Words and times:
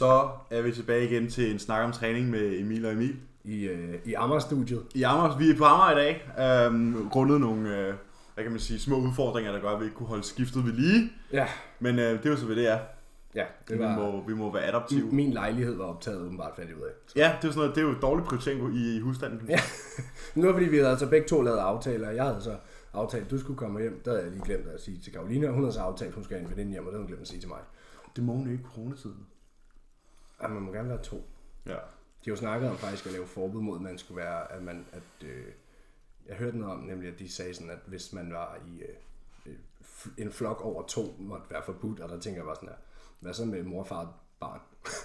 Så 0.00 0.28
er 0.50 0.62
vi 0.62 0.72
tilbage 0.72 1.04
igen 1.10 1.30
til 1.30 1.50
en 1.52 1.58
snak 1.58 1.84
om 1.84 1.92
træning 1.92 2.30
med 2.30 2.58
Emil 2.60 2.86
og 2.86 2.92
Emil. 2.92 3.16
i, 3.44 3.64
øh, 3.64 3.94
i 4.04 4.14
Amager-studiet. 4.14 4.82
I 4.94 5.02
Amager, 5.02 5.38
vi 5.38 5.50
er 5.50 5.56
på 5.58 5.64
Amager 5.64 5.90
i 5.92 5.94
dag, 6.04 6.66
øhm, 6.66 7.08
grundet 7.10 7.40
nogle 7.40 7.78
øh, 7.78 7.94
hvad 8.34 8.44
kan 8.44 8.50
man 8.50 8.60
sige, 8.60 8.78
små 8.80 8.96
udfordringer, 8.96 9.52
der 9.52 9.60
gør, 9.60 9.68
at 9.68 9.80
vi 9.80 9.84
ikke 9.84 9.96
kunne 9.96 10.08
holde 10.08 10.22
skiftet 10.24 10.64
ved 10.66 10.72
lige. 10.72 11.12
Ja, 11.32 11.46
Men 11.80 11.98
øh, 11.98 12.18
det 12.18 12.26
er 12.26 12.30
jo 12.30 12.36
så, 12.36 12.46
hvad 12.46 12.56
det 12.56 12.68
er. 12.68 12.78
ja 13.34 13.44
det 13.68 13.78
Vi 13.78 13.84
var, 13.84 13.96
må, 13.96 14.24
vi 14.26 14.34
må 14.34 14.52
være 14.52 14.64
adaptive. 14.66 15.06
min 15.12 15.30
lejlighed 15.32 15.76
var 15.76 15.84
optaget 15.84 16.20
åbenbart 16.20 16.52
fandt 16.56 16.70
jeg 16.70 16.78
ud 16.78 16.82
af. 16.82 16.92
Ja, 17.16 17.36
det 17.42 17.48
er 17.48 17.52
sådan 17.52 17.58
noget, 17.58 17.74
det 17.74 17.80
er 17.80 17.86
jo 17.86 17.92
et 17.92 18.02
dårligt 18.02 18.28
prioritering 18.28 18.76
i, 18.76 18.96
i 18.96 19.00
husstanden. 19.00 19.40
Ja. 19.48 19.60
Nu 20.34 20.46
var 20.46 20.52
fordi 20.52 20.66
vi 20.66 20.76
havde 20.76 20.90
altså 20.90 21.08
begge 21.10 21.28
to 21.28 21.42
lavet 21.42 21.58
aftaler. 21.58 22.10
Jeg 22.10 22.24
havde 22.24 22.40
så 22.42 22.54
aftalt, 22.94 23.24
at 23.24 23.30
du 23.30 23.38
skulle 23.38 23.56
komme 23.58 23.80
hjem. 23.80 24.02
Der 24.04 24.10
havde 24.10 24.22
jeg 24.22 24.32
lige 24.32 24.44
glemt 24.44 24.66
at 24.74 24.80
sige 24.80 24.98
til 25.04 25.12
Karoline, 25.12 25.48
og 25.48 25.54
hun 25.54 25.62
havde 25.62 25.74
så 25.74 25.80
aftalt, 25.80 26.08
at 26.08 26.14
hun 26.14 26.24
skal 26.24 26.36
have 26.38 26.44
en 26.50 26.56
veninde 26.56 26.72
hjem, 26.72 26.82
og 26.86 26.86
det 26.86 26.92
havde 26.92 27.02
hun 27.02 27.06
glemt 27.08 27.22
at 27.22 27.28
sige 27.28 27.40
til 27.40 27.48
mig. 27.48 27.58
Det 28.16 28.24
må 28.24 28.32
hun 28.32 28.50
ikke 28.50 28.62
i 28.62 28.66
coronatiden. 28.74 29.26
Ja, 30.42 30.48
man 30.48 30.62
må 30.62 30.72
gerne 30.72 30.88
være 30.88 31.02
to. 31.02 31.30
Ja. 31.66 31.70
De 31.70 31.76
har 32.24 32.32
jo 32.32 32.36
snakket 32.36 32.70
om 32.70 32.76
faktisk 32.76 33.06
at 33.06 33.12
lave 33.12 33.26
forbud 33.26 33.60
mod, 33.60 33.76
at 33.76 33.82
man 33.82 33.98
skulle 33.98 34.20
være, 34.22 34.52
at 34.52 34.62
man, 34.62 34.84
at, 34.92 35.26
øh, 35.28 35.44
jeg 36.28 36.36
hørte 36.36 36.58
noget 36.58 36.74
om, 36.74 36.80
nemlig 36.80 37.12
at 37.12 37.18
de 37.18 37.32
sagde 37.32 37.54
sådan, 37.54 37.70
at 37.70 37.78
hvis 37.86 38.12
man 38.12 38.32
var 38.32 38.56
i 38.66 38.82
øh, 38.82 38.88
øh, 39.46 39.52
en 40.18 40.32
flok 40.32 40.60
over 40.64 40.82
to, 40.86 41.16
måtte 41.18 41.44
være 41.50 41.62
forbudt, 41.66 42.00
og 42.00 42.08
der 42.08 42.20
tænker 42.20 42.40
jeg 42.40 42.46
bare 42.46 42.56
sådan 42.56 42.68
her, 42.68 42.76
hvad 43.20 43.34
så 43.34 43.44
med 43.44 43.62
mor, 43.62 43.84
far 43.84 43.96
og 44.00 44.08
barn? 44.40 44.60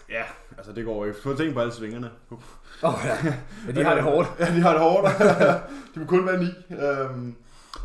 Ja, 0.09 0.23
altså 0.57 0.71
det 0.73 0.85
går 0.85 1.05
ikke. 1.05 1.17
Få 1.23 1.35
tænke 1.35 1.53
på 1.53 1.59
alle 1.59 1.73
svingerne. 1.73 2.11
Åh 2.31 2.37
oh, 2.83 2.99
ja. 3.05 3.15
ja, 3.67 3.71
de 3.71 3.83
har 3.83 3.93
det 3.95 4.03
hårdt. 4.03 4.27
Ja, 4.39 4.45
de 4.45 4.61
har 4.61 4.71
det 4.71 4.81
hårdt. 4.81 5.07
de 5.95 5.99
må 5.99 6.05
kun 6.05 6.25
være 6.25 6.43
ni. 6.43 6.75
Øhm, 6.75 7.35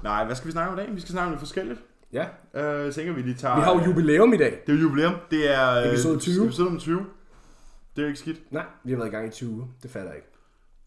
nej, 0.02 0.24
hvad 0.24 0.36
skal 0.36 0.46
vi 0.46 0.52
snakke 0.52 0.72
om 0.72 0.78
i 0.78 0.82
dag? 0.82 0.94
Vi 0.94 1.00
skal 1.00 1.12
snakke 1.12 1.24
om 1.26 1.30
noget 1.30 1.40
forskelligt. 1.40 1.80
Ja, 2.12 2.26
Øh, 2.54 2.92
tænker, 2.92 3.12
vi 3.12 3.22
lige 3.22 3.34
tager... 3.34 3.54
vi 3.56 3.60
har 3.60 3.74
jo 3.74 3.80
jubilæum 3.84 4.32
i 4.32 4.36
dag. 4.36 4.62
Det 4.66 4.72
er 4.72 4.76
jo 4.76 4.82
jubilæum. 4.82 5.14
Det 5.30 5.54
er... 5.54 5.70
øh, 5.74 5.88
Episode 5.88 6.18
20. 6.18 6.44
Episode 6.44 6.64
nummer 6.64 6.80
20. 6.80 7.06
Det 7.96 8.02
er 8.02 8.02
jo 8.02 8.06
ikke 8.08 8.20
skidt. 8.20 8.52
Nej, 8.52 8.64
vi 8.84 8.90
har 8.90 8.98
været 8.98 9.08
i 9.08 9.12
gang 9.12 9.26
i 9.26 9.30
20 9.30 9.50
uger. 9.50 9.66
Det 9.82 9.90
fatter 9.90 10.08
jeg 10.08 10.16
ikke. 10.16 10.28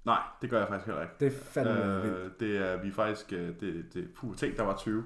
Nej, 0.06 0.20
det 0.42 0.50
gør 0.50 0.60
jeg 0.60 0.68
faktisk 0.68 0.86
heller 0.86 1.02
ikke. 1.02 1.14
Det 1.20 1.28
er 1.28 1.32
fandme 1.32 1.86
øh, 1.96 2.04
vildt. 2.04 2.40
Det 2.40 2.58
er 2.58 2.82
vi 2.82 2.88
er 2.90 2.94
faktisk... 2.94 3.34
øh, 3.34 3.48
Det, 3.60 3.86
det, 3.94 4.08
puh, 4.20 4.36
tænk, 4.36 4.58
der 4.58 4.64
var 4.64 4.76
20. 4.78 5.04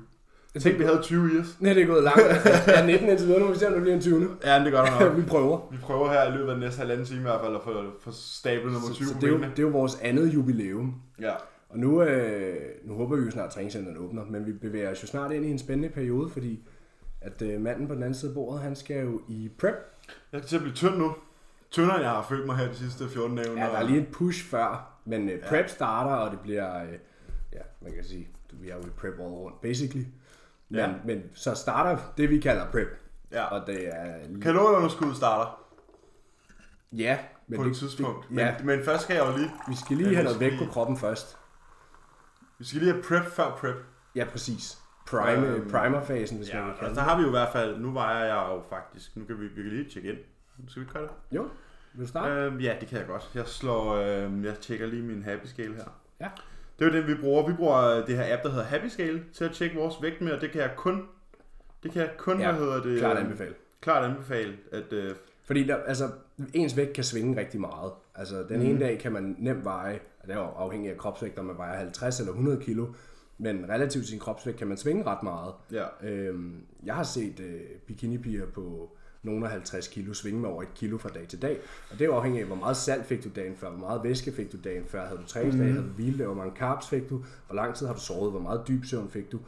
Tænk, 0.59 0.79
vi 0.79 0.83
havde 0.83 1.01
20 1.01 1.35
i 1.35 1.39
os. 1.39 1.57
Nej, 1.61 1.73
det 1.73 1.83
er 1.83 1.87
gået 1.87 2.03
langt. 2.03 2.21
Jeg 2.67 2.81
er 2.81 2.85
19 2.85 3.09
indtil 3.09 3.27
videre, 3.27 3.39
nu 3.41 3.45
må 3.47 3.53
vi 3.53 3.59
se, 3.59 3.67
om 3.67 3.73
det 3.73 3.81
bliver 3.81 3.95
en 3.95 4.01
20 4.01 4.19
nu. 4.19 4.29
Ja, 4.43 4.63
det 4.63 4.71
gør 4.71 4.99
nok. 5.05 5.17
vi 5.19 5.21
prøver. 5.21 5.67
Vi 5.71 5.77
prøver 5.77 6.11
her 6.11 6.23
i 6.27 6.31
løbet 6.31 6.49
af 6.49 6.55
den 6.55 6.59
næste 6.63 6.79
halvanden 6.79 7.05
time 7.05 7.19
i 7.19 7.21
hvert 7.21 7.41
fald 7.41 7.55
at 7.55 7.61
få, 7.63 7.83
få 7.99 8.11
stablet 8.11 8.73
nummer 8.73 8.89
20 8.93 9.07
Så, 9.07 9.13
så 9.13 9.19
det, 9.19 9.27
er 9.27 9.31
jo, 9.31 9.37
det 9.41 9.59
er 9.59 9.63
jo 9.63 9.69
vores 9.69 9.95
andet 10.01 10.33
jubilæum. 10.33 11.01
Ja. 11.21 11.33
Og 11.69 11.79
nu, 11.79 12.03
øh, 12.03 12.55
nu 12.83 12.93
håber 12.93 13.15
vi 13.15 13.25
jo 13.25 13.31
snart, 13.31 13.45
at 13.45 13.51
træningscenteren 13.53 13.97
åbner, 13.97 14.25
men 14.25 14.45
vi 14.45 14.51
bevæger 14.51 14.91
os 14.91 15.03
jo 15.03 15.07
snart 15.07 15.31
ind 15.31 15.45
i 15.45 15.49
en 15.51 15.59
spændende 15.59 15.89
periode, 15.89 16.29
fordi 16.29 16.67
at 17.21 17.41
øh, 17.41 17.61
manden 17.61 17.87
på 17.87 17.93
den 17.93 18.03
anden 18.03 18.15
side 18.19 18.31
af 18.31 18.35
bordet, 18.35 18.61
han 18.61 18.75
skal 18.75 19.03
jo 19.05 19.21
i 19.27 19.51
prep. 19.59 19.75
Jeg 20.31 20.39
skal 20.39 20.47
til 20.47 20.55
at 20.55 20.61
blive 20.61 20.75
tynd 20.75 20.95
nu. 20.97 21.15
Tyndere, 21.71 21.95
jeg 21.97 22.09
har 22.09 22.25
følt 22.29 22.45
mig 22.45 22.55
her 22.57 22.67
de 22.67 22.75
sidste 22.75 23.09
14 23.09 23.37
dage. 23.37 23.51
Ja, 23.51 23.55
der 23.65 23.77
er 23.77 23.83
lige 23.83 24.01
et 24.01 24.07
push 24.11 24.45
før, 24.49 24.93
men 25.05 25.29
øh, 25.29 25.43
prep 25.49 25.69
starter, 25.69 26.15
og 26.15 26.31
det 26.31 26.39
bliver, 26.39 26.83
øh, 26.83 26.89
ja, 27.53 27.59
man 27.81 27.93
kan 27.93 28.03
sige, 28.03 28.27
vi 28.53 28.69
er 28.69 28.75
jo 28.75 28.81
i 28.81 28.89
prep 28.97 29.13
all 29.13 29.27
rundt, 29.27 29.61
basically. 29.61 30.05
Men, 30.69 30.79
Ja. 30.79 30.87
ja. 30.89 30.93
men 31.05 31.23
så 31.33 31.55
starter 31.55 32.01
det, 32.17 32.29
vi 32.29 32.39
kalder 32.39 32.71
prep. 32.71 32.87
Ja. 33.31 33.43
Og 33.45 33.67
det 33.67 33.87
er... 33.95 34.15
Kalorieunderskud 34.41 35.13
starter 35.15 35.63
Ja, 36.91 37.17
men 37.47 37.57
på 37.57 37.63
det, 37.63 37.69
et 37.71 37.77
tidspunkt. 37.77 38.23
Det, 38.27 38.31
Men, 38.31 38.39
ja, 38.45 38.55
men 38.63 38.83
først 38.85 39.03
skal 39.03 39.15
jeg 39.15 39.25
jo 39.31 39.37
lige... 39.37 39.51
vi 39.69 39.75
skal 39.75 39.97
lige 39.97 40.09
Ja, 40.09 40.15
have 40.15 40.23
noget 40.23 40.39
vægt 40.39 40.53
lige- 40.55 40.65
på 40.65 40.71
kroppen 40.71 40.97
først. 40.97 41.37
Vi 42.59 42.65
skal 42.65 42.79
lige 42.81 42.91
have 42.91 43.03
prep 43.03 43.25
før 43.31 43.55
prep. 43.59 43.75
Ja, 44.15 44.25
præcis. 44.31 44.77
Prime, 45.07 45.47
Øhm, 45.47 45.69
primer-fasen, 45.71 46.37
hvis 46.37 46.49
Ja, 46.49 46.59
man 46.61 46.69
kan 46.69 46.79
kalde 46.79 46.95
der 46.95 47.01
har 47.01 47.15
vi 47.17 47.21
jo 47.21 47.27
i 47.27 47.31
hvert 47.31 47.51
fald... 47.53 47.77
Nu 47.79 47.91
vejer 47.91 48.25
jeg 48.25 48.47
jo 48.55 48.63
faktisk... 48.69 49.15
Nu 49.15 49.25
kan 49.25 49.39
vi, 49.39 49.47
vi 49.47 49.61
kan 49.61 49.71
lige 49.71 49.89
tjekke 49.89 50.09
ind. 50.09 50.17
Skal 50.67 50.79
vi 50.81 50.83
ikke 50.85 50.93
gøre 50.93 51.03
det? 51.03 51.35
Jo, 51.37 51.41
vil 51.93 52.01
du 52.01 52.07
starte? 52.07 52.33
Øhm, 52.33 52.59
ja, 52.59 52.75
det 52.79 52.87
kan 52.87 52.97
jeg 52.97 53.07
godt. 53.07 53.31
Jeg 53.35 53.47
slår, 53.47 53.93
øh, 53.93 54.43
jeg 54.45 54.55
tjekker 54.61 54.87
lige 54.87 55.01
min 55.03 55.23
Happy 55.23 55.45
Scale 55.45 55.73
her. 55.75 55.99
Ja. 56.21 56.29
Det 56.79 56.87
er 56.87 56.91
jo 56.91 56.97
den, 57.01 57.07
vi 57.07 57.21
bruger. 57.21 57.47
Vi 57.47 57.53
bruger 57.53 57.77
øh, 57.97 58.07
det 58.07 58.17
her 58.17 58.33
app, 58.33 58.43
der 58.43 58.49
hedder 58.49 58.63
Happy 58.65 58.87
Scale, 58.87 59.23
til 59.33 59.45
at 59.45 59.51
tjekke 59.51 59.75
vores 59.75 59.95
vægt 60.01 60.21
med, 60.21 60.31
og 60.31 60.41
det 60.41 60.51
kan 60.51 60.61
jeg 60.61 60.71
kun, 60.77 61.07
det 61.83 61.91
kan 61.91 62.01
jeg 62.01 62.11
kun, 62.17 62.39
Ja, 62.39 62.51
hvad 62.51 62.59
hedder 62.61 62.83
det? 62.83 62.99
Klart 62.99 63.17
øh, 63.17 63.23
anbefale. 63.23 63.53
Klart 63.81 64.03
anbefale, 64.11 64.57
at 64.71 64.93
øh, 64.93 65.15
Fordi 65.45 65.63
der, 65.67 65.75
altså, 65.75 66.09
ens 66.53 66.77
vægt 66.77 66.93
kan 66.93 67.03
svinge 67.03 67.39
rigtig 67.39 67.59
meget. 67.61 67.91
Altså, 68.15 68.43
den 68.49 68.59
Mhm. 68.59 68.69
ene 68.69 68.79
dag 68.79 68.99
kan 68.99 69.11
man 69.11 69.35
nemt 69.39 69.65
veje, 69.65 69.99
og 70.19 70.27
det 70.27 70.33
er 70.35 70.39
jo 70.39 70.45
afhængig 70.45 70.91
af 70.91 70.97
kropsvægt, 70.97 71.39
om 71.39 71.45
man 71.45 71.57
vejer 71.57 71.77
50 71.77 72.19
eller 72.19 72.31
100 72.31 72.61
kilo, 72.63 72.87
men 73.37 73.65
relativt 73.69 74.03
til 74.03 74.09
sin 74.09 74.19
kropsvægt 74.19 74.57
kan 74.57 74.67
man 74.67 74.77
svinge 74.77 75.03
ret 75.05 75.23
meget. 75.23 75.53
ja, 75.71 75.85
Øhm, 76.03 76.61
jeg 76.83 76.95
har 76.95 77.03
set 77.03 77.39
øh, 77.39 77.61
bikinipiger 77.87 78.45
på 78.45 78.97
nogle 79.23 79.45
af 79.45 79.51
50 79.51 79.87
kilo 79.87 80.13
svinge 80.13 80.39
med 80.41 80.49
over 80.49 80.61
et 80.61 80.73
kilo 80.75 80.97
fra 80.97 81.09
dag 81.09 81.27
til 81.27 81.41
dag. 81.41 81.57
Og 81.91 81.99
det 81.99 82.01
er 82.01 82.05
jo 82.05 82.15
afhængigt 82.15 82.41
af, 82.41 82.47
hvor 82.47 82.55
meget 82.55 82.77
salt 82.77 83.05
fik 83.05 83.23
du 83.23 83.29
dagen 83.35 83.55
før, 83.55 83.69
hvor 83.69 83.79
meget 83.87 84.03
væske 84.03 84.31
fik 84.31 84.51
du 84.51 84.57
dagen 84.63 84.85
før, 84.85 85.05
havde 85.05 85.19
du 85.21 85.25
træningsdag, 85.27 85.65
Mhm. 85.65 85.73
havde 85.75 85.87
du 85.87 85.93
hviledag, 85.93 86.25
hvor 86.25 86.35
mange 86.35 86.55
carbs 86.57 86.87
fik 86.89 87.09
du, 87.09 87.23
hvor 87.47 87.55
lang 87.55 87.75
tid 87.75 87.87
har 87.87 87.93
du 87.93 87.99
sovet, 87.99 88.31
hvor 88.31 88.39
meget 88.41 88.61
dyb 88.67 88.85
søvn 88.85 89.09
fik 89.09 89.31
du. 89.31 89.39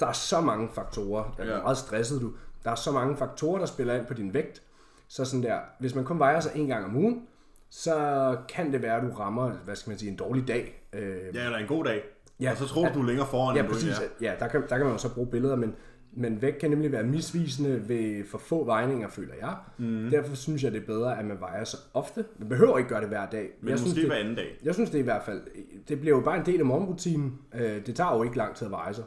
Der 0.00 0.06
er 0.06 0.12
så 0.12 0.40
mange 0.40 0.68
faktorer, 0.72 1.34
ja. 1.38 1.44
Ja. 1.44 1.52
hvor 1.54 1.62
meget 1.62 1.78
stresset 1.78 2.20
du. 2.20 2.32
Der 2.64 2.70
er 2.70 2.74
så 2.74 2.92
mange 2.92 3.16
faktorer, 3.16 3.58
der 3.58 3.66
spiller 3.66 3.94
ind 3.94 4.06
på 4.06 4.14
din 4.14 4.34
vægt. 4.34 4.62
Så 5.08 5.24
sådan 5.24 5.42
der, 5.42 5.58
hvis 5.80 5.94
man 5.94 6.04
kun 6.04 6.18
vejer 6.18 6.40
sig 6.40 6.52
en 6.54 6.66
gang 6.66 6.84
om 6.84 6.96
ugen, 6.96 7.22
så 7.70 8.36
kan 8.48 8.72
det 8.72 8.82
være, 8.82 8.96
at 8.96 9.02
du 9.02 9.08
rammer, 9.16 9.50
hvad 9.50 9.76
skal 9.76 9.90
man 9.90 9.98
sige, 9.98 10.10
en 10.10 10.16
dårlig 10.16 10.48
dag. 10.48 10.82
Øh, 10.92 11.16
ja, 11.34 11.44
eller 11.44 11.58
en 11.58 11.66
god 11.66 11.84
dag. 11.84 12.02
Ja. 12.40 12.44
Ja. 12.44 12.50
Og 12.50 12.56
så 12.56 12.66
tror 12.66 12.88
du, 12.88 12.94
du 12.94 13.00
er 13.02 13.06
længere 13.06 13.26
foran, 13.26 13.56
Ja, 13.56 13.60
end 13.60 13.68
du 13.68 13.74
præcis. 13.74 13.98
egentlig 13.98 14.26
er. 14.26 14.32
Ja, 14.32 14.38
der 14.38 14.48
kan, 14.48 14.62
der 14.68 14.76
kan 14.76 14.80
man 14.86 14.92
jo 14.94 14.98
så 14.98 15.14
bruge 15.14 15.26
billeder, 15.26 15.56
men, 15.56 15.74
men 16.16 16.42
vægt 16.42 16.58
kan 16.58 16.70
nemlig 16.70 16.92
være 16.92 17.02
misvisende 17.02 17.88
ved 17.88 18.24
for 18.30 18.38
få 18.38 18.64
vejninger, 18.64 19.08
føler 19.08 19.34
jeg. 19.40 19.54
Mm. 19.78 20.10
Derfor 20.10 20.34
synes 20.36 20.64
jeg, 20.64 20.72
det 20.72 20.82
er 20.82 20.86
bedre, 20.86 21.18
at 21.18 21.24
man 21.24 21.40
vejer 21.40 21.64
så 21.64 21.76
ofte. 21.94 22.24
Man 22.38 22.48
behøver 22.48 22.78
ikke 22.78 22.88
gøre 22.90 23.00
det 23.00 23.08
hver 23.08 23.26
dag. 23.30 23.50
Men 23.60 23.68
jeg 23.68 23.72
måske 23.74 23.78
synes, 23.80 23.94
det, 23.94 24.06
hver 24.06 24.14
anden 24.16 24.34
dag. 24.34 24.58
jeg 24.64 24.74
synes 24.74 24.90
det 24.90 24.98
i 24.98 25.02
hvert 25.02 25.22
fald, 25.22 25.40
det 25.88 26.00
bliver 26.00 26.16
jo 26.16 26.22
bare 26.22 26.36
en 26.40 26.46
del 26.46 26.58
af 26.60 26.66
morgenrutinen. 26.66 27.38
Øh, 27.54 27.86
Det 27.86 27.94
tager 27.96 28.16
jo 28.16 28.22
ikke 28.22 28.36
lang 28.36 28.54
tid 28.54 28.66
at 28.66 28.70
veje 28.70 28.94
sig. 28.94 29.04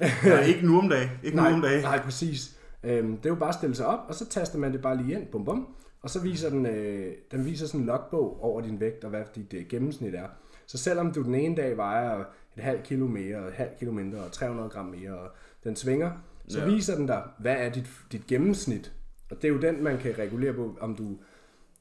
Nej, 0.26 0.40
ikke 0.42 0.66
nu 0.66 0.78
om 0.78 0.88
dagen. 0.88 1.08
Ikke 1.22 1.36
Nej, 1.36 1.50
nu 1.50 1.56
om 1.56 1.62
dagen. 1.62 1.82
nej, 1.82 2.00
præcis. 2.02 2.58
Øhm, 2.84 3.16
det 3.16 3.26
er 3.26 3.30
jo 3.30 3.34
bare 3.34 3.48
at 3.48 3.54
stille 3.54 3.74
sig 3.74 3.86
op, 3.86 3.98
og 4.08 4.14
så 4.14 4.26
taster 4.28 4.58
man 4.58 4.72
det 4.72 4.82
bare 4.82 4.96
lige 4.96 5.14
ind, 5.18 5.26
bum 5.26 5.44
bum, 5.44 5.68
og 6.02 6.10
så 6.10 6.20
viser 6.22 6.50
den, 6.50 6.66
øh, 6.66 7.12
den 7.32 7.44
viser 7.44 7.66
sådan 7.66 7.80
en 7.80 7.86
logbog 7.86 8.44
over 8.44 8.60
din 8.60 8.80
vægt, 8.80 9.04
og 9.04 9.10
hvad 9.10 9.22
dit 9.34 9.54
øh, 9.54 9.64
gennemsnit 9.68 10.14
er. 10.14 10.26
Så 10.66 10.78
selvom 10.78 11.12
du 11.12 11.22
den 11.22 11.34
ene 11.34 11.56
dag 11.56 11.76
vejer 11.76 12.18
et 12.56 12.62
halvt 12.62 12.82
kilo 12.82 13.06
mere, 13.06 13.36
og 13.36 13.48
et 13.48 13.54
halvt 13.54 13.78
kilo 13.78 13.92
mindre, 13.92 14.18
og 14.18 14.32
300 14.32 14.68
gram 14.68 14.84
mere, 14.86 15.18
og 15.18 15.30
den 15.64 15.76
svinger, 15.76 16.10
så 16.48 16.58
Ja. 16.58 16.64
viser 16.66 16.94
den 16.96 17.06
dig, 17.06 17.22
hvad 17.38 17.56
er 17.58 17.68
dit, 17.72 17.90
dit 18.12 18.26
gennemsnit. 18.26 18.92
Og 19.30 19.36
det 19.36 19.44
er 19.44 19.52
jo 19.52 19.60
den, 19.60 19.82
man 19.84 19.98
kan 19.98 20.18
regulere 20.18 20.52
på, 20.52 20.78
om 20.80 20.96
du, 20.96 21.16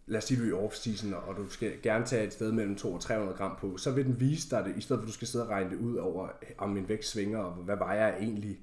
lad 0.08 0.18
os 0.18 0.24
sige, 0.24 0.40
du 0.50 0.56
er 0.56 0.62
i 0.64 0.66
off-season, 0.68 1.16
og 1.16 1.36
du 1.38 1.50
skal 1.50 1.72
gerne 1.84 2.06
tage 2.06 2.24
et 2.28 2.34
sted 2.34 2.52
mellem 2.52 2.76
200 2.76 2.98
og 3.00 3.04
300 3.04 3.38
gram 3.38 3.58
på, 3.62 3.78
så 3.78 3.92
vil 3.92 4.06
den 4.06 4.20
vise 4.20 4.50
dig 4.50 4.64
det, 4.66 4.74
i 4.78 4.82
stedet 4.82 5.00
for 5.00 5.04
at 5.04 5.08
du 5.08 5.14
skal 5.14 5.28
sidde 5.28 5.46
og 5.46 5.50
regne 5.52 5.70
det 5.70 5.78
ud 5.78 5.96
over, 5.96 6.28
om 6.58 6.70
min 6.70 6.90
vægt 6.90 7.06
svinger, 7.06 7.40
og 7.40 7.52
hvad 7.64 7.78
vejer 7.78 8.08
jeg 8.08 8.18
egentlig. 8.20 8.60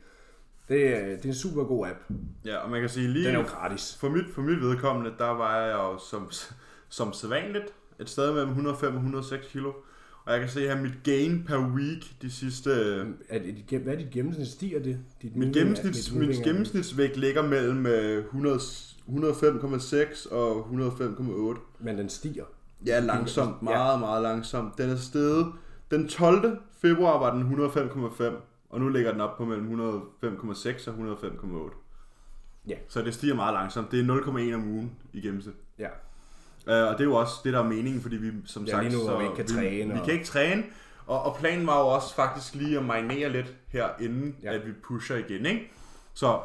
Det, 0.68 0.88
er- 0.96 1.04
det 1.06 1.24
er 1.24 1.28
en 1.28 1.34
super 1.34 1.64
god 1.64 1.86
app. 1.86 1.98
Ja, 2.44 2.56
og 2.56 2.70
man 2.70 2.80
kan 2.80 2.88
sige 2.88 3.08
lige... 3.08 3.26
Den 3.26 3.34
er 3.34 3.40
jo 3.40 3.46
gratis. 3.46 3.96
For 4.00 4.08
mit, 4.08 4.24
for 4.34 4.42
mit 4.42 4.60
vedkommende, 4.60 5.12
der 5.18 5.34
vejer 5.34 5.66
jeg 5.66 5.74
jo 5.74 5.98
som, 5.98 6.30
som 6.88 7.12
sædvanligt 7.12 7.64
et 8.00 8.10
sted 8.10 8.32
mellem 8.32 8.48
105 8.48 8.88
og 8.90 8.94
106 8.96 9.46
kilo. 9.48 9.72
Og 10.24 10.32
jeg 10.32 10.40
kan 10.40 10.48
se 10.48 10.60
her, 10.60 10.80
mit 10.82 11.02
gain 11.04 11.44
per 11.46 11.58
week 11.58 12.22
de 12.22 12.30
sidste... 12.30 12.70
Er 13.28 13.38
det, 13.38 13.80
hvad 13.82 13.92
er 13.92 13.98
dit 13.98 14.10
gennemsnit? 14.10 14.48
Stiger 14.48 14.82
det? 14.82 14.98
Dit 15.22 15.36
Mit, 15.36 15.54
gennemsnits, 15.54 16.12
moving 16.12 16.30
average? 16.30 16.44
gennemsnitsvægt 16.44 17.16
ligger 17.16 17.42
mellem 17.42 17.86
øh, 17.86 18.24
100 18.24 18.58
105,6 19.08 20.34
og 20.34 20.66
105,8. 20.66 21.60
Men 21.80 21.98
den 21.98 22.08
stiger. 22.08 22.44
Ja, 22.86 23.00
langsomt. 23.00 23.56
Ja. 23.62 23.64
Meget, 23.64 24.00
meget 24.00 24.22
langsomt. 24.22 24.78
Den 24.78 24.90
er 24.90 24.96
steget. 24.96 25.52
Den 25.90 26.08
12. 26.08 26.58
februar 26.82 27.18
var 27.18 27.34
den 27.34 27.66
105,5, 27.66 28.24
og 28.70 28.80
nu 28.80 28.88
ligger 28.88 29.12
den 29.12 29.20
op 29.20 29.36
på 29.36 29.44
mellem 29.44 29.66
105,6 30.22 30.90
og 30.90 30.94
105,8. 30.94 31.74
Ja. 32.68 32.74
Så 32.88 33.02
det 33.02 33.14
stiger 33.14 33.34
meget 33.34 33.54
langsomt. 33.54 33.92
Det 33.92 34.00
er 34.00 34.14
0,1 34.14 34.54
om 34.54 34.68
ugen 34.68 34.92
i 35.12 35.20
gennemsnit. 35.20 35.54
Ja. 35.78 35.88
Uh, 36.66 36.72
og 36.72 36.92
det 36.92 37.00
er 37.00 37.04
jo 37.04 37.14
også 37.14 37.34
det, 37.44 37.52
der 37.52 37.58
er 37.58 37.62
meningen, 37.68 38.02
fordi 38.02 38.16
vi 38.16 38.32
som 38.46 38.64
Ja, 38.64 38.70
sagt... 38.70 38.84
lige 38.84 38.96
nu, 38.98 39.08
hvor 39.08 39.18
vi 39.18 39.24
ikke 39.24 39.36
kan 39.36 39.46
træne, 39.46 39.86
Vi, 39.86 39.92
vi 39.92 39.98
og- 39.98 40.04
kan 40.04 40.14
ikke 40.14 40.26
træne, 40.26 40.62
og, 41.06 41.22
og 41.22 41.36
planen 41.36 41.66
var 41.66 41.80
jo 41.80 41.86
også 41.86 42.14
faktisk 42.14 42.54
lige 42.54 42.78
at 42.78 42.84
marinere 42.84 43.28
lidt 43.28 43.54
her, 43.68 43.88
inden 44.00 44.36
Ja. 44.42 44.54
at 44.54 44.66
vi 44.66 44.72
pusher 44.84 45.16
igen, 45.16 45.46
ikke? 45.46 45.72
Så 46.14 46.38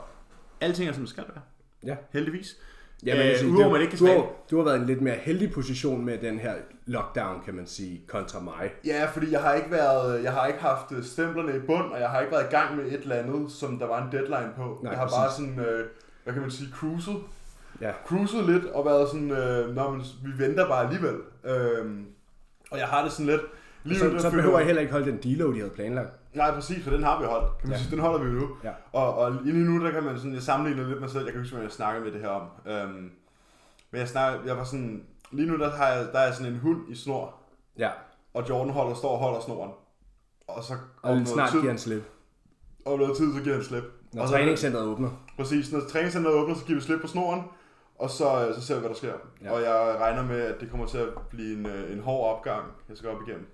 alting 0.62 0.90
er 0.90 0.94
som 0.94 1.02
det 1.02 1.10
skal 1.10 1.24
være, 1.34 1.42
Ja. 1.86 1.96
heldigvis. 2.14 2.58
Ja, 3.06 3.16
kan 3.16 3.32
Øh, 3.32 3.38
sige, 3.38 3.52
udover 3.52 3.72
man 3.72 3.82
ikke 3.82 3.98
kan 3.98 4.00
du, 4.08 4.12
har, 4.14 4.28
du 4.52 4.58
har 4.58 4.64
været 4.64 4.78
i 4.78 4.80
en 4.82 4.86
lidt 4.86 5.02
mere 5.02 5.16
heldig 5.16 5.52
position 5.52 6.06
med 6.06 6.18
den 6.18 6.40
her 6.40 6.54
lockdown, 6.86 7.42
kan 7.46 7.54
man 7.56 7.68
sige, 7.68 8.02
kontra 8.08 8.40
mig. 8.40 8.72
Ja, 8.86 9.06
fordi 9.14 9.32
jeg 9.32 9.42
har 9.42 9.54
ikke 9.54 9.72
været, 9.72 10.24
jeg 10.24 10.34
har 10.34 10.48
ikke 10.48 10.60
haft 10.60 10.92
øh, 10.92 11.04
stemplerne 11.04 11.56
i 11.56 11.60
bund, 11.60 11.92
og 11.92 12.00
jeg 12.00 12.10
har 12.10 12.20
ikke 12.20 12.32
været 12.32 12.46
i 12.52 12.56
gang 12.56 12.76
med 12.76 12.86
et 12.86 12.94
eller 13.02 13.16
andet, 13.16 13.52
som 13.52 13.80
der 13.80 13.86
var 13.88 14.06
en 14.06 14.12
deadline 14.12 14.50
på. 14.56 14.80
Nej, 14.84 14.92
jeg 14.92 15.00
har 15.00 15.06
præcis. 15.08 15.18
bare 15.18 15.32
sådan, 15.32 15.60
øh, 15.60 15.86
hvad 16.24 16.34
kan 16.34 16.42
man 16.42 16.52
sige, 16.52 16.70
cruiset, 16.74 17.16
Ja. 17.82 17.92
cruiset 18.06 18.46
lidt 18.46 18.66
og 18.66 18.86
været 18.86 19.10
sådan, 19.10 19.32
øh, 19.32 19.76
Nå, 19.76 19.92
men 19.92 20.02
vi 20.24 20.44
venter 20.46 20.68
bare 20.68 20.84
alligevel. 20.86 21.16
Øhm, 21.44 22.06
og 22.72 22.78
jeg 22.78 22.88
har 22.88 23.04
det 23.04 23.12
sådan 23.12 23.26
lidt, 23.26 23.42
lige 23.84 24.00
Så, 24.00 24.20
så 24.20 24.32
behøver 24.32 24.58
jeg 24.58 24.66
heller 24.66 24.82
ikke 24.82 24.94
holde 24.94 25.12
den 25.12 25.20
deload, 25.24 25.54
de 25.54 25.60
havde 25.60 25.72
planlagt. 25.72 26.10
Nej, 26.34 26.52
præcis, 26.52 26.84
for 26.84 26.92
den 26.92 27.04
har 27.04 27.20
vi 27.20 27.26
holdt. 27.26 27.58
Kan 27.60 27.70
man 27.70 27.78
Ja. 27.78 27.84
sige, 27.84 27.92
den 27.92 28.00
holder 28.00 28.20
vi 28.20 28.26
jo 28.26 28.34
nu. 28.40 28.48
Ja. 28.64 28.72
Og, 28.94 29.16
og 29.18 29.32
lige 29.44 29.58
nu, 29.58 29.86
der 29.86 29.92
kan 29.92 30.04
man 30.04 30.18
sådan, 30.18 30.34
jeg 30.34 30.42
sammenligner 30.42 30.88
lidt 30.90 31.00
mig 31.02 31.10
selv, 31.10 31.24
jeg 31.24 31.32
kan 31.34 31.42
huske, 31.42 31.56
hvad 31.56 31.64
jeg 31.66 31.72
snakker 31.72 32.02
med 32.04 32.12
det 32.12 32.22
her 32.22 32.28
om. 32.30 32.48
Øhm, 32.72 33.12
Men 33.92 34.00
jeg, 34.00 34.08
snakker, 34.08 34.40
jeg 34.46 34.58
var 34.58 34.64
sådan, 34.64 35.04
lige 35.32 35.48
nu 35.52 35.58
der 35.58 35.72
har 35.72 35.88
jeg, 35.88 36.08
der 36.14 36.20
er 36.20 36.32
sådan 36.32 36.54
en 36.54 36.60
hund 36.60 36.78
i 36.90 36.96
snor, 36.96 37.34
Ja, 37.78 37.90
og 38.34 38.50
Jordan 38.50 38.74
holder, 38.74 38.96
står 38.96 39.10
og 39.10 39.18
holder 39.20 39.40
snoren. 39.42 39.72
Og 40.48 40.64
så 40.64 40.74
og 41.02 41.12
om 41.12 41.26
snart 41.26 41.50
tid, 41.52 41.60
giver 41.60 41.72
han 41.72 41.80
slip. 41.80 42.04
om 42.86 43.00
noget 43.00 43.18
tid, 43.18 43.34
så 43.38 43.44
giver 43.44 43.56
han 43.56 43.64
slip. 43.64 43.84
Når 44.14 44.22
og 44.22 44.28
så, 44.28 44.34
træningscenteret 44.34 44.86
åbner. 44.86 45.10
Præcis, 45.38 45.72
når 45.72 45.80
træningscenteret 45.90 46.36
åbner, 46.36 46.56
så 46.56 46.66
giver 46.66 46.80
vi 46.80 46.86
slip 46.86 47.02
på 47.02 47.08
snoren, 47.08 47.42
og 48.00 48.10
så, 48.10 48.54
så 48.56 48.62
ser 48.62 48.74
vi, 48.76 48.80
hvad 48.80 48.90
der 48.90 48.96
sker. 48.96 49.14
Ja. 49.42 49.48
Ja. 49.48 49.52
Og 49.52 49.62
jeg 49.62 49.98
regner 50.00 50.24
med, 50.24 50.42
at 50.42 50.56
det 50.60 50.70
kommer 50.70 50.86
til 50.86 50.98
at 50.98 51.08
blive 51.30 51.58
en, 51.58 51.66
øh, 51.66 51.94
en 51.94 52.00
hård 52.00 52.36
opgang, 52.38 52.64
jeg 52.90 52.98
skal 52.98 53.10
op 53.10 53.22
igennem. 53.28 53.48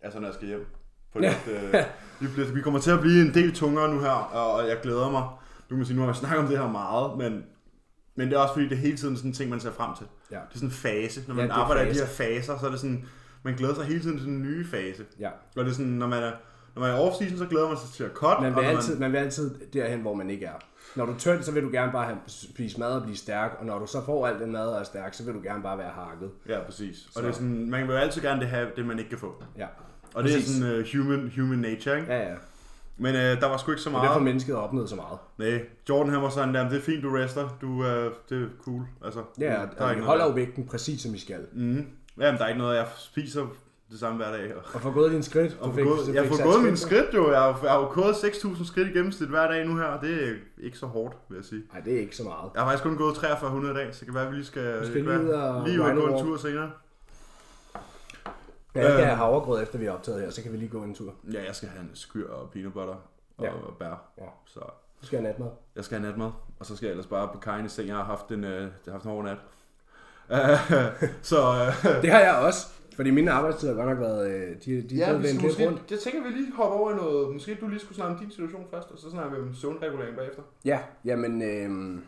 Altså, 0.00 0.20
når 0.20 0.26
jeg 0.26 0.34
skal 0.34 0.48
hjem. 0.48 0.66
Fordi 1.12 1.26
at, 1.26 1.48
øh, 1.48 1.74
vi, 2.20 2.26
bliver, 2.34 2.52
vi 2.54 2.60
kommer 2.60 2.80
til 2.80 2.90
at 2.90 3.00
blive 3.00 3.26
en 3.26 3.34
del 3.34 3.54
tungere 3.54 3.94
nu 3.94 4.00
her, 4.00 4.10
og, 4.10 4.52
og 4.52 4.68
jeg 4.68 4.78
glæder 4.82 5.10
mig. 5.10 5.28
Du 5.70 5.76
kan 5.76 5.84
sige, 5.84 5.96
nu 5.96 6.02
har 6.02 6.12
vi 6.12 6.18
snakket 6.18 6.38
om 6.38 6.46
det 6.46 6.58
her 6.58 6.68
meget, 6.70 7.18
men, 7.18 7.44
men 8.16 8.28
det 8.28 8.36
er 8.36 8.40
også 8.40 8.54
fordi, 8.54 8.68
det 8.68 8.72
er 8.72 8.80
hele 8.80 8.96
tiden 8.96 9.16
sådan 9.16 9.30
en 9.30 9.34
ting, 9.34 9.50
man 9.50 9.60
ser 9.60 9.72
frem 9.72 9.96
til. 9.96 10.06
Ja. 10.30 10.36
Det 10.36 10.54
er 10.54 10.58
sådan 10.58 10.68
en 10.68 10.72
fase. 10.72 11.20
Når 11.28 11.34
Ja, 11.34 11.40
man 11.40 11.50
er 11.50 11.54
arbejder 11.54 11.82
i 11.82 11.92
de 11.94 11.98
her 11.98 12.06
faser, 12.06 12.58
så 12.58 12.66
er 12.66 12.70
det 12.70 12.80
sådan, 12.80 13.04
man 13.42 13.54
glæder 13.54 13.74
sig 13.74 13.84
hele 13.84 14.00
tiden 14.00 14.18
til 14.18 14.26
den 14.26 14.42
nye 14.42 14.66
fase. 14.66 15.04
Ja. 15.20 15.30
Og 15.56 15.64
det 15.64 15.70
er 15.70 15.74
sådan, 15.74 15.92
når 15.92 16.06
man 16.06 16.22
er, 16.22 16.32
når 16.74 16.82
man 16.82 16.90
er 16.90 16.98
off-season, 16.98 17.38
så 17.38 17.46
glæder 17.46 17.68
man 17.68 17.76
sig 17.76 17.90
til 17.94 18.04
at 18.04 18.10
cut. 18.14 18.40
Man 18.40 18.54
og 18.54 18.60
vil, 18.62 18.70
når 18.70 18.76
altid, 18.76 18.98
man 18.98 19.12
vil 19.12 19.18
altid 19.18 19.54
derhen, 19.72 20.00
hvor 20.00 20.14
man 20.14 20.30
ikke 20.30 20.46
er. 20.46 20.58
Når 20.96 21.06
du 21.06 21.12
er 21.12 21.16
tynd, 21.18 21.42
så 21.42 21.52
vil 21.52 21.62
du 21.62 21.68
gerne 21.72 21.92
bare 21.92 22.04
have, 22.04 22.16
spise 22.26 22.80
mad 22.80 22.88
og 22.92 23.02
blive 23.02 23.16
stærk, 23.16 23.56
og 23.60 23.66
når 23.66 23.78
du 23.78 23.86
så 23.86 24.04
får 24.04 24.26
alt 24.26 24.40
den 24.40 24.52
mad 24.52 24.66
og 24.66 24.80
er 24.80 24.84
stærk, 24.84 25.14
så 25.14 25.24
vil 25.24 25.34
du 25.34 25.40
gerne 25.42 25.62
bare 25.62 25.78
være 25.78 25.90
hakket. 25.90 26.30
Ja, 26.48 26.58
præcis. 26.66 27.06
Og 27.06 27.12
Så- 27.12 27.20
det 27.20 27.28
er 27.28 27.32
sådan, 27.32 27.70
man 27.70 27.86
vil 27.86 27.92
jo 27.92 27.98
altid 27.98 28.22
gerne 28.22 28.40
det 28.40 28.48
have 28.48 28.68
det, 28.76 28.86
man 28.86 28.98
ikke 28.98 29.08
kan 29.10 29.18
få. 29.18 29.42
Ja, 29.58 29.66
Og 30.14 30.24
det 30.24 30.30
er 30.30 30.36
Præcis. 30.36 30.54
sådan 30.56 30.78
uh, 30.78 30.84
human, 31.04 31.32
human 31.36 31.58
nature, 31.58 32.00
ikke? 32.00 32.12
ja, 32.12 32.28
ja. 32.28 32.34
Men 32.98 33.14
uh, 33.14 33.20
der 33.20 33.46
var 33.46 33.56
sgu 33.56 33.70
ikke 33.70 33.82
så 33.82 33.90
Det 33.90 33.96
er 33.96 34.00
derfor 34.00 34.12
meget. 34.14 34.24
mennesket 34.24 34.54
har 34.54 34.62
opnået 34.62 34.88
så 34.88 34.96
meget. 34.96 35.18
Nej, 35.38 35.64
Jordan 35.88 36.12
han 36.12 36.22
var 36.22 36.28
sådan 36.28 36.54
der, 36.54 36.68
det 36.68 36.78
er 36.78 36.82
fint, 36.82 37.02
du 37.02 37.10
rester. 37.10 37.48
Du, 37.60 37.66
uh, 37.66 37.84
det 38.28 38.42
er 38.42 38.46
cool. 38.64 38.82
Altså, 39.04 39.22
Ja, 39.40 39.44
der 39.44 39.84
og 39.84 39.88
vi 39.90 39.94
ikke 39.94 40.06
holder 40.06 40.24
jo 40.24 40.30
vægten 40.30 40.66
præcis 40.66 41.00
som 41.02 41.12
vi 41.12 41.18
skal. 41.18 41.46
Mm-hmm. 41.52 41.86
Jamen, 42.20 42.38
der 42.38 42.44
er 42.44 42.48
ikke 42.48 42.58
noget, 42.60 42.76
jeg 42.76 42.86
spiser 42.96 43.46
det 43.90 44.00
samme 44.00 44.16
hver 44.16 44.32
dag. 44.36 44.54
Og 44.74 44.80
får 44.80 44.90
gået 44.92 45.10
dine 45.12 45.22
skridt. 45.22 45.56
Og 45.60 45.72
gået, 45.74 46.14
jeg 46.14 46.22
fik 46.22 46.30
får 46.30 46.36
sat 46.36 46.44
gået 46.46 46.62
mine 46.64 46.76
skridt. 46.76 47.14
jo. 47.14 47.30
Jeg 47.30 47.40
har, 47.40 47.60
jeg 47.62 47.70
har 47.70 47.78
jo 47.80 47.86
gået 47.92 48.12
6.000 48.14 48.66
skridt 48.66 48.88
i 48.88 48.92
gennemsnit 48.92 49.28
hver 49.28 49.50
dag 49.50 49.66
nu 49.66 49.76
her. 49.76 49.84
og 49.84 50.00
Det 50.02 50.28
er 50.28 50.34
ikke 50.58 50.78
så 50.78 50.86
hårdt, 50.86 51.16
vil 51.28 51.36
jeg 51.36 51.44
sige. 51.44 51.62
Nej, 51.72 51.80
det 51.82 51.94
er 51.94 51.98
ikke 52.00 52.16
så 52.16 52.22
meget. 52.24 52.50
Jeg 52.54 52.62
har 52.62 52.68
faktisk 52.68 52.82
kun 52.84 52.96
gået 52.96 53.16
4300 53.16 53.74
i 53.74 53.76
dag, 53.84 53.94
så 53.94 53.98
det 54.00 54.06
kan 54.06 54.14
være, 54.14 54.24
at 54.24 54.30
vi 54.30 54.36
lige 54.36 54.46
skal, 54.46 54.80
Du 54.80 54.86
skal 54.86 55.02
lige 55.04 55.20
ud 55.20 55.28
og 55.28 55.68
lige 55.68 55.80
ud 55.82 55.86
og 55.86 55.94
gå 55.96 56.06
en 56.06 56.24
tur 56.24 56.36
senere. 56.36 56.70
Ja, 58.74 58.80
jeg 58.80 58.90
skal 58.90 59.00
Øh. 59.00 59.06
have 59.06 59.16
havregrød 59.16 59.62
efter 59.62 59.78
vi 59.78 59.86
er 59.86 59.92
optaget 59.92 60.20
her, 60.22 60.30
så 60.30 60.42
kan 60.42 60.52
vi 60.52 60.56
lige 60.56 60.68
gå 60.68 60.82
en 60.82 60.94
tur. 60.94 61.12
Ja, 61.32 61.44
jeg 61.46 61.54
skal 61.54 61.68
have 61.68 61.80
en 61.82 61.90
skyr 61.94 62.28
og 62.30 62.50
peanut 62.50 62.72
butter 62.72 62.94
og 63.38 63.44
Ja. 63.44 63.50
bær. 63.78 64.02
Ja. 64.18 64.24
Så 64.46 64.60
Du 65.00 65.06
skal 65.06 65.18
have 65.18 65.28
natmad. 65.28 65.48
jeg 65.76 65.84
skal 65.84 65.98
have 65.98 66.08
natmad, 66.10 66.30
og 66.58 66.66
så 66.66 66.76
skal 66.76 66.86
jeg 66.86 66.90
ellers 66.90 67.06
bare 67.06 67.28
på 67.32 67.38
kajen 67.38 67.66
i 67.66 67.68
seng. 67.68 67.88
Jeg 67.88 67.96
har 67.96 68.04
haft 68.04 68.28
en, 68.30 68.44
øh, 68.44 68.60
jeg 68.60 68.68
har 68.86 68.92
haft 68.92 69.04
en 69.04 69.10
hård 69.10 69.24
nat. 69.24 69.38
så 71.30 71.36
øh, 71.38 72.02
Det 72.02 72.10
har 72.10 72.20
jeg 72.20 72.34
også, 72.36 72.66
fordi 72.96 73.10
mine 73.10 73.30
arbejdstider 73.30 73.74
har 73.74 73.82
godt 73.82 73.98
nok 73.98 74.08
været, 74.08 74.30
øh, 74.30 74.56
de, 74.64 74.82
de 74.82 75.02
er 75.02 75.12
ja, 75.12 75.18
vi 75.18 75.28
skal 75.28 75.42
måske, 75.42 75.66
rundt. 75.66 75.90
jeg 75.90 75.98
tænker, 75.98 76.22
vi 76.22 76.28
lige 76.28 76.52
hopper 76.52 76.78
over 76.78 76.92
i 76.92 76.96
noget. 76.96 77.32
Måske 77.32 77.58
du 77.60 77.68
lige 77.68 77.80
skulle 77.80 77.96
snakke 77.96 78.14
om 78.14 78.20
din 78.20 78.30
situation 78.30 78.66
først, 78.70 78.90
og 78.90 78.98
så 78.98 79.10
snakker 79.10 79.36
vi 79.36 79.42
om 79.42 79.54
søvnregulering 79.54 80.16
bagefter. 80.16 80.42
Ja, 80.64 80.78
jamen, 81.04 81.42
øh, 81.42 81.98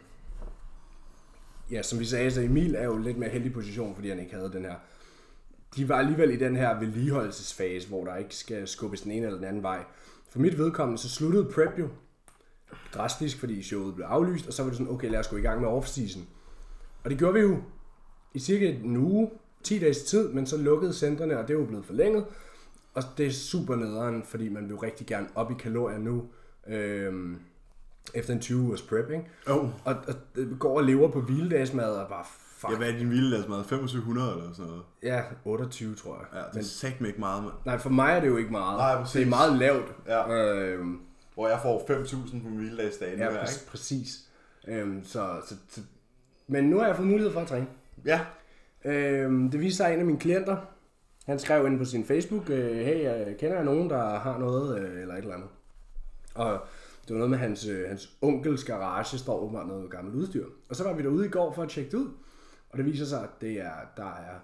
ja, 1.71 1.83
som 1.83 1.99
vi 1.99 2.05
sagde, 2.05 2.31
så 2.31 2.41
Emil 2.41 2.75
er 2.75 2.85
jo 2.85 2.99
lidt 2.99 3.19
mere 3.19 3.31
heldig 3.31 3.53
position, 3.53 3.95
fordi 3.95 4.09
han 4.09 4.19
ikke 4.19 4.35
havde 4.35 4.53
den 4.53 4.65
her. 4.65 4.75
De 5.77 5.89
var 5.89 5.97
alligevel 5.97 6.31
i 6.31 6.37
den 6.37 6.57
her 6.57 6.79
vedligeholdelsesfase, 6.79 7.89
hvor 7.89 8.05
der 8.05 8.17
ikke 8.17 8.35
skal 8.37 8.69
skubbes 8.69 9.01
den 9.01 9.13
ene 9.13 9.27
eller 9.27 9.39
den 9.39 9.49
anden 9.49 9.63
vej. 9.63 9.85
For 10.31 10.39
mit 10.39 10.59
vedkommende, 10.59 11.03
så 11.03 11.09
sluttede 11.09 11.51
prep 11.55 11.79
jo 11.79 11.89
drastisk, 12.95 13.39
fordi 13.39 13.63
showet 13.63 13.95
blev 13.95 14.07
aflyst, 14.07 14.47
og 14.47 14.53
så 14.53 14.63
var 14.63 14.71
det 14.71 14.79
sådan, 14.79 14.93
okay, 14.93 15.11
lad 15.11 15.19
os 15.19 15.29
gå 15.29 15.37
i 15.37 15.41
gang 15.41 15.61
med 15.61 15.69
off-season. 15.69 16.21
Og 17.05 17.11
det 17.11 17.19
gjorde 17.19 17.35
vi 17.35 17.41
jo 17.41 17.57
i 18.35 18.39
cirka 18.39 18.71
en 18.71 18.97
uge, 18.97 19.31
10 19.63 19.79
dages 19.79 20.03
tid, 20.03 20.29
men 20.29 20.47
så 20.47 20.57
lukkede 20.57 20.95
centrene, 20.95 21.39
og 21.39 21.49
det 21.49 21.55
er 21.55 21.59
jo 21.59 21.65
blevet 21.67 21.85
forlænget. 21.87 22.25
Og 22.95 23.03
det 23.19 23.27
er 23.27 23.31
super 23.33 23.77
nederen, 23.77 24.23
fordi 24.23 24.49
man 24.49 24.63
vil 24.63 24.71
jo 24.71 24.77
rigtig 24.77 25.07
gerne 25.07 25.29
op 25.35 25.51
i 25.51 25.55
kalorier 25.59 25.99
nu, 25.99 26.25
øhm, 26.69 27.39
efter 28.15 28.33
en 28.35 28.41
20 28.41 28.59
ugers 28.61 28.83
prep, 28.83 29.11
ikke? 29.11 29.25
Oh. 29.47 29.57
Og, 29.59 29.71
og 29.85 30.15
øh, 30.37 30.59
går 30.59 30.77
og 30.79 30.85
lever 30.85 31.11
på 31.11 31.21
hviledagsmad, 31.21 31.91
og 31.97 32.09
bare, 32.09 32.25
fuck, 32.57 32.73
Ja, 32.73 32.77
hvad 32.77 32.89
er 32.93 32.99
din 32.99 33.09
hviledagsmad? 33.09 33.57
2500 33.59 34.33
eller 34.33 34.53
sådan 34.53 34.67
noget? 34.71 34.83
ja, 35.03 35.23
28 35.45 35.95
tror 35.95 36.17
jeg. 36.17 36.27
Ja, 36.33 36.39
det 36.39 36.45
er 36.47 36.55
Men, 36.55 36.65
sagt 36.65 37.01
ikke 37.07 37.21
meget, 37.21 37.43
mand. 37.43 37.55
nej, 37.67 37.79
for 37.79 37.91
mig 37.91 38.13
er 38.17 38.21
det 38.21 38.29
jo 38.29 38.37
ikke 38.37 38.51
meget. 38.51 38.79
Nej, 38.79 38.97
præcis. 39.01 39.13
det 39.13 39.23
er 39.23 39.27
meget 39.27 39.59
lavt. 39.59 39.95
Ja. 40.07 40.35
Øhm, 40.35 41.01
Hvor 41.35 41.49
jeg 41.49 41.59
får 41.63 41.85
5000 41.87 42.43
på 42.43 42.49
hviledagsdagen. 42.49 43.19
ja, 43.19 43.25
nu 43.25 43.31
her, 43.31 43.41
præcis. 43.41 43.65
præcis. 43.71 44.19
Øhm, 44.69 45.05
så, 45.05 45.41
så, 45.49 45.55
så, 45.71 45.81
men 46.47 46.65
nu 46.65 46.79
har 46.79 46.87
jeg 46.87 46.97
fået 46.97 47.09
mulighed 47.09 47.33
for 47.33 47.41
at 47.41 47.47
træne. 47.47 47.67
Ja, 48.05 48.21
Øhm, 48.89 49.51
det 49.51 49.61
viste 49.61 49.77
sig 49.77 49.95
en 49.95 50.01
af 50.01 50.07
mine 50.07 50.19
klienter. 50.19 50.57
Han 51.27 51.39
skrev 51.39 51.67
ind 51.67 51.79
på 51.79 51.85
sin 51.85 52.05
Facebook, 52.05 52.51
øh, 52.51 52.77
hey, 52.77 53.03
jeg 53.03 53.35
kender 53.39 53.57
jeg 53.57 53.65
nogen, 53.65 53.91
der 53.91 54.19
har 54.19 54.39
noget, 54.39 54.79
øh, 54.79 55.01
eller 55.03 55.15
et 55.15 55.19
eller 55.19 55.35
andet. 55.35 55.49
Og 56.35 56.61
det 57.09 57.11
var 57.15 57.17
noget 57.19 57.31
med 57.31 57.39
hans, 57.39 57.67
øh, 57.67 57.89
hans 57.89 58.11
onkels 58.23 58.65
garage, 58.65 59.19
står 59.19 59.39
åbenbart 59.41 59.67
noget 59.67 59.91
gammelt 59.91 60.17
udstyr. 60.17 60.45
Og 60.69 60.77
så 60.77 60.85
var 60.85 60.93
vi 60.95 61.03
derude 61.03 61.27
i 61.27 61.29
går 61.29 61.53
for 61.53 61.63
at 61.63 61.69
tjekke 61.69 61.91
det 61.91 61.97
ud. 61.97 62.09
Og 62.71 62.79
det 62.79 62.87
viser 62.87 63.07
sig, 63.07 63.23
at 63.23 63.29
det 63.41 63.53
er, 63.61 63.71
der 63.97 64.03
er... 64.05 64.35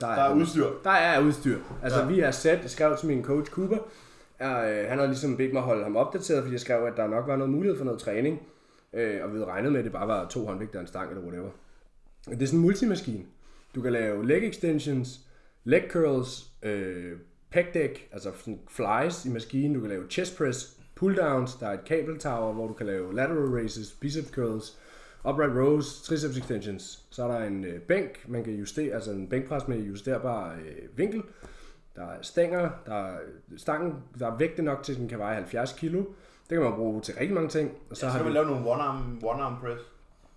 Der 0.00 0.06
der 0.06 0.22
er 0.22 0.34
udstyr. 0.34 0.66
Der 0.84 0.90
er 0.90 1.20
udstyr. 1.20 1.58
Altså, 1.82 2.00
Ja. 2.00 2.06
vi 2.06 2.18
har 2.20 2.30
sat, 2.30 2.62
jeg 2.62 2.70
skrev 2.70 2.96
til 2.96 3.08
min 3.08 3.24
coach 3.24 3.50
Cooper, 3.50 3.78
er, 4.38 4.80
øh, 4.82 4.88
han 4.88 4.98
havde 4.98 5.08
ligesom 5.08 5.36
bedt 5.36 5.52
mig 5.52 5.60
at 5.60 5.64
holde 5.64 5.82
ham 5.82 5.96
opdateret, 5.96 6.42
fordi 6.42 6.52
jeg 6.52 6.60
skrev, 6.60 6.84
at 6.84 6.96
der 6.96 7.06
nok 7.06 7.26
var 7.26 7.36
noget 7.36 7.52
mulighed 7.52 7.78
for 7.78 7.84
noget 7.84 8.00
træning. 8.00 8.42
Øh, 8.92 9.20
og 9.24 9.32
vi 9.32 9.36
havde 9.38 9.44
regnet 9.50 9.72
med, 9.72 9.78
at 9.78 9.84
det 9.84 9.92
bare 9.92 10.08
var 10.08 10.28
to 10.28 10.46
håndvægter 10.46 10.78
og 10.78 10.80
en 10.80 10.86
stang 10.86 11.10
eller 11.10 11.22
whatever. 11.22 11.48
Det 12.28 12.42
er 12.42 12.46
sådan 12.46 12.58
en 12.58 12.62
multimaskine. 12.62 13.24
Du 13.76 13.82
kan 13.82 13.92
lave 13.92 14.26
leg 14.26 14.44
extensions, 14.48 15.20
leg 15.64 15.84
curls, 15.90 16.46
øh, 16.62 17.12
pec 17.50 17.66
deck, 17.74 18.08
altså 18.12 18.32
sådan 18.38 18.60
flies 18.68 19.24
i 19.24 19.28
maskinen. 19.28 19.74
Du 19.74 19.80
kan 19.80 19.88
lave 19.88 20.04
chest 20.10 20.36
press, 20.38 20.80
pull 20.94 21.16
downs. 21.16 21.54
Der 21.54 21.66
er 21.66 21.72
et 21.72 21.86
cable 21.86 22.18
tower, 22.18 22.52
hvor 22.52 22.66
du 22.66 22.72
kan 22.72 22.86
lave 22.86 23.14
lateral 23.14 23.48
raises, 23.48 23.92
bicep 24.00 24.34
curls, 24.34 24.78
upright 25.30 25.52
rows, 25.56 26.02
triceps 26.02 26.38
extensions. 26.38 27.06
Så 27.10 27.24
er 27.24 27.38
der 27.38 27.46
en 27.46 27.64
øh, 27.64 27.80
bænk, 27.80 28.28
man 28.28 28.44
kan 28.44 28.52
justere, 28.52 28.94
altså 28.94 29.10
en 29.10 29.28
bænkpres 29.28 29.68
med 29.68 29.78
justerbar 29.78 30.52
øh, 30.54 30.98
vinkel. 30.98 31.22
Der 31.96 32.02
er 32.02 32.22
stænger, 32.22 32.70
der 32.86 32.94
er 32.94 33.18
stangen, 33.56 33.94
der 34.18 34.26
er 34.26 34.36
vægte 34.36 34.62
nok 34.62 34.82
til, 34.82 34.92
at 34.92 34.98
den 34.98 35.08
kan 35.08 35.18
veje 35.18 35.34
70 35.34 35.72
kilo. 35.72 35.98
Det 35.98 36.56
kan 36.56 36.60
man 36.60 36.72
bruge 36.72 37.00
til 37.00 37.14
rigtig 37.14 37.34
mange 37.34 37.48
ting. 37.48 37.70
Og 37.90 37.96
så, 37.96 38.00
Så 38.00 38.06
har 38.06 38.18
kan 38.18 38.26
vi 38.26 38.32
man 38.32 38.34
lave 38.34 38.46
nogle 38.46 38.70
one-arm, 38.70 39.24
one-arm 39.24 39.60
press. 39.60 39.82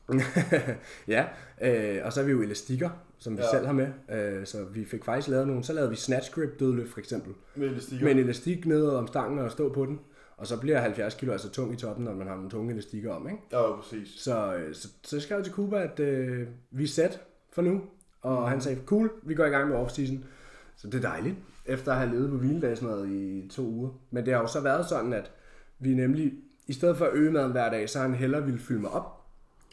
ja, 1.08 1.26
øh, 1.62 2.06
og 2.06 2.14
så 2.14 2.20
har 2.20 2.26
vi 2.26 2.32
jo 2.32 2.42
elastikker, 2.42 2.90
som 3.20 3.38
vi 3.38 3.42
Ja. 3.42 3.50
selv 3.52 3.66
har 3.66 3.74
med. 3.74 3.88
Øh, 4.12 4.46
så 4.46 4.64
vi 4.74 4.86
fik 4.86 5.06
faktisk 5.06 5.28
lavet 5.28 5.48
nogle. 5.48 5.64
Så 5.64 5.74
lavede 5.74 5.90
vi 5.90 5.96
snatch 5.96 6.32
grip 6.32 6.60
dødløft 6.60 6.92
for 6.92 7.00
eksempel. 7.00 7.34
Med 7.56 7.68
elastikker. 7.68 8.06
Med 8.06 8.12
en 8.12 8.20
elastik 8.20 8.66
ned 8.66 8.88
om 8.88 9.08
stangen 9.08 9.40
og 9.40 9.52
stå 9.52 9.74
på 9.74 9.86
den. 9.86 10.00
Og 10.38 10.48
så 10.48 10.60
bliver 10.60 10.80
70 10.80 11.16
kilo 11.16 11.32
altså 11.32 11.50
tung 11.50 11.74
i 11.74 11.76
toppen, 11.76 12.06
når 12.06 12.14
man 12.14 12.28
har 12.28 12.36
nogle 12.36 12.50
tunge 12.50 12.72
elastikker 12.72 13.14
om. 13.14 13.28
Ikke? 13.30 13.42
Ja, 13.52 13.76
præcis. 13.76 14.08
Så, 14.18 14.56
øh, 14.56 14.76
så, 14.76 14.88
så 15.04 15.16
jeg 15.16 15.24
skrev 15.24 15.44
til 15.44 15.54
Cuba, 15.54 15.78
at 15.82 16.00
øh, 16.00 16.48
vi 16.72 16.84
er 16.84 16.88
set 16.88 17.20
for 17.54 17.62
nu. 17.62 17.82
Og 18.22 18.40
mm. 18.42 18.48
han 18.48 18.62
sagde, 18.62 18.80
cool, 18.86 19.12
vi 19.24 19.34
går 19.36 19.46
i 19.46 19.50
gang 19.50 19.70
med 19.70 19.78
off-season. 19.78 20.18
Så 20.78 20.88
det 20.88 20.96
er 21.06 21.10
dejligt, 21.10 21.36
efter 21.66 21.92
at 21.92 21.98
have 21.98 22.12
levet 22.12 22.30
på 22.30 22.38
hviledagsmad 22.38 23.08
i 23.08 23.48
to 23.52 23.62
uger. 23.62 23.90
Men 24.12 24.26
det 24.26 24.34
har 24.34 24.42
jo 24.42 24.48
så 24.48 24.60
været 24.62 24.86
sådan, 24.90 25.14
at 25.14 25.32
vi 25.80 25.94
nemlig, 25.94 26.34
i 26.68 26.74
stedet 26.74 26.98
for 26.98 27.06
at 27.06 27.14
øge 27.14 27.32
maden 27.32 27.52
hver 27.52 27.70
dag, 27.70 27.90
så 27.90 28.00
har 28.00 28.08
han 28.08 28.16
hellere 28.18 28.44
ville 28.46 28.60
fylde 28.60 28.82
mig 28.82 28.92
op, 28.92 29.19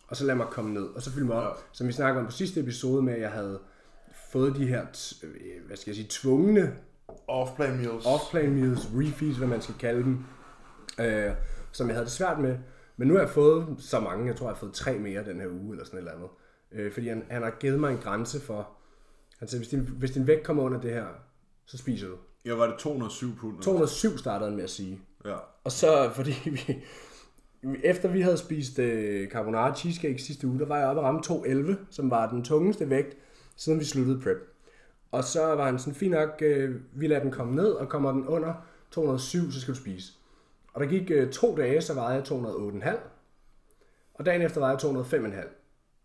og 0.09 0.17
så 0.17 0.25
lade 0.25 0.37
mig 0.37 0.47
komme 0.51 0.75
ned, 0.75 0.85
og 0.85 1.03
så 1.03 1.11
fylde 1.11 1.27
mig 1.27 1.37
op. 1.37 1.57
Ja. 1.57 1.63
Som 1.73 1.87
vi 1.87 1.93
snakkede 1.93 2.21
om 2.21 2.27
på 2.27 2.33
sidste 2.33 2.61
episode 2.61 3.03
med, 3.03 3.13
at 3.15 3.21
jeg 3.21 3.31
havde 3.31 3.61
fået 4.33 4.57
de 4.57 4.67
her, 4.67 4.87
hvad 5.67 5.77
skal 5.77 5.91
jeg 5.91 5.97
sige, 5.97 6.07
tvungne 6.11 6.77
Off-play 7.29 7.71
meals. 7.71 8.07
off-plan 8.07 8.51
meals, 8.51 8.89
refeeds, 8.95 9.37
hvad 9.37 9.49
man 9.49 9.63
skal 9.63 9.75
kalde 9.79 10.03
dem, 10.03 10.25
øh, 11.01 11.33
som 11.73 11.87
jeg 11.87 11.95
havde 11.95 12.05
det 12.05 12.13
svært 12.13 12.41
med. 12.41 12.59
Men 12.97 13.09
nu 13.09 13.15
har 13.15 13.21
jeg 13.21 13.31
fået 13.31 13.77
så 13.79 14.01
mange, 14.01 14.27
jeg 14.27 14.37
tror, 14.37 14.47
jeg 14.47 14.55
har 14.55 14.59
fået 14.61 14.73
tre 14.73 14.99
mere 14.99 15.25
den 15.25 15.41
her 15.41 15.49
uge, 15.49 15.73
eller 15.73 15.85
sådan 15.85 15.99
et 15.99 16.01
eller 16.01 16.13
andet. 16.13 16.29
Øh, 16.73 16.93
fordi 16.93 17.09
han, 17.09 17.25
han 17.31 17.43
har 17.43 17.51
givet 17.51 17.81
mig 17.81 17.93
en 17.93 17.99
grænse 17.99 18.41
for, 18.41 18.69
han 19.39 19.49
sagde, 19.49 19.61
hvis 19.61 19.69
din, 19.69 19.81
hvis 19.81 20.11
din 20.11 20.27
vægt 20.27 20.43
kommer 20.43 20.63
under 20.63 20.81
det 20.81 20.91
her, 20.93 21.07
så 21.67 21.79
spiser 21.79 22.09
du. 22.09 22.15
Ja, 22.45 22.55
var 22.55 22.67
det 22.67 22.77
207 22.79 23.37
pund? 23.37 23.63
207 23.63 24.19
startede 24.19 24.51
han 24.51 24.57
med 24.57 24.65
at 24.65 24.71
sige. 24.71 25.01
Ja. 25.25 25.37
Og 25.65 25.73
så, 25.73 26.11
fordi 26.15 26.35
vi, 26.45 26.85
efter 27.85 28.09
vi 28.09 28.21
havde 28.21 28.37
spist 28.37 28.79
øh, 28.79 29.29
carbonara 29.29 29.75
cheesecake 29.77 30.19
sidste 30.23 30.47
uge, 30.47 30.59
der 30.59 30.67
var 30.67 30.79
jeg 30.79 30.87
oppe 30.87 31.01
og 31.01 31.05
ramme 31.07 31.23
211, 31.23 31.77
som 31.91 32.11
var 32.11 32.31
den 32.31 32.45
tungeste 32.45 32.91
vægt, 32.91 33.17
siden 33.57 33.81
vi 33.81 33.85
sluttede 33.85 34.21
prep. 34.21 34.37
Og 35.13 35.25
så 35.25 35.43
var 35.43 35.65
han 35.65 35.79
sådan, 35.79 35.95
fint 35.95 36.13
nok, 36.13 36.31
øh, 36.41 36.75
vi 36.93 37.07
lader 37.07 37.23
den 37.23 37.31
komme 37.31 37.55
ned, 37.55 37.69
og 37.71 37.89
kommer 37.89 38.13
den 38.13 38.27
under 38.27 38.55
207, 38.91 39.51
så 39.53 39.61
skal 39.61 39.75
du 39.75 39.79
spise. 39.79 40.13
Og 40.75 40.81
der 40.81 40.87
gik 40.89 41.11
øh, 41.11 41.31
to 41.31 41.57
dage, 41.57 41.81
så 41.81 41.95
vejede 41.95 42.15
jeg 42.15 42.23
208,5. 42.93 42.97
Og 44.15 44.27
dagen 44.27 44.43
efter 44.43 44.61
vejede 44.61 44.79
jeg 44.89 44.95
205,5. 45.35 45.49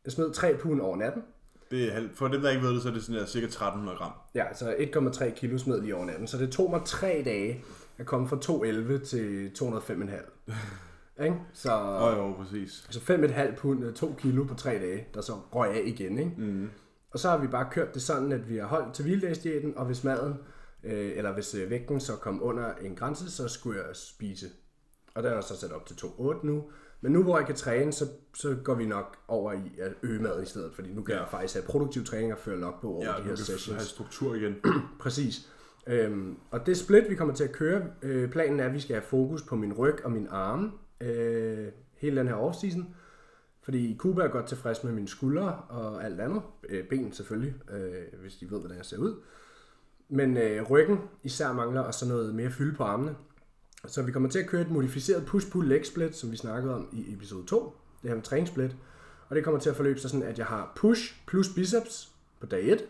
Jeg 0.06 0.12
smed 0.12 0.32
3 0.34 0.58
pund 0.58 0.82
over 0.82 0.98
natten. 0.98 1.24
Det 1.72 1.88
er, 1.88 1.92
halv- 1.92 2.10
for 2.16 2.28
dem, 2.28 2.42
der 2.42 2.50
ikke 2.50 2.64
ved 2.64 2.74
det, 2.74 2.82
så 2.82 2.90
er 2.90 2.94
det 2.94 3.04
sådan 3.04 3.20
der, 3.22 3.26
cirka 3.28 3.46
1300 3.46 3.98
gram. 3.98 4.12
Ja, 4.36 4.54
så 4.54 4.76
1,3 4.78 5.30
kilo 5.30 5.58
smed 5.58 5.82
lige 5.82 5.96
over 5.96 6.06
natten. 6.06 6.28
Så 6.28 6.38
det 6.38 6.52
tog 6.52 6.70
mig 6.70 6.82
tre 6.86 7.22
dage 7.26 7.64
at 7.98 8.06
komme 8.06 8.28
fra 8.28 8.38
211 8.40 9.00
til 9.00 9.52
205,5. 9.60 10.54
Ikke? 11.24 11.36
Så, 11.54 11.70
Åh 11.82 12.18
jo, 12.18 12.34
præcis. 12.34 12.88
så 12.90 13.00
5,5 13.00 13.56
pund, 13.56 13.84
øh, 13.86 13.94
2 13.94 14.16
kilo 14.18 14.44
på 14.44 14.54
tre 14.56 14.70
dage, 14.72 15.08
der 15.14 15.22
så 15.22 15.34
røg 15.34 15.70
af 15.70 15.82
igen. 15.86 16.18
Ikke? 16.20 16.32
Mm. 16.38 16.70
Og 17.12 17.20
så 17.20 17.30
har 17.30 17.38
vi 17.38 17.48
bare 17.48 17.68
kørt 17.72 17.94
det 17.94 18.02
sådan, 18.02 18.32
at 18.32 18.50
vi 18.50 18.58
har 18.58 18.66
holdt 18.68 18.94
til 18.94 19.04
hviledagsdiæten, 19.06 19.78
og 19.78 19.86
hvis 19.86 20.04
maden, 20.04 20.34
øh, 20.84 21.18
eller 21.18 21.34
hvis 21.34 21.56
øh, 21.56 21.70
vægten 21.70 22.00
så 22.00 22.16
kom 22.16 22.44
under 22.44 22.74
en 22.74 22.96
grænse, 22.96 23.32
så 23.32 23.48
skulle 23.48 23.80
jeg 23.80 23.96
spise. 23.96 24.46
Og 25.16 25.24
der 25.24 25.30
er 25.30 25.42
så 25.42 25.58
sat 25.58 25.72
op 25.72 25.86
til 25.86 25.94
2,8 25.94 26.46
nu. 26.46 26.64
Men 27.02 27.12
nu 27.12 27.24
hvor 27.24 27.38
jeg 27.38 27.46
kan 27.48 27.56
træne, 27.56 27.92
så, 27.92 28.06
så 28.36 28.56
går 28.64 28.74
vi 28.76 28.86
nok 28.86 29.18
over 29.28 29.52
i 29.54 29.80
at 29.80 29.94
øge 30.04 30.22
maden 30.22 30.44
i 30.44 30.46
stedet, 30.46 30.72
fordi 30.76 30.94
nu 30.94 31.02
kan 31.04 31.16
jeg 31.16 31.26
faktisk 31.32 31.54
have 31.54 31.66
produktiv 31.68 32.04
træning 32.06 32.34
og 32.34 32.40
føre 32.40 32.60
log 32.60 32.74
på 32.82 32.88
over 32.94 33.06
Ja, 33.06 33.18
de 33.18 33.24
her 33.24 33.36
sessions. 33.36 33.68
have 33.68 33.80
struktur 33.86 34.36
igen. 34.36 34.56
Præcis. 35.02 35.50
Øhm, 35.88 36.38
og 36.52 36.66
det 36.66 36.78
split, 36.78 37.10
vi 37.10 37.16
kommer 37.16 37.34
til 37.34 37.44
at 37.44 37.52
køre, 37.52 37.82
øh, 38.02 38.30
planen 38.32 38.60
er, 38.60 38.66
at 38.66 38.74
vi 38.74 38.80
skal 38.80 38.94
have 38.96 39.04
fokus 39.06 39.42
på 39.42 39.56
min 39.56 39.74
ryg 39.74 39.96
og 40.06 40.12
min 40.12 40.28
arme 40.30 40.72
øh, 41.02 41.68
hele 41.96 42.20
den 42.20 42.28
her 42.28 42.36
offseason. 42.36 42.96
Fordi 43.62 43.96
Kuba 44.00 44.22
er 44.22 44.28
godt 44.28 44.46
tilfreds 44.46 44.84
med 44.84 44.92
mine 44.92 45.08
skuldre 45.08 45.54
og 45.70 46.06
alt 46.06 46.22
andet. 46.22 46.42
Øh, 46.70 46.88
ben 46.88 47.14
selvfølgelig, 47.14 47.54
øh, 47.72 48.20
hvis 48.22 48.36
de 48.36 48.52
ved, 48.52 48.60
hvordan 48.60 48.78
jeg 48.78 48.86
ser 48.86 48.98
ud. 48.98 49.16
Men 50.10 50.38
øh, 50.38 50.70
ryggen 50.70 51.00
især 51.24 51.54
mangler, 51.54 51.82
og 51.82 51.94
så 51.94 52.08
noget 52.08 52.36
mere 52.36 52.52
fylde 52.52 52.76
på 52.76 52.84
armene. 52.84 53.16
Så 53.88 54.02
vi 54.02 54.12
kommer 54.12 54.30
til 54.30 54.40
at 54.40 54.48
køre 54.48 54.62
et 54.62 54.72
modificeret 54.72 55.26
push-pull-leg 55.26 55.86
split, 55.86 56.16
som 56.16 56.32
vi 56.32 56.38
snakkede 56.38 56.76
om 56.76 56.90
i 56.94 57.14
episode 57.14 57.46
2. 57.46 57.74
Det 58.02 58.10
her 58.10 58.16
med 58.16 58.24
træningssplit. 58.24 58.76
Og 59.30 59.36
det 59.36 59.44
kommer 59.44 59.60
til 59.60 59.70
at 59.70 59.76
forløbe 59.76 60.00
sig 60.00 60.10
sådan, 60.10 60.28
at 60.28 60.38
jeg 60.38 60.46
har 60.46 60.72
push 60.76 61.26
plus 61.28 61.50
biceps 61.56 62.12
på 62.40 62.46
dag 62.46 62.72
1. 62.72 62.86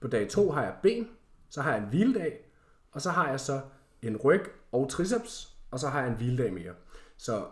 På 0.00 0.08
dag 0.08 0.28
2 0.28 0.50
har 0.50 0.62
jeg 0.62 0.74
ben. 0.82 1.08
Så 1.48 1.62
har 1.62 1.74
jeg 1.74 1.82
en 1.82 1.88
hviledag. 1.88 2.50
Og 2.92 3.02
så 3.02 3.10
har 3.10 3.28
jeg 3.28 3.40
så 3.40 3.60
en 4.02 4.16
ryg 4.16 4.42
og 4.72 4.88
triceps. 4.90 5.56
Og 5.70 5.80
så 5.80 5.88
har 5.88 6.00
jeg 6.00 6.10
en 6.10 6.16
hviledag 6.16 6.52
mere. 6.52 6.72
Så 7.18 7.44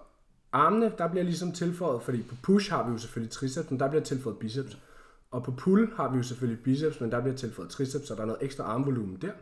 armene, 0.52 0.92
der 0.99 1.09
bliver 1.09 1.25
ligesom 1.25 1.52
tilføjet, 1.52 2.02
fordi 2.02 2.23
på 2.23 2.35
push 2.42 2.71
har 2.71 2.87
vi 2.87 2.92
jo 2.92 2.99
selvfølgelig 2.99 3.33
triceps, 3.33 3.71
men 3.71 3.80
der 3.80 3.88
bliver 3.88 4.04
tilføjet 4.04 4.38
biceps. 4.38 4.78
Og 5.30 5.44
på 5.44 5.50
pull 5.50 5.92
har 5.97 6.11
vi 6.11 6.16
jo 6.16 6.23
selvfølgelig 6.23 6.64
biceps, 6.64 7.00
men 7.00 7.12
der 7.12 7.21
bliver 7.21 7.37
tilføjet 7.37 7.71
triceps, 7.71 8.09
så 8.09 8.14
der 8.14 8.23
er 8.23 8.26
noget 8.26 8.42
ekstra 8.42 8.64
armvolumen 8.64 9.16
der. 9.23 9.33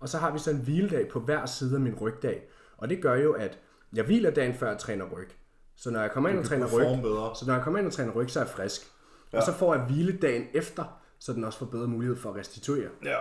Og 0.00 0.08
så 0.08 0.18
har 0.18 0.32
vi 0.32 0.38
så 0.38 0.50
en 0.50 0.56
hviledag 0.56 1.08
på 1.08 1.20
hver 1.20 1.46
side 1.46 1.74
af 1.74 1.80
min 1.80 1.94
rygdag. 1.94 2.48
Og 2.76 2.88
det 2.88 3.02
gør 3.02 3.14
jo, 3.14 3.32
at 3.32 3.58
jeg 3.94 4.04
hviler 4.04 4.30
dagen 4.30 4.54
før 4.54 4.68
jeg 4.68 4.78
træner 4.78 5.04
ryg. 5.04 5.28
Så 5.76 5.90
når 5.90 6.00
jeg 6.00 6.10
kommer 6.10 6.30
ind 6.30 6.38
og 6.38 6.44
træner 6.44 6.66
ryg, 6.66 7.02
bedre. 7.02 7.36
så 7.36 7.46
når 7.46 7.54
jeg 7.54 7.62
kommer 7.62 7.78
ind 7.78 7.86
og 7.86 7.92
træner 7.92 8.12
ryg, 8.12 8.30
så 8.30 8.40
er 8.40 8.44
jeg 8.44 8.50
frisk. 8.50 8.90
Ja. 9.32 9.38
Og 9.38 9.44
så 9.44 9.52
får 9.52 9.74
jeg 9.74 9.84
hvile 9.84 10.18
dagen 10.18 10.46
efter, 10.54 11.00
så 11.18 11.32
den 11.32 11.44
også 11.44 11.58
får 11.58 11.66
bedre 11.66 11.88
mulighed 11.88 12.16
for 12.16 12.30
at 12.30 12.36
restituere. 12.36 12.88
Ja. 13.04 13.18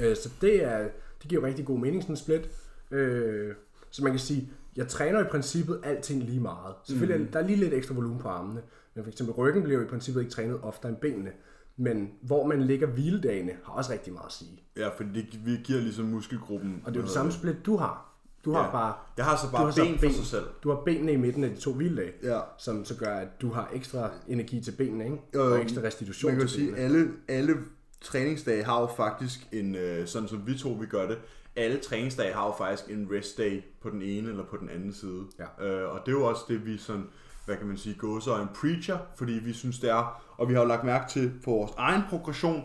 Øh, 0.00 0.16
så 0.16 0.30
det, 0.40 0.64
er, 0.64 0.88
det 1.22 1.28
giver 1.28 1.40
jo 1.40 1.46
rigtig 1.46 1.66
god 1.66 1.78
mening, 1.78 2.02
sådan 2.02 2.12
en 2.12 2.16
split. 2.16 2.50
Øh, 2.90 3.54
så 3.90 4.02
man 4.02 4.12
kan 4.12 4.20
sige, 4.20 4.50
jeg 4.76 4.88
træner 4.88 5.20
i 5.20 5.24
princippet 5.30 5.80
alting 5.82 6.22
lige 6.22 6.40
meget. 6.40 6.74
Selvfølgelig 6.84 7.20
mm. 7.20 7.26
er 7.26 7.30
der 7.32 7.38
er 7.40 7.46
lige 7.46 7.56
lidt 7.56 7.74
ekstra 7.74 7.94
volumen 7.94 8.18
på 8.18 8.28
armene, 8.28 8.60
men 8.94 9.04
for 9.04 9.10
eksempel 9.10 9.34
ryggen 9.34 9.62
bliver 9.62 9.78
jo 9.80 9.84
i 9.84 9.88
princippet 9.88 10.20
ikke 10.20 10.32
trænet 10.32 10.60
oftere 10.62 10.88
end 10.92 10.98
benene. 10.98 11.30
Men 11.76 12.10
hvor 12.22 12.46
man 12.46 12.62
ligger 12.62 12.86
hviledagene, 12.86 13.52
har 13.64 13.72
også 13.72 13.92
rigtig 13.92 14.12
meget 14.12 14.26
at 14.26 14.32
sige. 14.32 14.62
Ja, 14.76 14.88
fordi 14.88 15.22
det, 15.22 15.46
vi 15.46 15.56
giver 15.64 15.80
ligesom 15.80 16.04
muskelgruppen... 16.04 16.82
Og 16.84 16.92
det 16.92 16.98
er 16.98 17.00
jo 17.02 17.04
det 17.06 17.14
samme 17.14 17.32
split, 17.32 17.56
du 17.66 17.76
har. 17.76 18.12
Du 18.44 18.52
har 18.52 18.64
Ja. 18.64 18.70
bare 18.70 18.94
Jeg 19.16 19.24
har 19.24 19.36
så 19.36 19.50
bare 19.52 19.64
har 19.64 19.70
så 19.70 19.84
ben 19.84 19.98
for 19.98 20.08
sig 20.16 20.24
selv. 20.26 20.44
Du 20.62 20.68
har 20.70 20.76
benene 20.84 21.12
i 21.12 21.16
midten 21.16 21.44
af 21.44 21.50
de 21.50 21.56
to 21.56 21.72
hviledage, 21.72 22.12
Ja. 22.22 22.40
som 22.58 22.84
så 22.84 22.94
gør, 22.96 23.14
at 23.16 23.28
du 23.40 23.50
har 23.52 23.70
ekstra 23.74 24.10
energi 24.28 24.60
til 24.60 24.72
benene, 24.72 25.04
ikke? 25.04 25.16
Jo. 25.34 25.42
og 25.52 25.62
ekstra 25.62 25.82
restitution 25.82 26.30
Man 26.32 26.38
kan 26.38 26.48
til 26.48 26.56
sige, 26.56 26.66
benene. 26.72 26.84
alle, 26.84 27.08
alle 27.28 27.54
træningsdage 28.00 28.64
har 28.64 28.80
jo 28.80 28.86
faktisk 28.96 29.40
en, 29.52 29.74
øh, 29.74 30.06
sådan 30.06 30.28
som 30.28 30.46
vi 30.46 30.58
to 30.58 30.68
vi 30.68 30.86
gør 30.86 31.06
det, 31.08 31.18
alle 31.56 31.78
træningsdage 31.78 32.34
har 32.34 32.46
jo 32.46 32.54
faktisk 32.58 32.90
en 32.90 33.08
rest 33.12 33.38
day 33.38 33.62
på 33.80 33.90
den 33.90 34.02
ene 34.02 34.28
eller 34.28 34.44
på 34.44 34.56
den 34.56 34.68
anden 34.68 34.92
side. 34.92 35.24
Ja. 35.38 35.66
Øh, 35.66 35.94
og 35.94 36.00
det 36.06 36.12
er 36.12 36.16
jo 36.16 36.24
også 36.24 36.42
det, 36.48 36.66
vi 36.66 36.76
sådan, 36.78 37.06
hvad 37.44 37.56
kan 37.56 37.66
man 37.66 37.76
sige, 37.76 37.94
går 37.94 38.20
så 38.20 38.36
en 38.36 38.48
preacher, 38.60 38.98
fordi 39.16 39.32
vi 39.32 39.52
synes 39.52 39.78
det 39.78 39.90
er, 39.90 40.22
og 40.36 40.48
vi 40.48 40.54
har 40.54 40.60
jo 40.60 40.66
lagt 40.68 40.84
mærke 40.84 41.10
til 41.10 41.32
på 41.44 41.50
vores 41.50 41.72
egen 41.76 42.02
progression, 42.10 42.64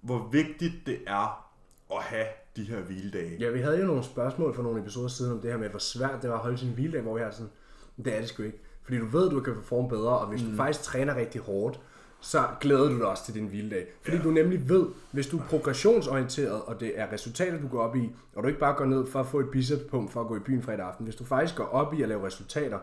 hvor 0.00 0.28
vigtigt 0.32 0.74
det 0.86 0.98
er 1.06 1.50
at 1.92 2.02
have 2.02 2.26
de 2.56 2.62
her 2.62 2.80
hviledage. 2.80 3.36
Ja, 3.40 3.50
vi 3.50 3.60
havde 3.60 3.80
jo 3.80 3.86
nogle 3.86 4.04
spørgsmål 4.04 4.54
for 4.54 4.62
nogle 4.62 4.80
episoder 4.80 5.08
siden 5.08 5.32
om 5.32 5.40
det 5.40 5.50
her 5.50 5.58
med, 5.58 5.68
hvor 5.68 5.78
svært 5.78 6.22
det 6.22 6.30
var 6.30 6.36
at 6.36 6.42
holde 6.42 6.58
sin 6.58 6.72
hviledag, 6.72 7.02
hvor 7.02 7.14
vi 7.14 7.22
har 7.22 7.30
sådan, 7.30 7.50
det 8.04 8.14
er 8.14 8.20
det 8.20 8.28
sgu 8.28 8.42
ikke. 8.42 8.58
Fordi 8.82 8.98
du 8.98 9.06
ved, 9.06 9.30
du 9.30 9.40
kan 9.40 9.54
performe 9.54 9.88
bedre, 9.88 10.18
og 10.18 10.26
hvis 10.26 10.42
mm. 10.42 10.50
du 10.50 10.56
faktisk 10.56 10.82
træner 10.82 11.16
rigtig 11.16 11.40
hårdt, 11.40 11.80
så 12.20 12.44
glæder 12.60 12.88
du 12.88 12.96
dig 12.96 13.06
også 13.06 13.24
til 13.24 13.34
din 13.34 13.46
hviledag. 13.46 13.86
Fordi 14.02 14.16
ja. 14.16 14.22
du 14.22 14.30
nemlig 14.30 14.68
ved, 14.68 14.86
hvis 15.12 15.26
du 15.26 15.38
er 15.38 15.42
progressionsorienteret, 15.42 16.62
og 16.62 16.80
det 16.80 16.92
er 16.94 17.12
resultater, 17.12 17.60
du 17.60 17.68
går 17.68 17.82
op 17.82 17.96
i, 17.96 18.10
og 18.34 18.42
du 18.42 18.48
ikke 18.48 18.60
bare 18.60 18.74
går 18.74 18.84
ned 18.84 19.06
for 19.06 19.20
at 19.20 19.26
få 19.26 19.40
et 19.40 19.50
bicepspump 19.50 20.10
for 20.10 20.20
at 20.20 20.26
gå 20.26 20.36
i 20.36 20.40
byen 20.40 20.62
fredag 20.62 20.86
aften, 20.86 21.04
hvis 21.04 21.16
du 21.16 21.24
faktisk 21.24 21.56
går 21.56 21.64
op 21.64 21.94
i 21.94 22.02
at 22.02 22.08
lave 22.08 22.26
resultater, 22.26 22.78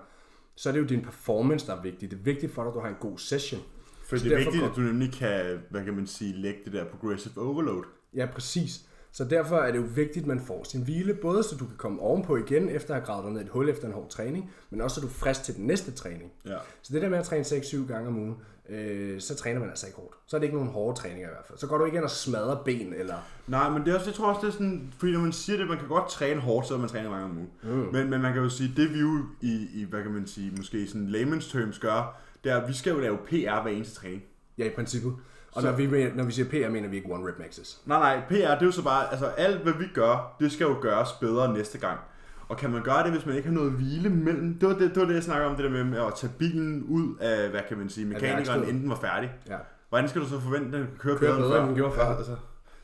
så 0.55 0.69
er 0.69 0.73
det 0.73 0.79
jo 0.79 0.85
din 0.85 1.01
performance, 1.01 1.67
der 1.67 1.75
er 1.75 1.81
vigtig. 1.81 2.11
Det 2.11 2.17
er 2.17 2.23
vigtigt 2.23 2.53
for 2.53 2.63
dig, 2.63 2.69
at 2.69 2.75
du 2.75 2.79
har 2.79 2.89
en 2.89 2.95
god 2.99 3.17
session. 3.17 3.61
For 4.07 4.15
det 4.15 4.31
er 4.31 4.37
vigtigt, 4.37 4.63
at 4.63 4.71
du 4.75 4.81
nemlig 4.81 5.13
kan, 5.13 5.59
hvad 5.69 5.85
kan 5.85 5.93
man 5.93 6.07
sige, 6.07 6.33
lægge 6.33 6.59
det 6.65 6.73
der 6.73 6.85
progressive 6.85 7.33
overload. 7.37 7.83
Ja, 8.15 8.25
præcis. 8.25 8.81
Så 9.11 9.23
derfor 9.25 9.57
er 9.57 9.71
det 9.71 9.79
jo 9.79 9.85
vigtigt, 9.95 10.23
at 10.23 10.27
man 10.27 10.39
får 10.39 10.63
sin 10.63 10.83
hvile, 10.83 11.13
både 11.13 11.43
så 11.43 11.55
du 11.55 11.65
kan 11.65 11.77
komme 11.77 12.01
ovenpå 12.01 12.37
igen, 12.37 12.69
efter 12.69 12.95
at 12.95 13.01
have 13.01 13.05
gravet 13.05 13.23
dig 13.23 13.33
ned 13.33 13.41
i 13.41 13.43
et 13.43 13.49
hul 13.49 13.69
efter 13.69 13.87
en 13.87 13.93
hård 13.93 14.09
træning, 14.09 14.51
men 14.69 14.81
også 14.81 14.95
så 14.95 15.01
du 15.01 15.07
er 15.07 15.11
frisk 15.11 15.43
til 15.43 15.55
den 15.55 15.67
næste 15.67 15.91
træning. 15.91 16.31
Ja. 16.45 16.57
Så 16.81 16.93
det 16.93 17.01
der 17.01 17.09
med 17.09 17.17
at 17.17 17.25
træne 17.25 17.43
6-7 17.43 17.87
gange 17.87 18.07
om 18.07 18.17
ugen, 18.17 18.35
øh, 18.69 19.21
så 19.21 19.35
træner 19.35 19.59
man 19.59 19.69
altså 19.69 19.85
ikke 19.87 19.97
hårdt. 19.97 20.15
Så 20.27 20.35
er 20.35 20.39
det 20.39 20.45
ikke 20.45 20.57
nogen 20.57 20.71
hårde 20.71 20.99
træninger 20.99 21.27
i 21.27 21.31
hvert 21.31 21.45
fald. 21.47 21.57
Så 21.59 21.67
går 21.67 21.77
du 21.77 21.85
ikke 21.85 21.95
ind 21.97 22.03
og 22.03 22.11
smadrer 22.11 22.63
ben, 22.63 22.93
eller... 22.93 23.15
Nej, 23.47 23.69
men 23.69 23.85
det 23.85 23.91
er 23.91 23.95
også, 23.95 24.07
jeg 24.09 24.15
tror 24.15 24.27
også, 24.33 24.41
det 24.41 24.47
er 24.47 24.51
sådan, 24.51 24.93
fordi 24.99 25.11
når 25.11 25.19
man 25.19 25.31
siger 25.31 25.57
det, 25.57 25.67
man 25.67 25.77
kan 25.77 25.87
godt 25.87 26.09
træne 26.09 26.41
hårdt, 26.41 26.67
så 26.67 26.77
man 26.77 26.89
træner 26.89 27.09
mange 27.09 27.25
om 27.25 27.37
ugen. 27.37 27.49
Mm. 27.63 27.69
Men, 27.93 28.09
men 28.09 28.21
man 28.21 28.33
kan 28.33 28.41
jo 28.43 28.49
sige, 28.49 28.73
det 28.75 28.93
vi 28.93 28.99
jo 28.99 29.19
i, 29.41 29.67
i 29.73 29.83
hvad 29.89 30.03
kan 30.03 30.11
man 30.11 30.27
sige, 30.27 30.51
måske 30.57 30.77
i 30.79 30.87
sådan 30.87 31.07
layman's 31.09 31.51
terms 31.51 31.79
gør, 31.79 32.21
det 32.43 32.51
er, 32.51 32.57
at 32.61 32.67
vi 32.67 32.73
skal 32.73 32.93
jo 32.93 32.99
lave 32.99 33.17
PR 33.17 33.61
hver 33.61 33.71
eneste 33.71 33.95
træning. 33.95 34.23
Ja, 34.57 34.65
i 34.65 34.69
princippet. 34.75 35.13
Og 35.51 35.61
Så- 35.61 35.67
når 35.71 35.77
vi, 35.77 36.09
når 36.15 36.23
vi 36.23 36.31
siger 36.31 36.49
PR, 36.49 36.71
mener 36.71 36.87
vi 36.89 36.95
ikke 36.95 37.11
one 37.13 37.27
rep 37.29 37.39
maxes. 37.39 37.81
Nej, 37.85 37.99
nej, 37.99 38.25
PR, 38.29 38.33
det 38.33 38.61
er 38.61 38.65
jo 38.65 38.71
så 38.71 38.83
bare, 38.83 39.11
altså 39.11 39.25
alt 39.25 39.61
hvad 39.63 39.73
vi 39.73 39.85
gør, 39.93 40.35
det 40.39 40.51
skal 40.51 40.65
jo 40.65 40.75
gøres 40.81 41.09
bedre 41.11 41.53
næste 41.53 41.77
gang. 41.77 41.99
Og 42.49 42.57
kan 42.57 42.69
man 42.71 42.83
gøre 42.83 43.03
det, 43.03 43.11
hvis 43.11 43.25
man 43.25 43.35
ikke 43.35 43.47
har 43.47 43.55
noget 43.55 43.71
hvile 43.71 44.09
mellem? 44.09 44.59
Det 44.59 44.69
var 44.69 44.75
det, 44.75 44.89
det, 44.95 45.01
var 45.01 45.05
det 45.07 45.13
jeg 45.15 45.23
snakker 45.23 45.47
om, 45.47 45.55
det 45.55 45.65
der 45.65 45.83
med 45.83 45.99
at 46.05 46.13
tage 46.15 46.33
bilen 46.39 46.83
ud 46.83 47.15
af, 47.19 47.49
hvad 47.49 47.61
kan 47.67 47.77
man 47.77 47.89
sige, 47.89 48.05
mekanikeren, 48.05 48.63
inden 48.63 48.81
den 48.81 48.89
var 48.89 48.95
færdig. 48.95 49.31
Ja. 49.49 49.57
Hvordan 49.89 50.09
skal 50.09 50.21
du 50.21 50.27
så 50.27 50.39
forvente, 50.39 50.65
at 50.67 50.73
den 50.73 50.87
kan 50.87 50.97
køre, 50.97 51.17
Køre 51.17 51.35
bedre, 51.35 51.41
bedre, 51.41 51.59
end 51.59 51.67
den 51.67 51.75
gjorde 51.75 51.95
før. 51.95 52.03
Ja, 52.05 52.17
altså, 52.17 52.35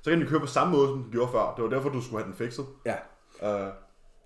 så 0.01 0.09
kan 0.09 0.19
den 0.19 0.27
køre 0.27 0.39
på 0.39 0.45
samme 0.45 0.73
måde, 0.73 0.87
som 0.87 1.03
den 1.03 1.11
gjorde 1.11 1.31
før. 1.31 1.53
Det 1.55 1.63
var 1.63 1.69
derfor, 1.69 1.89
du 1.89 2.01
skulle 2.01 2.23
have 2.23 2.27
den 2.27 2.37
fikset. 2.37 2.65
Ja. 2.85 2.95
Uh, 3.65 3.69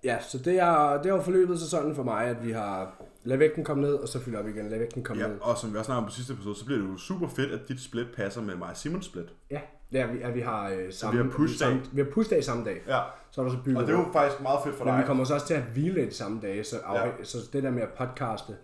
Ja, 0.04 0.18
så 0.22 0.38
det 0.38 0.62
har, 0.62 1.02
det 1.02 1.12
har 1.12 1.22
forløbet 1.22 1.60
sig 1.60 1.70
sådan 1.70 1.96
for 1.96 2.04
mig, 2.04 2.26
at 2.26 2.44
vi 2.46 2.52
har 2.52 3.02
ladet 3.24 3.40
vægten 3.40 3.64
komme 3.64 3.84
ned, 3.84 3.94
og 3.94 4.08
så 4.08 4.20
fylder 4.20 4.40
op 4.40 4.48
igen, 4.48 4.70
lad 4.70 4.80
vægten 4.80 5.04
komme 5.04 5.24
Ja, 5.24 5.28
ned. 5.30 5.38
og 5.42 5.58
som 5.58 5.74
vi 5.74 5.78
også 5.78 5.86
snakkede 5.88 6.04
om 6.04 6.10
på 6.10 6.16
sidste 6.16 6.34
episode, 6.34 6.56
så 6.56 6.66
bliver 6.66 6.82
det 6.82 6.88
jo 6.90 6.98
super 6.98 7.28
fedt, 7.28 7.52
at 7.52 7.60
dit 7.68 7.82
split 7.82 8.08
passer 8.16 8.42
med 8.42 8.56
mig 8.56 8.70
Simons 8.74 9.06
split. 9.06 9.34
Ja, 9.52 9.60
ja 9.92 10.06
vi, 10.08 10.18
ja, 10.20 10.30
vi 10.30 10.42
har 10.42 10.70
øh, 10.70 10.94
samme, 10.94 11.18
vi 11.20 11.24
har 11.26 11.32
push-dag. 11.32 11.58
samme, 11.58 11.82
vi 11.92 12.02
har 12.02 12.10
push-dag 12.12 12.44
samme 12.44 12.66
dag. 12.66 12.82
Ja, 12.88 13.00
Så 13.32 13.42
er 13.42 13.46
der 13.46 13.52
så 13.52 13.58
bygget 13.66 13.78
og 13.82 13.88
det 13.88 13.94
er 13.94 14.00
jo 14.00 14.06
faktisk 14.14 14.42
meget 14.42 14.60
fedt 14.64 14.76
for 14.76 14.86
Men 14.86 14.94
vi 14.94 15.00
dig, 15.00 15.08
kommer 15.08 15.24
så 15.24 15.34
også 15.34 15.48
til 15.48 15.54
at 15.54 15.64
hvile 15.64 16.06
de 16.06 16.14
samme 16.14 16.40
dage, 16.42 16.64
så, 16.64 16.76
ja. 16.94 17.24
så 17.24 17.38
det 17.54 17.64
der 17.64 17.72
med 17.72 17.82
at 17.82 17.90
podcaste, 17.90 18.56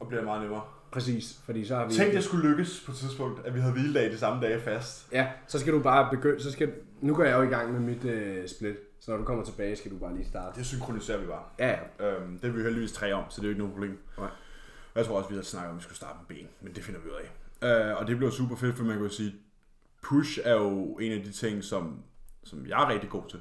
og 0.00 0.08
bliver 0.08 0.24
meget 0.24 0.42
nemmere. 0.42 0.62
præcis, 0.92 1.38
fordi 1.44 1.64
så 1.64 1.76
har 1.76 1.86
vi... 1.86 1.94
Tænk, 1.94 2.12
det 2.12 2.24
skulle 2.24 2.48
lykkes 2.48 2.82
på 2.86 2.92
et 2.92 2.96
tidspunkt, 2.98 3.46
at 3.46 3.54
vi 3.54 3.60
havde 3.60 3.72
hviledag 3.72 4.10
de 4.10 4.18
samme 4.18 4.42
dage 4.42 4.60
fast. 4.60 5.08
Ja, 5.12 5.26
så 5.46 5.58
skal 5.58 5.72
du 5.72 5.80
bare 5.80 6.08
begynde, 6.10 6.42
så 6.42 6.52
skal, 6.52 6.72
nu 7.00 7.14
går 7.14 7.24
jeg 7.24 7.36
jo 7.36 7.42
i 7.42 7.46
gang 7.46 7.72
med 7.72 7.80
mit 7.80 8.04
øh, 8.04 8.48
split, 8.48 8.76
så 9.00 9.10
når 9.10 9.18
du 9.18 9.24
kommer 9.24 9.44
tilbage, 9.44 9.76
skal 9.76 9.90
du 9.90 9.96
bare 9.96 10.14
lige 10.14 10.26
starte. 10.28 10.58
Det 10.58 10.66
synkroniserer 10.66 11.18
vi 11.18 11.26
bare. 11.26 11.42
Ja, 11.58 11.68
ja. 12.00 12.06
Øhm, 12.06 12.38
det 12.38 12.48
er 12.48 12.52
vi 12.52 12.62
heldigvis 12.62 12.92
tre 12.92 13.12
om, 13.12 13.24
så 13.28 13.40
det 13.40 13.46
er 13.46 13.48
jo 13.48 13.50
ikke 13.50 13.58
noget 13.58 13.74
problem. 13.74 13.98
Nej. 14.18 14.28
Jeg 14.94 15.06
tror 15.06 15.16
også, 15.18 15.28
vi 15.30 15.34
har 15.36 15.42
snakket 15.42 15.70
om, 15.70 15.76
at 15.76 15.78
vi 15.78 15.82
skulle 15.82 15.96
starte 15.96 16.14
med 16.20 16.36
ben, 16.36 16.48
men 16.60 16.72
det 16.74 16.84
finder 16.84 17.00
vi 17.00 17.08
ud 17.08 17.14
af. 17.14 17.90
Øh, 17.90 17.96
og 18.00 18.06
det 18.06 18.16
bliver 18.16 18.30
super 18.30 18.56
fedt, 18.56 18.76
for 18.76 18.84
man 18.84 18.94
kan 18.96 19.02
jo 19.02 19.08
sige, 19.12 19.34
push 20.02 20.38
er 20.44 20.54
jo 20.54 20.98
en 20.98 21.12
af 21.12 21.22
de 21.22 21.32
ting, 21.32 21.64
som, 21.64 22.02
som 22.44 22.66
jeg 22.66 22.82
er 22.82 22.88
rigtig 22.88 23.10
god 23.10 23.22
til. 23.28 23.40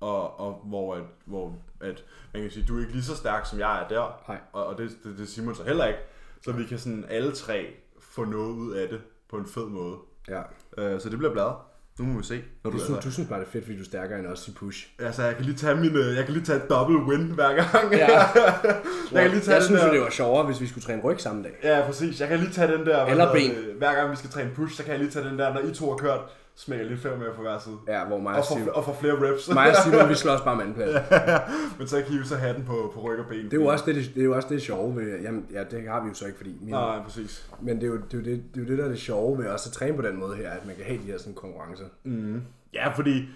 Og, 0.00 0.40
og 0.40 0.62
hvor, 0.64 0.94
at, 0.94 1.02
hvor 1.24 1.56
at, 1.80 2.04
man 2.32 2.42
kan 2.42 2.50
sige, 2.50 2.66
du 2.66 2.76
er 2.76 2.80
ikke 2.80 2.92
lige 2.92 3.02
så 3.02 3.16
stærk, 3.16 3.46
som 3.46 3.58
jeg 3.58 3.82
er 3.82 3.88
der. 3.88 4.24
Nej. 4.28 4.40
Og, 4.52 4.66
og 4.66 4.78
det, 4.78 4.90
det, 5.04 5.18
det 5.18 5.28
Simon 5.28 5.54
så 5.54 5.64
heller 5.64 5.86
ikke. 5.86 6.00
Så 6.42 6.52
vi 6.52 6.64
kan 6.64 6.78
sådan 6.78 7.04
alle 7.08 7.32
tre 7.32 7.74
få 8.00 8.24
noget 8.24 8.52
ud 8.52 8.72
af 8.74 8.88
det 8.88 9.00
på 9.28 9.36
en 9.36 9.46
fed 9.46 9.66
måde. 9.66 9.98
ja. 10.28 10.42
Øh, 10.78 11.00
så 11.00 11.08
det 11.08 11.18
bliver 11.18 11.32
bladet. 11.32 11.54
Nu 11.98 12.04
må 12.06 12.18
vi 12.18 12.24
se. 12.24 12.42
Når 12.64 12.70
Du, 12.70 12.78
du, 12.78 12.84
synes, 12.84 13.04
du 13.04 13.10
synes 13.12 13.28
bare, 13.28 13.40
det 13.40 13.46
er 13.46 13.50
fedt, 13.50 13.64
fordi 13.64 13.76
du 13.76 13.82
er 13.82 13.86
stærkere 13.86 14.18
end 14.18 14.26
os 14.26 14.48
i 14.48 14.52
push. 14.52 14.86
altså, 14.98 15.22
jeg 15.22 15.36
kan 15.36 15.44
lige 15.44 15.56
tage 15.56 15.74
min, 15.76 15.96
øh, 15.96 16.16
jeg 16.16 16.24
kan 16.24 16.34
lige 16.34 16.44
tage 16.44 16.56
et 16.56 16.70
double 16.70 16.96
win 16.98 17.20
hver 17.26 17.54
gang. 17.54 17.92
Ja. 17.92 18.06
jeg 19.12 19.22
kan 19.22 19.30
lige 19.30 19.40
tage 19.40 19.54
jeg 19.54 19.62
synes 19.64 19.80
der. 19.80 19.92
det 19.92 20.00
var 20.00 20.10
sjovere, 20.10 20.46
hvis 20.46 20.60
vi 20.60 20.66
skulle 20.66 20.84
træne 20.84 21.02
ryg 21.02 21.20
samme 21.20 21.42
dag. 21.42 21.52
Ja, 21.62 21.82
præcis. 21.86 22.20
Jeg 22.20 22.28
kan 22.28 22.38
lige 22.38 22.50
tage 22.52 22.72
den 22.72 22.86
der. 22.86 23.04
Eller 23.04 23.32
det, 23.32 23.50
Hver 23.78 23.94
gang 23.94 24.10
vi 24.10 24.16
skal 24.16 24.30
træne 24.30 24.50
push, 24.56 24.76
så 24.76 24.82
kan 24.82 24.92
jeg 24.92 25.00
lige 25.00 25.10
tage 25.10 25.28
den 25.28 25.38
der, 25.38 25.54
når 25.54 25.60
I 25.60 25.74
to 25.74 25.90
har 25.90 25.96
kørt, 25.96 26.20
smækker 26.58 26.86
lige 26.86 26.98
fem 26.98 27.18
med 27.18 27.26
på 27.36 27.42
hver 27.42 27.58
side. 27.58 27.76
Ja, 27.88 28.04
hvor 28.04 28.18
mig 28.18 28.32
Og 28.32 28.38
og 28.38 28.44
få, 28.44 28.54
Simon, 28.54 28.74
og 28.74 28.84
få 28.84 28.94
flere 29.00 29.30
reps. 29.30 29.48
mig 29.48 29.70
og 29.70 29.76
Simon 29.84 30.08
vi 30.08 30.14
slås 30.24 30.40
bare 30.40 30.56
med 30.56 30.64
andenplads. 30.64 31.10
Men 31.78 31.88
så 31.88 32.02
kan 32.02 32.14
I 32.14 32.16
jo 32.16 32.24
så 32.24 32.36
have 32.36 32.54
den 32.54 32.64
på, 32.64 32.90
på 32.94 33.00
ryg 33.00 33.18
og 33.18 33.26
ben. 33.26 33.44
Det 33.44 33.52
er 33.52 33.56
jo 33.56 33.66
også 33.66 33.84
det, 33.86 33.94
det, 34.14 34.20
er 34.20 34.24
jo 34.24 34.36
også 34.36 34.48
det 34.48 34.62
sjove 34.62 34.96
ved, 34.96 35.20
jamen, 35.20 35.46
ja, 35.52 35.64
det 35.64 35.88
har 35.88 36.02
vi 36.02 36.08
jo 36.08 36.14
så 36.14 36.26
ikke, 36.26 36.36
fordi 36.36 36.58
min, 36.60 36.70
Nej, 36.70 37.02
præcis. 37.02 37.50
men 37.60 37.76
det 37.76 37.82
er, 37.82 37.86
jo, 37.88 37.96
det, 37.96 38.14
er 38.14 38.18
jo 38.18 38.24
det, 38.24 38.42
det 38.54 38.60
er 38.60 38.64
jo 38.64 38.70
det, 38.70 38.78
der 38.78 38.84
er 38.84 38.88
det 38.88 38.98
sjove 38.98 39.38
ved 39.38 39.46
også 39.46 39.68
at 39.68 39.72
træne 39.72 39.96
på 39.96 40.02
den 40.02 40.16
måde 40.16 40.36
her, 40.36 40.50
at 40.50 40.66
man 40.66 40.76
kan 40.76 40.84
have 40.84 40.98
de 40.98 41.02
her 41.02 41.18
sådan 41.18 41.34
konkurrencer. 41.34 41.84
Mm. 42.04 42.42
Ja, 42.74 42.88
fordi 42.88 43.28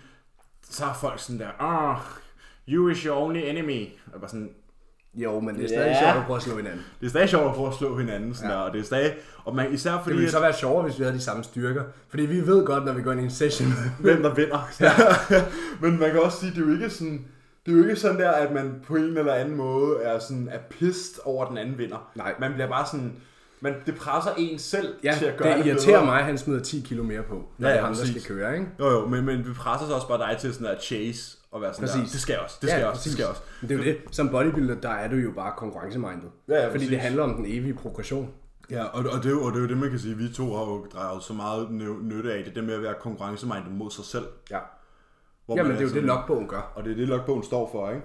så 0.71 0.85
er 0.85 0.95
folk 1.01 1.19
sådan 1.19 1.41
der, 1.41 1.49
ah, 1.59 1.91
oh, 1.91 1.97
you 2.69 2.89
is 2.89 3.03
your 3.03 3.17
only 3.17 3.41
enemy. 3.45 3.89
Og 4.13 4.21
bare 4.21 4.29
sådan, 4.31 4.51
Jo, 5.15 5.41
men 5.41 5.55
det 5.55 5.65
er 5.65 5.69
stadig 5.69 5.87
Ja. 5.91 6.01
sjovt 6.01 6.17
at 6.21 6.25
prøve 6.27 6.37
at 6.37 6.43
slå 6.43 6.57
hinanden. 6.57 6.81
Det 7.01 7.07
er 7.07 7.11
stadig 7.11 7.29
sjovt 7.29 7.49
at 7.49 7.55
prøve 7.55 7.69
at 7.69 7.75
slå 7.75 7.99
hinanden, 7.99 8.35
sådan 8.35 8.51
Ja. 8.51 8.57
ja. 8.57 8.61
der, 8.63 8.67
og 8.69 8.73
det 8.73 8.81
er 8.81 8.85
stadig, 8.85 9.15
og 9.45 9.55
man, 9.57 9.73
især 9.73 9.93
Det 9.93 10.01
fordi, 10.03 10.15
ville 10.17 10.27
at, 10.27 10.33
så 10.33 10.41
være 10.41 10.53
sjovere, 10.55 10.83
hvis 10.85 10.99
vi 10.99 11.05
havde 11.05 11.17
de 11.17 11.23
samme 11.23 11.45
styrker. 11.45 11.83
Fordi 12.09 12.27
vi 12.27 12.47
ved 12.47 12.65
godt, 12.67 12.85
når 12.85 12.93
vi 12.93 13.03
går 13.03 13.13
ind 13.13 13.21
i 13.21 13.25
en 13.25 13.31
session. 13.31 13.69
hvem 14.01 14.23
der 14.23 14.35
vinder. 14.35 14.69
Men 15.83 16.01
man 16.01 16.11
kan 16.11 16.21
også 16.23 16.39
sige, 16.41 16.51
det 16.51 16.59
er 16.63 16.67
jo 16.67 16.73
ikke 16.73 16.91
sådan, 16.91 17.25
det 17.67 17.73
er 17.75 17.77
jo 17.79 17.83
ikke 17.85 17.97
sådan 17.97 18.19
der, 18.21 18.31
at 18.31 18.53
man 18.53 18.75
på 18.87 18.97
en 18.97 19.03
eller 19.19 19.33
anden 19.35 19.57
måde 19.57 19.97
er 20.03 20.19
sådan 20.19 20.49
er 20.53 20.59
pissed 20.71 21.21
over, 21.25 21.45
at 21.45 21.49
den 21.51 21.59
anden 21.59 21.79
vinder. 21.79 22.11
Nej. 22.15 22.35
Man 22.41 22.53
bliver 22.53 22.69
bare 22.69 22.87
sådan, 22.87 23.13
man, 23.61 23.75
det 23.87 23.95
presser 23.97 24.31
en 24.39 24.59
selv 24.59 24.95
Ja, 25.05 25.15
til 25.19 25.25
at 25.25 25.37
gøre 25.37 25.49
det, 25.57 25.65
det 25.65 25.71
irriterer 25.71 25.97
bedre. 26.01 26.05
mig, 26.05 26.19
at 26.19 26.25
han 26.25 26.39
smider 26.39 26.61
10 26.63 26.85
kilo 26.89 27.03
mere 27.03 27.23
på, 27.23 27.35
når 27.59 27.69
Ja, 27.69 27.73
det 27.75 27.79
er 27.79 27.81
ja, 27.81 27.87
ham, 27.87 27.95
der 27.97 28.05
skal 28.07 28.23
køre, 28.23 28.55
ikke? 28.55 28.67
Jo, 28.81 28.91
jo, 28.91 29.07
men, 29.07 29.25
men 29.25 29.39
vi 29.49 29.53
presser 29.53 29.87
så 29.87 29.95
også 29.95 30.09
bare 30.09 30.19
dig 30.31 30.39
til 30.41 30.55
sådan 30.55 30.67
at 30.67 30.83
chase 30.83 31.37
og 31.53 31.61
være 31.61 31.75
sådan 31.75 31.89
Præcis. 31.89 32.03
der, 32.03 32.13
det 32.13 32.21
skal 32.21 32.33
jeg 32.33 32.41
også, 32.43 32.59
det 32.61 32.69
skal 32.71 32.79
jeg 32.81 32.89
også, 32.89 33.03
det 33.05 33.13
skal 33.13 33.23
jeg 33.23 33.31
også. 33.31 33.43
Men 33.61 33.69
det 33.69 33.75
er 33.75 33.79
jo 33.79 33.85
det. 33.85 34.15
Som 34.15 34.29
bodybuilder, 34.29 34.75
der 34.81 34.89
er 34.91 35.09
du 35.09 35.17
jo 35.17 35.33
bare 35.33 35.53
konkurrencemindet. 35.57 36.31
Ja, 36.49 36.55
ja, 36.55 36.65
Fordi 36.67 36.73
præcis. 36.75 36.89
det 36.89 36.99
handler 37.01 37.23
om 37.23 37.35
den 37.35 37.45
evige 37.49 37.75
progression. 37.75 38.31
Ja, 38.71 38.85
og, 38.85 39.05
og, 39.13 39.19
det 39.23 39.27
er 39.27 39.31
jo, 39.31 39.45
og 39.45 39.51
det 39.53 39.57
er 39.59 39.63
jo 39.63 39.69
det, 39.69 39.77
man 39.79 39.91
kan 39.91 39.99
sige, 39.99 40.17
vi 40.17 40.29
to 40.29 40.55
har 40.55 40.63
jo 40.65 40.87
draget 40.93 41.23
så 41.23 41.33
meget 41.33 41.71
nytte 42.03 42.33
af 42.35 42.45
det, 42.45 42.55
det 42.55 42.65
med 42.65 42.75
at 42.75 42.83
være 42.83 42.95
konkurrencemindet 43.01 43.73
mod 43.73 43.91
sig 43.91 44.05
selv. 44.05 44.25
Ja. 44.51 44.59
Hvor 45.47 45.57
Jamen, 45.57 45.69
man 45.73 45.79
det 45.79 45.85
er 45.85 45.89
jo 45.89 45.95
det, 45.95 45.95
sådan- 45.95 46.07
logbogen 46.07 46.49
gør. 46.49 46.73
Og 46.75 46.85
det 46.85 46.93
er 46.93 46.97
det, 46.97 47.09
logbogen 47.09 47.43
står 47.43 47.69
for, 47.73 47.91
ikke? 47.91 48.03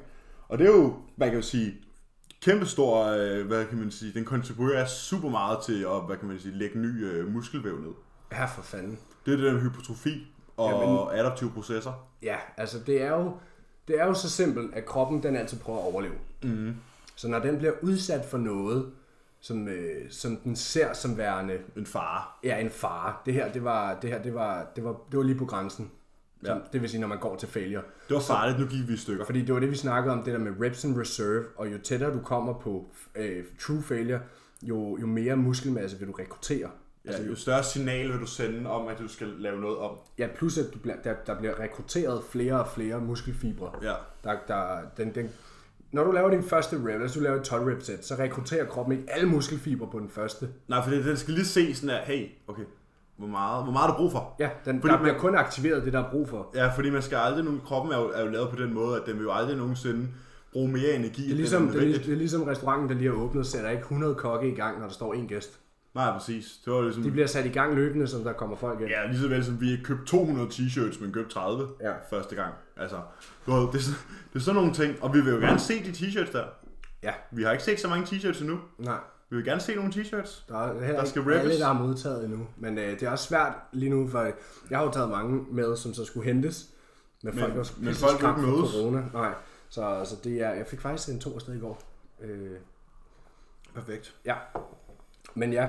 Og 0.49 0.57
det 0.57 0.67
er 0.67 0.71
jo, 0.71 0.93
man 1.17 1.29
kan 1.29 1.37
jo 1.37 1.41
sige, 1.45 1.73
kæmpestor, 2.41 3.05
øh, 3.05 3.47
hvad 3.47 3.65
kan 3.65 3.77
man 3.77 3.91
sige, 3.91 4.13
den 4.13 4.25
kontribuerer 4.25 4.85
super 4.85 5.29
meget 5.29 5.57
til 5.65 5.81
at, 5.83 6.05
hvad 6.07 6.17
kan 6.17 6.27
man 6.27 6.39
sige, 6.39 6.55
lægge 6.55 6.79
ny 6.79 7.05
øh, 7.05 7.27
muskelvæv 7.33 7.79
ned. 7.79 7.91
Ja, 8.31 8.45
for 8.45 8.61
fanden. 8.61 8.99
Det 9.25 9.33
er 9.33 9.37
det 9.37 9.53
der 9.53 9.59
hypotrofi 9.59 10.27
og 10.57 10.71
Jamen- 10.71 11.19
adaptive 11.19 11.51
processer. 11.51 12.07
Ja, 12.23 12.35
altså 12.57 12.79
det 12.87 13.01
er 13.01 13.09
jo, 13.15 13.31
det 13.87 13.99
er 13.99 14.05
jo 14.05 14.13
så 14.13 14.29
simpelt, 14.29 14.75
at 14.75 14.85
kroppen 14.85 15.23
den 15.23 15.35
altid 15.35 15.59
prøver 15.59 15.79
at 15.79 15.85
overleve. 15.93 16.13
Mm. 16.43 16.75
Så 17.15 17.27
når 17.27 17.39
den 17.39 17.57
bliver 17.57 17.73
udsat 17.81 18.25
for 18.25 18.37
noget, 18.37 18.91
som, 19.39 19.67
øh, 19.67 20.09
som 20.09 20.37
den 20.37 20.55
ser 20.55 20.93
som 20.93 21.17
værende 21.17 21.57
En 21.77 21.85
fare. 21.85 22.21
ja, 22.43 22.57
en 22.59 22.69
fare. 22.69 23.13
Det 23.25 23.33
her, 23.33 23.51
det 23.51 23.63
var, 23.63 23.99
det 24.01 24.09
her, 24.09 24.21
det 24.21 24.33
var, 24.33 24.67
det 24.75 24.83
var, 24.83 24.95
det 25.11 25.17
var 25.17 25.23
lige 25.23 25.37
på 25.37 25.45
grænsen. 25.45 25.91
Ja. 26.43 26.47
Som, 26.47 26.61
det 26.73 26.81
vil 26.81 26.89
sige, 26.89 27.01
når 27.01 27.07
man 27.07 27.19
går 27.19 27.35
til 27.35 27.47
failure. 27.47 27.81
Det 28.07 28.13
var 28.15 28.21
farligt, 28.21 28.59
nu 28.59 28.65
gik 28.65 28.87
vi 28.87 28.93
i 28.93 28.97
stykker. 28.97 29.25
Fordi 29.25 29.41
det 29.45 29.53
var 29.53 29.59
det, 29.59 29.69
vi 29.71 29.75
snakkede 29.75 30.13
om, 30.13 30.23
det 30.23 30.33
der 30.33 30.39
med 30.39 30.51
reps 30.61 30.85
and 30.85 30.97
reserve, 30.97 31.43
og 31.55 31.71
jo 31.71 31.77
tættere 31.83 32.13
du 32.13 32.19
kommer 32.19 32.53
på 32.53 32.91
øh, 33.15 33.43
true 33.59 33.81
failure, 33.83 34.19
jo, 34.63 34.97
jo 35.01 35.07
mere 35.07 35.35
muskelmasse 35.35 35.99
vil 35.99 36.07
du 36.07 36.13
rekruttere. 36.13 36.69
Ja, 37.11 37.23
jo 37.29 37.35
større 37.35 37.63
signal 37.63 38.11
vil 38.11 38.19
du 38.19 38.25
sende 38.25 38.69
om, 38.69 38.87
at 38.87 38.99
du 38.99 39.07
skal 39.07 39.27
lave 39.37 39.61
noget 39.61 39.77
om. 39.77 39.91
Ja, 40.17 40.27
plus 40.37 40.57
at 40.57 40.65
du 40.73 40.79
bliver, 40.79 40.95
der, 41.03 41.13
der 41.25 41.37
bliver 41.39 41.59
rekrutteret 41.59 42.21
flere 42.29 42.59
og 42.59 42.67
flere 42.67 43.01
muskelfibre. 43.01 43.71
Ja. 43.83 43.93
Der, 44.23 44.33
der, 44.47 44.77
den, 44.97 45.15
den, 45.15 45.29
når 45.91 46.03
du 46.03 46.11
laver 46.11 46.29
din 46.29 46.43
første 46.43 46.75
rep, 46.75 46.99
hvis 47.01 47.11
du 47.11 47.19
laver 47.19 47.35
et 47.39 47.43
12 47.43 47.67
rep 47.67 47.81
set, 47.81 48.05
så 48.05 48.15
rekrutterer 48.15 48.65
kroppen 48.65 48.97
ikke 48.97 49.11
alle 49.13 49.29
muskelfibre 49.29 49.87
på 49.91 49.99
den 49.99 50.09
første. 50.09 50.49
Nej, 50.67 50.83
for 50.83 50.91
det, 50.91 51.05
det 51.05 51.19
skal 51.19 51.33
lige 51.33 51.45
se 51.45 51.75
sådan 51.75 51.89
her, 51.89 52.01
hey, 52.03 52.27
okay, 52.47 52.63
hvor 53.17 53.27
meget, 53.27 53.63
hvor 53.63 53.71
meget 53.73 53.85
har 53.85 53.93
du 53.93 53.97
brug 53.97 54.11
for? 54.11 54.35
Ja, 54.39 54.49
den, 54.65 54.81
Fordi 54.81 54.91
der 54.93 54.99
bliver 54.99 55.13
man- 55.13 55.21
kun 55.21 55.35
aktiveret 55.35 55.85
det, 55.85 55.93
der 55.93 56.03
er 56.05 56.11
brug 56.11 56.29
for. 56.29 56.51
Ja, 56.55 56.67
fordi 56.75 56.89
man 56.89 57.01
skal 57.01 57.15
aldrig, 57.15 57.43
nogen, 57.45 57.61
kroppen 57.65 57.93
er 57.93 57.97
jo, 57.97 58.09
er 58.13 58.21
jo 58.25 58.29
lavet 58.31 58.49
på 58.49 58.55
den 58.55 58.73
måde, 58.73 58.95
at 58.97 59.03
den 59.05 59.15
vil 59.17 59.23
jo 59.23 59.31
aldrig 59.31 59.57
nogensinde 59.57 60.07
bruge 60.53 60.67
mere 60.71 60.91
energi, 60.95 61.23
Det 61.23 61.31
er, 61.31 61.35
ligesom, 61.35 61.67
det, 61.67 61.75
er, 61.83 61.85
lig- 61.85 62.05
det 62.05 62.13
er 62.13 62.17
ligesom 62.17 62.43
restauranten, 62.43 62.89
der 62.89 62.95
lige 62.95 63.07
har 63.09 63.15
åbnet, 63.17 63.45
sætter 63.47 63.69
ikke 63.69 63.81
100 63.81 64.15
kokke 64.15 64.49
i 64.51 64.55
gang, 64.55 64.79
når 64.79 64.85
der 64.87 64.93
står 64.93 65.13
en 65.13 65.27
gæst. 65.27 65.59
Nej, 65.97 66.11
præcis. 66.17 66.59
Det 66.65 66.73
var 66.73 66.81
ligesom... 66.81 67.03
De 67.03 67.11
bliver 67.11 67.27
sat 67.27 67.45
i 67.45 67.49
gang 67.49 67.75
løbende, 67.75 68.07
som 68.07 68.23
der 68.23 68.33
kommer 68.33 68.55
folk 68.55 68.81
ind. 68.81 68.89
Ja, 68.89 69.07
lige 69.07 69.19
så 69.19 69.27
vel 69.27 69.45
som 69.45 69.61
vi 69.61 69.77
købte 69.83 70.05
200 70.05 70.47
t-shirts, 70.49 71.01
men 71.03 71.11
købte 71.13 71.33
30 71.33 71.67
Ja. 71.81 71.93
første 72.09 72.35
gang. 72.35 72.53
Altså, 72.77 72.95
det, 73.45 73.53
er, 73.53 73.79
sådan- 73.79 73.99
det 74.33 74.39
er 74.39 74.43
sådan 74.43 74.55
nogle 74.55 74.73
ting, 74.73 75.03
og 75.03 75.13
vi 75.13 75.21
vil 75.21 75.33
jo 75.33 75.39
gerne 75.39 75.59
se 75.59 75.83
de 75.83 75.89
t-shirts 75.91 76.31
der. 76.31 76.45
ja. 77.03 77.13
Vi 77.31 77.43
har 77.43 77.51
ikke 77.51 77.63
set 77.63 77.79
så 77.79 77.87
mange 77.87 78.05
t-shirts 78.05 78.41
endnu. 78.41 78.59
Nej. 78.77 78.97
Vi 79.29 79.35
vil 79.35 79.45
gerne 79.45 79.61
se 79.61 79.75
nogle 79.75 79.91
t-shirts. 79.93 80.43
Der 80.49 80.57
er 80.67 80.73
Der 80.73 81.05
skal 81.05 81.19
ikke 81.21 81.31
alle, 81.31 81.41
rippes. 81.43 81.57
der 81.57 81.65
har 81.65 81.73
modtaget 81.73 82.25
endnu. 82.25 82.47
Men 82.57 82.77
øh, 82.77 82.91
det 82.99 83.03
er 83.03 83.09
også 83.11 83.27
svært 83.27 83.53
lige 83.71 83.89
nu, 83.89 84.07
for 84.07 84.21
jeg 84.69 84.77
har 84.77 84.85
jo 84.85 84.91
taget 84.91 85.09
mange 85.09 85.45
med, 85.51 85.75
som 85.77 85.93
så 85.93 86.05
skulle 86.05 86.25
hentes. 86.25 86.69
Men, 87.23 87.35
Men- 87.35 87.41
folk 87.43 87.55
var 87.55 87.67
men 87.77 87.93
folk 87.93 88.23
ikke 88.23 88.41
mødes. 88.47 88.71
corona. 88.71 89.03
Nej. 89.13 89.33
Så, 89.69 90.01
så 90.05 90.15
det 90.23 90.41
er, 90.41 90.49
jeg 90.49 90.65
fik 90.67 90.81
faktisk 90.81 91.09
en 91.09 91.19
to 91.19 91.35
afsted 91.35 91.55
i 91.55 91.59
går. 91.59 91.81
Øh, 92.21 92.51
Perfekt. 93.75 94.15
ja. 94.25 94.35
Men 95.35 95.53
ja, 95.53 95.67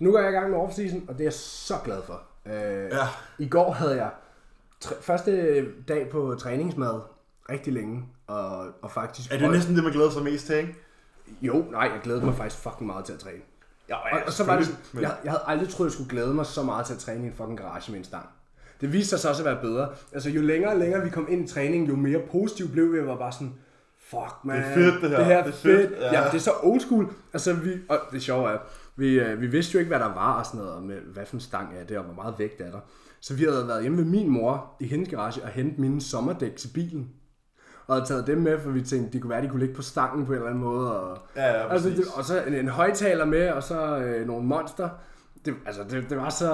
nu 0.00 0.12
går 0.12 0.18
jeg 0.18 0.28
i 0.30 0.32
gang 0.32 0.50
med 0.50 0.58
off-season, 0.58 1.00
og 1.08 1.14
det 1.14 1.20
er 1.20 1.24
jeg 1.24 1.32
så 1.32 1.74
glad 1.84 2.02
for. 2.02 2.22
Øh, 2.46 2.52
Ja. 2.92 3.06
I 3.38 3.48
går 3.48 3.72
havde 3.72 3.96
jeg 3.96 4.10
tr- 4.84 5.00
første 5.02 5.64
dag 5.88 6.08
på 6.08 6.36
træningsmad 6.40 7.00
rigtig 7.50 7.72
længe, 7.72 8.04
og, 8.26 8.66
og 8.82 8.90
faktisk... 8.90 9.32
Er 9.32 9.38
det 9.38 9.50
næsten 9.50 9.74
det, 9.74 9.84
man 9.84 9.92
glæder 9.92 10.10
sig 10.10 10.22
mest 10.22 10.46
til, 10.46 10.56
ikke? 10.56 10.74
Jo, 11.42 11.64
nej, 11.72 11.82
jeg 11.82 12.00
glædede 12.02 12.24
mig 12.24 12.34
faktisk 12.36 12.62
fucking 12.62 12.86
meget 12.86 13.04
til 13.04 13.12
at 13.12 13.18
træne. 13.18 13.38
Ja, 13.88 13.96
Og, 14.16 14.22
og 14.26 14.32
så 14.32 14.44
var 14.44 14.58
det, 14.58 14.76
men- 14.92 15.02
jeg, 15.02 15.14
jeg 15.24 15.32
havde 15.32 15.42
aldrig 15.46 15.68
troet, 15.68 15.86
jeg 15.88 15.92
skulle 15.92 16.10
glæde 16.10 16.34
mig 16.34 16.46
så 16.46 16.62
meget 16.62 16.86
til 16.86 16.94
at 16.94 16.98
træne 17.00 17.24
i 17.24 17.26
en 17.26 17.32
fucking 17.36 17.58
garage 17.58 17.90
med 17.92 17.98
en 17.98 18.04
stang. 18.04 18.26
Det 18.80 18.92
viste 18.92 19.10
sig 19.10 19.18
så 19.18 19.28
også 19.28 19.42
at 19.42 19.46
være 19.54 19.62
bedre. 19.62 19.88
Altså, 20.12 20.30
jo 20.30 20.42
længere 20.42 20.72
og 20.72 20.78
længere 20.78 21.02
vi 21.02 21.10
kom 21.10 21.26
ind 21.30 21.48
i 21.48 21.52
træningen, 21.52 21.88
jo 21.88 21.96
mere 21.96 22.20
positiv 22.32 22.68
blev 22.68 22.92
vi. 22.92 22.98
Jeg 22.98 23.06
var 23.06 23.16
bare 23.16 23.32
sådan, 23.32 23.54
fuck 23.98 24.34
man. 24.44 24.56
Det 24.56 24.66
er 24.66 24.74
fedt, 24.74 25.02
det 25.02 25.10
her. 25.10 25.16
Det 25.16 25.26
her 25.26 25.36
er 25.38 25.42
Det 25.42 25.52
er 25.52 25.56
fedt. 25.56 25.88
fedt, 25.90 26.00
Ja. 26.00 26.06
ja. 26.06 26.20
ja. 26.22 26.26
det 26.28 26.34
er 26.34 26.38
så 26.38 26.50
old 26.62 26.80
school. 26.80 27.12
Altså, 27.32 27.52
vi, 27.52 27.72
og 27.88 27.98
det 28.12 28.22
sjove 28.22 28.50
er, 28.50 28.58
vi, 28.96 29.20
øh, 29.20 29.40
vi 29.40 29.46
vidste 29.46 29.74
jo 29.74 29.78
ikke, 29.78 29.88
hvad 29.88 29.98
der 29.98 30.14
var 30.14 30.38
og 30.38 30.46
sådan 30.46 30.60
noget, 30.60 30.72
og 30.72 30.82
med, 30.82 30.96
hvad 30.96 31.26
for 31.26 31.34
en 31.34 31.40
stang 31.40 31.76
er 31.80 31.84
det, 31.84 31.98
og 31.98 32.04
hvor 32.04 32.14
meget 32.14 32.34
vægt 32.38 32.60
er 32.60 32.70
der. 32.70 32.80
Så 33.20 33.34
vi 33.34 33.44
havde 33.44 33.68
været 33.68 33.82
hjemme 33.82 33.98
ved 33.98 34.04
min 34.04 34.28
mor 34.28 34.76
i 34.80 34.86
hendes 34.86 35.08
garage 35.08 35.42
og 35.42 35.48
hentet 35.48 35.78
mine 35.78 36.00
sommerdæk 36.00 36.56
til 36.56 36.68
bilen. 36.74 37.08
Og 37.86 37.94
havde 37.94 38.06
taget 38.06 38.26
dem 38.26 38.38
med, 38.38 38.58
for 38.60 38.70
vi 38.70 38.82
tænkte, 38.82 39.12
de 39.12 39.20
kunne 39.20 39.30
være, 39.30 39.42
de 39.42 39.48
kunne 39.48 39.60
ligge 39.60 39.74
på 39.74 39.82
stangen 39.82 40.26
på 40.26 40.32
en 40.32 40.36
eller 40.36 40.48
anden 40.48 40.64
måde. 40.64 41.00
Og, 41.00 41.18
Ja, 41.36 41.46
ja, 41.46 41.72
altså, 41.72 41.88
det, 41.88 42.04
og 42.14 42.24
så 42.24 42.42
en, 42.44 42.54
en 42.54 42.68
højtaler 42.68 43.24
med, 43.24 43.48
og 43.50 43.62
så 43.62 43.98
øh, 43.98 44.26
nogle 44.26 44.46
monster. 44.46 44.88
Det, 45.44 45.54
altså, 45.66 45.82
det, 45.90 46.10
det 46.10 46.16
var 46.16 46.30
så... 46.30 46.46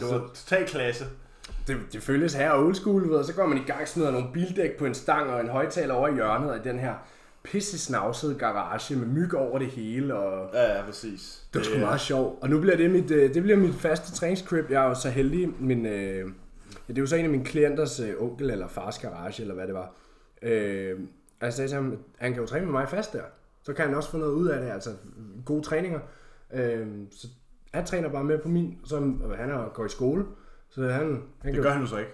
Det 0.00 0.02
var 0.10 0.30
total 0.34 0.66
klasse. 0.66 1.04
det, 1.66 1.76
det 1.92 2.02
føltes 2.02 2.34
her 2.34 2.54
old 2.54 2.74
school, 2.74 3.08
ved, 3.08 3.16
og 3.16 3.24
så 3.24 3.34
går 3.34 3.46
man 3.46 3.58
i 3.58 3.64
gang 3.66 3.88
smider 3.88 4.10
nogle 4.10 4.26
bildæk 4.32 4.78
på 4.78 4.86
en 4.86 4.94
stang 4.94 5.30
og 5.30 5.40
en 5.40 5.48
højtaler 5.48 5.94
over 5.94 6.08
i 6.08 6.14
hjørnet 6.14 6.50
af 6.50 6.60
den 6.62 6.78
her 6.78 6.94
pisse 7.42 7.78
snavsede 7.78 8.34
garage 8.34 8.96
med 8.96 9.06
myg 9.06 9.34
over 9.34 9.58
det 9.58 9.68
hele, 9.68 10.14
og 10.14 10.50
Ja, 10.54 10.76
ja, 10.76 10.82
præcis. 10.84 11.46
det 11.54 11.58
var 11.58 11.64
sgu 11.64 11.78
meget 11.78 12.00
sjovt. 12.00 12.42
Og 12.42 12.50
nu 12.50 12.60
bliver 12.60 12.76
det 12.76 12.90
mit, 12.90 13.10
øh, 13.10 13.34
det 13.34 13.42
bliver 13.42 13.58
mit 13.58 13.74
faste 13.74 14.12
træningscrip. 14.12 14.70
Jeg 14.70 14.84
er 14.84 14.88
jo 14.88 14.94
så 14.94 15.10
heldig, 15.10 15.48
min, 15.60 15.86
øh, 15.86 16.16
ja, 16.16 16.22
det 16.88 16.98
er 16.98 17.02
jo 17.02 17.06
så 17.06 17.16
en 17.16 17.24
af 17.24 17.30
mine 17.30 17.44
klienters 17.44 18.00
øh, 18.00 18.14
onkel 18.18 18.50
eller 18.50 18.68
fars 18.68 18.98
garage, 18.98 19.42
eller 19.42 19.54
hvad 19.54 19.66
det 19.66 19.74
var. 19.74 19.94
Øh, 20.42 20.98
jeg 21.40 21.52
sagde 21.52 21.68
til 21.68 21.74
ham, 21.74 21.96
han 22.18 22.32
kan 22.32 22.40
jo 22.42 22.46
træne 22.46 22.64
med 22.64 22.72
mig 22.72 22.88
fast 22.88 23.12
der. 23.12 23.22
Så 23.62 23.72
kan 23.72 23.84
han 23.86 23.94
også 23.94 24.10
få 24.10 24.16
noget 24.16 24.32
ud 24.32 24.48
af 24.48 24.60
det, 24.60 24.70
altså 24.70 24.90
gode 25.44 25.62
træninger. 25.62 26.00
Øh, 26.54 26.86
så 27.10 27.28
han 27.74 27.86
træner 27.86 28.08
bare 28.08 28.24
med 28.24 28.38
på 28.38 28.48
min, 28.48 28.78
som 28.84 29.22
han 29.36 29.50
er, 29.50 29.68
går 29.74 29.84
i 29.84 29.88
skole. 29.88 30.24
Så 30.70 30.82
han, 30.82 30.92
han 30.92 31.22
kan 31.44 31.54
Det 31.54 31.62
gør 31.62 31.70
han 31.70 31.82
jo 31.82 31.86
så 31.88 31.96
ikke. 31.98 32.10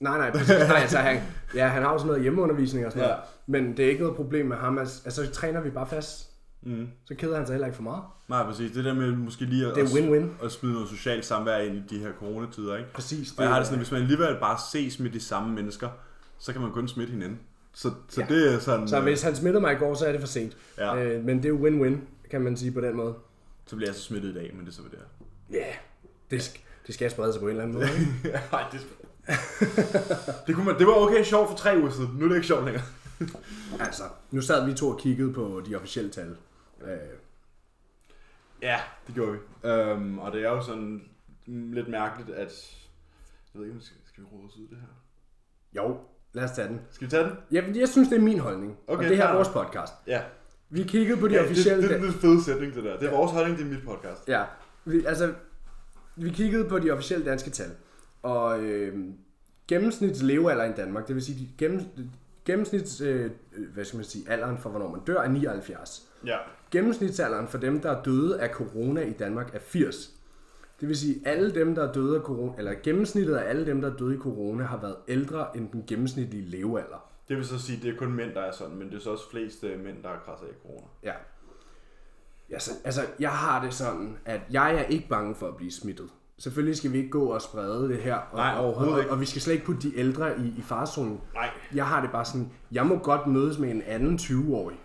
Nej, 0.00 0.18
nej, 0.18 0.30
præcis. 0.30 0.48
Nej, 0.68 0.76
altså, 0.80 0.98
han, 0.98 1.20
ja, 1.54 1.66
han 1.68 1.82
har 1.82 1.92
jo 1.92 1.98
sådan 1.98 2.06
noget 2.06 2.22
hjemmeundervisning 2.22 2.86
og 2.86 2.92
sådan 2.92 3.08
Ja. 3.08 3.14
noget. 3.14 3.24
Men 3.46 3.76
det 3.76 3.84
er 3.84 3.88
ikke 3.88 4.00
noget 4.00 4.16
problem 4.16 4.46
med 4.46 4.56
ham. 4.56 4.78
Altså, 4.78 5.02
altså, 5.04 5.24
så 5.26 5.30
træner 5.32 5.60
vi 5.60 5.70
bare 5.70 5.86
fast. 5.86 6.30
Mm. 6.62 6.88
Så 7.04 7.14
keder 7.14 7.36
han 7.36 7.46
sig 7.46 7.54
heller 7.54 7.66
ikke 7.66 7.76
for 7.76 7.82
meget. 7.82 8.02
Nej, 8.28 8.42
præcis. 8.44 8.70
Det 8.72 8.84
der 8.84 8.94
med 8.94 9.12
måske 9.12 9.44
lige 9.44 9.66
at, 9.66 9.74
Det 9.74 9.82
er 9.82 9.86
win-win. 9.86 10.44
at 10.44 10.52
smide 10.52 10.72
noget 10.74 10.88
socialt 10.88 11.24
samvær 11.24 11.58
ind 11.58 11.76
i 11.76 11.82
de 11.90 11.98
her 11.98 12.10
coronatider, 12.18 12.76
ikke? 12.76 12.92
Præcis. 12.92 13.32
Og 13.36 13.42
jeg 13.42 13.50
har 13.52 13.58
det 13.58 13.66
sådan, 13.66 13.80
at 13.80 13.84
hvis 13.86 13.92
man 13.92 14.00
alligevel 14.02 14.36
bare 14.40 14.58
ses 14.72 14.98
med 14.98 15.10
de 15.10 15.20
samme 15.20 15.54
mennesker, 15.54 15.88
så 16.38 16.52
kan 16.52 16.62
man 16.62 16.72
kun 16.72 16.88
smitte 16.88 17.12
hinanden. 17.12 17.38
Så, 17.74 17.90
så 18.08 18.20
Ja. 18.20 18.26
det 18.34 18.54
er 18.54 18.58
sådan, 18.58 18.88
Så 18.88 18.96
øh, 18.96 19.02
hvis 19.02 19.22
han 19.22 19.34
smittede 19.36 19.60
mig 19.60 19.72
i 19.72 19.76
går, 19.76 19.94
så 19.94 20.06
er 20.06 20.12
det 20.12 20.20
for 20.20 20.28
sent. 20.28 20.56
Ja. 20.78 20.96
Øh, 21.04 21.24
men 21.24 21.36
det 21.36 21.44
er 21.44 21.48
jo 21.48 21.56
win-win, 21.68 21.96
kan 22.30 22.40
man 22.40 22.56
sige 22.56 22.70
på 22.72 22.80
den 22.80 22.96
måde. 22.96 23.14
så 23.66 23.76
bliver 23.76 23.88
jeg 23.88 23.94
så 23.94 24.02
smittet 24.02 24.28
i 24.30 24.34
dag, 24.34 24.50
men 24.56 24.64
det 24.66 24.70
er 24.70 24.74
så, 24.76 24.82
hvad 24.82 24.90
det. 24.90 24.98
Ja, 25.52 25.56
yeah. 25.58 25.74
det, 26.30 26.48
sk- 26.48 26.60
det 26.86 26.94
skal 26.94 27.10
sprede 27.10 27.32
sig 27.32 27.40
på 27.40 27.46
en 27.46 27.50
eller 27.50 27.62
anden 27.62 27.74
måde. 27.76 27.86
Nej, 28.52 28.64
det, 28.72 28.80
det, 30.46 30.54
kunne 30.54 30.64
man, 30.64 30.78
det 30.78 30.86
var 30.86 30.94
okay 30.94 31.24
sjovt 31.24 31.48
for 31.48 31.56
tre 31.56 31.78
uger 31.80 31.90
siden. 31.90 32.10
Nu 32.18 32.24
er 32.24 32.28
det 32.28 32.36
ikke 32.36 32.46
sjovt 32.46 32.64
længere. 32.64 32.84
altså, 33.86 34.02
nu 34.30 34.40
sad 34.40 34.66
vi 34.66 34.74
to 34.74 34.88
og 34.88 34.98
kiggede 34.98 35.32
på 35.32 35.62
de 35.66 35.76
officielle 35.76 36.10
tal. 36.10 36.36
Øh, 36.84 36.98
Ja, 38.62 38.80
det 39.06 39.14
gjorde 39.14 39.32
vi. 39.32 39.38
Øhm, 39.68 40.18
og 40.18 40.32
det 40.32 40.44
er 40.44 40.50
jo 40.50 40.62
sådan 40.62 41.02
lidt 41.46 41.88
mærkeligt, 41.88 42.30
at... 42.30 42.52
Jeg 43.54 43.60
ved 43.60 43.66
ikke, 43.66 43.76
om 43.76 43.82
skal, 43.82 43.96
skal 44.06 44.22
vi 44.22 44.28
råde 44.32 44.44
os 44.48 44.56
ud 44.56 44.68
det 44.68 44.78
her? 44.80 44.94
jo, 45.82 45.96
lad 46.32 46.44
os 46.44 46.50
tage 46.50 46.68
den. 46.68 46.80
Skal 46.90 47.06
vi 47.06 47.10
tage 47.10 47.24
den? 47.24 47.32
Ja, 47.52 47.66
fordi 47.66 47.80
jeg 47.80 47.88
synes, 47.88 48.08
det 48.08 48.16
er 48.16 48.22
min 48.22 48.38
holdning. 48.38 48.76
Okay, 48.86 49.04
og 49.04 49.08
det 49.08 49.16
her 49.16 49.26
er 49.26 49.34
vores 49.34 49.48
podcast. 49.48 49.92
Ja. 50.06 50.22
Vi 50.70 50.82
kiggede 50.82 51.20
på 51.20 51.28
de 51.28 51.34
ja 51.34 51.42
officielle 51.44 51.82
det, 51.82 51.90
det, 51.90 52.00
det 52.00 52.08
er 52.08 52.12
en 52.12 52.20
fed 52.20 52.42
sætning, 52.42 52.74
det 52.74 52.84
der. 52.84 52.98
Det 52.98 53.08
er 53.08 53.16
vores 53.16 53.32
holdning, 53.32 53.58
det 53.58 53.66
er 53.66 53.70
mit 53.70 53.84
podcast. 53.84 54.28
Ja, 54.28 54.44
vi, 54.84 55.04
altså, 55.04 55.34
vi 56.16 56.30
kiggede 56.30 56.68
på 56.68 56.78
de 56.78 56.90
officielle 56.90 57.24
danske 57.26 57.50
tal, 57.50 57.70
og 58.22 58.60
øh, 58.60 59.04
gennemsnits 59.68 60.22
levealder 60.22 60.64
i 60.64 60.72
Danmark, 60.72 61.08
det 61.08 61.14
vil 61.14 61.24
sige, 61.24 61.48
gennem, 61.58 61.80
gennemsnits, 62.44 63.00
øh, 63.00 63.30
hvad 63.74 63.84
skal 63.84 63.96
man 63.96 64.04
sige, 64.04 64.30
alderen 64.30 64.58
for, 64.58 64.70
hvornår 64.70 64.90
man 64.90 65.00
dør, 65.06 65.20
er 65.20 65.28
79. 65.28 66.08
Ja. 66.26 66.36
Gennemsnitsalderen 66.70 67.48
for 67.48 67.58
dem, 67.58 67.80
der 67.80 67.90
er 67.90 68.02
døde 68.02 68.40
af 68.40 68.48
corona 68.50 69.00
i 69.00 69.12
Danmark, 69.12 69.54
er 69.54 69.58
80. 69.58 70.14
Det 70.80 70.88
vil 70.88 70.96
sige, 70.96 71.22
alle 71.24 71.54
dem, 71.54 71.74
der 71.74 71.88
er 71.88 71.92
døde 71.92 72.16
af 72.16 72.22
corona, 72.22 72.52
eller 72.58 72.74
gennemsnittet 72.82 73.34
af 73.34 73.50
alle 73.50 73.66
dem, 73.66 73.80
der 73.80 73.92
er 73.92 73.96
døde 73.96 74.14
i 74.14 74.18
corona, 74.18 74.64
har 74.64 74.80
været 74.80 74.96
ældre 75.08 75.56
end 75.56 75.70
den 75.72 75.84
gennemsnitlige 75.86 76.44
levealder. 76.44 77.10
Det 77.28 77.36
vil 77.36 77.46
så 77.46 77.58
sige, 77.58 77.82
det 77.82 77.94
er 77.94 77.98
kun 77.98 78.12
mænd, 78.12 78.34
der 78.34 78.40
er 78.40 78.52
sådan, 78.52 78.76
men 78.76 78.90
det 78.90 78.96
er 78.96 79.00
så 79.00 79.10
også 79.10 79.30
flest 79.30 79.64
øh, 79.64 79.80
mænd, 79.80 80.02
der 80.02 80.08
har 80.08 80.22
krasset 80.24 80.46
af 80.46 80.54
corona. 80.62 80.86
Ja. 81.02 81.14
Så, 82.58 82.70
altså, 82.84 83.00
jeg 83.18 83.30
har 83.30 83.64
det 83.64 83.74
sådan, 83.74 84.18
at 84.24 84.40
jeg 84.50 84.74
er 84.74 84.82
ikke 84.82 85.08
bange 85.08 85.34
for 85.34 85.48
at 85.48 85.56
blive 85.56 85.72
smittet. 85.72 86.08
Selvfølgelig 86.38 86.76
skal 86.76 86.92
vi 86.92 86.98
ikke 86.98 87.10
gå 87.10 87.24
og 87.24 87.42
sprede 87.42 87.88
det 87.88 87.98
her, 87.98 88.14
og, 88.14 88.36
Nej, 88.36 88.54
og, 88.56 88.64
overhovedet 88.64 88.94
og, 88.94 89.00
ikke. 89.00 89.12
og 89.12 89.20
vi 89.20 89.26
skal 89.26 89.42
slet 89.42 89.54
ikke 89.54 89.66
putte 89.66 89.88
de 89.88 89.98
ældre 89.98 90.38
i, 90.38 90.54
i 90.58 90.62
farzonen. 90.62 91.20
Nej. 91.34 91.50
Jeg 91.74 91.86
har 91.86 92.00
det 92.00 92.10
bare 92.10 92.24
sådan, 92.24 92.50
jeg 92.72 92.86
må 92.86 92.98
godt 92.98 93.26
mødes 93.26 93.58
med 93.58 93.70
en 93.70 93.82
anden 93.82 94.16
20-årig. 94.16 94.76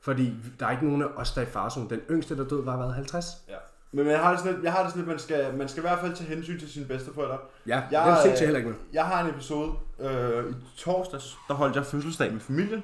Fordi 0.00 0.34
der 0.60 0.66
er 0.66 0.70
ikke 0.70 0.86
nogen 0.86 1.02
af 1.02 1.06
os, 1.16 1.32
der 1.32 1.40
er 1.42 1.46
i 1.46 1.48
farzonen. 1.50 1.90
Den 1.90 2.00
yngste, 2.10 2.36
der 2.36 2.44
døde, 2.44 2.66
var 2.66 2.76
været 2.76 2.94
50. 2.94 3.26
Ja. 3.48 3.54
Men 3.92 4.06
jeg 4.06 4.20
har 4.20 4.30
det 4.30 4.38
sådan 4.40 4.54
lidt, 4.54 4.64
jeg 4.64 4.72
har 4.72 4.82
det 4.82 4.90
sådan 4.90 5.00
lidt 5.00 5.08
man, 5.08 5.18
skal, 5.18 5.54
man 5.54 5.68
skal 5.68 5.80
i 5.80 5.86
hvert 5.86 5.98
fald 5.98 6.16
tage 6.16 6.28
hensyn 6.28 6.58
til 6.58 6.72
sine 6.72 6.86
bedsteforældre. 6.86 7.38
Ja, 7.66 7.82
Jeg, 7.90 8.20
det 8.24 8.30
øh, 8.30 8.32
jeg 8.32 8.40
heller 8.40 8.58
ikke 8.58 8.70
med. 8.70 8.78
Jeg 8.92 9.04
har 9.04 9.24
en 9.24 9.30
episode 9.30 9.72
øh, 10.00 10.50
i 10.50 10.54
torsdags, 10.76 11.36
der 11.48 11.54
holdt 11.54 11.76
jeg 11.76 11.86
fødselsdag 11.86 12.32
med 12.32 12.40
familien. 12.40 12.82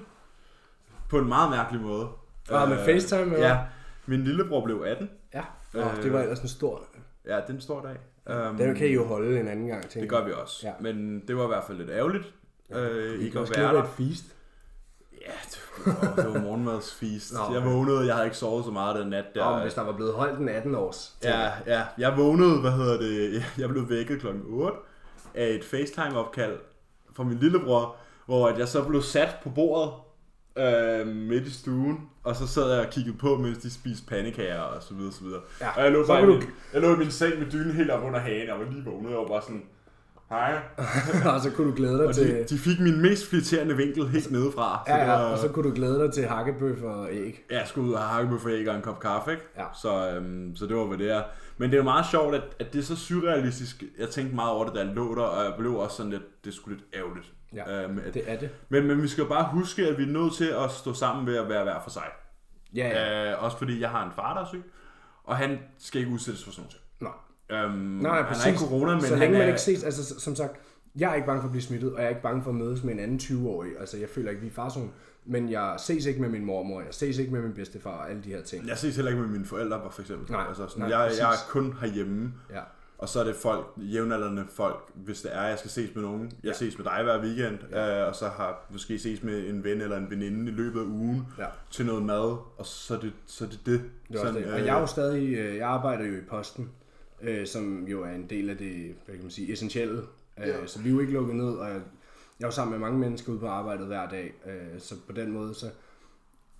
På 1.09 1.19
en 1.19 1.29
meget 1.29 1.51
mærkelig 1.51 1.81
måde. 1.81 2.09
Ah, 2.51 2.69
med 2.69 2.85
FaceTime, 2.85 3.35
eller? 3.35 3.49
Ja. 3.49 3.59
Min 4.07 4.25
lillebror 4.25 4.65
blev 4.65 4.83
18. 4.87 5.11
Ja, 5.35 5.43
oh, 5.75 6.03
det 6.03 6.13
var 6.13 6.21
ellers 6.21 6.41
en 6.41 6.49
stor... 6.49 6.83
Ja, 7.31 7.41
den 7.47 7.61
står 7.61 7.81
dag. 7.81 7.97
Um, 8.51 8.57
Den 8.57 8.75
kan 8.75 8.87
I 8.87 8.93
jo 8.93 9.05
holde 9.05 9.41
en 9.41 9.49
anden 9.49 9.67
gang, 9.67 9.83
tænker 9.83 10.01
Det 10.01 10.09
gør 10.09 10.25
vi 10.25 10.33
også. 10.43 10.67
Ja. 10.67 10.73
Men 10.81 11.23
det 11.29 11.37
var 11.37 11.45
i 11.45 11.47
hvert 11.47 11.65
fald 11.67 11.79
lidt 11.79 11.91
ærgerligt. 11.91 12.25
jeg. 12.71 12.79
Øh, 12.79 13.11
I 13.11 13.25
ikke 13.25 13.31
kan 13.31 13.39
at 13.39 13.43
også 13.43 13.55
være 13.61 13.75
der. 13.75 13.83
et 13.83 13.89
feast. 13.89 14.25
Ja, 15.27 15.33
det 15.51 15.59
var, 15.87 16.15
det 16.17 16.35
var 16.35 16.41
morgenmadsfeast. 16.41 17.33
Nå, 17.33 17.55
jeg 17.55 17.65
vågnede, 17.65 18.07
jeg 18.07 18.15
havde 18.15 18.27
ikke 18.27 18.37
sovet 18.37 18.65
så 18.65 18.71
meget 18.71 18.97
den 18.97 19.09
nat 19.09 19.25
der. 19.35 19.57
Ja, 19.57 19.63
hvis 19.63 19.75
der 19.75 19.83
var 19.83 19.93
blevet 19.93 20.15
holdt 20.15 20.39
en 20.39 20.49
18 20.49 20.75
års. 20.75 21.15
Ja, 21.25 21.51
ja, 21.67 21.83
jeg 21.99 22.17
vågnede, 22.17 22.61
hvad 22.61 22.71
hedder 22.71 22.99
det, 22.99 23.45
jeg 23.63 23.69
blev 23.69 23.89
vækket 23.89 24.21
klokken 24.21 24.43
8 24.47 24.77
af 25.35 25.49
et 25.49 25.65
FaceTime-opkald 25.65 26.59
fra 27.17 27.25
min 27.25 27.39
lillebror, 27.39 27.97
hvor 28.27 28.49
at 28.49 28.59
jeg 28.59 28.69
så 28.69 28.85
blev 28.85 29.03
sat 29.03 29.37
på 29.43 29.51
bordet 29.51 29.93
øh, 30.59 31.07
midt 31.07 31.47
i 31.47 31.51
stuen, 31.53 31.99
og 32.25 32.37
så 32.37 32.47
sad 32.47 32.71
jeg 32.73 32.81
og 32.87 32.91
kiggede 32.93 33.17
på, 33.17 33.37
mens 33.37 33.59
de 33.59 33.71
spiste 33.73 34.07
pandekager 34.07 34.61
og 34.61 34.83
så 34.83 34.95
videre, 34.95 35.13
så 35.13 35.25
videre. 35.25 35.41
Ja, 35.61 35.69
og 35.77 35.83
jeg 35.85 35.93
lå, 35.93 36.03
så 36.03 36.09
bare 36.13 36.23
i 36.23 36.27
min, 36.27 36.43
jeg 36.73 36.81
lå 36.81 36.95
i 36.95 36.99
min 36.99 37.11
seng 37.11 37.39
med 37.39 37.51
dynen 37.51 37.73
helt 37.73 37.91
op 37.91 38.05
under 38.05 38.19
hagen, 38.19 38.51
og 38.51 38.59
var 38.59 38.65
lige 38.71 38.85
vågnet, 38.85 39.15
og 39.17 39.23
var 39.23 39.29
bare 39.29 39.43
sådan, 39.43 39.63
hej. 40.31 40.59
og 41.35 41.41
så 41.41 41.51
kunne 41.51 41.71
du 41.71 41.77
glæde 41.77 41.99
dig 41.99 42.07
Og 42.07 42.15
til... 42.15 42.29
de, 42.29 42.45
de 42.45 42.59
fik 42.59 42.81
min 42.81 43.03
mest 43.03 43.27
flirterende 43.31 43.77
vinkel 43.77 44.09
helt 44.09 44.31
nedefra. 44.31 44.83
Ja, 44.89 44.97
ja, 44.97 45.07
var- 45.07 45.33
og 45.33 45.39
så 45.39 45.49
kunne 45.49 45.71
du 45.71 45.75
glæde 45.75 45.99
dig 45.99 46.13
til 46.13 46.27
hakkebøf 46.27 46.83
og 46.83 47.09
æg. 47.13 47.45
Ja, 47.51 47.59
jeg 47.59 47.69
skulle 47.69 47.89
ud 47.89 47.93
og 47.95 48.01
have 48.01 48.09
hakkebøf 48.11 48.41
for 48.41 48.49
æg 48.51 48.69
og 48.69 48.77
en 48.77 48.83
kop 48.83 49.01
kaffe, 49.01 49.31
ikke? 49.31 49.43
Ja. 49.59 49.65
Så, 49.83 50.11
øhm, 50.11 50.57
så 50.57 50.67
det 50.67 50.77
var, 50.77 50.85
hvad 50.85 50.99
det 50.99 51.11
er. 51.11 51.23
Men 51.59 51.71
det 51.71 51.75
er 51.77 51.79
jo 51.79 51.85
meget 51.85 52.07
sjovt, 52.11 52.35
at, 52.35 52.43
at 52.61 52.73
det 52.73 52.79
er 52.79 52.83
så 52.83 52.97
surrealistisk. 52.97 53.85
Jeg 53.99 54.09
tænkte 54.09 54.35
meget 54.35 54.51
over 54.51 54.65
det, 54.65 54.75
da 54.75 54.79
jeg 54.81 54.89
lå 54.95 55.15
der, 55.15 55.23
og 55.23 55.45
jeg 55.45 55.55
blev 55.59 55.75
også 55.75 55.97
sådan 55.97 56.13
lidt, 56.13 56.45
det 56.45 56.55
sgu 56.55 56.71
lidt 56.71 56.85
ærgerligt. 56.95 57.33
Ja, 57.55 57.85
Øhm, 57.85 57.99
at, 58.07 58.15
det 58.15 58.23
er 58.27 58.39
det. 58.39 58.51
men, 58.69 58.87
men 58.87 59.03
vi 59.03 59.09
skal 59.09 59.27
bare 59.27 59.49
huske, 59.53 59.87
at 59.87 59.99
vi 59.99 60.03
er 60.03 60.07
nødt 60.07 60.35
til 60.35 60.45
at 60.65 60.71
stå 60.71 60.93
sammen 60.95 61.27
ved 61.27 61.37
at 61.37 61.49
være 61.49 61.63
hver 61.65 61.81
for 61.83 61.91
sig. 61.91 62.05
Ja, 62.75 62.89
ja. 62.89 63.33
Øh, 63.33 63.45
også 63.45 63.59
fordi 63.59 63.81
jeg 63.81 63.91
har 63.91 64.07
en 64.07 64.13
far, 64.17 64.35
der 64.35 64.41
er 64.41 64.47
syg, 64.47 64.63
og 65.25 65.37
han 65.37 65.59
skal 65.79 66.01
ikke 66.01 66.13
udsættes 66.13 66.45
for 66.45 66.51
sådan 66.53 66.71
noget. 67.01 67.15
Nej. 67.51 67.59
Øhm, 67.65 67.75
Nej, 67.79 68.17
han 68.17 68.25
præcis. 68.27 68.43
har 68.45 68.51
ikke 68.51 68.61
corona, 68.61 68.93
men 68.93 69.01
så 69.01 69.09
han 69.09 69.19
længe 69.19 69.33
man 69.39 69.43
er, 69.43 69.47
ikke 69.47 69.61
ses, 69.61 69.85
altså 69.85 70.21
som 70.21 70.37
sagt, 70.37 70.57
jeg 70.97 71.11
er 71.11 71.15
ikke 71.15 71.27
bange 71.27 71.41
for 71.43 71.47
at 71.49 71.51
blive 71.53 71.63
smittet, 71.63 71.93
og 71.93 71.99
jeg 71.99 72.05
er 72.05 72.09
ikke 72.09 72.23
bange 72.23 72.43
for 72.43 72.51
at 72.51 72.57
mødes 72.57 72.85
med 72.85 72.93
en 72.95 73.01
anden 73.01 73.19
20-årig. 73.19 73.71
Altså 73.81 73.97
jeg 73.99 74.09
føler 74.09 74.31
ikke, 74.31 74.43
vi 74.43 74.49
er 74.49 74.53
farzone, 74.53 74.89
men 75.25 75.51
jeg 75.51 75.75
ses 75.79 76.07
ikke 76.07 76.21
med 76.21 76.29
min 76.29 76.45
mormor, 76.45 76.81
jeg 76.81 76.95
ses 76.95 77.19
ikke 77.19 77.33
med 77.33 77.43
min 77.43 77.53
bedstefar 77.55 77.91
og 77.91 78.11
alle 78.11 78.23
de 78.23 78.29
her 78.29 78.43
ting. 78.43 78.69
jeg 78.69 78.79
ses 78.79 78.97
heller 78.97 79.11
ikke 79.11 79.23
med 79.23 79.31
mine 79.31 79.45
forældre, 79.45 79.81
for 79.91 80.01
eksempel. 80.01 80.33
Nej, 80.33 80.45
altså, 80.49 80.67
sådan, 80.69 80.89
nej, 80.89 80.99
jeg, 80.99 81.13
jeg 81.19 81.31
er 81.31 81.37
kun 81.49 81.77
herhjemme. 81.81 82.33
Ja. 82.51 82.61
Og 83.01 83.09
så 83.09 83.21
er 83.21 83.25
det 83.25 83.35
folk, 83.37 83.67
jævnaldrende 83.77 84.45
folk, 84.51 84.91
hvis 84.95 85.21
det 85.23 85.37
er, 85.37 85.43
jeg 85.43 85.59
skal 85.59 85.71
ses 85.71 85.95
med 85.95 86.03
nogen. 86.03 86.23
Jeg 86.25 86.49
Ja. 86.49 86.53
ses 86.53 86.79
med 86.79 86.85
dig 86.85 87.01
hver 87.05 87.23
weekend, 87.23 87.59
ja. 87.71 88.01
øh, 88.03 88.09
og 88.09 88.15
så 88.17 88.29
har 88.29 88.67
måske 88.71 88.99
ses 88.99 89.23
med 89.23 89.49
en 89.49 89.65
ven 89.65 89.81
eller 89.81 89.97
en 89.97 90.11
veninde 90.11 90.51
i 90.51 90.55
løbet 90.55 90.81
af 90.81 90.85
ugen 90.85 91.27
Ja. 91.39 91.47
til 91.71 91.87
noget 91.87 92.03
mad, 92.03 92.37
og 92.59 92.67
så 92.67 92.95
er 92.95 93.01
det 93.01 93.13
så 93.27 93.45
er 93.45 93.49
det. 93.49 93.61
det. 93.67 93.83
Det 94.09 94.21
også 94.21 94.39
det. 94.39 94.47
Og 94.47 94.59
jeg 94.67 94.77
er 94.77 94.81
jo 94.81 94.87
stadig, 94.87 95.35
øh, 95.35 95.57
jeg 95.57 95.69
arbejder 95.69 96.05
jo 96.05 96.13
i 96.17 96.21
posten, 96.29 96.71
øh, 97.23 97.47
som 97.47 97.87
jo 97.87 98.03
er 98.03 98.11
en 98.11 98.27
del 98.31 98.51
af 98.51 98.57
det, 98.57 98.95
hvad 99.07 99.15
kan 99.15 99.23
man 99.25 99.31
sige, 99.31 99.53
essentielle. 99.53 99.99
Øh, 100.39 100.49
Ja. 100.49 100.67
Så 100.67 100.79
vi 100.81 100.89
er 100.89 100.93
jo 100.95 101.01
ikke 101.01 101.13
lukket 101.13 101.37
ned, 101.37 101.51
og 101.55 101.67
jeg, 101.69 101.75
jeg 102.41 102.45
er 102.45 102.49
jo 102.49 102.51
sammen 102.51 102.71
med 102.71 102.79
mange 102.89 102.99
mennesker 102.99 103.33
ude 103.33 103.41
på 103.41 103.49
arbejdet 103.49 103.87
hver 103.87 104.09
dag, 104.09 104.35
øh, 104.47 104.81
så 104.81 104.95
på 105.07 105.13
den 105.13 105.33
måde, 105.33 105.55
så 105.55 105.67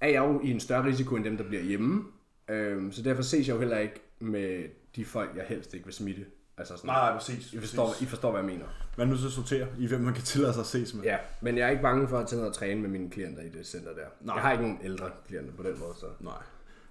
er 0.01 0.09
jeg 0.09 0.19
jo 0.19 0.41
i 0.45 0.51
en 0.51 0.61
større 0.61 0.85
risiko 0.85 1.17
end 1.17 1.25
dem, 1.25 1.37
der 1.37 1.45
bliver 1.45 1.63
hjemme. 1.63 2.05
Øh, 2.49 2.93
så 2.93 3.03
derfor 3.03 3.23
ses 3.23 3.49
jeg 3.49 3.55
jo 3.55 3.61
heller 3.61 3.79
ikke 3.79 4.01
med 4.21 4.65
de 4.97 5.05
folk, 5.05 5.31
jeg 5.37 5.45
helst 5.49 5.75
ikke 5.75 5.85
vil 5.87 5.95
smitte. 5.95 6.25
Altså 6.59 6.77
sådan, 6.77 6.89
Nej, 6.89 7.13
præcis. 7.13 7.53
I 7.53 7.59
forstår, 7.59 7.95
I 8.01 8.05
forstår, 8.05 8.31
hvad 8.31 8.41
jeg 8.41 8.47
mener. 8.51 8.65
Man 8.97 9.07
er 9.07 9.11
nødt 9.11 9.21
til 9.21 9.27
at 9.27 9.33
sortere 9.33 9.67
i, 9.79 9.87
hvem 9.87 10.01
man 10.01 10.15
kan 10.15 10.23
tillade 10.23 10.53
sig 10.53 10.61
at 10.61 10.67
ses 10.67 10.95
med. 10.95 11.03
Ja, 11.05 11.17
men 11.41 11.59
jeg 11.59 11.67
er 11.67 11.71
ikke 11.71 11.83
bange 11.83 12.09
for 12.09 12.19
at 12.19 12.27
tage 12.29 12.41
ned 12.41 12.49
og 12.49 12.55
træne 12.55 12.81
med 12.81 12.89
mine 12.91 13.11
klienter 13.11 13.43
i 13.43 13.49
det 13.49 13.67
center 13.67 13.89
der. 13.95 14.03
Nej. 14.21 14.35
Jeg 14.35 14.43
har 14.45 14.53
ikke 14.53 14.65
nogen 14.65 14.79
ældre 14.85 15.11
klienter 15.29 15.53
på 15.57 15.63
den 15.63 15.79
måde, 15.79 15.93
så... 16.01 16.07
Nej. 16.21 16.33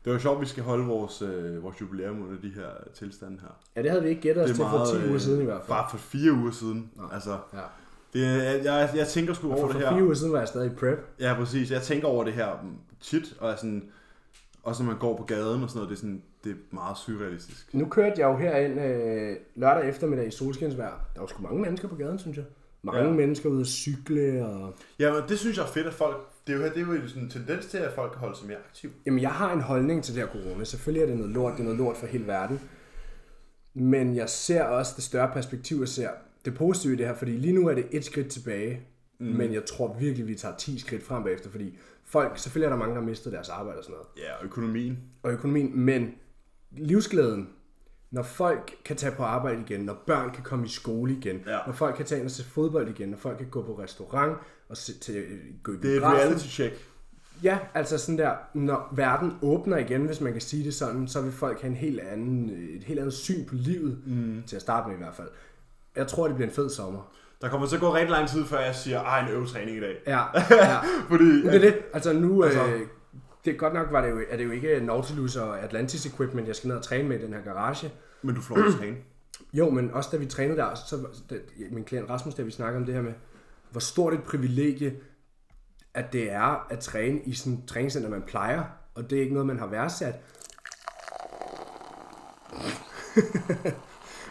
Det 0.06 0.14
var 0.14 0.20
sjovt, 0.20 0.36
at 0.36 0.42
vi 0.42 0.46
skal 0.46 0.64
holde 0.64 0.86
vores, 0.86 1.22
øh, 1.22 1.64
vores 1.64 1.82
jubilæum 1.82 2.22
under 2.28 2.42
de 2.42 2.50
her 2.50 2.70
tilstande 2.94 3.38
her. 3.42 3.60
Ja, 3.76 3.82
det 3.82 3.90
havde 3.92 4.04
vi 4.04 4.10
ikke 4.10 4.22
gættet 4.22 4.44
os 4.44 4.50
til 4.50 4.56
for 4.58 4.86
10 4.92 4.96
uger 4.98 5.14
øh, 5.14 5.20
siden 5.20 5.42
i 5.42 5.46
hvert 5.46 5.58
fald. 5.58 5.68
Bare 5.68 5.88
for 5.92 5.98
fire 5.98 6.32
uger 6.34 6.52
siden. 6.52 6.92
Nej. 6.96 7.06
Altså, 7.14 7.38
Ja. 7.54 7.60
det, 8.14 8.22
jeg, 8.26 8.62
jeg, 8.64 8.90
jeg 8.96 9.08
tænker 9.08 9.34
sgu 9.34 9.48
over 9.48 9.60
for, 9.60 9.68
det 9.68 9.74
for 9.76 9.80
her. 9.90 9.96
fire 9.96 10.04
uger 10.04 10.14
siden 10.16 10.32
var 10.34 10.40
jeg 10.40 10.48
stadig 10.48 10.72
i 10.72 10.76
prep. 10.76 11.00
Ja, 11.20 11.34
præcis. 11.38 11.72
Jeg 11.72 11.82
tænker 11.82 12.08
over 12.08 12.24
det 12.24 12.34
her 12.34 12.66
tit, 13.02 13.34
og 13.40 13.52
er 13.52 13.56
sådan, 13.56 13.90
også 14.64 14.84
når 14.84 14.92
man 14.92 15.00
går 15.00 15.18
på 15.18 15.24
gaden 15.24 15.64
og 15.64 15.70
sådan 15.70 15.78
noget, 15.78 15.90
det 15.90 15.96
er, 15.96 16.00
sådan, 16.00 16.22
det 16.44 16.52
er 16.52 16.56
meget 16.72 16.98
surrealistisk. 16.98 17.74
Nu 17.74 17.86
kørte 17.86 18.14
jeg 18.22 18.28
jo 18.28 18.38
herind 18.38 18.80
øh, 18.82 19.36
lørdag 19.56 19.90
eftermiddag 19.90 20.28
i 20.28 20.32
solskinsvejr. 20.32 21.00
Der 21.16 21.20
var 21.20 21.28
sgu 21.28 21.42
mange 21.44 21.62
mennesker 21.62 21.88
på 21.88 21.96
gaden, 21.96 22.20
synes 22.20 22.38
jeg. 22.38 22.46
Mange 22.84 23.02
Ja. 23.02 23.08
ja. 23.08 23.14
mennesker 23.14 23.50
ude 23.50 23.62
at 23.62 23.68
cykle. 23.68 24.46
Og... 24.46 24.74
Ja, 25.00 25.14
men 25.14 25.22
det 25.30 25.40
synes 25.40 25.58
jeg 25.58 25.64
er 25.64 25.68
fedt, 25.68 25.88
at 25.88 25.94
folk... 25.94 26.18
Det 26.48 26.54
er 26.56 26.58
jo, 26.60 26.64
det 26.64 26.78
er 26.78 27.02
jo 27.02 27.08
sådan 27.08 27.24
en 27.24 27.30
tendens 27.30 27.66
til, 27.66 27.78
at 27.78 27.92
folk 27.94 28.12
kan 28.12 28.20
holde 28.20 28.38
sig 28.38 28.48
mere 28.48 28.58
aktiv. 28.70 28.92
Jamen, 29.06 29.22
jeg 29.22 29.32
har 29.32 29.54
en 29.54 29.62
holdning 29.62 30.04
til 30.04 30.16
det 30.16 30.24
her 30.24 30.30
corona. 30.30 30.64
Selvfølgelig 30.64 31.02
er 31.04 31.08
det 31.08 31.18
noget 31.18 31.32
lort. 31.32 31.54
Det 31.54 31.60
er 31.60 31.64
noget 31.64 31.78
lort 31.78 31.98
for 31.98 32.08
hele 32.08 32.28
verden. 32.28 32.60
Men 33.74 34.16
jeg 34.16 34.30
ser 34.30 34.64
også 34.64 34.94
det 34.96 35.04
større 35.04 35.30
perspektiv, 35.34 35.78
jeg 35.80 35.88
ser 35.88 36.10
det 36.46 36.56
positive 36.56 36.94
i 36.94 36.96
det 36.96 37.06
her. 37.06 37.14
Fordi 37.16 37.32
lige 37.32 37.54
nu 37.54 37.68
er 37.68 37.74
det 37.74 37.86
et 37.92 38.06
skridt 38.06 38.28
tilbage. 38.28 38.82
Mm. 39.20 39.26
Men 39.26 39.54
jeg 39.54 39.66
tror 39.66 39.96
virkelig, 40.00 40.28
vi 40.28 40.36
tager 40.36 40.56
10 40.56 40.80
skridt 40.80 41.04
frem 41.04 41.24
bagefter. 41.24 41.50
Fordi 41.50 41.78
folk, 42.10 42.38
selvfølgelig 42.38 42.66
er 42.66 42.70
der 42.70 42.78
mange, 42.78 42.96
der 42.96 43.02
har 43.02 43.08
mistet 43.08 43.34
deres 43.34 43.50
arbejde 43.50 43.78
og 43.78 43.84
sådan 43.84 43.94
noget. 43.96 44.08
Ja, 44.18 44.36
og 44.40 44.46
økonomien. 44.46 44.98
og 45.24 45.32
økonomien, 45.32 45.80
men 45.80 46.14
livsglæden, 46.72 47.50
når 48.12 48.24
folk 48.24 48.76
kan 48.86 48.96
tage 48.96 49.16
på 49.16 49.24
arbejde 49.24 49.62
igen, 49.62 49.82
når 49.82 50.04
børn 50.08 50.32
kan 50.32 50.44
komme 50.44 50.66
i 50.66 50.70
skole 50.70 51.14
igen, 51.14 51.44
Ja. 51.48 51.60
når 51.66 51.74
folk 51.74 51.96
kan 51.96 52.06
tage 52.06 52.20
ind 52.20 52.26
og 52.26 52.32
se 52.32 52.44
fodbold 52.46 52.90
igen, 52.90 53.10
når 53.10 53.18
folk 53.18 53.38
kan 53.38 53.48
gå 53.50 53.62
på 53.64 53.80
restaurant 53.80 54.38
og 54.70 54.78
se, 54.78 55.00
til, 55.00 55.26
gå 55.64 55.72
i 55.72 55.76
Det 55.78 55.98
er 55.98 56.02
reality 56.02 56.48
check. 56.48 56.86
Ja, 57.44 57.60
altså 57.74 57.98
sådan 57.98 58.18
der, 58.18 58.36
når 58.54 58.94
verden 58.96 59.34
åbner 59.42 59.78
igen, 59.78 60.06
hvis 60.06 60.22
man 60.22 60.32
kan 60.32 60.42
sige 60.42 60.64
det 60.64 60.74
sådan, 60.74 61.08
så 61.08 61.22
vil 61.22 61.32
folk 61.32 61.62
have 61.62 61.70
en 61.70 61.76
helt 61.76 62.00
anden, 62.00 62.50
et 62.50 62.84
helt 62.84 63.00
andet 63.00 63.14
syn 63.14 63.46
på 63.46 63.56
livet, 63.56 64.02
mm. 64.08 64.44
til 64.48 64.56
at 64.56 64.62
starte 64.62 64.88
med 64.88 64.96
i 64.96 64.98
hvert 64.98 65.16
fald. 65.16 65.28
Jeg 65.96 66.08
tror, 66.08 66.28
det 66.28 66.36
bliver 66.36 66.50
en 66.50 66.56
fed 66.56 66.70
sommer. 66.70 67.14
Der 67.42 67.50
kommer 67.50 67.68
til 67.68 67.76
at 67.76 67.82
gå 67.82 67.96
rigtig 67.96 68.12
lang 68.12 68.30
tid, 68.30 68.46
før 68.46 68.60
jeg 68.60 68.76
siger, 68.76 69.04
ej, 69.04 69.20
en 69.20 69.28
øvetræning 69.28 69.78
i 69.78 69.80
dag. 69.80 69.96
Ja, 70.08 70.20
ja. 70.52 70.78
Fordi, 71.10 71.24
Men 71.24 71.46
det 71.46 71.56
er 71.56 71.60
det. 71.60 71.78
Altså 71.94 72.14
nu, 72.14 72.44
Altså- 72.44 72.62
altså, 72.62 72.76
øh, 72.76 72.82
det 73.46 73.54
er 73.54 73.58
godt 73.58 73.74
nok, 73.74 73.92
var 73.92 74.02
det 74.02 74.10
jo, 74.10 74.22
er 74.30 74.38
det 74.38 74.46
jo 74.46 74.52
ikke 74.52 74.80
Nautilus 74.80 75.36
og 75.36 75.60
Atlantis 75.60 76.06
equipment, 76.06 76.48
jeg 76.48 76.56
skal 76.56 76.68
ned 76.68 76.78
og 76.78 76.84
træne 76.84 77.10
med 77.10 77.20
i 77.20 77.26
den 77.26 77.34
her 77.34 77.42
garage. 77.42 77.92
men 78.22 78.36
du 78.36 78.42
får 78.42 78.56
lov 78.56 78.68
at 78.68 78.74
træne. 78.80 78.98
Jo, 79.54 79.70
men 79.70 79.92
også 79.94 80.10
da 80.12 80.18
vi 80.18 80.26
trænede 80.26 80.58
der, 80.58 80.76
så 80.76 81.08
da, 81.30 81.36
min 81.72 81.84
klient 81.84 82.10
Rasmus, 82.10 82.36
da 82.36 82.42
vi 82.42 82.52
snakkede 82.52 82.78
om 82.80 82.86
det 82.86 82.96
her 82.96 83.02
med, 83.02 83.14
hvor 83.72 83.80
stort 83.80 84.14
et 84.14 84.24
privilegie, 84.24 84.94
at 85.94 86.14
det 86.14 86.32
er 86.32 86.68
at 86.72 86.80
træne 86.80 87.20
i 87.22 87.34
sådan 87.34 87.54
et 87.54 87.60
træningscenter, 87.68 88.10
man 88.10 88.22
plejer, 88.28 88.64
og 88.96 89.10
det 89.10 89.18
er 89.18 89.22
ikke 89.22 89.34
noget, 89.34 89.48
man 89.48 89.60
har 89.60 89.68
værdsat. 89.68 90.16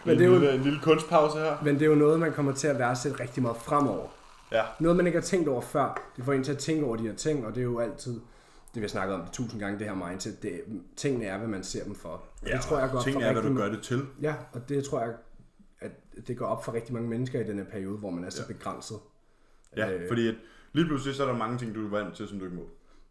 Men 0.05 0.17
det 0.17 0.23
er 0.25 0.27
jo- 0.29 0.33
en, 0.35 0.39
lille, 0.41 0.55
en 0.55 0.61
lille 0.61 0.79
kunstpause 0.83 1.37
her. 1.37 1.57
Men 1.63 1.75
det 1.75 1.81
er 1.81 1.85
jo 1.89 1.95
noget, 1.95 2.19
man 2.19 2.33
kommer 2.33 2.51
til 2.53 2.67
at 2.67 2.79
værdsætte 2.79 3.19
rigtig 3.19 3.43
meget 3.43 3.57
fremover. 3.57 4.07
Ja. 4.51 4.63
Noget, 4.79 4.97
man 4.97 5.05
ikke 5.07 5.19
har 5.19 5.25
tænkt 5.25 5.47
over 5.49 5.61
før. 5.61 6.01
Det 6.17 6.25
får 6.25 6.33
en 6.33 6.43
til 6.43 6.51
at 6.51 6.57
tænke 6.57 6.85
over 6.85 6.95
de 6.95 7.03
her 7.07 7.15
ting, 7.15 7.45
og 7.45 7.55
det 7.55 7.61
er 7.61 7.65
jo 7.65 7.79
altid, 7.79 8.13
det 8.13 8.21
vi 8.75 8.81
har 8.81 8.87
snakket 8.87 9.15
om 9.15 9.21
tusind 9.33 9.59
gange, 9.61 9.79
det 9.79 9.87
her 9.87 9.95
mindset. 10.09 10.43
Det, 10.43 10.61
tingene 10.97 11.25
er, 11.25 11.37
hvad 11.37 11.47
man 11.47 11.63
ser 11.63 11.83
dem 11.83 11.95
for. 11.95 12.23
Ja 12.47 12.53
det 12.55 12.61
tror 12.61 12.79
jeg 12.79 12.89
op 12.95 13.03
Tingene 13.03 13.23
for 13.25 13.29
er, 13.29 13.33
hvad 13.41 13.51
du 13.51 13.57
gør 13.57 13.69
det 13.69 13.81
til. 13.81 14.01
Ja, 14.21 14.33
og 14.53 14.69
det 14.69 14.83
tror 14.83 14.99
jeg, 15.01 15.13
at 15.79 15.91
det 16.27 16.37
går 16.37 16.45
op 16.45 16.65
for 16.65 16.73
rigtig 16.73 16.93
mange 16.93 17.09
mennesker 17.09 17.39
i 17.39 17.43
den 17.43 17.57
her 17.57 17.65
periode, 17.65 17.97
hvor 17.97 18.09
man 18.09 18.23
er 18.23 18.29
så 18.29 18.47
begrænset. 18.47 18.97
Ja, 19.77 19.91
Øh. 19.91 20.07
fordi 20.07 20.27
at 20.27 20.35
lige 20.73 20.85
pludselig 20.85 21.15
så 21.15 21.23
er 21.23 21.27
der 21.27 21.37
mange 21.37 21.57
ting, 21.57 21.75
du 21.75 21.85
er 21.85 21.89
vant 21.89 22.15
til, 22.15 22.27
som 22.27 22.39
du 22.39 22.45
ikke 22.45 22.57
må. 22.57 22.63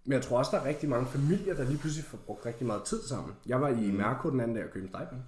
Men 0.05 0.13
jeg 0.13 0.23
tror 0.23 0.39
også, 0.39 0.51
der 0.57 0.63
er 0.63 0.65
rigtig 0.69 0.89
mange 0.89 1.07
familier, 1.07 1.55
der 1.55 1.65
lige 1.65 1.79
pludselig 1.79 2.05
får 2.05 2.19
brugt 2.27 2.47
rigtig 2.47 2.67
meget 2.67 2.83
tid 2.83 3.03
sammen. 3.03 3.33
Jeg 3.47 3.61
var 3.61 3.69
i 3.69 3.91
Mærko 3.91 4.31
den 4.31 4.41
anden 4.41 4.57
dag 4.57 4.65
og 4.65 4.71
købte 4.71 4.99
en. 5.13 5.23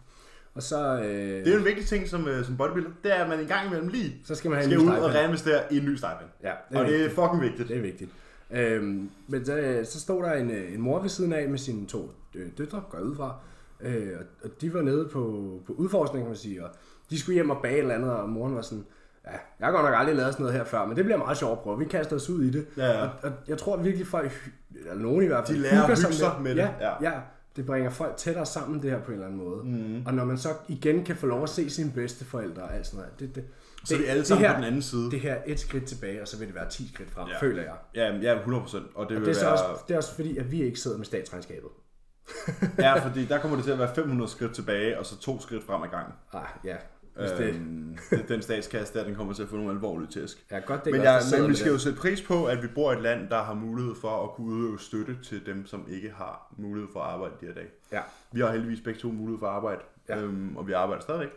Og 0.55 0.63
så, 0.63 0.99
øh, 0.99 1.05
Det 1.05 1.49
er 1.49 1.53
jo 1.53 1.59
en 1.59 1.65
vigtig 1.65 1.87
ting 1.87 2.09
som, 2.09 2.29
øh, 2.29 2.45
som 2.45 2.57
bodybuilder, 2.57 2.91
det 3.05 3.17
er, 3.17 3.23
at 3.23 3.29
man 3.29 3.41
en 3.41 3.47
gang 3.47 3.67
imellem 3.67 3.89
lige 3.89 4.17
så 4.25 4.35
skal 4.35 4.51
man 4.51 4.59
have 4.61 4.71
skal 4.71 4.79
ud 4.81 4.89
og 4.89 5.15
reinvestere 5.15 5.61
i 5.73 5.79
en 5.79 5.85
ny 5.85 5.95
stejpind. 5.97 6.29
Ja, 6.43 6.53
Og 6.79 6.85
det 6.85 7.05
er 7.07 7.11
fucking 7.11 7.43
vigtigt. 7.43 7.69
Det 7.69 7.77
er 7.77 7.81
vigtigt. 7.81 8.11
Øhm, 8.51 9.11
men 9.29 9.45
så, 9.45 9.81
så 9.85 10.01
stod 10.01 10.23
der 10.23 10.33
en, 10.33 10.51
øh, 10.51 10.75
en 10.75 10.81
mor 10.81 11.01
ved 11.01 11.09
siden 11.09 11.33
af 11.33 11.49
med 11.49 11.59
sine 11.59 11.87
to 11.87 12.11
øh, 12.35 12.47
døtre, 12.59 12.83
går 12.91 12.99
ud 12.99 13.17
fra. 13.17 13.35
Øh, 13.81 14.09
og, 14.45 14.51
de 14.61 14.75
var 14.75 14.83
nede 14.83 15.09
på, 15.13 15.21
på 15.67 15.73
udforskning, 15.73 16.25
kan 16.25 16.29
man 16.31 16.37
sige. 16.37 16.65
Og 16.65 16.71
de 17.11 17.21
skulle 17.21 17.35
hjem 17.35 17.51
og 17.51 17.59
bage 17.63 17.75
et 17.75 17.81
eller 17.81 17.95
andet, 17.95 18.11
og 18.11 18.29
moren 18.29 18.55
var 18.57 18.63
sådan, 18.63 18.85
Ja, 19.27 19.31
jeg 19.61 19.67
har 19.67 19.73
godt 19.73 19.85
nok 19.85 19.95
aldrig 19.97 20.17
lavet 20.17 20.33
sådan 20.33 20.45
noget 20.45 20.59
her 20.59 20.65
før, 20.65 20.87
men 20.87 20.97
det 20.97 21.05
bliver 21.05 21.19
meget 21.19 21.39
sjovt 21.39 21.53
at 21.53 21.59
prøve. 21.59 21.79
Vi 21.79 21.85
kaster 21.85 22.17
os 22.17 22.31
ud 22.31 22.43
i 22.45 22.51
det. 22.51 22.67
Ja, 22.77 22.87
ja. 22.87 23.03
Og, 23.03 23.11
og 23.23 23.33
jeg 23.49 23.59
tror 23.59 23.77
virkelig 23.77 24.07
folk, 24.07 24.51
eller 24.77 24.95
nogen 25.03 25.25
i 25.25 25.27
hvert 25.27 25.47
fald, 25.47 25.57
De 25.59 25.63
lærer 25.63 25.95
sig 25.95 26.11
med, 26.11 26.43
med 26.43 26.51
det. 26.51 26.71
Ja, 26.81 26.89
Ja. 27.03 27.11
ja. 27.11 27.21
Det 27.57 27.67
bringer 27.67 27.91
folk 27.91 28.17
tættere 28.17 28.47
sammen 28.47 28.83
det 28.83 28.91
her 28.91 29.01
på 29.01 29.07
en 29.07 29.13
eller 29.13 29.27
anden 29.27 29.45
måde. 29.45 29.65
Mm. 29.65 30.07
Og 30.07 30.15
når 30.15 30.25
man 30.25 30.39
så 30.39 30.49
igen 30.69 31.05
kan 31.05 31.17
få 31.17 31.27
lov 31.27 31.43
at 31.43 31.49
se 31.49 31.71
sine 31.71 31.93
bedsteforældre 31.95 32.63
og 32.63 32.75
alt 32.75 32.87
sådan 32.87 32.99
noget, 32.99 33.21
det, 33.21 33.35
det, 33.35 33.45
Så 33.85 33.95
er 33.95 33.99
vi 33.99 34.05
det- 34.05 34.11
alle 34.11 34.19
det 34.21 34.27
sammen 34.29 34.47
her, 34.47 34.55
på 34.55 34.57
den 34.57 34.65
anden 34.67 34.83
side. 34.83 35.11
Det 35.11 35.21
her 35.21 35.35
er 35.35 35.43
et 35.47 35.61
skridt 35.61 35.85
tilbage, 35.85 36.23
og 36.23 36.29
så 36.29 36.39
vil 36.39 36.47
det 36.47 36.55
være 36.55 36.69
10 36.71 36.89
skridt 36.95 37.11
frem, 37.11 37.29
Ja. 37.29 37.39
føler 37.41 37.63
jeg. 37.63 37.75
Ja, 37.95 38.17
ja 38.17 38.39
100%. 38.43 38.77
Og 38.95 39.09
det, 39.09 39.17
Det 39.17 39.21
vil 39.21 39.29
er, 39.29 39.35
så 39.35 39.41
være... 39.45 39.53
også, 39.53 39.83
det 39.89 39.95
er 39.95 39.99
også 39.99 40.15
fordi, 40.15 40.37
at 40.39 40.51
vi 40.51 40.63
ikke 40.63 40.81
sidder 40.81 40.97
med 40.97 41.07
statsregnskabet. 41.07 41.69
Ja, 42.79 42.95
fordi 43.07 43.25
der 43.25 43.39
kommer 43.41 43.57
det 43.57 43.65
til 43.65 43.73
at 43.73 43.79
være 43.79 43.95
500 43.95 44.31
skridt 44.31 44.55
tilbage, 44.55 44.99
og 44.99 45.07
så 45.07 45.19
to 45.19 45.41
skridt 45.41 45.65
frem 45.65 45.83
ad 45.83 45.89
gangen. 45.89 46.13
Ah, 46.33 46.43
ja. 46.65 46.77
Hvis 47.17 47.31
det, 47.31 47.49
Øhm, 47.55 47.97
den 48.29 48.43
statskasse 48.43 48.95
der, 48.99 49.05
den 49.05 49.15
kommer 49.15 49.33
til 49.33 49.43
at 49.43 49.49
få 49.49 49.57
nogle 49.57 49.71
alvorlige 49.71 50.09
tæsk. 50.11 50.45
ja, 50.51 50.59
godt 50.59 50.85
det 50.85 50.93
Men, 50.93 51.03
sidder 51.23 51.43
men 51.43 51.51
vi 51.51 51.55
skal 51.57 51.73
jo 51.73 51.79
sætte 51.79 51.99
pris 51.99 52.23
på, 52.23 52.45
at 52.47 52.63
vi 52.63 52.69
bor 52.75 52.93
i 52.93 52.97
et 52.97 53.03
land, 53.03 53.29
der 53.29 53.43
har 53.43 53.55
mulighed 53.55 53.95
for 54.01 54.25
at 54.25 54.31
kunne 54.31 54.47
udøve 54.55 54.79
støtte 54.79 55.17
til 55.23 55.47
dem, 55.47 55.67
som 55.67 55.87
ikke 55.89 56.11
har 56.17 56.53
mulighed 56.57 56.89
for 56.93 57.01
at 57.01 57.11
arbejde 57.13 57.35
de 57.41 57.47
her 57.47 57.55
dage. 57.55 57.69
Ja. 57.93 58.01
Vi 58.33 58.41
har 58.41 58.51
heldigvis 58.53 58.81
begge 58.81 59.01
to 59.01 59.09
mulighed 59.09 59.39
for 59.39 59.47
at 59.47 59.53
arbejde, 59.53 59.81
Ja. 60.09 60.21
øhm, 60.21 60.57
og 60.57 60.67
vi 60.69 60.73
arbejder 60.73 61.03
stadigvæk. 61.03 61.31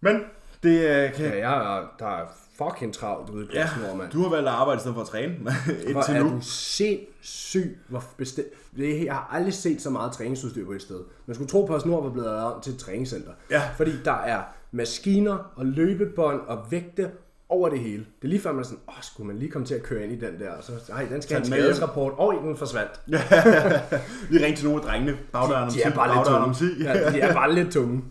Men 0.00 0.24
det 0.62 0.80
øh, 1.06 1.14
kan... 1.14 1.24
Ja, 1.24 1.48
jeg 1.50 1.78
er, 1.78 1.94
der 1.98 2.06
er 2.06 2.26
fucking 2.64 2.94
travlt 2.94 3.30
ude 3.30 3.44
i 3.44 3.48
Ja, 3.52 3.60
ja, 3.60 4.06
du 4.12 4.22
har 4.22 4.28
valgt 4.30 4.48
at 4.48 4.54
arbejde 4.54 4.78
i 4.78 4.80
stedet 4.80 4.94
for 4.94 5.02
at 5.02 5.08
træne 5.08 5.34
Hvor 5.38 5.52
indtil 5.88 6.16
er 6.16 6.22
nu. 6.22 6.30
du 6.30 6.38
sindssyg. 6.40 7.78
Hvor 7.88 8.04
bestemt. 8.16 8.48
Jeg 8.78 9.14
har 9.14 9.28
aldrig 9.32 9.54
set 9.54 9.82
så 9.82 9.90
meget 9.90 10.12
træningsudstyr 10.12 10.64
på 10.66 10.72
et 10.72 10.82
sted. 10.82 11.00
Man 11.26 11.34
skulle 11.34 11.48
tro 11.48 11.64
på, 11.64 11.74
at 11.74 11.82
Snor 11.82 12.02
var 12.02 12.10
blevet 12.10 12.28
om 12.28 12.60
til 12.60 12.72
et 12.72 12.78
træningscenter. 12.78 13.32
Ja. 13.50 13.62
Fordi 13.76 13.92
der 14.04 14.12
er 14.12 14.42
maskiner 14.72 15.52
og 15.56 15.66
løbebånd 15.66 16.40
og 16.40 16.58
vægte 16.70 17.10
over 17.50 17.68
det 17.68 17.78
hele. 17.78 17.98
Det 17.98 18.24
er 18.24 18.28
lige 18.28 18.40
før 18.40 18.52
man 18.52 18.60
er 18.60 18.64
sådan, 18.64 18.78
åh, 18.88 18.94
skulle 19.02 19.26
man 19.26 19.36
lige 19.38 19.50
komme 19.50 19.66
til 19.66 19.74
at 19.74 19.82
køre 19.82 20.04
ind 20.04 20.12
i 20.12 20.16
den 20.26 20.40
der? 20.40 20.50
Og 20.50 20.64
så, 20.64 20.72
ej, 20.92 21.04
den 21.10 21.22
skal 21.22 21.36
have 21.36 21.46
en 21.46 21.52
skadesrapport. 21.52 22.12
Og 22.18 22.34
den 22.44 22.56
forsvandt. 22.56 22.90
Vi 24.30 24.38
ringte 24.44 24.60
til 24.60 24.68
nogle 24.68 24.82
af 24.82 24.88
drengene. 24.88 25.18
Bagdøren 25.32 25.62
om 25.62 25.68
De 25.68 25.74
10. 25.74 25.80
er 25.80 25.94
bare 25.94 26.14
lidt 26.16 26.54
tunge. 26.54 26.74
10. 26.76 26.82
Ja, 26.82 27.10
de 27.12 27.20
er 27.20 27.34
bare 27.34 27.54
lidt 27.54 27.72
tunge. 27.72 28.02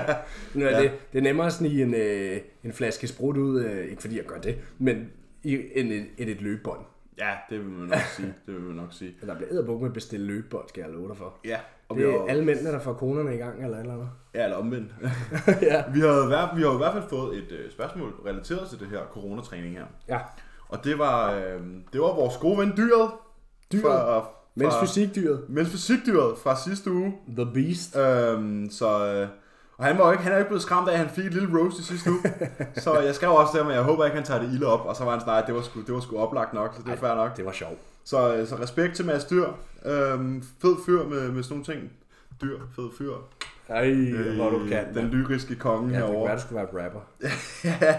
nu 0.54 0.64
er 0.66 0.70
Ja. 0.70 0.82
det, 0.82 0.90
det 1.12 1.18
er 1.18 1.22
nemmere 1.22 1.46
at 1.46 1.52
snige 1.52 1.82
en, 1.82 1.94
øh, 1.94 2.40
en 2.64 2.72
flaske 2.72 3.06
sprut 3.06 3.36
ud, 3.36 3.60
øh, 3.64 3.84
ikke 3.84 4.00
fordi 4.02 4.16
jeg 4.16 4.24
gør 4.24 4.38
det, 4.40 4.56
men 4.78 5.06
i, 5.42 5.58
end 5.74 5.92
et, 5.92 6.06
et, 6.18 6.28
et 6.28 6.40
løbebånd. 6.40 6.80
Ja, 7.18 7.30
det 7.50 7.58
vil 7.58 7.68
man 7.68 7.88
nok 7.88 7.98
sige. 8.16 8.34
Det 8.46 8.54
vil 8.54 8.62
man 8.62 8.76
nok 8.76 8.88
sige. 8.92 9.14
Men 9.20 9.28
der 9.28 9.36
bliver 9.36 9.50
edderbuk 9.50 9.80
med 9.80 9.88
at 9.88 9.94
bestille 9.94 10.26
løbebånd, 10.26 10.68
skal 10.68 10.80
jeg 10.80 10.90
love 10.90 11.08
dig 11.08 11.16
for. 11.16 11.34
Ja, 11.44 11.58
og 11.88 11.96
Det 11.96 12.06
er 12.14 12.18
har, 12.20 12.26
alle 12.28 12.44
mændene, 12.44 12.70
der 12.72 12.78
får 12.80 12.92
konerne 12.92 13.34
i 13.34 13.38
gang, 13.38 13.64
eller 13.64 13.78
eller 13.78 13.92
andet. 13.92 14.08
ja, 14.34 14.44
eller 14.44 14.56
omvendt. 14.56 14.94
ja. 15.70 15.82
Vi 15.94 16.00
har, 16.00 16.54
vi 16.56 16.62
har 16.62 16.74
i 16.74 16.76
hvert 16.76 16.92
fald 16.92 17.04
fået 17.10 17.38
et 17.38 17.52
øh, 17.52 17.70
spørgsmål 17.70 18.12
relateret 18.26 18.68
til 18.68 18.80
det 18.80 18.88
her 18.88 19.00
coronatræning 19.12 19.76
her. 19.76 19.84
Ja. 20.08 20.18
Og 20.68 20.84
det 20.84 20.98
var, 20.98 21.32
øh, 21.34 21.60
det 21.92 22.00
var 22.00 22.14
vores 22.14 22.36
gode 22.36 22.58
ven 22.58 22.72
Dyret. 22.76 23.10
Dyret? 23.72 23.82
Fra, 23.82 24.18
fra, 24.18 24.28
Mens 24.56 24.74
fysikdyret. 24.80 25.44
mens 25.48 25.70
fysikdyret 25.70 26.38
fra 26.38 26.56
sidste 26.56 26.90
uge. 26.92 27.14
The 27.36 27.46
Beast. 27.54 27.96
Øhm, 27.96 28.68
så, 28.70 29.06
øh, 29.06 29.28
og 29.78 29.84
han 29.84 29.98
var 29.98 30.12
ikke, 30.12 30.24
han 30.24 30.32
er 30.32 30.36
jo 30.36 30.40
ikke 30.40 30.48
blevet 30.48 30.62
skræmt 30.62 30.88
af, 30.88 30.92
at 30.92 30.98
han 30.98 31.08
fik 31.08 31.24
et 31.24 31.34
lille 31.34 31.58
roast 31.58 31.78
i 31.78 31.84
sidste 31.84 32.10
uge. 32.10 32.22
så 32.84 32.98
jeg 32.98 33.14
skrev 33.14 33.30
også 33.30 33.58
der, 33.58 33.64
men 33.64 33.72
jeg 33.72 33.82
håber 33.82 34.04
ikke, 34.04 34.16
han 34.16 34.26
tager 34.26 34.40
det 34.42 34.52
ilde 34.52 34.66
op. 34.66 34.86
Og 34.86 34.96
så 34.96 35.04
var 35.04 35.10
han 35.10 35.20
sådan, 35.20 35.32
nej, 35.32 35.40
det 35.46 35.54
var 35.54 35.62
sgu, 35.62 35.80
det 35.80 35.94
var 35.94 36.00
sgu 36.00 36.18
oplagt 36.18 36.52
nok, 36.54 36.74
så 36.74 36.82
det 36.82 36.92
er 36.92 36.96
fair 36.96 37.14
nok. 37.14 37.36
Det 37.36 37.44
var 37.44 37.52
sjovt. 37.52 37.78
Så, 38.04 38.36
øh, 38.36 38.46
så 38.46 38.56
respekt 38.56 38.96
til 38.96 39.04
Mads 39.04 39.24
Dyr. 39.24 39.46
Øhm, 39.84 40.42
fed 40.62 40.76
fyr 40.86 41.04
med, 41.04 41.30
med 41.30 41.42
sådan 41.42 41.54
nogle 41.54 41.64
ting. 41.64 41.92
Dyr, 42.42 42.58
fed 42.76 42.88
fyr. 42.98 43.12
Ej, 43.68 43.94
hvor 44.36 44.50
du 44.50 44.66
kan. 44.68 44.94
Den 44.94 45.08
lyriske 45.08 45.56
konge 45.56 45.88
ja, 45.88 46.00
det 46.00 46.06
herovre. 46.06 46.28
være, 46.28 46.36
du 46.36 46.42
skulle 46.42 46.68
være 46.72 46.84
rapper. 46.84 47.00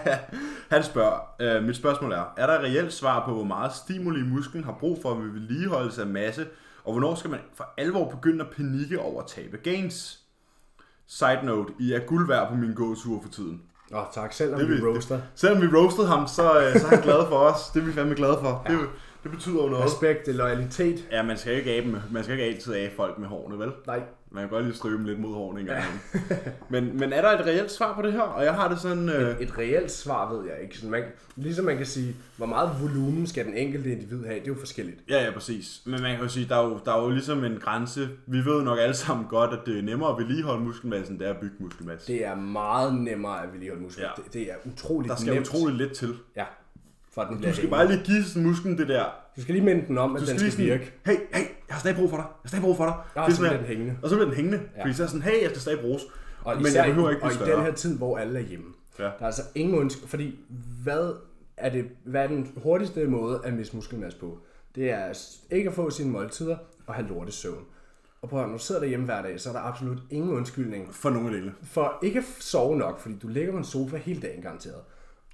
Han 0.74 0.82
spørger, 0.82 1.18
øh, 1.40 1.64
mit 1.64 1.76
spørgsmål 1.76 2.12
er, 2.12 2.34
er 2.36 2.46
der 2.46 2.58
reelt 2.58 2.92
svar 2.92 3.24
på, 3.24 3.34
hvor 3.34 3.44
meget 3.44 3.72
stimuli 3.72 4.22
musklen 4.22 4.64
har 4.64 4.76
brug 4.80 4.98
for 5.02 5.14
ved 5.14 5.30
vedligeholdelse 5.30 6.02
af 6.02 6.06
masse, 6.06 6.46
og 6.84 6.92
hvornår 6.92 7.14
skal 7.14 7.30
man 7.30 7.40
for 7.54 7.68
alvor 7.76 8.10
begynde 8.10 8.44
at 8.44 8.50
panikke 8.56 9.00
over 9.00 9.22
at 9.22 9.26
tabe 9.26 9.56
gains? 9.56 10.25
Side 11.08 11.40
note, 11.42 11.72
I 11.78 11.92
er 11.92 12.00
guld 12.06 12.26
værd 12.28 12.48
på 12.48 12.54
min 12.54 12.74
gåtur 12.74 13.22
for 13.22 13.28
tiden. 13.30 13.62
Åh, 13.92 13.98
oh, 13.98 14.04
tak. 14.14 14.32
Selvom 14.32 14.60
Det 14.60 14.68
vi 14.68 14.74
vil- 14.74 14.84
roaster. 14.88 15.20
Selvom 15.34 15.62
vi 15.62 15.66
roastede 15.76 16.06
ham, 16.06 16.26
så, 16.26 16.60
øh, 16.60 16.80
så 16.80 16.86
er 16.86 16.90
han 16.90 17.02
glad 17.02 17.26
for 17.28 17.36
os. 17.36 17.60
Det 17.74 17.80
er 17.82 17.84
vi 17.86 17.92
fandme 17.92 18.14
glade 18.14 18.38
for. 18.40 18.62
Ja. 18.68 18.72
Det, 18.72 18.80
det 19.22 19.30
betyder 19.30 19.62
jo 19.62 19.68
noget. 19.68 19.84
Respekt, 19.84 20.28
loyalitet. 20.36 21.04
Ja, 21.12 21.22
man 21.22 21.36
skal 21.36 21.52
ikke 21.56 21.70
abe 21.70 22.02
man 22.10 22.22
skal 22.24 22.32
ikke 22.32 22.44
altid 22.54 22.74
af 22.74 22.92
folk 22.96 23.18
med 23.18 23.28
hårene, 23.28 23.58
vel? 23.58 23.72
Nej. 23.86 24.02
Man 24.36 24.44
kan 24.44 24.50
godt 24.50 24.64
lige 24.64 24.76
stryge 24.76 25.06
lidt 25.06 25.18
mod 25.20 25.34
hårene 25.34 25.60
en 25.60 25.66
gang. 25.66 25.82
Ja. 26.30 26.36
men, 26.68 26.98
men 26.98 27.12
er 27.12 27.20
der 27.22 27.30
et 27.38 27.46
reelt 27.46 27.70
svar 27.70 27.94
på 27.94 28.02
det 28.02 28.12
her? 28.12 28.20
Og 28.20 28.44
jeg 28.44 28.54
har 28.54 28.68
det 28.68 28.78
sådan... 28.80 29.08
Øh, 29.08 29.40
Et 29.40 29.58
reelt 29.58 29.90
svar 29.90 30.32
ved 30.34 30.44
jeg 30.44 30.54
ikke. 30.62 30.76
Sådan, 30.76 30.90
man, 30.90 31.02
ligesom 31.36 31.64
man 31.64 31.76
kan 31.76 31.86
sige, 31.86 32.16
hvor 32.36 32.46
meget 32.46 32.70
volumen 32.80 33.26
skal 33.26 33.44
den 33.46 33.54
enkelte 33.54 33.92
individ 33.92 34.24
have, 34.24 34.34
det 34.40 34.44
er 34.44 34.48
jo 34.52 34.58
forskelligt. 34.58 34.98
Ja, 35.10 35.24
ja, 35.24 35.30
præcis. 35.30 35.82
Men 35.84 36.02
man 36.02 36.14
kan 36.16 36.22
jo 36.24 36.28
sige, 36.28 36.48
der 36.48 36.56
er 36.56 36.64
jo, 36.64 36.80
der 36.84 36.92
er 36.94 37.02
jo 37.02 37.10
ligesom 37.10 37.44
en 37.44 37.58
grænse. 37.60 38.08
Vi 38.26 38.44
ved 38.44 38.62
nok 38.62 38.78
alle 38.78 38.94
sammen 38.94 39.26
godt, 39.26 39.50
at 39.52 39.58
det 39.66 39.78
er 39.78 39.82
nemmere 39.82 40.10
at 40.10 40.18
vedligeholde 40.18 40.64
muskelmasse, 40.64 41.12
end 41.12 41.18
det 41.20 41.28
er 41.28 41.32
at 41.32 41.40
bygge 41.40 41.56
muskelmasse. 41.60 42.12
Det 42.12 42.24
er 42.26 42.34
meget 42.34 42.94
nemmere 42.94 43.42
at 43.42 43.52
vedligeholde. 43.52 43.86
Ja. 43.98 44.02
Ja. 44.02 44.08
Det, 44.16 44.32
det 44.34 44.42
er 44.42 44.54
utroligt 44.72 45.10
Der 45.10 45.16
skal 45.16 45.34
nemt. 45.34 45.48
utroligt 45.48 45.78
lidt 45.78 45.92
til. 45.92 46.14
Ja, 46.36 46.44
for 47.16 47.22
at 47.22 47.28
den 47.28 47.34
Du 47.36 47.40
bliver 47.40 47.52
skal 47.52 47.62
hængende. 47.68 47.76
bare 47.88 47.96
lige 47.96 48.04
give 48.06 48.24
sådan 48.24 48.46
musklen 48.48 48.78
det 48.78 48.88
der. 48.88 49.04
Du 49.36 49.40
skal 49.42 49.54
lige 49.54 49.64
minde 49.64 49.82
den 49.88 49.98
om, 49.98 50.16
at 50.16 50.20
Du 50.22 50.26
den 50.26 50.38
skal 50.38 50.50
skal, 50.52 50.64
lige 50.64 50.70
sådan, 50.70 50.80
virke. 50.80 50.92
hey, 51.06 51.16
hey, 51.38 51.46
jeg 51.68 51.74
har 51.76 51.80
stadig 51.80 51.96
brug 51.96 52.10
for 52.10 52.16
dig. 52.16 52.24
Jeg 52.26 52.40
har 52.42 52.48
stadig 52.48 52.62
brug 52.64 52.76
for 52.76 52.84
dig. 52.84 52.94
Ja, 53.16 53.20
Det 53.20 53.26
er 53.26 53.30
så 53.30 53.36
sådan 53.36 53.48
bliver 53.50 53.60
her. 53.60 53.66
den 53.66 53.76
hængende. 53.76 53.94
Og 54.02 54.08
så 54.10 54.14
bliver 54.16 54.28
den 54.28 54.36
hængende. 54.36 54.60
Ja. 54.76 54.82
Fordi 54.82 54.94
så 54.94 55.02
er 55.02 55.06
sådan, 55.06 55.22
hey, 55.22 55.42
jeg 55.42 55.50
skal 55.50 55.60
stadig 55.60 55.80
bruges. 55.80 56.02
Og 56.44 56.56
Men 56.56 56.66
især 56.66 56.84
jeg 56.84 56.94
behøver 56.94 57.10
ikke 57.10 57.22
og 57.22 57.28
blive 57.30 57.42
i 57.42 57.44
større. 57.46 57.56
den 57.58 57.66
her 57.66 57.72
tid, 57.74 57.96
hvor 57.98 58.18
alle 58.18 58.38
er 58.40 58.42
hjemme. 58.44 58.66
Ja. 58.98 59.04
Der 59.04 59.10
er 59.20 59.26
altså 59.26 59.42
ingen 59.54 59.74
undskyld, 59.78 60.08
fordi 60.08 60.38
hvad 60.82 61.12
er, 61.56 61.68
det, 61.70 61.84
hvad 62.04 62.22
er 62.22 62.26
den 62.28 62.52
hurtigste 62.56 63.06
måde 63.06 63.40
at 63.44 63.52
miste 63.54 63.76
muskelmasse 63.76 64.18
på? 64.18 64.38
Det 64.74 64.90
er 64.90 65.12
s- 65.12 65.40
ikke 65.50 65.68
at 65.68 65.74
få 65.74 65.90
sine 65.90 66.10
måltider 66.10 66.56
og 66.86 66.94
have 66.94 67.08
lortet 67.08 67.34
søvn. 67.34 67.64
Og 68.22 68.28
prøv 68.28 68.38
at 68.38 68.42
høre, 68.44 68.50
når 68.52 68.58
du 68.58 68.64
sidder 68.64 68.80
derhjemme 68.80 69.04
hver 69.06 69.22
dag, 69.22 69.40
så 69.40 69.48
er 69.48 69.52
der 69.52 69.60
absolut 69.60 69.98
ingen 70.10 70.30
undskyldning 70.30 70.94
For 70.94 71.10
nogle 71.10 71.28
af 71.28 71.34
delene. 71.34 71.52
for 71.62 71.98
ikke 72.02 72.18
at 72.18 72.24
sove 72.40 72.76
nok, 72.76 73.00
fordi 73.00 73.14
du 73.22 73.28
ligger 73.28 73.52
på 73.52 73.58
en 73.58 73.64
sofa 73.64 73.96
hele 73.96 74.20
dagen 74.20 74.42
garanteret. 74.42 74.80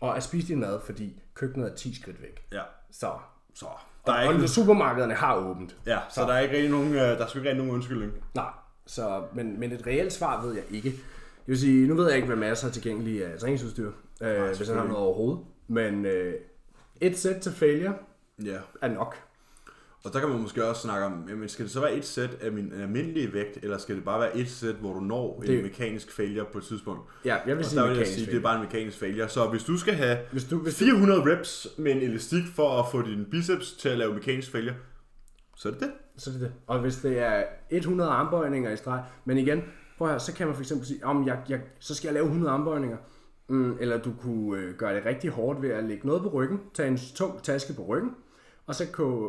Og 0.01 0.17
at 0.17 0.23
spise 0.23 0.49
din 0.49 0.61
mad, 0.61 0.79
fordi 0.87 1.22
køkkenet 1.35 1.71
er 1.71 1.75
10 1.75 2.01
skridt 2.03 2.23
væk. 2.23 2.45
Ja. 2.53 2.63
Så, 2.91 3.11
Så 3.55 3.67
og, 3.67 3.79
der 4.07 4.13
er 4.13 4.31
ikke, 4.31 4.43
og 4.45 4.49
supermarkederne 4.49 5.15
har 5.15 5.37
åbent. 5.37 5.77
ja, 5.87 5.99
så 6.11 6.21
der 6.23 6.33
er 6.33 6.39
ikke 6.41 6.55
rigtig 6.55 6.71
nogen, 6.71 6.93
øh, 6.93 6.99
der 7.01 7.17
er 7.25 7.27
sgu 7.27 7.39
ikke 7.39 7.49
rigtig 7.51 7.59
nogen 7.65 7.75
undskyldning. 7.75 8.13
Nej, 8.35 8.51
så, 8.87 9.23
men, 9.35 9.61
men 9.61 9.73
et 9.73 9.87
reelt 9.87 10.13
svar 10.13 10.43
ved 10.47 10.55
jeg 10.55 10.65
ikke. 10.71 10.89
Jeg 10.89 11.47
vil 11.47 11.59
sige, 11.59 11.89
nu 11.89 11.95
ved 11.95 12.07
jeg 12.07 12.17
ikke, 12.17 12.27
hvad 12.27 12.37
masser 12.37 12.69
er 12.69 12.73
tilgængelige 12.73 13.27
af 13.27 13.39
træningsudstyr, 13.39 13.93
øh, 14.23 14.57
hvis 14.57 14.69
han 14.69 14.77
har 14.77 14.85
noget 14.85 14.97
overhovedet. 14.99 15.45
Men 15.69 16.07
øh, 16.07 16.35
et 17.01 17.19
sæt 17.19 17.37
til 17.41 17.53
failure 17.53 17.95
Ja. 18.45 18.59
er 18.83 18.89
nok. 18.89 19.17
Og 20.05 20.13
der 20.13 20.21
kan 20.21 20.29
man 20.29 20.41
måske 20.41 20.65
også 20.65 20.83
snakke 20.83 21.07
om, 21.07 21.27
jamen, 21.29 21.49
skal 21.49 21.65
det 21.65 21.73
så 21.73 21.81
være 21.81 21.95
et 21.95 22.05
sæt 22.05 22.31
af 22.41 22.53
min 22.53 22.73
almindelige 22.73 23.33
vægt, 23.33 23.59
eller 23.63 23.79
skal 23.79 23.97
det 23.97 24.05
bare 24.05 24.21
være 24.21 24.37
et 24.37 24.49
sæt, 24.49 24.75
hvor 24.75 24.95
du 24.95 25.01
når 25.01 25.43
det... 25.47 25.57
En 25.59 25.63
mekanisk 25.63 26.13
failure 26.13 26.47
på 26.53 26.59
et 26.59 26.65
tidspunkt? 26.65 27.01
Ja, 27.25 27.37
jeg 27.47 27.57
vil 27.57 27.65
Og 27.65 27.65
sige 27.65 27.81
der 27.81 27.89
vil 27.89 27.97
jeg 27.97 28.07
sige, 28.07 28.27
det 28.27 28.37
er 28.37 28.41
bare 28.41 28.57
en 28.57 28.63
mekanisk 28.63 28.99
failure. 28.99 29.29
Så 29.29 29.49
hvis 29.49 29.65
du 29.65 29.77
skal 29.77 29.95
have 29.95 30.19
Hvis 30.33 30.45
du, 30.45 30.59
hvis 30.59 30.79
du, 30.79 30.85
400 30.85 31.33
reps 31.33 31.69
med 31.79 31.93
en 31.93 31.99
elastik 31.99 32.43
for 32.55 32.79
at 32.79 32.85
få 32.91 33.03
din 33.03 33.25
biceps 33.31 33.73
til 33.73 33.89
at 33.89 33.99
lave 33.99 34.15
mekanisk 34.15 34.53
failure, 34.53 34.75
så 35.57 35.69
er 35.69 35.73
det 35.73 35.81
det. 35.81 35.91
så 36.17 36.31
er 36.31 36.33
det 36.33 36.41
det. 36.41 36.53
Og 36.67 36.81
hvis 36.81 36.97
det 36.97 37.19
er 37.19 37.45
100 37.71 38.11
armbøjninger 38.11 38.71
i 38.71 38.77
streg, 38.77 39.03
men 39.25 39.39
igen, 39.39 39.63
prøv 39.99 40.09
her, 40.09 40.19
så 40.19 40.35
kan 40.35 40.47
man 40.47 40.57
for 40.57 40.63
eksempel 40.63 40.87
sige, 40.87 41.07
om 41.07 41.27
jeg, 41.27 41.39
jeg, 41.49 41.61
så 41.79 41.95
skal 41.95 42.09
jeg 42.09 42.15
lave 42.15 42.27
100 42.27 42.53
armbøjninger. 42.53 42.97
Mm, 43.49 43.77
eller 43.81 43.99
du 43.99 44.13
kunne 44.21 44.61
øh, 44.61 44.75
gøre 44.75 44.95
det 44.95 45.05
rigtig 45.05 45.31
hårdt 45.31 45.63
ved 45.63 45.71
at 45.71 45.85
lægge 45.85 46.07
noget 46.07 46.23
på 46.23 46.29
ryggen, 46.29 46.61
tage 46.75 46.89
en 46.89 46.99
tung 47.15 47.43
taske 47.43 47.73
på 47.73 47.83
ryggen, 47.83 48.11
og 48.67 48.75
så 48.75 48.87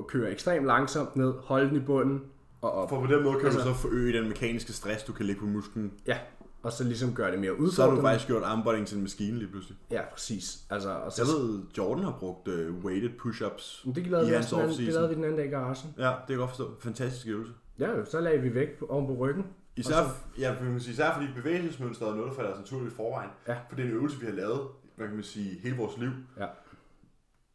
køre 0.08 0.32
ekstremt 0.32 0.66
langsomt 0.66 1.16
ned, 1.16 1.34
holde 1.44 1.68
den 1.70 1.76
i 1.76 1.80
bunden 1.80 2.22
og 2.62 2.72
op. 2.72 2.90
For 2.90 3.00
på 3.06 3.08
den 3.14 3.24
måde 3.24 3.36
kan 3.36 3.46
Altså- 3.46 3.60
du 3.60 3.66
så 3.66 3.74
forøge 3.74 4.18
den 4.20 4.28
mekaniske 4.28 4.74
stress, 4.74 5.04
du 5.04 5.14
kan 5.14 5.26
lægge 5.26 5.40
på 5.42 5.48
musklen. 5.48 5.94
Ja, 6.08 6.18
og 6.64 6.72
så 6.72 6.84
ligesom 6.84 7.14
gøre 7.14 7.32
det 7.32 7.40
mere 7.40 7.50
Så 7.50 7.54
har 7.54 7.58
du 7.58 7.64
udfordrende. 7.66 8.02
faktisk 8.02 8.28
gjort 8.28 8.44
armbøjning 8.44 8.88
til 8.88 8.96
en 8.98 9.02
maskine 9.04 9.38
lige 9.38 9.48
pludselig. 9.52 9.78
Ja, 9.92 10.02
præcis. 10.14 10.58
Altså, 10.70 10.90
og 10.90 11.12
så, 11.12 11.22
Jeg 11.22 11.28
ved, 11.44 11.60
Jordan 11.78 12.04
har 12.04 12.16
brugt 12.20 12.48
uh, 12.48 12.86
weighted 12.86 13.10
push-ups 13.26 13.92
det, 13.96 14.08
lavede 14.08 14.28
i 14.30 14.34
hans 14.34 14.50
den 14.50 14.60
anden, 14.60 14.78
det 14.78 14.94
lavede 14.94 15.10
vi 15.10 15.16
den 15.16 15.24
anden 15.24 15.38
dag 15.38 15.46
i 15.48 15.50
garagen. 15.50 15.94
Ja, 15.98 16.04
det 16.04 16.16
kan 16.28 16.30
jeg 16.30 16.38
godt 16.38 16.50
forstå. 16.50 16.72
Fantastisk 16.80 17.28
øvelse. 17.28 17.54
Ja, 17.80 17.90
jo, 17.98 18.06
så 18.06 18.20
lagde 18.22 18.42
vi 18.42 18.54
vægt 18.56 18.82
oven 18.90 19.08
på 19.08 19.14
ryggen. 19.14 19.46
Især, 19.76 19.96
Og 19.96 20.06
ja, 20.40 20.56
man 20.62 20.80
sige, 20.80 20.94
især 20.94 21.14
fordi 21.14 21.28
bevægelsesmønstret 21.36 22.10
er 22.10 22.16
noget, 22.16 22.30
der 22.30 22.36
falder 22.36 22.52
os 22.52 22.60
naturligt 22.60 22.94
i 22.94 22.96
forvejen. 22.96 23.30
Ja. 23.48 23.54
For 23.70 23.76
det 23.76 23.86
er 23.86 23.90
en 23.90 23.94
øvelse, 23.96 24.20
vi 24.20 24.26
har 24.26 24.34
lavet, 24.34 24.60
hvad 24.96 25.08
kan 25.08 25.16
man 25.16 25.24
sige, 25.24 25.60
hele 25.64 25.78
vores 25.78 25.98
liv. 25.98 26.10
Ja. 26.40 26.46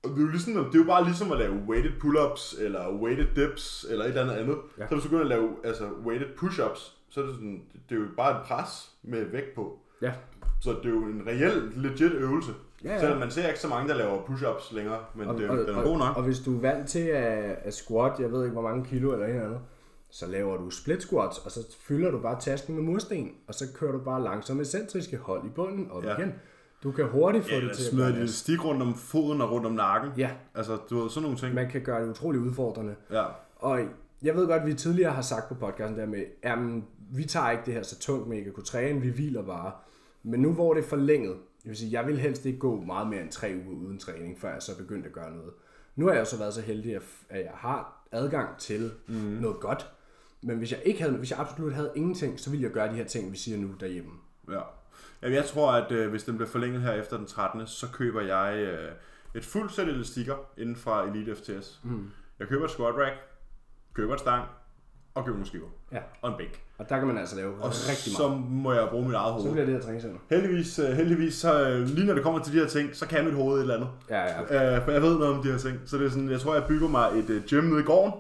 Og 0.03 0.11
det 0.11 0.19
er, 0.19 0.23
jo 0.23 0.29
ligesom, 0.29 0.55
det 0.55 0.75
er 0.75 0.79
jo 0.79 0.85
bare 0.85 1.05
ligesom 1.05 1.33
at 1.33 1.39
lave 1.39 1.55
weighted 1.69 1.93
pull-ups, 2.03 2.63
eller 2.65 2.93
weighted 3.03 3.27
dips, 3.37 3.87
eller 3.91 4.05
et 4.05 4.09
eller 4.09 4.23
andet 4.23 4.35
andet. 4.35 4.57
Ja. 4.79 4.87
Så 4.89 4.95
hvis 4.95 5.03
du 5.05 5.09
begynder 5.09 5.23
at 5.25 5.29
lave 5.29 5.49
altså, 5.65 5.85
weighted 6.07 6.29
push-ups, 6.37 6.93
så 7.11 7.21
er 7.21 7.25
det 7.27 7.35
sådan, 7.35 7.63
det 7.89 7.97
er 7.97 8.01
jo 8.01 8.07
bare 8.17 8.41
et 8.41 8.47
pres 8.47 8.91
med 9.03 9.25
vægt 9.25 9.55
på. 9.55 9.79
Ja. 10.03 10.13
Så 10.61 10.71
det 10.71 10.85
er 10.87 10.91
jo 10.91 11.03
en 11.05 11.23
reel, 11.27 11.73
legit 11.77 12.13
øvelse. 12.13 12.53
Ja, 12.85 12.93
ja. 12.93 13.01
Selvom 13.01 13.19
man 13.19 13.31
ser 13.31 13.49
ikke 13.49 13.61
så 13.61 13.69
mange, 13.69 13.89
der 13.89 13.95
laver 13.95 14.23
push-ups 14.23 14.75
længere, 14.75 14.99
men 15.15 15.29
Og, 15.29 15.39
det, 15.39 15.47
er- 15.47 15.51
og, 15.51 15.57
den 15.59 15.69
er 15.69 15.75
og, 15.79 15.85
god 15.85 15.99
nok. 15.99 16.17
og 16.17 16.23
hvis 16.23 16.39
du 16.41 16.57
er 16.57 16.61
vant 16.61 16.89
til 16.89 16.99
at, 17.09 17.59
at 17.65 17.75
squat, 17.75 18.13
jeg 18.21 18.33
ved 18.33 18.43
ikke 18.45 18.53
hvor 18.53 18.63
mange 18.63 18.85
kilo 18.85 19.13
eller 19.13 19.27
eller 19.27 19.45
andet, 19.45 19.61
så 20.11 20.27
laver 20.27 20.57
du 20.57 20.71
split 20.71 21.03
squats, 21.03 21.39
og 21.39 21.51
så 21.51 21.61
fylder 21.81 22.11
du 22.11 22.19
bare 22.19 22.41
tasken 22.41 22.75
med 22.75 22.83
mursten, 22.83 23.31
og 23.49 23.55
så 23.55 23.65
kører 23.75 23.93
du 23.93 23.99
bare 23.99 24.23
langsomt 24.23 24.57
med 24.57 24.65
centriske 24.65 25.17
hold 25.17 25.45
i 25.47 25.49
bunden 25.49 25.91
op 25.91 26.05
ja. 26.05 26.17
igen. 26.17 26.35
Du 26.83 26.93
kan 26.93 27.05
hurtigt 27.09 27.45
få 27.45 27.51
Ja, 27.51 27.61
det 27.61 27.77
til 27.77 27.91
at 27.91 27.97
gøre 27.97 28.09
det. 28.09 28.17
elastik 28.17 28.65
rundt 28.65 28.83
om 28.83 28.95
foden 28.95 29.41
og 29.41 29.51
rundt 29.51 29.67
om 29.67 29.73
nakken. 29.73 30.11
Ja, 30.17 30.31
Altså, 30.55 30.79
du 30.91 30.99
ved, 31.01 31.11
sådan 31.11 31.23
nogle 31.23 31.39
ting. 31.39 31.55
man 31.55 31.71
kan 31.71 31.83
gøre 31.83 32.03
det 32.03 32.11
utrolig 32.11 32.41
udfordrende. 32.41 32.95
Ja. 33.11 33.25
Og 33.57 33.81
jeg 34.23 34.35
ved 34.37 34.47
godt, 34.47 34.61
at 34.63 34.67
vi 34.67 34.75
tidligere 34.75 35.13
har 35.13 35.23
sagt 35.23 35.49
på 35.49 35.55
podcasten 35.55 35.99
der 35.99 36.07
med, 36.07 36.25
jamen, 36.45 36.85
vi 37.13 37.25
tager 37.25 37.51
ikke 37.51 37.63
det 37.67 37.75
her 37.75 37.83
så 37.83 37.99
tungt 37.99 38.29
med 38.29 38.39
ikke 38.39 38.63
træne, 38.63 39.01
vi 39.01 39.09
hviler 39.09 39.43
bare. 39.43 39.73
Men 40.23 40.41
nu 40.41 40.53
hvor 40.53 40.75
det 40.75 40.85
er 40.85 40.89
forlænget, 40.89 41.37
det 41.63 41.69
vil 41.69 41.77
sige, 41.77 41.93
jeg 41.93 42.07
vil 42.07 42.19
helst 42.19 42.47
ikke 42.47 42.59
gå 42.59 42.81
meget 42.81 43.09
mere 43.09 43.21
end 43.23 43.31
tre 43.31 43.61
uger 43.67 43.79
uden 43.87 43.99
træning, 43.99 44.39
før 44.39 44.53
jeg 44.53 44.63
så 44.63 44.77
begyndte 44.79 45.09
at 45.09 45.13
gøre 45.15 45.31
noget. 45.31 45.51
Nu 45.97 46.07
har 46.07 46.13
jeg 46.13 46.21
jo 46.21 46.25
så 46.25 46.39
været 46.39 46.55
så 46.55 46.61
heldig, 46.61 46.97
at 46.97 47.03
at 47.29 47.41
jeg 47.41 47.53
har 47.55 48.07
adgang 48.13 48.59
til 48.59 48.91
mm. 49.09 49.15
noget 49.15 49.61
godt. 49.61 49.91
Men 50.43 50.59
hvis 50.59 50.73
jeg 50.73 50.81
ikke 50.85 51.03
havde, 51.03 51.17
hvis 51.17 51.31
jeg 51.31 51.39
absolut 51.41 51.73
havde 51.73 51.93
ingenting, 51.97 52.41
så 52.41 52.51
ville 52.51 52.65
jeg 52.65 52.73
gøre 52.73 52.89
de 52.89 52.95
her 52.97 53.05
ting, 53.05 53.33
vi 53.33 53.37
siger 53.37 53.59
nu 53.59 53.69
derhjemme. 53.81 54.11
Ja. 54.51 54.61
Jamen, 55.23 55.35
jeg 55.37 55.45
tror, 55.45 55.73
at 55.73 55.93
øh, 55.93 56.11
hvis 56.11 56.25
den 56.25 56.37
bliver 56.37 56.49
forlænget 56.51 56.83
her 56.83 56.93
efter 56.93 57.17
den 57.17 57.27
13., 57.27 57.67
så 57.67 57.87
køber 57.93 58.21
jeg 58.21 58.57
øh, 58.59 58.91
et 59.35 59.45
fuldt 59.45 59.73
sæt 59.73 59.89
elastikker 59.89 60.35
inden 60.57 60.77
fra 60.77 61.07
Elite 61.09 61.35
FTS. 61.37 61.81
Mm. 61.85 62.11
Jeg 62.39 62.49
køber 62.49 62.65
et 62.65 62.71
squat 62.71 62.95
rack, 62.95 63.15
køber 63.95 64.15
et 64.15 64.21
stang, 64.21 64.45
og 65.15 65.25
køber 65.25 65.35
nogle 65.37 65.47
skiver. 65.47 65.69
Ja. 65.93 65.99
Og 66.23 66.31
en 66.31 66.37
bænk. 66.39 66.63
Og 66.79 66.89
der 66.89 66.99
kan 66.99 67.07
man 67.07 67.19
altså 67.19 67.37
lave 67.37 67.55
Og 67.55 67.65
rigtig 67.89 68.13
så 68.17 68.29
meget. 68.29 68.43
må 68.51 68.73
jeg 68.73 68.89
bruge 68.91 69.07
mit 69.07 69.15
eget 69.15 69.29
Så 69.29 69.33
hoved. 69.43 69.53
bliver 69.53 69.65
det 69.67 69.75
her 69.75 69.83
træningscenter. 69.83 70.19
Heldigvis, 70.31 70.79
øh, 70.79 70.89
heldigvis 70.89 71.35
så, 71.35 71.69
øh, 71.69 71.81
lige 71.87 72.07
når 72.07 72.15
det 72.15 72.23
kommer 72.23 72.43
til 72.43 72.53
de 72.53 72.59
her 72.59 72.67
ting, 72.69 72.97
så 72.97 73.07
kan 73.09 73.25
mit 73.25 73.35
hoved 73.35 73.57
et 73.57 73.61
eller 73.63 73.75
andet. 73.75 73.89
Ja, 74.11 74.23
ja. 74.55 74.77
Øh, 74.77 74.85
for 74.85 74.91
jeg 74.93 75.03
ved 75.03 75.19
noget 75.19 75.35
om 75.37 75.43
de 75.43 75.51
her 75.51 75.59
ting. 75.59 75.79
Så 75.87 75.99
det 75.99 76.07
er 76.07 76.11
sådan, 76.11 76.31
jeg 76.31 76.41
tror, 76.41 76.55
jeg 76.55 76.65
bygger 76.69 76.89
mig 76.89 77.11
et 77.19 77.31
øh, 77.31 77.43
gym 77.51 77.65
nede 77.65 77.81
i 77.81 77.85
gården. 77.85 78.13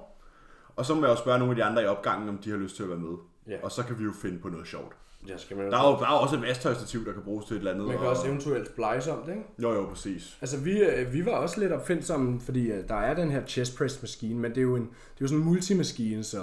Og 0.76 0.86
så 0.86 0.94
må 0.94 1.00
jeg 1.06 1.10
jo 1.10 1.16
spørge 1.16 1.38
nogle 1.38 1.52
af 1.52 1.56
de 1.56 1.64
andre 1.64 1.82
i 1.82 1.86
opgangen, 1.86 2.28
om 2.28 2.38
de 2.38 2.50
har 2.50 2.56
lyst 2.56 2.76
til 2.76 2.82
at 2.82 2.88
være 2.88 2.98
med. 2.98 3.16
Ja. 3.46 3.56
Og 3.62 3.70
så 3.72 3.82
kan 3.84 3.98
vi 3.98 4.04
jo 4.04 4.12
finde 4.22 4.38
på 4.38 4.48
noget 4.48 4.66
sjovt. 4.66 4.92
Ja, 5.28 5.36
skal 5.36 5.56
man, 5.56 5.70
Der 5.70 5.78
er 5.78 5.90
jo, 5.90 5.96
der 5.98 6.06
er 6.06 6.12
jo 6.12 6.20
også 6.20 6.36
et 6.36 6.42
vasktøjstativ, 6.42 7.06
der 7.06 7.12
kan 7.12 7.22
bruges 7.22 7.46
til 7.46 7.54
et 7.54 7.58
eller 7.58 7.70
andet. 7.72 7.86
man 7.86 7.96
kan 7.96 8.04
og- 8.06 8.10
også 8.12 8.26
eventuelt 8.26 8.66
splice 8.68 9.12
om 9.12 9.22
det, 9.26 9.32
ikke? 9.32 9.44
Jo, 9.62 9.72
jo, 9.72 9.86
præcis. 9.86 10.38
Altså, 10.40 10.58
vi, 10.60 10.82
øh, 10.82 11.12
vi 11.12 11.26
var 11.26 11.32
også 11.32 11.60
lidt 11.60 11.72
opfindsomme, 11.72 12.40
fordi 12.40 12.70
øh, 12.70 12.88
der 12.88 12.94
er 12.94 13.14
den 13.14 13.30
her 13.30 13.46
chest 13.46 13.76
press 13.78 14.02
maskine, 14.02 14.40
men 14.40 14.50
det 14.50 14.58
er 14.58 14.62
jo, 14.62 14.76
en, 14.76 14.82
det 14.82 14.88
er 14.90 15.16
jo 15.20 15.26
sådan 15.26 15.38
en 15.40 15.44
multimaskine, 15.44 16.24
så 16.24 16.38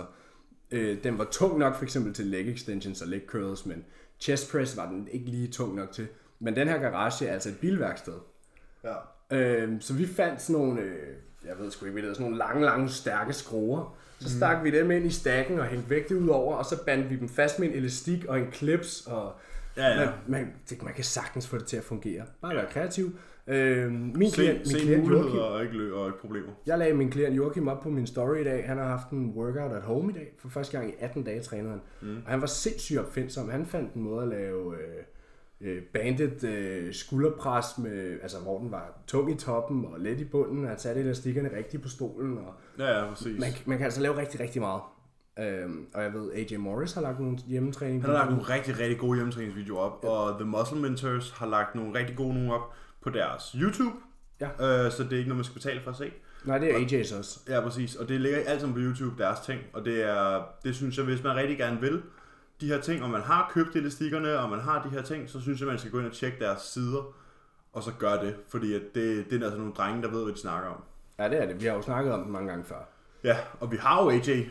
øh, 0.72 1.04
den 1.04 1.18
var 1.18 1.24
tung 1.32 1.60
nok 1.60 1.76
for 1.76 1.84
eksempel 1.84 2.14
til 2.14 2.26
leg 2.26 2.48
extensions 2.54 3.02
og 3.02 3.08
leg 3.08 3.22
curls, 3.28 3.66
men 3.66 3.84
chest 4.20 4.52
press 4.52 4.78
var 4.78 4.90
den 4.90 5.08
ikke 5.12 5.26
lige 5.26 5.48
tung 5.48 5.76
nok 5.76 5.92
til. 5.92 6.08
Men 6.40 6.56
den 6.56 6.68
her 6.68 6.78
garage 6.80 7.28
er 7.28 7.34
altså 7.34 7.50
et 7.50 7.58
bilværksted. 7.62 8.14
Ja. 8.84 8.96
Øh, 9.38 9.82
så 9.82 9.94
vi 9.94 10.08
fandt 10.08 10.42
sådan 10.42 10.62
nogle, 10.62 10.82
øh, 10.82 11.16
jeg 11.46 11.60
ved 11.60 11.72
sgu 11.72 11.86
ikke, 11.86 11.94
hvad 12.00 12.10
det 12.10 12.16
sådan 12.18 12.24
nogle 12.32 12.38
lange, 12.38 12.66
lange, 12.66 12.90
stærke 12.90 13.34
skruer. 13.34 13.98
Så 14.20 14.30
stak 14.38 14.64
vi 14.64 14.72
dem 14.72 14.92
ind 14.92 15.06
i 15.06 15.10
stakken 15.10 15.60
og 15.60 15.66
hængte 15.66 15.90
vægte 15.90 16.18
ud 16.18 16.28
over, 16.28 16.56
og 16.56 16.66
så 16.66 16.84
bandt 16.86 17.10
vi 17.10 17.16
dem 17.16 17.30
fast 17.30 17.60
med 17.60 17.68
en 17.68 17.74
elastik 17.74 18.26
og 18.26 18.40
en 18.40 18.52
clips, 18.54 19.04
og 19.08 19.34
Ja, 19.78 19.88
ja. 19.88 19.96
man, 20.00 20.08
man, 20.28 20.54
det, 20.70 20.84
man 20.84 20.94
kan 20.94 21.04
sagtens 21.04 21.48
få 21.48 21.58
det 21.58 21.66
til 21.66 21.78
at 21.78 21.84
fungere. 21.84 22.24
Bare 22.42 22.56
være 22.56 22.66
kreativ. 22.72 23.12
Øh, 23.48 23.92
min 23.92 24.30
Se, 24.30 24.36
klient, 24.36 24.58
min 24.58 24.66
se 24.66 24.80
klient 24.80 25.10
Joachim, 25.10 25.40
og 25.40 25.64
ikke, 25.64 25.74
lø- 25.74 25.94
og 25.94 26.08
ikke 26.08 26.20
problemer. 26.20 26.48
jeg 26.66 26.78
lagde 26.80 26.94
min 26.94 27.12
klient 27.12 27.36
Joachim 27.38 27.68
op 27.68 27.82
på 27.84 27.90
min 27.90 28.08
story 28.08 28.38
i 28.38 28.44
dag. 28.44 28.68
Han 28.68 28.78
har 28.78 28.86
haft 28.88 29.10
en 29.10 29.26
workout 29.36 29.72
at 29.72 29.82
home 29.82 30.12
i 30.12 30.14
dag. 30.16 30.34
For 30.40 30.50
første 30.50 30.78
gang 30.78 30.90
i 30.90 30.94
18 31.00 31.24
dage 31.24 31.42
træner 31.42 31.70
han. 31.70 31.82
Mm. 32.02 32.16
Og 32.26 32.32
han 32.32 32.42
var 32.42 32.48
sindssygt 32.48 33.00
opfindsom. 33.00 33.50
Han 33.50 33.66
fandt 33.66 33.94
en 33.94 34.02
måde 34.02 34.22
at 34.24 34.28
lave 34.30 34.74
øh, 34.76 35.04
øh, 35.62 35.82
bandet 35.94 36.44
øh, 36.44 36.94
skulderpres, 36.94 37.66
med, 37.78 38.20
altså, 38.22 38.38
hvor 38.40 38.60
den 38.60 38.72
var 38.72 39.00
tung 39.08 39.32
i 39.32 39.36
toppen 39.36 39.86
og 39.86 40.00
let 40.00 40.20
i 40.20 40.24
bunden. 40.24 40.68
Han 40.68 40.80
satte 40.80 41.02
elastikkerne 41.02 41.58
rigtigt 41.58 41.84
på 41.84 41.90
stolen. 41.90 42.38
Og 42.38 42.54
Ja, 42.80 43.00
ja, 43.00 43.10
præcis. 43.10 43.40
man, 43.40 43.50
man 43.66 43.78
kan 43.78 43.86
altså 43.86 44.02
lave 44.02 44.18
rigtig, 44.18 44.40
rigtig 44.40 44.62
meget. 44.62 44.82
Øhm, 45.40 45.86
og 45.94 46.04
jeg 46.04 46.14
ved, 46.14 46.32
AJ 46.34 46.58
Morris 46.58 46.94
har 46.94 47.02
lagt 47.02 47.20
nogle 47.20 47.38
hjemmetræning. 47.48 48.02
Han 48.02 48.10
har 48.10 48.18
lagt 48.18 48.30
nogle 48.30 48.44
rigtig, 48.44 48.80
rigtig 48.80 48.98
gode 48.98 49.16
hjemmetræningsvideoer 49.18 49.82
op, 49.82 50.00
ja. 50.04 50.10
og 50.10 50.40
The 50.40 50.50
Muscle 50.50 50.82
Mentors 50.82 51.32
har 51.32 51.46
lagt 51.48 51.76
nogle 51.76 52.00
rigtig 52.00 52.16
gode 52.16 52.34
nogle 52.34 52.54
op 52.54 52.74
på 53.02 53.10
deres 53.10 53.56
YouTube. 53.62 53.96
Ja. 54.42 54.48
Øh, 54.86 54.92
så 54.92 55.04
det 55.04 55.14
er 55.14 55.18
ikke 55.18 55.30
noget, 55.30 55.38
man 55.38 55.44
skal 55.44 55.54
betale 55.54 55.82
for 55.82 55.92
at 55.92 55.98
se. 55.98 56.12
Nej, 56.46 56.58
det 56.58 56.72
er 56.72 56.80
AJ's 56.80 57.18
også. 57.18 57.40
Ja, 57.50 57.62
præcis. 57.62 57.96
Og 57.96 58.10
det 58.10 58.22
ligger 58.22 58.40
alt 58.48 58.60
sammen 58.62 58.74
på 58.76 58.80
YouTube, 58.80 59.24
deres 59.24 59.40
ting. 59.40 59.62
Og 59.74 59.86
det 59.86 60.04
er, 60.04 60.44
det 60.64 60.76
synes 60.76 60.98
jeg, 60.98 61.06
hvis 61.06 61.24
man 61.24 61.36
rigtig 61.36 61.58
gerne 61.58 61.82
vil 61.82 62.02
de 62.62 62.68
her 62.68 62.82
ting, 62.82 63.04
og 63.04 63.10
man 63.10 63.22
har 63.22 63.52
købt 63.54 63.76
elastikkerne, 63.76 64.40
og 64.40 64.50
man 64.50 64.60
har 64.60 64.84
de 64.84 64.90
her 64.90 65.02
ting, 65.02 65.30
så 65.30 65.42
synes 65.42 65.60
jeg, 65.60 65.68
man 65.68 65.80
skal 65.80 65.92
gå 65.92 66.00
ind 66.00 66.08
og 66.08 66.14
tjekke 66.14 66.40
deres 66.40 66.62
sider, 66.62 67.14
og 67.74 67.84
så 67.84 67.92
gøre 68.00 68.26
det. 68.26 68.36
Fordi 68.48 68.74
at 68.74 68.82
det, 68.96 69.30
det 69.30 69.40
er 69.42 69.44
altså 69.46 69.58
nogle 69.58 69.74
drenge, 69.74 70.02
der 70.02 70.10
ved, 70.12 70.24
hvad 70.24 70.34
de 70.34 70.40
snakker 70.40 70.70
om. 70.70 70.84
Ja, 71.20 71.30
det 71.30 71.42
er 71.42 71.46
det. 71.46 71.62
Vi 71.62 71.66
har 71.66 71.74
jo 71.74 71.82
snakket 71.82 72.14
om 72.14 72.22
det 72.22 72.30
mange 72.30 72.50
gange 72.50 72.66
før. 72.66 72.88
Ja, 73.24 73.38
og 73.60 73.72
vi 73.72 73.78
har 73.78 74.04
jo 74.04 74.10
AJ 74.10 74.46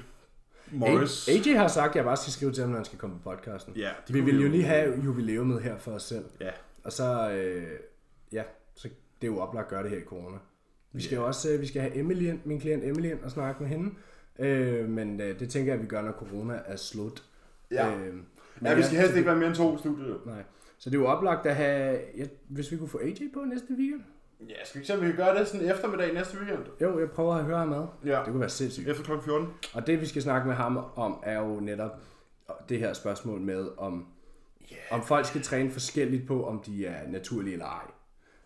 Morris. 0.73 1.29
AJ 1.29 1.55
har 1.57 1.69
sagt, 1.69 1.91
at 1.91 1.97
jeg 1.97 2.05
bare 2.05 2.17
skal 2.17 2.33
skrive 2.33 2.53
til 2.53 2.61
ham, 2.63 2.71
når 2.71 2.77
han 2.77 2.85
skal 2.85 2.99
komme 2.99 3.17
på 3.23 3.31
podcasten. 3.31 3.77
Ja, 3.77 3.91
Vi 4.09 4.21
vil 4.21 4.43
jo 4.43 4.49
lige 4.49 4.65
have 4.65 5.01
jubileumet 5.05 5.63
her 5.63 5.79
for 5.79 5.91
os 5.93 6.03
selv. 6.03 6.25
Ja, 6.41 6.51
Og 6.85 6.93
så, 6.93 7.31
øh, 7.31 7.67
ja, 8.33 8.43
så 8.75 8.89
det 9.21 9.29
er 9.29 9.33
jo 9.33 9.39
oplagt 9.41 9.65
at 9.65 9.71
gøre 9.71 9.83
det 9.83 9.91
her 9.91 9.99
i 9.99 10.05
corona. 10.05 10.39
Vi 10.93 11.03
skal 11.03 11.17
jo 11.17 11.27
også 11.27 11.51
øh, 11.53 11.61
vi 11.61 11.67
skal 11.67 11.83
have 11.83 11.97
Emily 11.97 12.35
min 12.45 12.61
klient 12.61 12.85
Emily 12.85 13.11
ind 13.11 13.21
og 13.23 13.31
snakke 13.31 13.63
med 13.63 13.71
hende. 13.71 13.95
Øh, 14.39 14.89
men 14.89 15.21
øh, 15.21 15.39
det 15.41 15.51
tænker 15.51 15.73
jeg, 15.73 15.79
at 15.79 15.83
vi 15.83 15.89
gør, 15.89 16.03
når 16.03 16.13
corona 16.13 16.61
er 16.67 16.77
slut. 16.77 17.23
Ja. 17.71 17.91
Øh, 17.91 18.15
men 18.15 18.25
ja 18.63 18.75
vi 18.75 18.83
skal 18.83 18.99
helst 18.99 19.17
ikke 19.17 19.27
være 19.27 19.37
mere 19.37 19.49
end 19.49 19.57
to 19.57 19.79
studier. 19.79 20.15
Nej. 20.27 20.43
Så 20.79 20.91
det 20.91 20.97
er 20.97 21.01
jo 21.01 21.07
oplagt 21.07 21.47
at 21.47 21.57
have, 21.57 21.99
ja, 22.17 22.25
hvis 22.49 22.73
vi 22.73 22.77
kunne 22.77 22.89
få 22.89 22.99
AJ 22.99 23.19
på 23.35 23.41
næste 23.41 23.67
weekend. 23.79 24.03
Ja, 24.49 24.65
skal 24.65 24.81
vi 24.81 24.87
se, 24.87 24.95
om 24.95 25.01
vi 25.01 25.07
kan 25.07 25.17
gøre 25.17 25.39
det 25.39 25.49
sådan 25.49 25.71
eftermiddag 25.71 26.15
næste 26.15 26.39
weekend? 26.39 26.65
Jo, 26.81 26.99
jeg 26.99 27.11
prøver 27.11 27.35
at 27.35 27.45
høre 27.45 27.59
ham 27.59 27.73
ad. 27.73 27.87
Ja. 28.05 28.19
Det 28.19 28.27
kunne 28.27 28.41
være 28.41 28.49
sindssygt. 28.49 28.89
Efter 28.89 29.05
kl. 29.05 29.13
14. 29.25 29.49
Og 29.75 29.87
det 29.87 30.01
vi 30.01 30.07
skal 30.07 30.23
snakke 30.23 30.49
med 30.49 30.55
ham 30.55 30.85
om, 30.97 31.23
er 31.23 31.39
jo 31.39 31.61
netop 31.61 32.01
det 32.69 32.79
her 32.79 32.93
spørgsmål 32.93 33.41
med, 33.41 33.69
om, 33.77 34.07
yeah. 34.73 34.81
om 34.91 35.03
folk 35.03 35.27
skal 35.27 35.43
træne 35.43 35.71
forskelligt 35.71 36.27
på, 36.27 36.47
om 36.47 36.63
de 36.67 36.87
er 36.87 37.09
naturlige 37.09 37.53
eller 37.53 37.67
ej. 37.67 37.85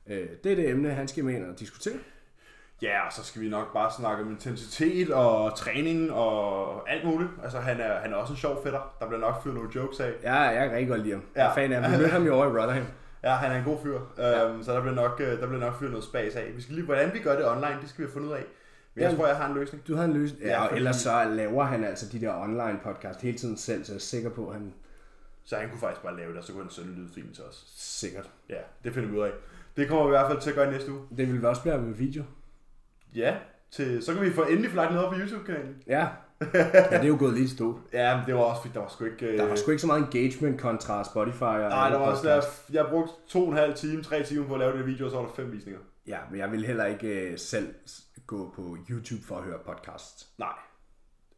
Øh, 0.07 0.29
det 0.45 0.53
er 0.53 0.57
det 0.57 0.69
emne, 0.69 0.91
han 0.91 1.09
skal 1.09 1.25
med 1.25 1.35
ind 1.35 1.45
og 1.45 1.61
diskutere. 1.61 1.99
Ja, 2.83 3.07
og 3.07 3.13
så 3.13 3.25
skal 3.25 3.43
vi 3.43 3.49
nok 3.49 3.73
bare 3.73 3.91
snakke 3.99 4.23
om 4.23 4.31
intensitet 4.31 5.11
og 5.11 5.57
træning 5.57 6.13
og 6.13 6.91
alt 6.91 7.05
muligt. 7.05 7.31
Altså, 7.43 7.59
han 7.59 7.81
er, 7.81 8.01
han 8.01 8.13
er 8.13 8.17
også 8.17 8.33
en 8.33 8.37
sjov 8.37 8.63
fætter. 8.65 8.95
Der 9.01 9.07
bliver 9.07 9.21
nok 9.21 9.43
fyret 9.43 9.55
nogle 9.55 9.71
jokes 9.75 10.01
af. 10.01 10.13
Ja, 10.23 10.35
jeg 10.35 10.69
kan 10.69 10.71
rigtig 10.77 10.89
godt 10.89 11.01
lide 11.03 11.13
ham. 11.15 11.23
Ja. 11.37 11.45
Ja. 11.45 11.55
Fan 11.55 11.73
af 11.73 11.83
ham. 11.83 11.93
Vi 11.93 11.97
mødte 11.97 12.11
ham 12.13 12.27
jo 12.27 12.35
over 12.35 12.45
i 12.45 12.49
Rotherham. 12.49 12.85
Ja, 13.23 13.31
han 13.35 13.53
er 13.53 13.57
en 13.59 13.65
god 13.65 13.79
fyr. 13.83 14.01
Ja. 14.19 14.51
Um, 14.51 14.63
så 14.63 14.73
der 14.75 14.81
bliver, 14.81 14.95
nok, 14.95 15.21
øh, 15.21 15.41
der 15.41 15.47
bliver 15.47 15.61
nok 15.61 15.79
fyret 15.79 15.91
noget 15.91 16.05
spas 16.05 16.35
af. 16.37 16.53
Vi 16.57 16.63
skal 16.63 16.75
lige, 16.75 16.85
hvordan 16.85 17.11
vi 17.15 17.19
gør 17.19 17.37
det 17.37 17.49
online, 17.51 17.77
det 17.83 17.89
skal 17.89 17.99
vi 17.99 18.07
have 18.07 18.13
fundet 18.13 18.29
ud 18.29 18.33
af. 18.35 18.45
Men 18.95 19.03
jeg 19.03 19.11
Ja. 19.11 19.17
tror, 19.17 19.27
jeg 19.27 19.37
har 19.37 19.49
en 19.49 19.55
løsning. 19.55 19.87
Du 19.89 19.97
har 19.97 20.05
en 20.05 20.13
løsning. 20.13 20.43
Ja, 20.43 20.49
Ja, 20.49 20.65
fordi- 20.65 20.77
ellers 20.77 20.97
så 20.97 21.25
laver 21.25 21.65
han 21.65 21.85
altså 21.85 22.07
de 22.13 22.21
der 22.21 22.43
online 22.43 22.79
podcast 22.85 23.21
hele 23.23 23.39
tiden 23.39 23.57
selv, 23.57 23.85
så 23.85 23.93
jeg 23.93 23.97
er 23.97 24.01
sikker 24.01 24.31
på, 24.31 24.47
at 24.49 24.53
han 24.55 24.73
Så 25.45 25.57
han 25.57 25.69
kunne 25.71 25.81
faktisk 25.81 26.03
bare 26.03 26.17
lave 26.17 26.31
det, 26.31 26.39
og 26.39 26.45
så 26.45 26.53
kunne 26.53 26.63
han 26.65 26.71
sende 26.73 26.95
lydfilen 26.95 27.33
til 27.35 27.45
os. 27.45 27.65
sikkert. 27.77 28.31
Ja, 28.49 28.59
det 28.85 28.95
finder 28.95 29.09
vi 29.11 29.17
ud 29.19 29.23
af. 29.23 29.31
Det 29.77 29.89
kommer 29.89 30.05
vi 30.05 30.09
i 30.09 30.17
hvert 30.19 30.31
fald 30.31 30.41
til 30.41 30.51
at 30.51 30.57
gøre 30.57 30.69
i 30.69 30.71
næste 30.71 30.93
uge. 30.93 31.01
Det 31.17 31.33
vil 31.33 31.47
også 31.47 31.63
blive 31.63 31.79
med 31.79 31.95
video. 31.95 32.23
Ja, 33.15 33.37
til, 33.71 34.03
så 34.05 34.15
kan 34.15 34.23
vi 34.23 34.33
få 34.33 34.43
endelig 34.43 34.71
få 34.71 34.77
lagt 34.77 34.91
noget 34.93 35.07
op 35.07 35.13
på 35.15 35.19
YouTube-kanalen. 35.21 35.83
Ja. 35.87 36.09
ja, 36.55 36.65
det 36.91 36.93
er 36.93 37.07
jo 37.07 37.17
gået 37.19 37.35
lige 37.35 37.49
stå. 37.49 37.81
Ja, 37.93 38.17
men 38.17 38.27
det 38.27 38.35
var 38.35 38.41
også, 38.41 38.63
fordi 38.63 38.75
der 38.75 38.81
var 38.81 38.89
sgu 38.89 39.05
ikke... 39.05 39.27
øh, 39.27 39.39
Der 39.39 39.49
var 39.49 39.55
sgu 39.57 39.71
ikke 39.71 39.81
så 39.81 39.87
meget 39.87 40.01
engagement 40.03 40.61
kontra 40.61 41.05
Spotify 41.05 41.43
og 41.43 41.59
Nej, 41.69 41.91
der 41.91 41.99
var 41.99 42.07
også 42.07 42.29
der, 42.29 42.43
jeg 42.73 42.87
brugte 42.91 43.13
to 43.29 43.43
og 43.43 43.49
en 43.49 43.57
halv 43.57 43.75
time, 43.75 44.03
tre 44.03 44.23
timer 44.23 44.47
på 44.47 44.55
at 44.55 44.61
lave 44.61 44.79
det 44.79 44.87
video, 44.87 45.05
og 45.05 45.11
så 45.11 45.17
var 45.17 45.25
der 45.27 45.33
fem 45.33 45.53
visninger. 45.53 45.81
Ja, 46.07 46.19
men 46.31 46.41
jeg 46.41 46.53
vil 46.53 46.67
heller 46.67 46.85
ikke 46.85 47.09
øh, 47.31 47.39
selv 47.39 47.75
gå 48.27 48.53
på 48.57 48.77
YouTube 48.91 49.23
for 49.27 49.37
at 49.37 49.45
høre 49.45 49.59
podcast. 49.67 50.27
Nej. 50.39 50.49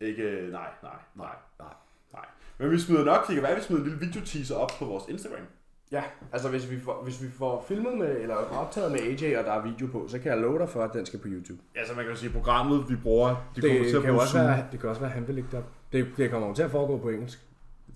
Ikke, 0.01 0.23
nej, 0.53 0.69
nej, 0.83 0.93
nej, 1.15 1.27
Nej. 1.59 1.69
nej. 2.13 2.25
Men 2.59 2.71
vi 2.71 2.79
smider 2.79 3.05
nok, 3.05 3.27
det 3.27 3.35
kan 3.35 3.43
være, 3.43 3.53
at 3.53 3.59
vi 3.59 3.63
smider 3.63 3.83
en 3.83 3.89
lille 3.89 4.07
videoteaser 4.07 4.57
op 4.57 4.71
på 4.79 4.85
vores 4.85 5.05
Instagram. 5.09 5.43
Ja, 5.93 6.03
altså 6.33 6.49
hvis 6.49 6.71
vi, 6.71 6.81
får, 6.81 7.03
hvis 7.05 7.23
vi 7.23 7.29
får 7.31 7.65
filmet 7.69 7.99
med, 7.99 8.21
eller 8.21 8.35
optaget 8.35 8.93
med 8.93 9.01
AJ, 9.01 9.37
og 9.37 9.45
der 9.45 9.53
er 9.53 9.63
video 9.63 9.87
på, 9.87 10.09
så 10.09 10.19
kan 10.19 10.33
jeg 10.33 10.41
love 10.41 10.59
dig 10.59 10.69
for, 10.69 10.83
at 10.83 10.91
den 10.95 11.07
skal 11.07 11.19
på 11.19 11.29
YouTube. 11.29 11.63
Altså 11.75 11.95
man 11.95 12.05
kan 12.05 12.13
jo 12.13 12.19
sige, 12.19 12.33
programmet 12.33 12.91
vi 12.91 12.97
bruger, 12.97 13.29
det, 13.29 13.63
Det, 13.63 13.71
kommer 13.71 13.85
til 13.85 13.93
det 13.93 13.99
at 13.99 14.03
bruge 14.09 14.21
også 14.21 14.39
være, 14.39 14.65
det 14.73 14.81
kan 14.81 14.89
også 14.89 15.01
være, 15.01 15.11
at 15.11 15.15
han 15.15 15.27
vil 15.27 15.35
lægge 15.35 15.49
det 15.51 15.59
op. 15.59 15.65
Det, 15.93 16.07
det 16.17 16.31
kommer 16.31 16.55
til 16.55 16.63
at 16.63 16.71
foregå 16.71 16.99
på 16.99 17.09
engelsk. 17.09 17.39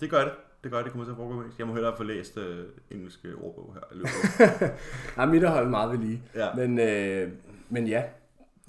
Det 0.00 0.10
gør 0.10 0.20
det. 0.24 0.32
Det 0.62 0.70
gør 0.72 0.78
det, 0.78 0.84
det 0.84 0.92
kommer 0.92 1.04
til 1.06 1.10
at 1.10 1.16
foregå 1.16 1.32
med 1.32 1.40
engelsk. 1.40 1.58
Jeg 1.58 1.66
må 1.66 1.72
hellere 1.72 1.96
få 1.96 2.02
læst 2.02 2.36
øh, 2.38 2.64
engelske 2.90 3.34
ordbog 3.34 3.74
her. 3.74 4.68
Ja, 5.18 5.26
mit 5.26 5.48
holdt 5.48 5.70
meget 5.70 5.90
ved 5.90 5.98
lige. 5.98 6.22
Ja. 6.34 6.54
Men, 6.54 6.78
øh, 6.78 7.32
men 7.68 7.86
ja, 7.86 8.02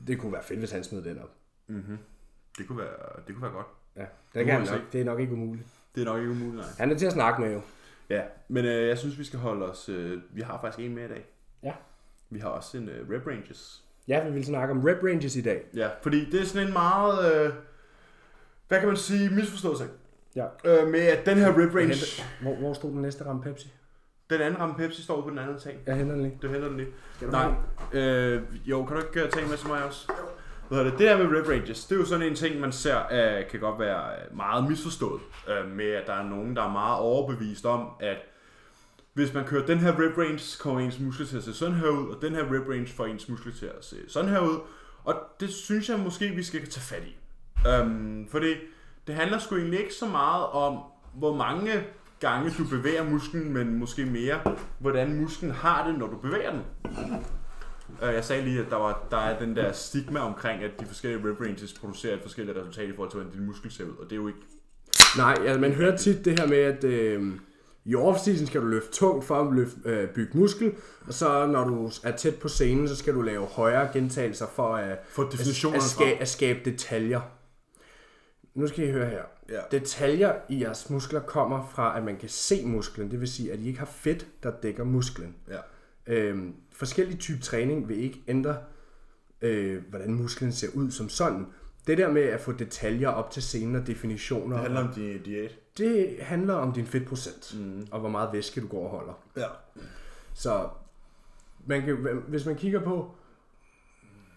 det 0.07 0.19
kunne 0.19 0.33
være 0.33 0.43
fedt, 0.43 0.59
hvis 0.59 0.71
han 0.71 0.83
smed 0.83 1.03
den 1.03 1.19
op. 1.19 1.31
mm-hmm. 1.67 1.97
Det 2.57 2.67
kunne 2.67 2.77
være, 2.77 3.21
det 3.27 3.35
kunne 3.35 3.41
være 3.41 3.51
godt. 3.51 3.67
Ja, 3.95 4.01
det, 4.33 4.45
må 4.47 4.51
kan 4.51 4.61
nok, 4.61 4.81
det 4.93 5.01
er 5.01 5.05
nok 5.05 5.19
ikke 5.19 5.33
umuligt. 5.33 5.67
Det 5.95 6.01
er 6.01 6.05
nok 6.05 6.19
ikke 6.19 6.31
umuligt, 6.31 6.55
nej. 6.55 6.65
Han 6.77 6.91
er 6.91 6.95
til 6.97 7.05
at 7.05 7.13
snakke 7.13 7.41
med 7.41 7.53
jo. 7.53 7.61
Ja, 8.09 8.21
men 8.47 8.65
øh, 8.65 8.87
jeg 8.87 8.97
synes, 8.97 9.19
vi 9.19 9.23
skal 9.23 9.39
holde 9.39 9.65
os... 9.71 9.89
Øh, 9.89 10.21
vi 10.33 10.41
har 10.41 10.59
faktisk 10.61 10.85
en 10.85 10.95
mere 10.95 11.05
i 11.05 11.09
dag. 11.09 11.25
Ja. 11.63 11.73
Vi 12.29 12.39
har 12.39 12.49
også 12.49 12.77
en 12.77 12.89
øh, 12.89 13.09
Rep 13.09 13.27
Ranges. 13.27 13.83
Ja, 14.07 14.23
vi 14.27 14.33
vil 14.33 14.45
snakke 14.45 14.71
om 14.71 14.79
rep 14.83 15.03
ranges 15.03 15.35
i 15.35 15.41
dag. 15.41 15.65
Ja, 15.75 15.89
fordi 16.01 16.29
det 16.29 16.41
er 16.41 16.45
sådan 16.45 16.67
en 16.67 16.73
meget... 16.73 17.45
Øh, 17.45 17.53
hvad 18.67 18.79
kan 18.79 18.87
man 18.87 18.97
sige? 18.97 19.29
Misforstået 19.29 19.77
ting. 19.77 19.89
Ja. 20.35 20.45
Øh, 20.65 20.87
med 20.87 20.99
at 20.99 21.25
den 21.25 21.37
her 21.37 21.49
Rep 21.49 21.75
Range... 21.75 21.87
henter- 21.87 22.23
Hvor, 22.41 22.55
hvor 22.55 22.73
stod 22.73 22.91
den 22.91 23.01
næste 23.01 23.25
ramme 23.25 23.41
Pepsi? 23.41 23.73
Den 24.29 24.41
anden 24.41 24.59
ramme 24.59 24.75
Pepsi 24.75 25.03
står 25.03 25.21
på 25.21 25.29
den 25.29 25.39
anden 25.39 25.59
tag. 25.59 25.79
Jeg 25.85 25.95
henter 25.95 26.13
den 26.13 26.23
lige. 26.23 26.37
Du 26.41 26.47
henter 26.47 26.67
den 26.67 26.77
lige. 26.77 26.89
Skal 27.15 27.27
du 27.27 27.31
Nej. 27.31 27.51
Øh, 27.93 28.41
jo, 28.65 28.85
kan 28.85 28.97
du 28.97 29.01
ikke 29.07 29.23
øh, 29.23 29.29
tage 29.31 29.47
med 29.47 29.57
til 29.57 29.67
mig 29.67 29.83
også? 29.85 30.11
Hvad 30.67 30.85
det? 30.85 30.91
det 30.91 30.99
der 30.99 31.17
med 31.17 31.37
Red 31.37 31.47
Rangers, 31.47 31.85
det 31.85 31.95
er 31.95 31.99
jo 31.99 32.05
sådan 32.05 32.27
en 32.27 32.35
ting, 32.35 32.59
man 32.59 32.71
ser, 32.71 32.97
øh, 33.11 33.47
kan 33.49 33.59
godt 33.59 33.79
være 33.79 34.03
øh, 34.05 34.37
meget 34.37 34.69
misforstået. 34.69 35.21
Øh, 35.49 35.71
med 35.71 35.85
at 35.85 36.07
der 36.07 36.13
er 36.13 36.23
nogen, 36.23 36.55
der 36.55 36.63
er 36.63 36.71
meget 36.71 36.99
overbevist 36.99 37.65
om, 37.65 37.89
at 37.99 38.17
hvis 39.13 39.33
man 39.33 39.45
kører 39.45 39.65
den 39.65 39.77
her 39.77 39.91
rep 39.91 40.17
range, 40.17 40.57
kommer 40.59 40.81
ens 40.81 40.99
muskler 40.99 41.25
til 41.25 41.37
at 41.37 41.43
se 41.43 41.53
sådan 41.53 41.75
her 41.75 41.87
ud, 41.87 42.15
og 42.15 42.21
den 42.21 42.35
her 42.35 42.43
rep 42.43 42.69
range 42.69 42.87
får 42.87 43.05
ens 43.05 43.29
muskler 43.29 43.53
til 43.53 43.65
at 43.65 43.85
se 43.85 43.95
sådan 44.07 44.29
her 44.29 44.39
ud. 44.39 44.59
Og 45.03 45.15
det 45.39 45.49
synes 45.49 45.89
jeg 45.89 45.99
måske, 45.99 46.29
vi 46.29 46.43
skal 46.43 46.69
tage 46.69 46.81
fat 46.81 47.03
i. 47.07 47.17
Øhm, 47.67 48.19
um, 48.21 48.27
for 48.31 48.39
det 48.39 49.15
handler 49.15 49.37
sgu 49.37 49.55
egentlig 49.55 49.79
ikke 49.79 49.93
så 49.93 50.05
meget 50.05 50.45
om, 50.45 50.79
hvor 51.13 51.35
mange 51.35 51.71
gange 52.19 52.51
du 52.57 52.63
bevæger 52.69 53.03
musklen, 53.03 53.53
men 53.53 53.79
måske 53.79 54.05
mere, 54.05 54.39
hvordan 54.79 55.21
musklen 55.21 55.51
har 55.51 55.87
det, 55.87 55.99
når 55.99 56.07
du 56.07 56.17
bevæger 56.17 56.51
den. 56.51 56.61
Øh, 58.03 58.13
Jeg 58.13 58.23
sagde 58.23 58.43
lige, 58.43 58.59
at 58.59 58.65
der, 58.69 58.75
var, 58.75 59.07
der 59.11 59.17
er 59.17 59.39
den 59.39 59.55
der 59.55 59.71
stigma 59.71 60.19
omkring, 60.19 60.63
at 60.63 60.71
de 60.79 60.85
forskellige 60.85 61.29
rep 61.29 61.41
ranges 61.41 61.73
producerer 61.73 62.15
et 62.15 62.21
forskelligt 62.21 62.57
resultat 62.57 62.89
i 62.89 62.95
forhold 62.95 63.11
til, 63.11 63.19
hvordan 63.19 63.37
din 63.37 63.45
muskel 63.45 63.71
ser 63.71 63.83
ud, 63.83 63.97
og 63.99 64.03
det 64.03 64.11
er 64.11 64.15
jo 64.15 64.27
ikke... 64.27 64.39
Nej, 65.17 65.37
ja, 65.43 65.57
man 65.57 65.71
hører 65.71 65.97
tit 65.97 66.25
det 66.25 66.39
her 66.39 66.47
med, 66.47 66.57
at 66.57 66.83
øh, 66.83 67.33
i 67.85 67.95
off-season 67.95 68.45
skal 68.45 68.61
du 68.61 68.65
løfte 68.65 68.91
tungt 68.91 69.25
for 69.25 69.35
at 69.35 69.55
løfte, 69.55 69.77
øh, 69.85 70.09
bygge 70.09 70.37
muskel, 70.37 70.73
og 71.07 71.13
så 71.13 71.47
når 71.47 71.63
du 71.67 71.91
er 72.03 72.11
tæt 72.11 72.35
på 72.35 72.47
scenen, 72.47 72.87
så 72.87 72.95
skal 72.95 73.13
du 73.13 73.21
lave 73.21 73.45
højere 73.45 73.93
gentagelser 73.93 74.47
for 74.47 74.75
at, 74.75 74.97
For 75.09 75.23
at, 75.23 75.75
at, 75.75 75.83
skabe, 75.83 76.21
at 76.21 76.27
skabe 76.27 76.59
detaljer. 76.65 77.21
Nu 78.55 78.67
skal 78.67 78.87
I 78.87 78.91
høre 78.91 79.09
her. 79.09 79.23
Ja. 79.49 79.59
Detaljer 79.71 80.33
i 80.49 80.61
jeres 80.61 80.89
muskler 80.89 81.19
kommer 81.19 81.71
fra, 81.75 81.97
at 81.97 82.03
man 82.03 82.17
kan 82.17 82.29
se 82.29 82.65
musklen, 82.65 83.11
det 83.11 83.19
vil 83.19 83.27
sige, 83.27 83.51
at 83.51 83.59
I 83.59 83.67
ikke 83.67 83.79
har 83.79 83.85
fedt, 83.85 84.27
der 84.43 84.51
dækker 84.63 84.83
musklen. 84.83 85.35
Ja. 85.49 85.59
Øhm, 86.13 86.55
forskellige 86.77 87.17
type 87.17 87.41
træning 87.41 87.89
vil 87.89 88.03
ikke 88.03 88.23
ændre, 88.27 88.57
øh, 89.41 89.83
hvordan 89.89 90.13
musklen 90.13 90.51
ser 90.51 90.67
ud 90.73 90.91
som 90.91 91.09
sådan. 91.09 91.47
Det 91.87 91.97
der 91.97 92.11
med 92.11 92.21
at 92.21 92.41
få 92.41 92.51
detaljer 92.51 93.09
op 93.09 93.31
til 93.31 93.43
scenen 93.43 93.75
og 93.75 93.87
definitioner, 93.87 94.55
Det 94.55 94.63
handler 94.63 94.87
om 94.87 94.93
din 94.93 95.23
diæt. 95.23 95.59
det 95.77 96.17
handler 96.21 96.53
om 96.53 96.73
din 96.73 96.85
fedtprocent, 96.85 97.55
mm. 97.59 97.87
og 97.91 97.99
hvor 97.99 98.09
meget 98.09 98.29
væske 98.33 98.61
du 98.61 98.67
går 98.67 98.83
og 98.83 98.89
holder. 98.89 99.13
Ja. 99.37 99.47
Så 100.33 100.69
man 101.65 101.81
kan, 101.81 101.95
hvis 102.27 102.45
man 102.45 102.55
kigger 102.55 102.81
på, 102.83 103.11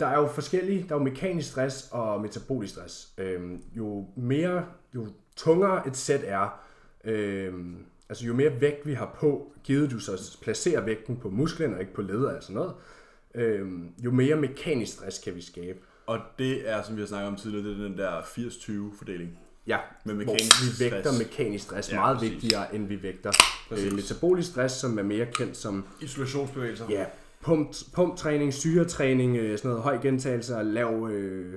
der 0.00 0.06
er 0.06 0.18
jo 0.18 0.26
forskellige, 0.26 0.82
der 0.88 0.94
er 0.94 0.98
jo 0.98 1.04
mekanisk 1.04 1.50
stress 1.50 1.88
og 1.92 2.20
metabolisk 2.20 2.72
stress. 2.74 3.12
Øhm, 3.18 3.62
jo 3.76 4.06
mere, 4.16 4.66
jo 4.94 5.06
tungere 5.36 5.88
et 5.88 5.96
sæt 5.96 6.20
er, 6.24 6.60
øhm, 7.04 7.76
altså 8.08 8.26
jo 8.26 8.34
mere 8.34 8.60
vægt 8.60 8.86
vi 8.86 8.92
har 8.92 9.16
på, 9.20 9.52
givet 9.64 9.90
du 9.90 9.98
så 9.98 10.36
placerer 10.42 10.80
vægten 10.80 11.16
på 11.16 11.30
musklen 11.30 11.74
og 11.74 11.80
ikke 11.80 11.94
på 11.94 12.02
leder 12.02 12.36
og 12.36 12.42
sådan 12.42 12.54
noget, 12.56 12.72
øhm, 13.34 13.88
jo 13.98 14.10
mere 14.10 14.36
mekanisk 14.36 14.92
stress 14.92 15.18
kan 15.18 15.34
vi 15.34 15.40
skabe. 15.42 15.78
Og 16.06 16.18
det 16.38 16.70
er, 16.70 16.82
som 16.82 16.96
vi 16.96 17.00
har 17.00 17.06
snakket 17.06 17.28
om 17.28 17.36
tidligere, 17.36 17.64
det 17.64 17.80
er 17.80 17.82
den 17.88 17.98
der 17.98 18.20
80-20 18.92 18.98
fordeling. 18.98 19.38
Ja, 19.66 19.78
Med 20.04 20.14
hvor 20.14 20.22
mekanisk 20.24 20.80
vi 20.80 20.84
vægter 20.84 21.02
stress. 21.02 21.18
mekanisk 21.18 21.64
stress 21.64 21.92
Ja, 21.92 21.96
meget 21.96 22.18
præcis. 22.18 22.32
vigtigere, 22.32 22.74
end 22.74 22.86
vi 22.88 23.02
vægter 23.02 23.32
Præcis. 23.68 23.86
øh, 23.86 23.92
metabolisk 23.96 24.50
stress, 24.50 24.74
som 24.74 24.98
er 24.98 25.02
mere 25.02 25.26
kendt 25.26 25.56
som 25.56 25.84
Isolationsbevægelser. 26.02 26.84
Ja, 26.90 27.04
pump, 27.40 27.68
pumptræning, 27.94 28.54
syretræning, 28.54 29.36
øh, 29.36 29.58
sådan 29.58 29.68
noget 29.68 29.82
høj 29.82 29.98
gentagelser, 30.02 30.62
lav, 30.62 31.08
øh, 31.12 31.54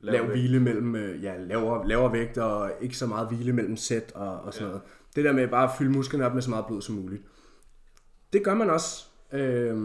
Lav 0.00 0.12
lav, 0.12 0.24
hvile 0.26 0.60
mellem, 0.60 0.96
øh, 0.96 1.22
ja, 1.24 1.36
lavere, 1.38 1.88
lavere 1.88 2.12
vægt 2.12 2.38
og 2.38 2.70
ikke 2.80 2.96
så 2.96 3.06
meget 3.06 3.28
hvile 3.28 3.52
mellem 3.52 3.76
sæt 3.76 4.12
og, 4.14 4.40
og 4.40 4.54
sådan 4.54 4.66
ja. 4.66 4.68
noget. 4.70 4.82
Det 5.16 5.24
der 5.24 5.32
med 5.32 5.48
bare 5.48 5.64
at 5.64 5.70
fylde 5.78 5.90
musklerne 5.90 6.26
op 6.26 6.34
med 6.34 6.42
så 6.42 6.50
meget 6.50 6.66
blod 6.66 6.82
som 6.82 6.94
muligt. 6.94 7.22
Det 8.32 8.44
gør 8.44 8.54
man 8.54 8.70
også, 8.70 9.04
øh, 9.32 9.76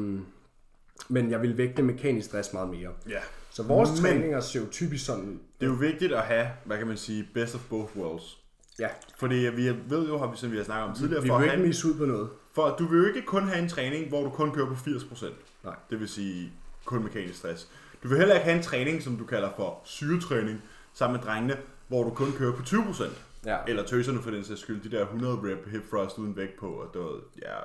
men 1.10 1.32
jeg 1.32 1.42
vil 1.42 1.58
vægte 1.58 1.84
mekanisk 1.84 2.28
stress 2.28 2.54
meget 2.54 2.70
mere. 2.70 2.90
ja. 3.10 3.20
Så 3.52 3.64
vores 3.64 3.90
Men- 3.90 3.98
træninger 4.00 4.40
ser 4.40 4.60
jo 4.60 4.66
typisk 4.72 5.06
sådan, 5.06 5.40
Det 5.60 5.66
er 5.66 5.70
jo 5.70 5.78
vigtigt 5.78 6.14
at 6.14 6.22
have, 6.24 6.48
hvad 6.66 6.78
kan 6.78 6.88
man 6.88 6.98
sige, 6.98 7.28
best 7.34 7.56
of 7.56 7.62
both 7.70 7.98
worlds. 7.98 8.38
ja, 8.80 8.88
Fordi 9.18 9.36
vi 9.36 9.68
ved 9.90 10.08
jo, 10.08 10.18
har 10.18 10.32
vi- 10.32 10.38
som 10.38 10.52
vi 10.52 10.58
har 10.58 10.64
snakket 10.64 10.90
om 10.90 10.96
tidligere, 10.96 11.22
vi 11.24 11.28
for, 11.28 11.40
vil 11.40 11.48
at 11.48 11.54
ikke 11.54 11.68
misse 11.68 11.88
ud 11.88 11.94
på 11.98 12.06
noget. 12.06 12.30
for 12.56 12.76
du 12.80 12.88
vil 12.88 13.00
jo 13.00 13.06
ikke 13.06 13.22
kun 13.22 13.44
have 13.44 13.60
en 13.64 13.70
træning, 13.70 14.10
hvor 14.10 14.24
du 14.24 14.30
kun 14.30 14.52
kører 14.52 14.68
på 14.68 14.76
80%. 14.76 15.34
Nej. 15.64 15.76
Det 15.90 16.00
vil 16.00 16.08
sige 16.10 16.52
kun 16.86 17.04
mekanisk 17.04 17.38
stress. 17.40 17.70
Du 18.04 18.08
vil 18.08 18.18
heller 18.18 18.36
ikke 18.36 18.46
have 18.46 18.58
en 18.58 18.64
træning, 18.64 19.04
som 19.04 19.18
du 19.18 19.26
kalder 19.26 19.50
for 19.56 19.82
syretræning, 19.86 20.62
sammen 20.94 21.20
med 21.20 21.26
drengene, 21.28 21.58
hvor 21.88 22.04
du 22.04 22.10
kun 22.10 22.32
kører 22.38 22.54
på 22.56 22.62
20%. 22.64 23.12
Ja. 23.46 23.58
Eller 23.68 23.84
tøserne 23.84 24.22
for 24.22 24.32
den 24.32 24.44
sags 24.44 24.62
skyld, 24.62 24.82
de 24.82 24.98
der 24.98 25.02
100 25.02 25.34
rep 25.34 25.70
hip 25.72 25.90
thrust 25.90 26.18
uden 26.18 26.38
vægt 26.38 26.60
på, 26.60 26.68
og 26.68 26.90
det 26.94 27.02
var, 27.02 27.16
ja, 27.42 27.58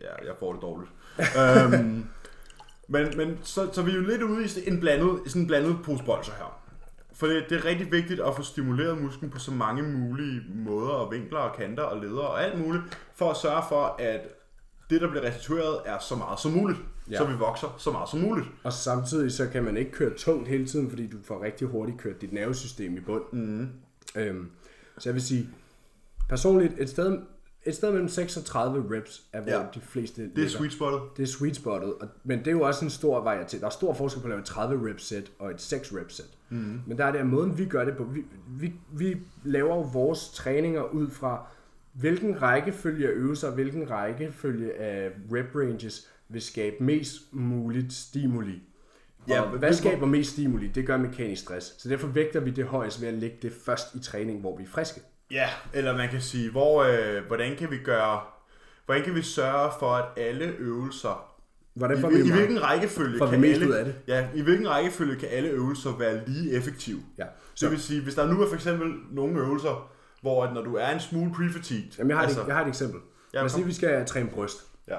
ja, 0.00 0.26
jeg 0.26 0.34
får 0.38 0.52
det 0.52 0.62
dårligt. 0.62 0.90
øhm, 1.40 2.04
men 2.88 3.16
men 3.16 3.38
så, 3.42 3.68
så 3.72 3.82
vi 3.82 3.90
er 3.90 3.94
jo 3.94 4.00
lidt 4.00 4.22
ude 4.22 4.44
i 4.44 4.48
sådan 4.48 4.72
en 4.72 4.80
blandet, 4.80 5.20
sådan 5.26 5.42
en 5.42 5.46
blandet 5.46 5.76
pose 5.84 6.30
her. 6.32 6.62
For 7.12 7.26
det, 7.26 7.44
det 7.48 7.58
er 7.58 7.64
rigtig 7.64 7.92
vigtigt 7.92 8.20
at 8.20 8.36
få 8.36 8.42
stimuleret 8.42 9.02
musklen 9.02 9.30
på 9.30 9.38
så 9.38 9.50
mange 9.50 9.82
mulige 9.82 10.42
måder, 10.54 10.90
og 10.90 11.12
vinkler 11.12 11.38
og 11.38 11.56
kanter 11.56 11.82
og 11.82 12.00
leder 12.00 12.22
og 12.22 12.44
alt 12.44 12.58
muligt, 12.58 12.82
for 13.14 13.30
at 13.30 13.36
sørge 13.36 13.62
for, 13.68 13.96
at 13.98 14.20
det, 14.90 15.00
der 15.00 15.10
bliver 15.10 15.24
restitueret, 15.24 15.80
er 15.84 15.98
så 15.98 16.16
meget 16.16 16.40
som 16.40 16.52
muligt. 16.52 16.78
Ja. 16.78 17.12
Ja. 17.12 17.18
Så 17.18 17.24
vi 17.24 17.34
vokser 17.34 17.74
så 17.78 17.90
meget 17.90 18.08
som 18.08 18.20
muligt. 18.20 18.46
Og 18.64 18.72
samtidig 18.72 19.32
så 19.32 19.48
kan 19.48 19.64
man 19.64 19.76
ikke 19.76 19.90
køre 19.90 20.14
tungt 20.16 20.48
hele 20.48 20.66
tiden, 20.66 20.90
fordi 20.90 21.06
du 21.06 21.16
får 21.24 21.42
rigtig 21.42 21.68
hurtigt 21.68 21.98
kørt 21.98 22.20
dit 22.20 22.32
nervesystem 22.32 22.96
i 22.96 23.00
bund. 23.00 23.22
Mm. 23.32 23.68
Øhm, 24.16 24.50
så 24.98 25.08
jeg 25.08 25.14
vil 25.14 25.22
sige, 25.22 25.48
personligt, 26.28 26.74
et 26.78 26.88
sted, 26.88 27.18
et 27.66 27.74
sted 27.74 27.90
mellem 27.92 28.08
6 28.08 28.36
og 28.36 28.44
30 28.44 28.96
reps 28.96 29.22
er, 29.32 29.40
hvor 29.40 29.50
Ja. 29.52 29.64
de 29.74 29.80
fleste 29.80 30.22
Det 30.22 30.30
er 30.30 30.34
ligger. 30.36 30.50
sweet 30.50 30.72
spottet. 30.72 31.00
Det 31.16 31.22
er 31.22 31.26
sweet 31.26 31.56
spottet, 31.56 31.94
og, 31.94 32.08
men 32.24 32.38
det 32.38 32.46
er 32.46 32.52
jo 32.52 32.60
også 32.62 32.84
en 32.84 32.90
stor 32.90 33.20
variatet. 33.20 33.60
Der 33.60 33.66
er 33.66 33.70
stor 33.70 33.94
forskel 33.94 34.20
på 34.20 34.26
at 34.26 34.30
lave 34.30 34.40
et 34.40 34.44
30 34.46 34.90
rep 34.90 35.00
sæt 35.00 35.30
og 35.38 35.50
et 35.50 35.60
6 35.60 35.92
rep 35.94 36.10
sæt. 36.10 36.26
Mm. 36.50 36.80
Men 36.86 36.98
der 36.98 37.04
er 37.04 37.12
det 37.12 37.18
at 37.18 37.26
måden, 37.26 37.58
vi 37.58 37.64
gør 37.64 37.84
det 37.84 37.96
på. 37.96 38.04
Vi, 38.04 38.24
vi, 38.48 38.72
vi 38.92 39.16
laver 39.44 39.74
jo 39.74 39.80
vores 39.80 40.28
træninger 40.34 40.82
ud 40.82 41.10
fra, 41.10 41.46
hvilken 41.92 42.42
rækkefølge 42.42 43.08
af 43.08 43.12
øvelser, 43.12 43.50
hvilken 43.50 43.90
rækkefølge 43.90 44.74
af 44.74 45.10
rep 45.32 45.54
ranges 45.54 46.08
vil 46.28 46.42
skabe 46.42 46.76
mest 46.80 47.22
muligt 47.34 47.92
stimuli. 47.92 48.62
Ja, 49.28 49.40
og 49.40 49.48
hvad 49.48 49.72
skaber 49.72 50.06
mest 50.06 50.32
stimuli? 50.32 50.68
Det 50.68 50.86
gør 50.86 50.96
mekanisk 50.96 51.42
stress. 51.42 51.74
Så 51.82 51.88
derfor 51.88 52.06
vægter 52.06 52.40
vi 52.40 52.50
det 52.50 52.64
højst 52.64 53.00
ved 53.00 53.08
at 53.08 53.14
lægge 53.14 53.36
det 53.42 53.52
først 53.64 53.94
i 53.94 53.98
træning, 54.02 54.40
hvor 54.40 54.56
vi 54.56 54.62
er 54.64 54.68
friske. 54.68 55.00
Ja, 55.30 55.48
eller 55.72 55.96
man 55.96 56.08
kan 56.08 56.20
sige, 56.20 56.50
hvor, 56.50 56.82
øh, 56.82 57.26
hvordan 57.26 57.56
kan 57.56 57.70
vi 57.70 57.78
gøre, 57.78 58.20
hvordan 58.86 59.04
kan 59.04 59.14
vi 59.14 59.22
sørge 59.22 59.70
for, 59.78 59.90
at 59.90 60.04
alle 60.16 60.44
øvelser, 60.44 61.32
Hvordan 61.74 61.98
i, 61.98 62.00
får 62.00 62.10
i, 62.10 62.12
vi, 62.14 62.28
i 62.28 62.30
hvilken 62.30 62.62
rækkefølge 62.62 63.18
får 63.18 63.26
vi 63.26 63.30
kan 63.30 63.40
mest 63.40 63.54
alle, 63.60 63.68
ud 63.68 63.72
af 63.72 63.84
det? 63.84 63.94
Ja, 64.06 64.28
i 64.34 64.40
hvilken 64.40 64.68
rækkefølge 64.68 65.16
kan 65.16 65.28
alle 65.28 65.48
øvelser 65.48 65.96
være 65.98 66.20
lige 66.26 66.52
effektive? 66.52 67.00
Ja. 67.18 67.24
Så 67.54 67.66
det 67.66 67.72
vil 67.72 67.80
sige, 67.80 68.02
hvis 68.02 68.14
der 68.14 68.26
nu 68.32 68.42
er 68.42 68.48
for 68.48 68.54
eksempel 68.54 68.92
nogle 69.10 69.40
øvelser, 69.40 69.90
hvor 70.20 70.44
at 70.44 70.54
når 70.54 70.62
du 70.62 70.74
er 70.74 70.88
en 70.88 71.00
smule 71.00 71.32
pre-fatigued, 71.32 71.92
Jamen, 71.98 72.10
jeg 72.10 72.16
har, 72.16 72.24
altså, 72.24 72.40
et, 72.40 72.46
jeg 72.46 72.54
har 72.54 72.62
et 72.62 72.68
eksempel. 72.68 73.00
Ja, 73.34 73.38
Lad 73.38 73.44
os 73.44 73.52
sige, 73.52 73.64
vi 73.66 73.72
skal 73.72 74.06
træne 74.06 74.28
bryst. 74.30 74.56
ja, 74.88 74.98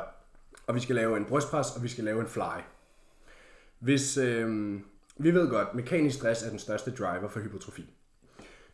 og 0.67 0.75
vi 0.75 0.79
skal 0.79 0.95
lave 0.95 1.17
en 1.17 1.25
brystpres, 1.25 1.67
og 1.75 1.83
vi 1.83 1.87
skal 1.87 2.03
lave 2.03 2.21
en 2.21 2.27
fly. 2.27 2.41
Hvis, 3.79 4.17
øh, 4.17 4.79
vi 5.17 5.33
ved 5.33 5.49
godt, 5.49 5.73
mekanisk 5.73 6.17
stress 6.17 6.43
er 6.43 6.49
den 6.49 6.59
største 6.59 6.91
driver 6.91 7.29
for 7.29 7.39
hypertrofi. 7.39 7.89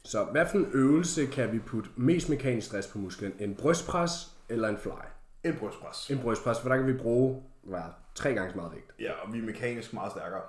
Så 0.04 0.24
hvad 0.24 0.46
for 0.52 0.58
en 0.58 0.70
øvelse 0.74 1.26
kan 1.26 1.52
vi 1.52 1.60
putte 1.60 1.90
mest 1.96 2.30
mekanisk 2.30 2.68
stress 2.68 2.88
på 2.88 2.98
musklen? 2.98 3.34
En 3.40 3.56
brystpres 3.56 4.12
eller 4.50 4.68
en 4.68 4.78
fly? 4.78 4.90
en 5.44 5.56
brystpres. 5.56 6.10
En 6.10 6.20
brystpres, 6.20 6.60
for 6.60 6.70
der 6.70 6.78
kan 6.78 6.88
vi 6.88 6.94
bruge 6.94 7.44
hvad, 7.64 7.82
tre 8.16 8.34
gange 8.34 8.52
så 8.52 8.58
meget 8.58 8.72
vægt. 8.72 8.92
Ja, 9.00 9.12
og 9.12 9.34
vi 9.34 9.40
er 9.40 9.44
mekanisk 9.44 9.94
meget 9.94 10.12
stærkere. 10.12 10.42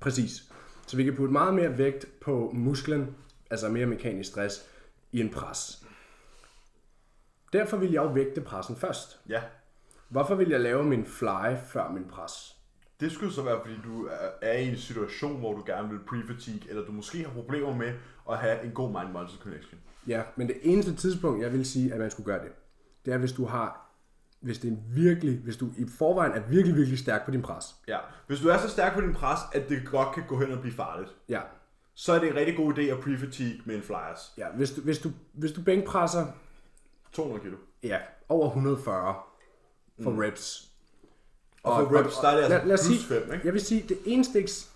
Præcis. 0.00 0.52
Så 0.86 0.96
vi 0.96 1.04
kan 1.04 1.16
putte 1.16 1.32
meget 1.32 1.54
mere 1.54 1.78
vægt 1.78 2.06
på 2.20 2.50
musklen, 2.54 3.16
altså 3.50 3.68
mere 3.68 3.86
mekanisk 3.86 4.30
stress, 4.30 4.68
i 5.12 5.20
en 5.20 5.30
pres. 5.30 5.86
Derfor 7.52 7.76
vil 7.76 7.92
jeg 7.92 8.02
jo 8.02 8.08
vægte 8.08 8.40
pressen 8.40 8.76
først. 8.76 9.20
Ja, 9.28 9.42
Hvorfor 10.08 10.34
vil 10.34 10.48
jeg 10.48 10.60
lave 10.60 10.84
min 10.84 11.06
fly 11.06 11.56
før 11.66 11.90
min 11.90 12.04
pres? 12.04 12.57
Det 13.00 13.12
skulle 13.12 13.32
så 13.32 13.42
være, 13.42 13.60
fordi 13.64 13.76
du 13.84 14.08
er- 14.42 14.52
i 14.52 14.68
en 14.68 14.76
situation, 14.76 15.38
hvor 15.38 15.52
du 15.54 15.62
gerne 15.66 15.88
vil 15.88 15.98
pre-fatigue, 15.98 16.68
eller 16.70 16.84
du 16.84 16.92
måske 16.92 17.18
har 17.24 17.30
problemer 17.32 17.74
med 17.74 17.92
at 18.30 18.38
have 18.38 18.62
en 18.64 18.70
god 18.70 18.88
mind-muscle 18.90 19.40
connection. 19.42 19.80
Ja, 20.06 20.22
men 20.36 20.46
det 20.48 20.56
eneste 20.62 20.94
tidspunkt, 20.96 21.42
jeg 21.42 21.52
vil 21.52 21.66
sige, 21.66 21.92
at 21.94 22.00
man 22.00 22.10
skulle 22.10 22.24
gøre 22.26 22.44
det, 22.44 22.52
det 23.04 23.14
er, 23.14 23.18
hvis 23.18 23.32
du 23.32 23.44
har, 23.44 23.90
hvis 24.40 24.58
det 24.58 24.72
er 24.72 24.76
virkelig, 24.88 25.38
hvis 25.38 25.56
du 25.56 25.66
i 25.78 25.86
forvejen 25.98 26.32
er 26.32 26.40
virkelig, 26.40 26.76
virkelig 26.76 26.98
stærk 26.98 27.24
på 27.24 27.30
din 27.30 27.42
pres. 27.42 27.64
Ja, 27.88 27.98
hvis 28.26 28.40
du 28.40 28.48
er 28.48 28.58
så 28.58 28.68
stærk 28.68 28.94
på 28.94 29.00
din 29.00 29.14
pres, 29.14 29.38
at 29.52 29.68
det 29.68 29.86
godt 29.90 30.14
kan 30.14 30.22
gå 30.28 30.38
hen 30.40 30.52
og 30.52 30.60
blive 30.60 30.74
farligt, 30.74 31.10
Ja, 31.28 31.40
så 31.94 32.12
er 32.12 32.18
det 32.18 32.28
en 32.28 32.34
rigtig 32.36 32.56
god 32.56 32.74
idé 32.78 32.80
at 32.80 32.98
pre-fatigue 32.98 33.62
med 33.64 33.76
en 33.76 33.82
flyers. 33.82 34.32
ja 34.38 34.46
hvis, 34.56 34.70
du, 34.70 34.80
hvis, 34.80 34.98
du, 34.98 35.10
hvis 35.32 35.52
du 35.52 35.62
bænkpresser 35.62 36.26
200 37.12 37.42
kilo. 37.44 37.56
ja, 37.82 37.98
over 38.28 38.46
140 38.46 39.14
for 40.02 40.10
mm. 40.10 40.18
reps. 40.18 40.68
Og 41.68 41.88
for 41.90 41.98
reps, 41.98 42.16
der 42.16 42.28
er 42.28 42.36
det 42.36 42.42
altså 42.42 42.58
lad, 42.58 42.66
lad 42.66 42.74
os 42.74 42.86
plus 42.86 42.98
sige, 42.98 43.08
5, 43.08 43.22
ikke? 43.32 43.40
Jeg 43.46 43.52
vil 43.52 43.60
sige, 43.60 43.84
det 43.88 43.98
eneste 44.06 44.38
eks, 44.38 44.70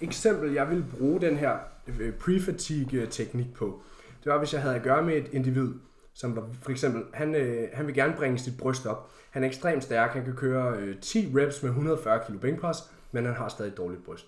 eksempel, 0.00 0.52
jeg 0.52 0.70
vil 0.70 0.84
bruge 0.98 1.20
den 1.20 1.36
her 1.36 1.56
øh, 2.00 2.12
pre-fatigue 2.20 3.06
teknik 3.10 3.54
på, 3.54 3.82
det 4.24 4.32
var, 4.32 4.38
hvis 4.38 4.52
jeg 4.52 4.62
havde 4.62 4.74
at 4.74 4.82
gøre 4.82 5.02
med 5.02 5.16
et 5.16 5.28
individ, 5.32 5.68
som 6.14 6.36
var 6.36 6.48
for 6.62 6.70
eksempel, 6.70 7.02
han, 7.12 7.34
øh, 7.34 7.68
han 7.72 7.86
vil 7.86 7.94
gerne 7.94 8.14
bringe 8.16 8.38
sit 8.38 8.56
bryst 8.58 8.86
op. 8.86 9.10
Han 9.30 9.42
er 9.44 9.48
ekstremt 9.48 9.84
stærk, 9.84 10.10
han 10.10 10.24
kan 10.24 10.34
køre 10.34 10.76
øh, 10.78 11.00
10 11.00 11.32
reps 11.36 11.62
med 11.62 11.70
140 11.70 12.20
kg 12.28 12.40
bænkpres, 12.40 12.78
men 13.12 13.24
han 13.24 13.34
har 13.34 13.48
stadig 13.48 13.70
et 13.70 13.76
dårligt 13.76 14.04
bryst. 14.04 14.26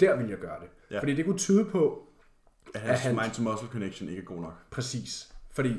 Der 0.00 0.16
vil 0.16 0.28
jeg 0.28 0.38
gøre 0.38 0.56
det. 0.60 0.68
Ja. 0.90 1.00
Fordi 1.00 1.14
det 1.14 1.24
kunne 1.24 1.38
tyde 1.38 1.64
på, 1.64 2.02
At 2.74 2.80
hans 2.80 3.00
han- 3.00 3.14
mind-to-muscle 3.14 3.68
connection 3.72 4.08
ikke 4.08 4.20
er 4.20 4.24
god 4.26 4.40
nok. 4.40 4.54
Præcis. 4.70 5.28
Fordi 5.52 5.76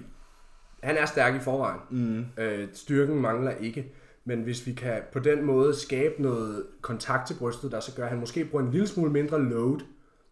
han 0.84 0.98
er 0.98 1.06
stærk 1.06 1.36
i 1.36 1.40
forvejen. 1.40 1.80
Mm. 1.90 2.26
Øh, 2.44 2.68
styrken 2.74 3.16
mangler 3.22 3.52
ikke. 3.52 3.94
Men 4.28 4.42
hvis 4.42 4.68
vi 4.68 4.74
kan 4.74 5.02
på 5.14 5.20
den 5.20 5.46
måde 5.46 5.76
skabe 5.76 6.22
noget 6.22 6.66
kontakt 6.82 7.28
til 7.28 7.34
brystet, 7.40 7.72
der 7.72 7.80
så 7.80 7.96
gør, 7.96 8.04
at 8.04 8.10
han 8.10 8.20
måske 8.20 8.46
bruger 8.46 8.66
en 8.66 8.72
lille 8.72 8.88
smule 8.88 9.12
mindre 9.12 9.42
load, 9.44 9.80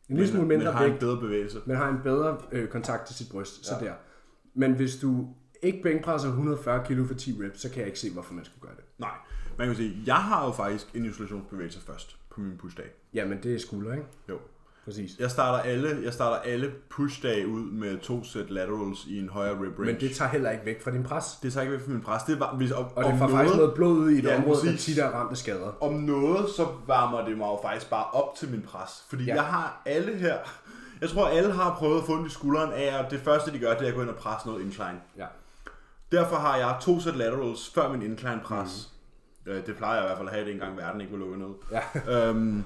en 0.10 0.16
lille 0.16 0.28
smule 0.28 0.48
Men 0.48 0.58
mindre 0.58 0.72
har 0.72 0.84
en 0.84 0.90
vægt, 0.90 1.00
bedre 1.00 1.20
bevægelse. 1.20 1.60
men 1.66 1.76
har 1.76 1.90
en 1.90 1.98
bedre 2.04 2.38
øh, 2.52 2.68
kontakt 2.68 3.08
til 3.08 3.16
sit 3.16 3.32
bryst, 3.32 3.58
ja. 3.58 3.64
så 3.64 3.86
der. 3.86 3.94
Men 4.54 4.74
hvis 4.74 4.96
du 4.96 5.28
ikke 5.62 5.82
bænkpresser 5.82 6.28
140 6.28 6.86
kg 6.86 7.08
for 7.08 7.14
10 7.14 7.38
reps, 7.44 7.62
så 7.62 7.70
kan 7.70 7.80
jeg 7.80 7.88
ikke 7.88 8.00
se, 8.00 8.12
hvorfor 8.14 8.34
man 8.34 8.46
skulle 8.46 8.62
gøre 8.62 8.76
det. 8.76 8.84
Nej, 8.98 9.16
man 9.58 9.68
kan 9.68 9.76
sige, 9.76 9.98
jeg 10.06 10.16
har 10.16 10.46
jo 10.46 10.52
faktisk 10.52 10.96
en 10.96 11.06
isolationsbevægelse 11.06 11.82
først 11.82 12.18
på 12.30 12.42
min 12.42 12.58
pushdag. 12.58 12.86
Jamen, 13.14 13.44
det 13.44 13.56
er 13.56 13.60
skulder, 13.60 13.94
ikke? 13.94 14.06
Jo. 14.30 14.40
Præcis. 14.86 15.12
Jeg 15.20 15.32
starter 15.32 15.60
alle, 15.64 16.00
jeg 16.04 16.14
starter 16.14 16.36
alle 16.38 16.72
pushdage 16.90 17.48
ud 17.48 17.72
med 17.72 17.98
to 18.00 18.24
sæt 18.24 18.50
laterals 18.50 19.06
i 19.06 19.20
en 19.20 19.30
højere 19.30 19.54
rep 19.54 19.62
range. 19.80 19.86
Men 19.86 20.00
det 20.00 20.16
tager 20.16 20.30
heller 20.32 20.52
ikke 20.52 20.66
væk 20.66 20.84
fra 20.84 20.92
din 20.92 21.04
pres. 21.04 21.26
det 21.44 21.54
tager 21.54 21.62
ikke 21.62 21.74
væk 21.78 21.86
fra 21.86 21.92
min 21.92 22.02
pres. 22.02 22.24
Det 22.24 22.40
var, 22.40 22.56
hvis, 22.56 22.72
om, 22.72 22.86
Og 22.96 23.04
det 23.04 23.16
får 23.20 23.28
faktisk 23.28 23.56
noget 23.56 23.74
blod 23.76 23.98
ud 23.98 24.12
i 24.12 24.18
et 24.18 24.24
Ja, 24.24 24.38
område, 24.38 24.58
der 24.60 24.64
præcis. 24.72 24.86
tit 24.86 24.98
er 25.00 25.10
ramt 25.10 25.32
af 25.32 25.38
skader. 25.38 25.84
om 25.84 25.94
noget, 25.94 26.50
så 26.50 26.68
varmer 26.88 27.26
det 27.26 27.38
mig 27.38 27.46
jo 27.46 27.60
faktisk 27.64 27.90
bare 27.90 28.06
op 28.06 28.36
til 28.36 28.50
min 28.52 28.62
pres. 28.62 29.06
Fordi 29.10 29.24
Ja. 29.26 29.36
jeg 29.36 29.44
har 29.44 29.82
alle 29.86 30.16
her... 30.18 30.38
Jeg 31.02 31.10
tror, 31.10 31.28
alle 31.28 31.52
har 31.54 31.76
prøvet 31.76 32.00
at 32.00 32.06
få 32.06 32.14
ondt 32.14 32.28
i 32.28 32.34
skulderen 32.34 32.72
af, 32.74 33.00
at 33.04 33.12
det 33.12 33.20
første, 33.20 33.52
de 33.52 33.60
gør, 33.60 33.74
det 33.74 33.82
er 33.84 33.88
at 33.88 33.96
gå 33.96 34.02
ind 34.02 34.10
og 34.10 34.16
presse 34.16 34.48
noget 34.48 34.62
incline. 34.62 35.00
Ja. 35.18 35.26
Derfor 36.12 36.36
har 36.36 36.58
jeg 36.58 36.76
to 36.82 37.00
sæt 37.00 37.16
laterals 37.16 37.72
før 37.76 37.92
min 37.92 38.02
incline 38.02 38.42
pres. 38.44 38.92
Mm. 39.46 39.52
Det 39.66 39.76
plejer 39.78 39.96
jeg 39.96 40.04
i 40.04 40.08
hvert 40.08 40.18
fald 40.18 40.28
at 40.28 40.34
have, 40.34 40.46
det 40.46 40.54
engang 40.54 40.78
verden 40.78 41.02
ikke 41.02 41.14
var 41.14 41.20
lukket 41.20 41.40
ned. 41.40 41.48
Ja. 41.72 42.30
øhm, 42.30 42.64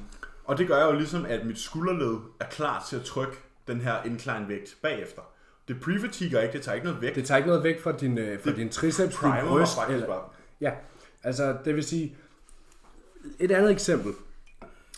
og 0.50 0.58
det 0.58 0.68
gør 0.68 0.86
jo 0.86 0.92
ligesom, 0.92 1.26
at 1.26 1.46
mit 1.46 1.60
skulderled 1.60 2.18
er 2.40 2.46
klar 2.46 2.86
til 2.90 2.96
at 2.96 3.02
trykke 3.02 3.38
den 3.68 3.82
her 3.82 4.04
incline 4.04 4.46
vægt 4.48 4.78
bagefter. 4.82 5.22
Det 5.68 5.82
pre-fatiguer 5.82 6.40
ikke, 6.42 6.54
det 6.54 6.62
tager 6.62 6.76
ikke 6.76 6.88
noget 6.88 7.02
vægt. 7.02 7.16
Det 7.16 7.26
tager 7.26 7.38
ikke 7.38 7.48
noget 7.48 7.64
væk 7.64 7.82
fra 7.82 7.92
din, 7.92 8.18
øh, 8.18 8.44
fra 8.44 8.52
din 8.52 8.70
triceps, 8.70 9.18
din 9.20 9.32
bryst. 9.48 9.78
Eller, 9.90 10.08
bare. 10.08 10.24
ja, 10.62 10.72
altså 11.24 11.58
det 11.66 11.76
vil 11.76 11.84
sige, 11.84 12.16
et 13.40 13.52
andet 13.52 13.72
eksempel. 13.72 14.14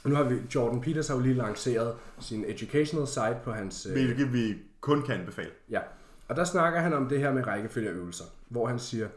Nu 0.06 0.16
har 0.16 0.24
vi, 0.24 0.36
Jordan 0.56 0.82
Peters 0.82 1.08
har 1.08 1.16
jo 1.16 1.22
lige 1.22 1.36
lanceret 1.36 1.95
sin 2.20 2.45
educational 2.47 3.08
site 3.08 3.38
på 3.43 3.52
hans... 3.52 3.86
Øh, 3.86 3.91
Hvilket 3.91 4.34
vi 4.34 4.56
kun 4.82 5.02
kan 5.02 5.20
anbefale. 5.20 5.52
Ja, 5.70 5.80
og 6.28 6.36
der 6.36 6.43
snakker 6.43 6.80
han 6.80 6.93
om 6.93 7.10
det 7.10 7.20
her 7.20 7.34
med 7.34 7.47
rækkefølgeøvelser, 7.47 8.26
hvor 8.49 8.68
han 8.68 8.80
siger, 8.80 9.08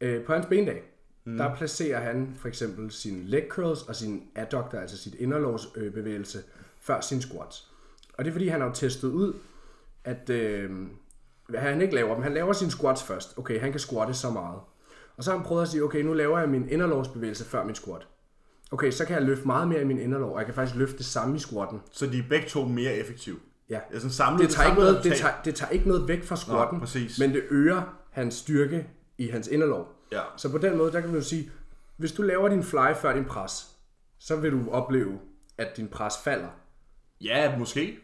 øh, 0.00 0.24
på 0.24 0.32
hans 0.32 0.46
bendag, 0.46 0.82
mm. 1.26 1.36
der 1.36 1.54
placerer 1.56 2.00
han 2.00 2.34
for 2.38 2.48
eksempel 2.48 2.90
sine 2.90 3.24
leg 3.24 3.46
curls 3.50 3.82
og 3.82 3.96
sin 3.96 4.22
adductor, 4.34 4.78
altså 4.78 4.96
sit 4.98 5.14
inderlovsbevægelse, 5.14 6.38
øh, 6.38 6.44
før 6.80 7.00
sin 7.00 7.20
squats. 7.20 7.70
Og 8.18 8.24
det 8.24 8.30
er 8.30 8.32
fordi, 8.32 8.48
han 8.48 8.60
har 8.60 8.68
jo 8.68 8.74
testet 8.74 9.08
ud, 9.08 9.32
at 10.04 10.30
øh, 10.30 10.70
han 11.54 11.82
ikke 11.82 11.94
laver 11.94 12.14
dem. 12.14 12.22
Han 12.22 12.34
laver 12.34 12.52
sine 12.52 12.70
squats 12.70 13.02
først. 13.02 13.38
Okay, 13.38 13.60
han 13.60 13.70
kan 13.70 13.80
squatte 13.80 14.14
så 14.14 14.30
meget. 14.30 14.60
Og 15.16 15.24
så 15.24 15.30
har 15.30 15.38
han 15.38 15.46
prøvet 15.46 15.62
at 15.62 15.68
sige, 15.68 15.82
okay, 15.82 16.02
nu 16.02 16.12
laver 16.12 16.38
jeg 16.38 16.48
min 16.48 16.68
inderlovsbevægelse 16.68 17.44
før 17.44 17.64
min 17.64 17.74
squat. 17.74 18.06
Okay, 18.70 18.90
så 18.90 19.04
kan 19.04 19.16
jeg 19.16 19.22
løfte 19.22 19.46
meget 19.46 19.68
mere 19.68 19.80
i 19.80 19.84
min 19.84 19.98
inderlov, 19.98 20.32
og 20.32 20.38
jeg 20.38 20.46
kan 20.46 20.54
faktisk 20.54 20.76
løfte 20.76 20.98
det 20.98 21.06
samme 21.06 21.36
i 21.36 21.38
squatten. 21.38 21.80
Så 21.92 22.06
de 22.06 22.18
er 22.18 22.22
begge 22.28 22.48
to 22.48 22.64
mere 22.64 22.94
effektive. 22.94 23.36
Ja. 23.70 23.80
Altså 23.92 24.10
samlet, 24.10 24.42
Det 24.42 24.50
tager, 24.50 24.66
ikke 24.66 24.76
samlet 24.76 24.92
noget, 24.92 25.04
det, 25.04 25.16
tager, 25.16 25.34
det 25.44 25.54
tager 25.54 25.70
ikke 25.70 25.88
noget 25.88 26.08
væk 26.08 26.24
fra 26.24 26.36
squatten, 26.36 26.78
Nå, 26.78 26.80
præcis. 26.80 27.18
men 27.18 27.32
det 27.32 27.42
øger 27.50 27.96
hans 28.10 28.34
styrke 28.34 28.86
i 29.18 29.28
hans 29.28 29.48
inderlov. 29.48 29.95
Ja. 30.12 30.20
Så 30.36 30.50
på 30.50 30.58
den 30.58 30.76
måde, 30.76 30.92
der 30.92 31.00
kan 31.00 31.10
man 31.10 31.18
jo 31.18 31.24
sige, 31.24 31.50
hvis 31.96 32.12
du 32.12 32.22
laver 32.22 32.48
din 32.48 32.62
fly 32.62 32.94
før 33.00 33.14
din 33.14 33.24
pres, 33.24 33.66
så 34.18 34.36
vil 34.36 34.52
du 34.52 34.70
opleve, 34.70 35.18
at 35.58 35.76
din 35.76 35.88
pres 35.88 36.14
falder. 36.24 36.48
Ja, 37.20 37.58
måske. 37.58 37.98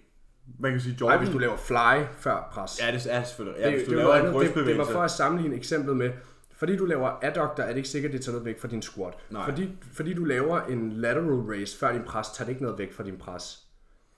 Man 0.59 0.70
kan 0.70 0.80
sige 0.80 0.92
Nej, 0.92 0.98
Jordan. 1.00 1.18
hvis 1.18 1.32
du 1.32 1.38
laver 1.38 1.57
fly 1.57 2.05
før 2.18 2.48
pres. 2.53 2.80
Ja, 2.80 2.92
det 2.92 3.07
er 3.11 3.22
selvfølgelig. 3.22 3.61
Ja, 3.61 3.66
det, 3.66 3.74
hvis 3.74 3.84
du 3.84 3.90
det, 3.90 3.98
laver 3.98 4.11
var 4.11 4.40
en 4.40 4.46
det, 4.46 4.66
det 4.66 4.78
var 4.78 4.84
for 4.84 5.00
at 5.00 5.11
sammenligne 5.11 5.57
eksemplet 5.57 5.96
med, 5.96 6.11
fordi 6.53 6.76
du 6.76 6.84
laver 6.84 7.18
adductor, 7.22 7.62
er 7.62 7.68
det 7.68 7.76
ikke 7.76 7.88
sikkert, 7.88 8.12
det 8.12 8.22
tager 8.22 8.32
noget 8.32 8.44
væk 8.44 8.61
fra 8.61 8.68
din 8.68 8.82
squat. 8.82 9.14
Nej. 9.30 9.44
Fordi, 9.44 9.68
fordi 9.92 10.14
du 10.14 10.24
laver 10.24 10.61
en 10.61 10.92
lateral 10.92 11.40
raise 11.40 11.78
før 11.78 11.92
din 11.92 12.03
pres, 12.03 12.28
tager 12.28 12.46
det 12.46 12.53
ikke 12.53 12.62
noget 12.62 12.78
væk 12.78 12.92
fra 12.92 13.05
din 13.05 13.18
pres. 13.18 13.59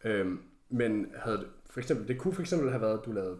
Øhm, 0.05 0.41
men 0.70 1.07
havde 1.16 1.47
for 1.70 1.80
eksempel, 1.80 2.09
det 2.09 2.18
kunne 2.18 2.35
for 2.35 2.41
eksempel 2.41 2.70
have 2.70 2.80
været, 2.82 2.99
at 2.99 3.05
du 3.07 3.12
lavede 3.12 3.37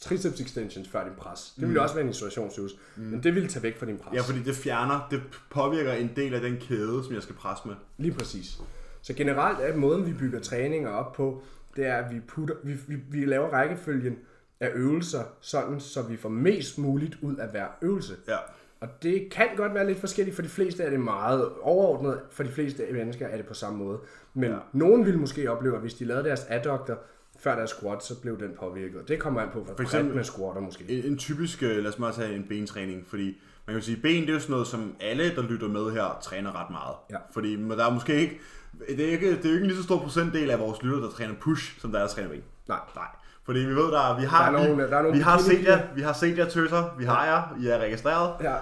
triceps 0.00 0.40
extensions 0.40 0.88
før 0.88 1.04
din 1.04 1.12
pres. 1.18 1.52
Det 1.56 1.68
ville 1.68 1.82
også 1.82 1.94
være 1.94 2.04
en 2.04 2.10
isolationsøvelse, 2.10 2.76
mm. 2.96 3.02
men 3.02 3.22
det 3.22 3.34
ville 3.34 3.48
tage 3.48 3.62
væk 3.62 3.78
fra 3.78 3.86
din 3.86 3.98
pres. 3.98 4.14
Ja, 4.14 4.20
fordi 4.20 4.42
det 4.42 4.54
fjerner, 4.54 5.08
det 5.10 5.22
påvirker 5.50 5.92
en 5.92 6.10
del 6.16 6.34
af 6.34 6.40
den 6.40 6.56
kæde, 6.56 7.04
som 7.04 7.14
jeg 7.14 7.22
skal 7.22 7.34
presse 7.34 7.68
med. 7.68 7.74
Lige 7.96 8.14
præcis. 8.14 8.60
Så 9.02 9.14
generelt 9.14 9.58
er 9.60 9.76
måden, 9.76 10.06
vi 10.06 10.12
bygger 10.12 10.40
træninger 10.40 10.90
op 10.90 11.12
på, 11.12 11.42
det 11.76 11.86
er, 11.86 11.96
at 11.96 12.14
vi, 12.14 12.20
putter, 12.20 12.54
vi, 12.64 12.76
vi, 12.86 12.96
vi 13.10 13.24
laver 13.24 13.48
rækkefølgen 13.48 14.18
af 14.60 14.70
øvelser, 14.74 15.22
sådan 15.40 15.80
så 15.80 16.02
vi 16.02 16.16
får 16.16 16.28
mest 16.28 16.78
muligt 16.78 17.18
ud 17.22 17.36
af 17.36 17.48
hver 17.50 17.66
øvelse. 17.82 18.14
Ja. 18.28 18.36
Og 18.80 18.88
det 19.02 19.28
kan 19.30 19.46
godt 19.56 19.74
være 19.74 19.86
lidt 19.86 19.98
forskelligt. 20.00 20.34
For 20.34 20.42
de 20.42 20.48
fleste 20.48 20.82
er 20.82 20.90
det 20.90 21.00
meget 21.00 21.48
overordnet. 21.62 22.20
For 22.30 22.42
de 22.42 22.48
fleste 22.48 22.86
mennesker 22.92 23.26
er 23.26 23.36
det 23.36 23.46
på 23.46 23.54
samme 23.54 23.78
måde. 23.78 23.98
Men 24.34 24.50
ja. 24.50 24.58
Nogen 24.72 25.06
vil 25.06 25.18
måske 25.18 25.50
opleve, 25.50 25.74
at 25.74 25.80
hvis 25.80 25.94
de 25.94 26.04
lavede 26.04 26.24
deres 26.24 26.44
adductor 26.48 26.98
før 27.40 27.56
deres 27.56 27.70
squat, 27.70 28.04
så 28.04 28.14
blev 28.20 28.38
den 28.40 28.50
påvirket. 28.60 29.00
Og 29.00 29.08
det 29.08 29.18
kommer 29.18 29.40
an 29.40 29.48
på, 29.52 29.60
hvor 29.60 29.74
For 29.76 29.82
eksempel- 29.82 30.16
med 30.16 30.24
squatter 30.24 30.60
måske. 30.62 30.84
En, 30.88 31.04
en 31.12 31.18
typisk, 31.18 31.62
øh, 31.62 31.76
lad 31.76 31.86
os 31.86 31.96
bare 31.96 32.12
tage 32.12 32.34
en 32.34 32.44
bentræning, 32.48 33.04
fordi 33.08 33.40
man 33.66 33.74
kan 33.74 33.82
sige, 33.82 33.96
ben 33.96 34.22
det 34.22 34.28
er 34.28 34.32
jo 34.34 34.40
sådan 34.40 34.52
noget, 34.52 34.66
som 34.66 34.94
alle, 35.00 35.34
der 35.36 35.42
lytter 35.42 35.68
med 35.68 35.90
her, 35.92 36.18
træner 36.22 36.62
ret 36.64 36.70
meget. 36.70 36.94
Ja. 37.10 37.16
Fordi 37.34 37.56
der 37.68 37.86
er 37.86 37.90
måske 37.94 38.14
ikke, 38.14 38.40
det 38.88 39.08
er, 39.08 39.10
ikke, 39.12 39.30
det 39.30 39.44
er 39.44 39.48
jo 39.48 39.54
ikke 39.54 39.60
en 39.64 39.66
lige 39.66 39.76
så 39.76 39.82
stor 39.82 39.98
procentdel 39.98 40.50
af 40.50 40.58
vores 40.58 40.82
lytter, 40.82 40.98
der 41.00 41.10
træner 41.10 41.34
push, 41.40 41.80
som 41.80 41.92
der 41.92 41.98
er, 41.98 42.02
der 42.02 42.10
træner 42.10 42.28
ben. 42.28 42.42
Nej. 42.68 42.78
Nej. 42.96 43.04
Fordi 43.44 43.58
vi 43.60 43.74
ved, 43.74 43.92
der, 43.92 44.20
vi 44.20 44.24
har, 44.26 44.50
Der 44.50 44.58
er 44.58 44.66
nogle- 44.66 44.84
vi, 44.84 44.90
der 44.90 44.96
er 44.98 45.02
nogle 45.02 45.16
vi 45.16 45.22
har 45.22 45.38
set 45.38 45.64
jer, 45.64 45.80
vi 45.94 46.02
har 46.02 46.12
set 46.12 46.38
jer 46.38 46.48
tøser, 46.48 46.94
vi 46.98 47.04
har 47.04 47.24
jer, 47.26 47.56
I 47.62 47.66
er 47.68 47.78
registreret. 47.78 48.32
Ja. 48.40 48.54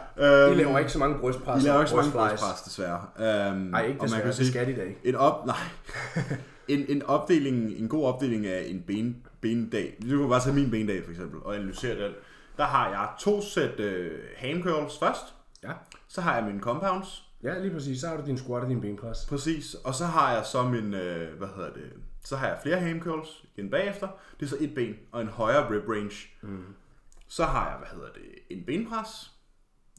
Øhm, 0.44 0.52
De 0.52 0.56
laver 0.58 0.78
ikke 0.78 0.92
så 0.92 0.98
mange 0.98 1.18
brystpres. 1.18 1.62
I 1.62 1.66
laver 1.66 1.76
og 1.76 1.82
ikke 1.82 1.90
så 1.90 1.96
mange 1.96 2.12
brystpres, 2.12 2.60
desværre. 2.64 3.00
Um, 3.50 3.56
Nej, 3.56 3.86
ikke 3.86 4.00
desværre. 4.02 4.26
Det 4.26 4.46
skal 4.46 4.66
de 4.66 4.76
da 4.76 4.82
ikke. 4.82 5.00
En 5.04 5.14
op, 5.14 5.46
nej. 5.46 5.56
en, 6.68 6.84
en 6.88 7.02
opdeling, 7.02 7.72
en 7.72 7.88
god 7.88 8.04
opdeling 8.04 8.46
af 8.46 8.64
en 8.68 8.82
ben, 8.86 9.26
bendag. 9.40 9.98
Du 10.02 10.18
kan 10.18 10.28
bare 10.28 10.40
tage 10.40 10.54
min 10.54 10.70
bendag 10.70 11.04
for 11.04 11.10
eksempel, 11.10 11.40
og 11.42 11.54
analysere 11.54 12.04
den. 12.04 12.12
Der 12.56 12.64
har 12.64 12.88
jeg 12.88 13.08
to 13.20 13.42
sæt 13.42 13.80
øh, 13.80 14.18
hand 14.36 14.62
curls 14.62 14.98
først. 14.98 15.34
Ja. 15.62 15.72
Så 16.08 16.20
har 16.20 16.34
jeg 16.36 16.44
mine 16.44 16.60
compounds. 16.60 17.24
ja, 17.42 17.58
lige 17.58 17.72
præcis. 17.74 18.00
Så 18.00 18.08
har 18.08 18.16
du 18.16 18.26
din 18.26 18.38
squat 18.38 18.62
og 18.62 18.68
din 18.68 18.80
benpres. 18.80 19.26
Præcis. 19.28 19.74
Og 19.74 19.94
så 19.94 20.04
har 20.04 20.32
jeg 20.32 20.44
så 20.44 20.62
min, 20.62 20.94
øh, 20.94 21.38
hvad 21.38 21.48
hedder 21.56 21.72
det, 21.72 21.92
så 22.24 22.36
har 22.36 22.46
jeg 22.46 22.58
flere 22.62 22.80
ham 22.80 23.00
curls 23.00 23.44
igen 23.56 23.70
bagefter. 23.70 24.08
Det 24.40 24.46
er 24.46 24.50
så 24.50 24.56
et 24.60 24.74
ben 24.74 24.94
og 25.12 25.20
en 25.20 25.28
højere 25.28 25.70
rib 25.70 25.88
range. 25.88 26.28
Mm. 26.42 26.64
Så 27.28 27.44
har 27.44 27.68
jeg, 27.68 27.78
hvad 27.78 27.88
hedder 27.88 28.12
det, 28.12 28.22
en 28.50 28.64
benpres. 28.66 29.35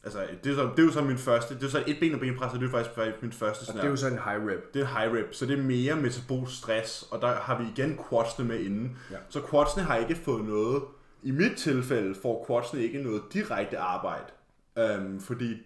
Altså, 0.08 0.28
det 0.43 0.51
er, 0.51 0.55
så, 0.55 0.62
det 0.62 0.80
er 0.80 0.84
jo 0.84 0.91
så 0.91 1.01
min 1.01 1.18
første, 1.18 1.55
det 1.55 1.64
er 1.64 1.70
så 1.70 1.84
et 1.88 1.97
ben 1.99 2.14
og 2.14 2.20
benpres, 2.20 2.53
og 2.53 2.60
det 2.60 2.66
er 2.66 2.72
faktisk, 2.72 3.22
min 3.22 3.32
første 3.32 3.62
Og 3.62 3.66
sådan 3.66 3.82
det 3.82 3.86
er 3.86 3.89
jo 3.89 3.95
så 3.95 4.08
en 4.08 4.14
high 4.14 4.47
rep. 4.47 4.74
det 4.74 4.82
er 4.82 4.86
high 4.86 5.14
rep, 5.14 5.34
så 5.34 5.45
det 5.45 5.60
er 5.60 5.64
mere 5.64 5.95
metabolsk 5.95 6.58
stress, 6.58 7.03
og 7.12 7.22
der 7.22 7.36
har 7.36 7.62
vi 7.62 7.66
igen 7.76 7.99
quadsene 8.10 8.47
med 8.47 8.60
inden. 8.60 8.97
Ja. 9.12 9.18
Så 9.30 9.41
quadsene 9.49 9.84
har 9.84 9.95
ikke 9.95 10.16
fået 10.16 10.45
noget, 10.45 10.84
i 11.24 11.32
mit 11.32 11.58
tilfælde 11.58 12.16
får 12.22 12.45
quadsene 12.47 12.84
ikke 12.84 13.03
noget 13.03 13.22
direkte 13.34 13.78
arbejde, 13.78 14.26
øhm, 14.78 15.20
fordi 15.20 15.58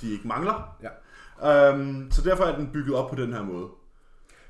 de 0.00 0.12
ikke 0.12 0.28
mangler. 0.28 0.76
Ja. 0.82 1.68
Øhm, 1.70 2.10
så 2.10 2.22
derfor 2.22 2.44
er 2.44 2.56
den 2.56 2.70
bygget 2.72 2.96
op 2.96 3.10
på 3.10 3.16
den 3.16 3.32
her 3.32 3.42
måde. 3.42 3.68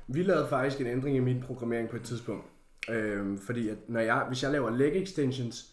Vi 0.07 0.23
lavede 0.23 0.47
faktisk 0.47 0.81
en 0.81 0.87
ændring 0.87 1.17
i 1.17 1.19
min 1.19 1.43
programmering 1.47 1.89
på 1.89 1.95
et 1.95 2.01
tidspunkt. 2.03 2.45
Øhm, 2.89 3.39
fordi 3.45 3.69
at 3.69 3.77
når 3.87 3.99
jeg, 3.99 4.25
hvis 4.27 4.43
jeg 4.43 4.51
laver 4.51 4.69
leg 4.69 4.95
extensions, 4.95 5.72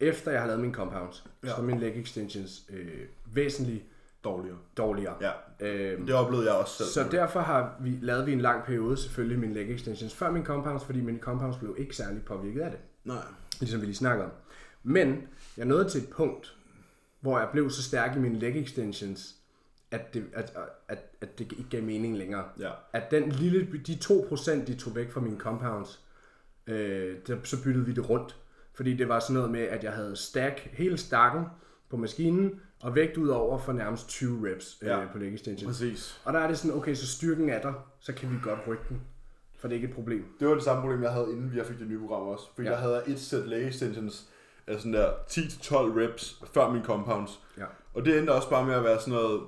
efter 0.00 0.30
jeg 0.30 0.40
har 0.40 0.46
lavet 0.46 0.60
mine 0.60 0.74
compounds, 0.74 1.24
ja. 1.44 1.48
så 1.48 1.54
er 1.54 1.62
mine 1.62 1.80
leg 1.80 1.96
extensions 1.96 2.62
øh, 2.70 2.86
væsentligt 3.34 3.84
Dårligere. 4.24 4.58
dårligere. 4.76 5.14
Ja, 5.20 5.30
Øhm, 5.60 6.06
det 6.06 6.14
oplevede 6.14 6.46
jeg 6.50 6.54
også 6.56 6.74
selv. 6.76 6.88
så 6.88 7.16
derfor 7.16 7.40
har 7.40 7.76
vi 7.80 7.98
lavet 8.02 8.26
vi 8.26 8.32
en 8.32 8.40
lang 8.40 8.64
periode 8.64 8.96
selvfølgelig 8.96 9.38
mine 9.38 9.54
leg 9.54 9.70
extensions 9.70 10.14
før 10.14 10.30
mine 10.30 10.44
compounds, 10.44 10.84
fordi 10.84 11.00
mine 11.00 11.18
compounds 11.18 11.56
blev 11.56 11.74
ikke 11.78 11.96
særlig 11.96 12.22
påvirket 12.24 12.60
af 12.60 12.70
det, 12.70 12.80
Nej. 13.04 13.22
ligesom 13.60 13.80
vi 13.80 13.86
lige 13.86 13.96
snakkede 13.96 14.24
om. 14.24 14.32
Men 14.82 15.22
jeg 15.56 15.64
nåede 15.66 15.88
til 15.88 16.02
et 16.02 16.08
punkt, 16.08 16.56
hvor 17.20 17.38
jeg 17.38 17.48
blev 17.52 17.70
så 17.70 17.82
stærk 17.82 18.16
i 18.16 18.18
mine 18.18 18.38
leg 18.38 18.56
extensions, 18.56 19.34
at 19.90 20.14
det, 20.14 20.24
at, 20.32 20.52
at, 20.88 20.98
at 21.20 21.38
det 21.38 21.52
ikke 21.52 21.70
gav 21.70 21.82
mening 21.82 22.18
længere. 22.18 22.44
Ja. 22.58 22.70
At 22.92 23.10
den 23.10 23.28
lille, 23.32 23.78
de 23.86 23.92
2% 23.92 24.50
de 24.66 24.74
tog 24.74 24.94
væk 24.96 25.10
fra 25.10 25.20
mine 25.20 25.38
compounds, 25.38 26.00
øh, 26.66 27.16
der, 27.26 27.36
så 27.44 27.62
byttede 27.64 27.86
vi 27.86 27.92
det 27.92 28.10
rundt. 28.10 28.36
Fordi 28.74 28.94
det 28.96 29.08
var 29.08 29.20
sådan 29.20 29.34
noget 29.34 29.50
med, 29.50 29.60
at 29.60 29.84
jeg 29.84 29.92
havde 29.92 30.16
stack 30.16 30.68
hele 30.72 30.96
stakken 30.98 31.44
på 31.90 31.96
maskinen, 31.96 32.60
og 32.82 32.94
vægt 32.94 33.16
ud 33.16 33.28
over 33.28 33.58
for 33.58 33.72
nærmest 33.72 34.08
20 34.08 34.50
reps 34.50 34.76
øh, 34.82 34.88
Ja. 34.88 35.06
på 35.12 35.18
leg 35.18 35.34
extension. 35.34 35.68
Præcis. 35.70 36.20
Og 36.24 36.32
der 36.32 36.38
er 36.38 36.48
det 36.48 36.58
sådan, 36.58 36.76
okay, 36.76 36.94
så 36.94 37.06
styrken 37.06 37.48
er 37.48 37.60
der, 37.62 37.72
så 38.00 38.12
kan 38.12 38.30
vi 38.30 38.34
godt 38.42 38.58
rykke 38.66 38.84
den. 38.88 39.00
For 39.58 39.68
det 39.68 39.74
er 39.74 39.76
ikke 39.76 39.88
et 39.88 39.94
problem. 39.94 40.24
Det 40.40 40.48
var 40.48 40.54
det 40.54 40.62
samme 40.62 40.82
problem, 40.82 41.02
jeg 41.02 41.12
havde, 41.12 41.26
inden 41.30 41.52
vi 41.52 41.60
fik 41.64 41.78
det 41.78 41.88
nye 41.88 41.98
program 41.98 42.22
også. 42.22 42.44
Fordi 42.54 42.68
Ja. 42.68 42.72
ja. 42.74 42.78
jeg 42.80 42.82
havde 42.88 43.02
et 43.06 43.20
sæt 43.20 43.48
leg 43.48 43.68
extensions, 43.68 44.28
af 44.66 44.78
sådan 44.78 44.92
der 44.92 45.12
10-12 45.30 45.74
reps, 45.74 46.42
før 46.54 46.70
min 46.70 46.82
compounds. 46.84 47.40
Ja. 47.58 47.64
Og 47.94 48.04
det 48.04 48.18
endte 48.18 48.30
også 48.32 48.50
bare 48.50 48.66
med 48.66 48.74
at 48.74 48.84
være 48.84 49.00
sådan 49.00 49.14
noget, 49.14 49.40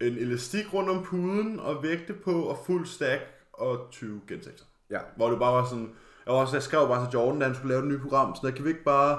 en 0.00 0.12
elastik 0.18 0.74
rundt 0.74 0.90
om 0.90 1.04
puden, 1.04 1.60
og 1.60 1.82
vægte 1.82 2.12
på, 2.12 2.42
og 2.42 2.58
fuld 2.66 2.86
stack, 2.86 3.22
og 3.52 3.88
20 3.90 4.20
gentagelser. 4.28 4.66
Ja. 4.90 4.98
Hvor 5.16 5.30
det 5.30 5.38
bare 5.38 5.52
var 5.54 5.64
sådan, 5.68 5.90
jeg, 6.26 6.34
var 6.34 6.40
også, 6.40 6.56
jeg 6.56 6.62
skrev 6.62 6.88
bare 6.88 7.06
til 7.06 7.12
Jordan, 7.12 7.40
da 7.40 7.46
han 7.46 7.54
skulle 7.54 7.68
lave 7.68 7.82
det 7.82 7.90
nye 7.90 7.98
program, 7.98 8.34
sådan 8.34 8.50
der, 8.50 8.56
kan 8.56 8.64
vi 8.64 8.70
ikke 8.70 8.84
bare 8.84 9.18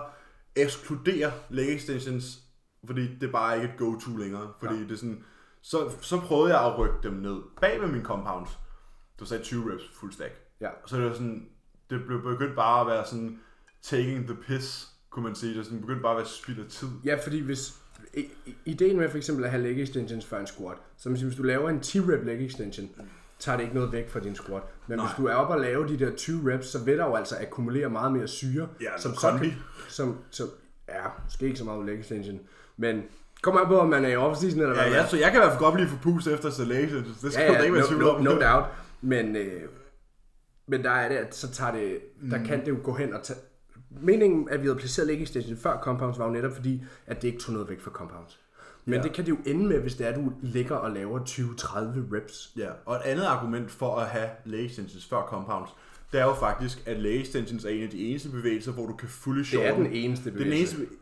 ekskludere 0.56 1.32
leg 1.50 1.76
extensions 1.76 2.44
fordi 2.86 3.16
det 3.16 3.28
er 3.28 3.32
bare 3.32 3.56
ikke 3.56 3.74
et 3.74 3.80
go-to 3.80 4.18
længere. 4.18 4.54
Fordi 4.60 4.76
ja. 4.76 4.82
det 4.82 4.92
er 4.92 4.96
sådan, 4.96 5.24
så, 5.62 5.92
så 6.02 6.20
prøvede 6.20 6.58
jeg 6.58 6.66
at 6.66 6.78
rykke 6.78 6.96
dem 7.04 7.14
ned 7.14 7.42
bag 7.62 7.82
ved 7.82 7.88
min 7.88 8.04
compounds. 8.04 8.50
Du 9.20 9.26
sagde 9.26 9.44
20 9.44 9.74
reps 9.74 9.84
fuld 9.94 10.12
stack. 10.12 10.34
Ja. 10.62 10.68
Og 10.68 10.90
så 10.90 10.98
er 10.98 11.02
det 11.02 11.14
sådan, 11.14 11.50
det 11.90 12.06
blev 12.06 12.22
begyndt 12.22 12.56
bare 12.56 12.82
at 12.82 12.88
være 12.88 13.06
sådan, 13.06 13.40
taking 13.82 14.28
the 14.28 14.36
piss, 14.36 14.88
kunne 15.10 15.24
man 15.24 15.36
sige. 15.36 15.58
Det 15.58 15.66
sådan, 15.66 15.82
begyndte 15.82 16.02
bare 16.02 16.12
at 16.12 16.18
være 16.18 16.28
spild 16.28 16.60
af 16.60 16.66
tid. 16.70 16.88
Ja, 17.06 17.20
fordi 17.24 17.40
hvis... 17.40 17.80
Ideen 18.66 18.98
med 18.98 19.10
for 19.10 19.18
eksempel 19.18 19.46
at 19.46 19.52
have 19.52 19.64
leg 19.64 19.82
extensions 19.82 20.26
før 20.26 20.40
en 20.40 20.48
squat, 20.48 20.78
siger, 20.98 21.26
hvis 21.26 21.36
du 21.36 21.44
laver 21.44 21.70
en 21.70 21.80
10-rep 21.80 22.26
leg 22.26 22.46
extension, 22.46 22.90
tager 23.44 23.56
det 23.58 23.64
ikke 23.64 23.76
noget 23.76 23.92
væk 23.92 24.10
fra 24.10 24.20
din 24.20 24.36
squat. 24.36 24.64
Men 24.88 24.98
Nej. 24.98 25.06
hvis 25.08 25.16
du 25.18 25.26
er 25.28 25.34
oppe 25.34 25.54
og 25.54 25.60
lave 25.60 25.88
de 25.88 26.00
der 26.00 26.16
20 26.16 26.54
reps, 26.54 26.68
så 26.68 26.80
vil 26.84 26.98
der 26.98 27.06
jo 27.06 27.16
altså 27.16 27.36
akkumulere 27.42 27.90
meget 27.90 28.12
mere 28.12 28.28
syre. 28.28 28.68
Ja, 28.82 28.98
som 28.98 29.14
så 29.16 29.38
kan, 29.42 29.54
som, 29.90 30.18
som, 30.32 30.48
ja, 30.90 31.02
måske 31.24 31.46
ikke 31.46 31.58
så 31.58 31.66
meget 31.66 31.86
leg 31.86 32.00
extension, 32.00 32.40
men 32.78 33.04
kommer 33.42 33.62
an 33.62 33.68
på, 33.68 33.80
om 33.80 33.90
man 33.90 34.06
er 34.06 34.10
i 34.10 34.16
off-season 34.16 34.62
eller 34.62 34.74
hvad 34.74 34.84
Ja, 34.92 34.98
er. 35.04 35.08
så 35.08 35.18
jeg 35.18 35.32
kan 35.32 35.40
i 35.40 35.42
hvert 35.42 35.52
fald 35.52 35.60
godt 35.60 35.74
blive 35.74 35.88
forpustet 35.90 36.34
efter 36.34 36.50
Salation. 36.50 37.04
Det 37.04 37.16
skal 37.34 37.42
Ja, 37.42 37.42
ja, 37.42 37.52
ja, 37.52 37.58
ja, 37.58 37.64
ikke 37.64 37.74
være 37.74 37.82
no, 37.84 37.88
tvivl 37.88 38.04
no, 38.04 38.20
no 38.22 38.32
doubt. 38.32 38.66
Men, 39.02 39.36
øh, 39.36 39.62
men 40.68 40.84
der 40.84 40.90
er 40.92 41.10
det, 41.10 41.16
at 41.16 41.36
så 41.36 41.52
tager 41.52 41.72
det, 41.72 42.00
der 42.32 42.38
Mm. 42.40 42.46
kan 42.46 42.60
det 42.60 42.68
jo 42.68 42.78
gå 42.84 42.94
hen 42.94 43.14
og 43.14 43.24
tage... 43.24 43.40
Meningen, 44.02 44.50
at 44.50 44.62
vi 44.62 44.68
havde 44.68 44.80
placeret 44.80 45.08
leg 45.08 45.22
extension 45.24 45.58
før 45.58 45.78
compounds, 45.82 46.20
var 46.20 46.26
jo 46.26 46.32
netop 46.32 46.52
fordi, 46.56 46.84
at 47.08 47.22
det 47.22 47.28
ikke 47.28 47.40
tog 47.40 47.54
noget 47.54 47.70
væk 47.70 47.82
fra 47.82 47.92
compounds. 47.92 48.40
Men 48.86 48.96
Ja. 49.00 49.02
det 49.04 49.14
kan 49.14 49.26
det 49.26 49.30
jo 49.30 49.38
ende 49.46 49.66
med, 49.68 49.80
hvis 49.80 49.96
det 49.96 50.08
er, 50.08 50.14
du 50.16 50.32
ligger 50.42 50.76
og 50.76 50.92
laver 50.92 51.20
20-30 51.20 52.16
reps. 52.16 52.52
Ja, 52.58 52.68
og 52.86 52.96
et 52.96 53.02
andet 53.06 53.24
argument 53.24 53.72
for 53.72 53.96
at 53.96 54.08
have 54.08 54.30
leg 54.46 54.66
extensions 54.66 55.06
før 55.06 55.22
compounds, 55.30 55.70
det 56.12 56.20
er 56.22 56.26
jo 56.26 56.34
faktisk, 56.34 56.84
at 56.86 57.00
leg 57.00 57.22
extensions 57.22 57.66
er 57.66 57.70
en 57.70 57.84
af 57.84 57.90
de 57.90 58.06
eneste 58.10 58.30
bevægelser, 58.30 58.72
hvor 58.72 58.86
du 58.86 58.94
kan 58.96 59.10
fully 59.10 59.38
Det 59.40 59.48
shorten. 59.48 59.70
er 59.72 59.76
den 59.76 59.88
eneste 59.94 60.26
Det 60.26 60.30
er 60.34 60.38
den 60.38 60.44
bevægelse. 60.44 60.78
eneste... 60.78 60.96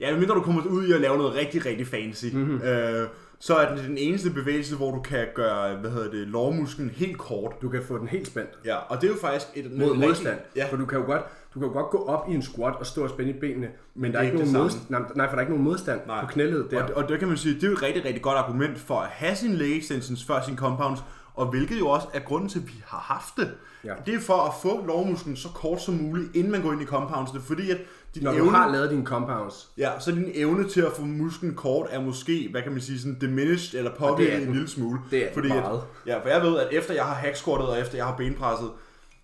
Ja, 0.00 0.10
medmindre 0.10 0.34
du 0.34 0.40
kommer 0.40 0.66
ud 0.66 0.86
i 0.88 0.92
at 0.92 1.00
lave 1.00 1.16
noget 1.18 1.34
rigtig, 1.34 1.66
rigtig 1.66 1.86
fancy, 1.86 2.24
Mhm. 2.32 2.40
mm-hmm. 2.42 2.62
øh, 2.62 3.08
så 3.38 3.54
er 3.56 3.74
den 3.74 3.84
den 3.84 3.98
eneste 3.98 4.30
bevægelse, 4.30 4.76
hvor 4.76 4.90
du 4.94 5.00
kan 5.00 5.26
gøre, 5.34 5.76
hvad 5.76 5.90
hedder 5.90 6.10
det, 6.10 6.26
lårmusklen 6.28 6.90
helt 6.90 7.18
kort. 7.18 7.52
Du 7.62 7.68
kan 7.68 7.82
få 7.82 7.98
den 7.98 8.08
helt 8.08 8.26
spændt 8.26 8.50
Ja, 8.64 8.76
og 8.76 9.00
det 9.00 9.08
er 9.08 9.12
jo 9.12 9.18
faktisk 9.20 9.46
et... 9.54 9.72
mod 9.78 9.94
modstand. 9.96 10.38
Ja, 10.56 10.66
For 10.70 10.76
du 10.76 10.86
kan 10.86 10.98
jo 10.98 11.04
godt, 11.04 11.22
du 11.56 11.60
kan 11.60 11.68
jo 11.68 11.74
godt 11.74 11.90
gå 11.90 12.04
op 12.04 12.28
i 12.30 12.34
en 12.34 12.42
squat 12.42 12.74
og 12.76 12.86
stå 12.86 13.02
og 13.02 13.10
spænde 13.10 13.30
i 13.30 13.40
benene, 13.40 13.68
men 13.94 14.12
der 14.12 14.18
er 14.18 14.22
er 14.22 14.26
ikke 14.26 14.38
ikke 14.38 14.52
nogen 14.52 14.64
modstand. 14.64 14.90
Nej, 14.90 15.00
nej, 15.14 15.26
for 15.26 15.30
der 15.30 15.36
er 15.36 15.40
ikke 15.40 15.52
nogen 15.52 15.64
modstand 15.64 16.00
Nej. 16.06 16.20
på 16.20 16.26
knæledet 16.26 16.70
der. 16.70 16.82
Og, 16.82 16.90
og 16.94 17.08
det 17.08 17.18
kan 17.18 17.28
man 17.28 17.36
sige, 17.36 17.54
det 17.54 17.62
er 17.62 17.66
jo 17.66 17.72
et 17.72 17.82
rigtig, 17.82 18.04
rigtig 18.04 18.22
godt 18.22 18.38
argument 18.38 18.78
for 18.78 19.00
at 19.00 19.08
have 19.08 19.36
sin 19.36 19.54
leg 19.54 19.78
extensions 19.78 20.24
før 20.24 20.42
sin 20.42 20.56
compounds, 20.56 21.00
og 21.34 21.46
hvilket 21.46 21.78
jo 21.78 21.88
også 21.88 22.06
er 22.14 22.20
grunden 22.20 22.48
til, 22.48 22.58
at 22.58 22.66
vi 22.66 22.82
har 22.86 22.98
haft 22.98 23.36
det. 23.36 23.50
Ja. 23.84 23.92
Det 24.06 24.14
er 24.14 24.20
for 24.20 24.36
at 24.36 24.52
få 24.62 24.86
lårmusklen 24.86 25.36
så 25.36 25.48
kort 25.48 25.82
som 25.82 25.94
muligt, 25.94 26.36
inden 26.36 26.52
man 26.52 26.62
går 26.62 26.72
ind 26.72 26.82
i 26.82 26.86
compounds. 26.86 27.30
Det 27.30 27.38
er 27.38 27.42
fordi, 27.42 27.70
at 27.70 27.78
din 28.14 28.22
Når 28.22 28.32
du 28.32 28.38
evne, 28.38 28.50
har 28.50 28.72
lavet 28.72 28.90
dine 28.90 29.04
compounds, 29.04 29.68
ja, 29.78 29.90
så 30.00 30.12
din 30.12 30.30
evne 30.34 30.68
til 30.68 30.80
at 30.80 30.92
få 30.92 31.02
musklen 31.04 31.54
kort 31.54 31.86
er 31.90 32.00
måske, 32.00 32.48
hvad 32.50 32.62
kan 32.62 32.72
man 32.72 32.80
sige, 32.80 32.98
sådan 32.98 33.18
diminished 33.18 33.78
eller 33.78 33.94
påvirket 33.94 34.42
en 34.42 34.52
lille 34.52 34.68
smule. 34.68 34.98
Det 35.10 35.24
er 35.24 35.34
fordi 35.34 35.48
meget. 35.48 35.76
At, 35.76 36.06
ja, 36.06 36.18
for 36.18 36.28
jeg 36.28 36.42
ved, 36.42 36.58
at 36.58 36.68
efter 36.72 36.94
jeg 36.94 37.04
har 37.04 37.14
hacksquattet 37.14 37.68
og 37.68 37.80
efter 37.80 37.96
jeg 37.96 38.06
har 38.06 38.16
benpresset, 38.16 38.70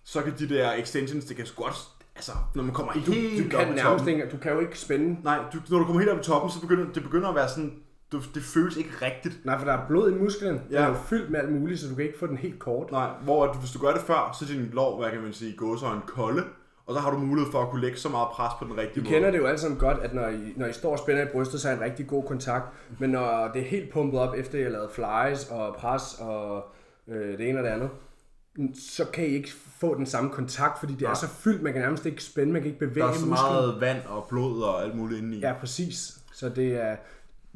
så 0.03 0.21
kan 0.21 0.33
de 0.39 0.49
der 0.49 0.73
extensions, 0.73 1.25
det 1.25 1.35
kan 1.35 1.45
godt, 1.55 1.75
altså, 2.15 2.31
når 2.55 2.63
man 2.63 2.73
kommer 2.73 2.93
du, 2.93 2.99
helt 2.99 3.51
du 3.51 3.57
op 3.57 3.63
kan 3.65 3.73
i 3.73 3.75
nærmest 3.75 3.83
toppen, 3.83 4.07
ikke, 4.07 4.29
du 4.31 4.37
kan 4.37 4.53
jo 4.53 4.59
ikke 4.59 4.79
spænde 4.79 5.17
Nej, 5.23 5.39
du, 5.53 5.57
når 5.69 5.79
du 5.79 5.85
kommer 5.85 5.99
helt 5.99 6.11
op 6.11 6.19
i 6.19 6.23
toppen, 6.23 6.51
så 6.51 6.61
begynder 6.61 6.93
det 6.93 7.03
begynder 7.03 7.29
at 7.29 7.35
være 7.35 7.49
sådan, 7.49 7.73
du, 8.11 8.21
det 8.33 8.43
føles 8.43 8.77
ikke 8.77 8.89
rigtigt. 9.01 9.45
Nej, 9.45 9.57
for 9.57 9.65
der 9.65 9.73
er 9.73 9.87
blod 9.87 10.11
i 10.11 10.15
musklen. 10.15 10.61
Ja. 10.71 10.75
Den 10.75 10.83
er 10.83 10.87
jo 10.87 10.93
fyldt 10.93 11.31
med 11.31 11.39
alt 11.39 11.51
muligt, 11.51 11.79
så 11.79 11.89
du 11.89 11.95
kan 11.95 12.05
ikke 12.05 12.19
få 12.19 12.27
den 12.27 12.37
helt 12.37 12.59
kort. 12.59 12.91
Nej, 12.91 13.09
hvor 13.23 13.45
at 13.45 13.57
hvis 13.57 13.71
du 13.71 13.79
gør 13.79 13.91
det 13.91 14.01
før, 14.01 14.37
så 14.39 14.45
er 14.45 14.57
din 14.57 14.69
lår, 14.73 15.01
hvad 15.01 15.11
kan 15.11 15.21
man 15.21 15.33
sige, 15.33 15.53
gåsøjne 15.57 16.01
kolde, 16.07 16.43
og 16.85 16.93
så 16.93 16.99
har 16.99 17.11
du 17.11 17.17
mulighed 17.17 17.51
for 17.51 17.61
at 17.61 17.69
kunne 17.69 17.81
lægge 17.81 17.97
så 17.97 18.09
meget 18.09 18.27
pres 18.27 18.53
på 18.59 18.65
den 18.65 18.77
rigtige 18.77 18.99
I 18.99 19.03
måde. 19.03 19.13
kender 19.13 19.31
det 19.31 19.37
jo 19.37 19.45
alle 19.45 19.59
sammen 19.59 19.79
godt, 19.79 19.97
at 19.97 20.13
når 20.13 20.27
I, 20.27 20.53
når 20.55 20.65
I 20.65 20.73
står 20.73 20.91
og 20.91 20.99
spænder 20.99 21.23
i 21.23 21.27
brystet, 21.33 21.61
så 21.61 21.69
er 21.69 21.73
en 21.73 21.81
rigtig 21.81 22.07
god 22.07 22.23
kontakt. 22.23 22.65
Men 22.99 23.09
når 23.09 23.49
det 23.53 23.61
er 23.61 23.65
helt 23.65 23.93
pumpet 23.93 24.19
op, 24.19 24.35
efter 24.37 24.59
I 24.59 24.63
har 24.63 24.69
lavet 24.69 24.89
flies 24.91 25.49
og 25.51 25.75
pres 25.75 26.17
og 26.19 26.65
øh, 27.07 27.37
det 27.37 27.49
ene 27.49 27.59
og 27.59 27.63
det 27.63 27.69
andet, 27.69 27.89
så 28.95 29.05
kan 29.05 29.23
I 29.25 29.27
ikke 29.27 29.51
få 29.79 29.95
den 29.97 30.05
samme 30.05 30.29
kontakt, 30.29 30.79
fordi 30.79 30.93
det 30.93 31.01
Nej. 31.01 31.11
er 31.11 31.15
så 31.15 31.27
fyldt, 31.27 31.61
man 31.61 31.73
kan 31.73 31.81
nærmest 31.81 32.05
ikke 32.05 32.23
spænde, 32.23 32.53
man 32.53 32.61
kan 32.61 32.71
ikke 32.71 32.79
bevæge 32.87 33.03
Der 33.05 33.11
er 33.11 33.13
så 33.15 33.25
musklen. 33.25 33.51
meget 33.53 33.81
vand 33.81 34.05
og 34.07 34.25
blod 34.29 34.61
og 34.61 34.83
alt 34.83 34.95
muligt 34.95 35.19
indeni. 35.19 35.39
Ja, 35.39 35.53
præcis. 35.59 36.17
Så 36.33 36.49
det 36.49 36.83
er... 36.83 36.95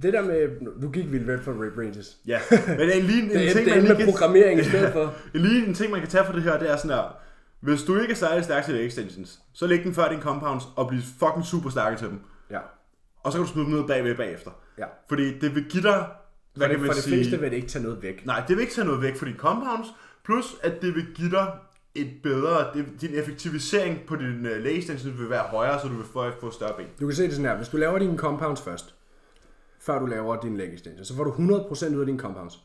Det 0.02 0.14
der 0.14 0.22
med... 0.22 0.50
Nu 0.82 0.90
gik 0.90 1.12
vi 1.12 1.18
lidt 1.18 1.44
for 1.44 1.64
rip 1.64 1.78
ranges. 1.78 2.18
ja. 2.28 2.40
Men 2.68 2.90
en, 2.90 3.04
lige, 3.04 3.24
en, 3.24 3.30
Det 3.30 3.48
en, 3.48 3.54
ting, 3.54 3.60
endte 3.60 3.70
man 3.76 3.84
med 3.84 3.96
lige 3.96 3.98
kan, 4.06 4.06
programmering 4.14 4.60
i 4.60 4.64
stedet 4.64 4.94
for. 4.94 5.14
en, 5.36 5.42
lige 5.42 5.68
en 5.68 5.74
ting, 5.74 5.92
man 5.92 6.00
kan 6.00 6.10
tage 6.10 6.26
fra 6.26 6.34
det 6.34 6.44
her, 6.44 6.60
det 6.60 6.72
er 6.72 6.78
sådan 6.78 6.92
her. 6.98 7.18
Hvis 7.60 7.84
du 7.84 8.00
ikke 8.00 8.12
er 8.12 8.16
særlig 8.16 8.44
stærk 8.44 8.66
til 8.66 8.86
extensions, 8.86 9.40
så 9.54 9.68
læg 9.68 9.84
den 9.84 9.94
før 9.94 10.10
din 10.10 10.22
compounds 10.22 10.64
og 10.76 10.88
bliv 10.88 11.02
fucking 11.20 11.46
super 11.46 11.70
stærk 11.70 11.98
til 11.98 12.08
dem. 12.08 12.20
Ja. 12.52 12.60
Og 13.24 13.32
så 13.32 13.38
kan 13.38 13.46
du 13.46 13.52
smide 13.52 13.66
dem 13.68 13.74
ned 13.76 13.88
bagved 13.88 14.16
bagefter. 14.16 14.52
ja. 14.78 14.86
Fordi 15.10 15.40
det 15.40 15.56
vil 15.56 15.64
give 15.70 15.84
dig, 15.84 16.06
For 16.06 16.58
hvad 16.58 16.68
det, 16.70 16.76
kan 16.76 16.80
man 16.82 16.88
for 16.90 16.94
det 16.94 17.04
sige... 17.04 17.16
fleste 17.16 17.40
vil 17.40 17.50
det 17.52 17.56
ikke 17.56 17.68
tage 17.68 17.84
noget 17.84 18.02
væk. 18.04 18.26
Nej, 18.26 18.44
det 18.48 18.56
vil 18.56 18.62
ikke 18.62 18.74
tage 18.74 18.86
noget 18.88 19.02
væk 19.02 19.18
fra 19.18 19.26
dine 19.26 19.38
compounds, 19.38 19.88
plus 20.28 20.56
at 20.64 20.82
det 20.82 20.96
vil 20.96 21.06
give 21.16 21.32
dig 21.32 21.52
et 21.96 22.12
bedre, 22.24 22.74
det, 22.74 22.86
din 23.02 23.14
effektivisering 23.14 24.00
på 24.08 24.16
din 24.16 24.46
uh, 24.46 24.52
leg 24.52 24.78
extension 24.78 25.18
vil 25.20 25.30
være 25.30 25.44
højere, 25.44 25.82
så 25.82 25.88
du 25.88 25.94
vil 25.96 26.06
få, 26.06 26.32
få 26.42 26.52
større 26.52 26.74
ben. 26.78 26.86
Du 27.00 27.08
kan 27.08 27.16
se 27.16 27.24
det 27.24 27.32
sådan 27.34 27.46
her. 27.50 27.56
Hvis 27.58 27.70
du 27.70 27.78
laver 27.78 28.00
dine 28.00 28.18
compounds 28.18 28.62
først, 28.62 28.96
før 29.80 30.00
du 30.00 30.06
laver 30.06 30.42
din 30.42 30.58
leg 30.58 30.74
extension, 30.74 31.06
så 31.06 31.16
får 31.16 31.24
du 31.24 31.32
100% 31.32 31.96
ud 31.96 32.00
af 32.00 32.06
dine 32.06 32.20
compounds. 32.20 32.60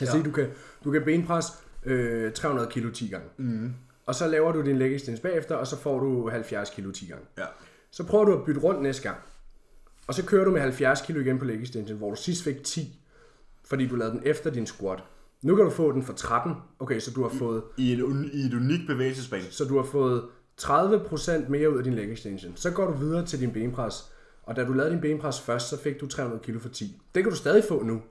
Jeg 0.00 0.06
Ja. 0.06 0.10
siger, 0.12 0.22
du 0.24 0.30
kan, 0.30 0.48
du 0.84 0.90
kan 0.90 1.02
benpres 1.04 1.46
øh, 1.84 2.32
300 2.32 2.68
kilo 2.70 2.90
10 2.90 3.08
gange. 3.08 3.26
Mm. 3.36 3.74
Og 4.06 4.14
så 4.14 4.26
laver 4.28 4.52
du 4.52 4.62
din 4.62 4.78
leg 4.78 4.94
extension 4.94 5.22
bagefter, 5.22 5.54
og 5.54 5.66
så 5.66 5.78
får 5.80 5.98
du 6.00 6.28
70 6.28 6.70
kilo 6.70 6.90
10 6.92 7.06
gange. 7.06 7.24
Ja. 7.38 7.44
Så 7.90 8.04
prøver 8.06 8.24
du 8.24 8.32
at 8.38 8.44
bytte 8.46 8.60
rundt 8.60 8.82
næste 8.82 9.02
gang. 9.02 9.16
Og 10.06 10.14
så 10.14 10.24
kører 10.24 10.44
du 10.44 10.50
med 10.50 10.60
70 10.60 11.00
kilo 11.00 11.20
igen 11.20 11.38
på 11.38 11.44
leg 11.44 11.62
extension, 11.62 11.98
hvor 11.98 12.10
du 12.10 12.16
sidst 12.16 12.44
fik 12.44 12.64
10, 12.64 13.00
fordi 13.64 13.86
du 13.86 13.96
lavede 13.96 14.14
den 14.16 14.22
efter 14.24 14.50
din 14.50 14.66
squat. 14.66 15.02
Nu 15.42 15.56
kan 15.56 15.64
du 15.64 15.70
få 15.70 15.92
den 15.92 16.02
for 16.02 16.12
13. 16.12 16.52
Okay, 16.78 17.00
så 17.00 17.10
du 17.10 17.22
har 17.22 17.28
fået 17.38 17.62
I, 17.76 17.92
en, 17.92 18.00
un- 18.00 18.36
I 18.36 18.40
et 18.40 18.54
unikt 18.54 18.86
bevægelsesbane. 18.86 19.44
så 19.50 19.64
du 19.64 19.76
har 19.76 19.84
fået 19.84 20.24
30% 20.60 21.48
mere 21.48 21.72
ud 21.72 21.78
af 21.78 21.84
din 21.84 21.94
leg 21.94 22.12
extension. 22.12 22.52
Så 22.56 22.70
går 22.70 22.86
du 22.86 22.92
videre 22.96 23.26
til 23.26 23.40
din 23.40 23.50
benpres. 23.52 23.94
Og 24.42 24.56
da 24.56 24.64
du 24.64 24.72
lavede 24.72 24.92
din 24.92 25.00
benpres 25.00 25.40
først, 25.40 25.68
så 25.68 25.78
fik 25.82 26.00
du 26.00 26.06
300 26.06 26.42
kg 26.44 26.60
for 26.62 26.68
10. 26.68 27.00
Det 27.14 27.22
kan 27.22 27.32
du 27.32 27.36
stadig 27.38 27.64
få 27.68 27.82
nu. 27.82 28.02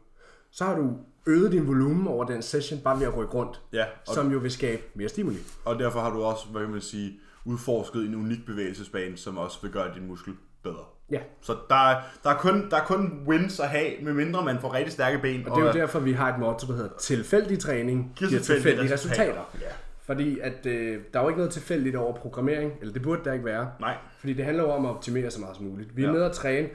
Så 0.52 0.64
har 0.66 0.76
du 0.76 0.98
øget 1.28 1.52
din 1.52 1.68
volumen 1.68 2.08
over 2.08 2.26
den 2.26 2.42
session, 2.42 2.80
bare 2.80 3.00
ved 3.00 3.08
at 3.08 3.18
rykke 3.18 3.34
rundt. 3.34 3.62
Ja, 3.74 3.86
Som 4.14 4.32
jo 4.32 4.38
vil 4.38 4.52
skabe 4.52 4.82
mere 4.96 5.10
stimuli. 5.10 5.38
og 5.66 5.80
derfor 5.80 6.00
har 6.00 6.14
du 6.14 6.22
også, 6.24 6.46
hvad 6.52 6.62
kan 6.62 6.72
man 6.72 6.82
sige, 6.82 7.20
udforsket 7.46 8.02
en 8.06 8.16
unik 8.16 8.46
bevægelsesbane, 8.46 9.18
som 9.18 9.38
også 9.38 9.58
vil 9.62 9.72
gøre 9.72 9.94
din 9.96 10.08
muskel 10.08 10.34
bedre. 10.64 10.84
Ja, 11.12 11.20
Så 11.42 11.56
der, 11.70 11.76
er- 11.90 12.02
der, 12.24 12.30
er 12.30 12.38
kun, 12.38 12.70
der 12.70 12.78
er 12.78 12.86
kun 12.86 13.24
wins 13.28 13.60
at 13.60 13.70
have, 13.70 13.92
medmindre 14.02 14.46
man 14.46 14.60
får 14.60 14.74
rigtig 14.74 14.94
stærke 14.94 15.18
ben. 15.20 15.48
og 15.48 15.56
det 15.58 15.64
er 15.64 15.68
jo 15.68 15.74
derfor, 15.74 16.00
vi 16.00 16.12
har 16.12 16.34
et 16.34 16.40
motto, 16.40 16.68
der 16.68 16.74
hedder 16.74 16.98
tilfældig 17.00 17.60
træning 17.60 18.14
giver 18.16 18.40
tilfældige 18.42 18.94
resultater. 18.94 19.56
Ja. 19.62 19.68
Fordi 20.02 20.40
at, 20.40 20.66
øh, 20.66 21.02
der 21.14 21.20
er 21.20 21.24
jo 21.24 21.30
ikke 21.30 21.38
noget 21.38 21.54
tilfældigt 21.54 21.96
over 21.96 22.16
programmering, 22.16 22.74
eller 22.82 22.94
det 22.94 23.02
burde 23.02 23.22
der 23.26 23.34
ikke 23.34 23.46
være. 23.46 23.72
Nej. 23.80 23.98
Fordi 24.20 24.34
det 24.34 24.46
handler 24.46 24.64
jo 24.64 24.70
om 24.72 24.86
at 24.86 24.90
optimere 24.90 25.32
så 25.32 25.40
meget 25.40 25.56
som 25.56 25.66
muligt. 25.66 25.98
Vi 25.98 26.04
er 26.04 26.08
Ja. 26.08 26.14
nede 26.14 26.26
at 26.26 26.32
træne. 26.32 26.70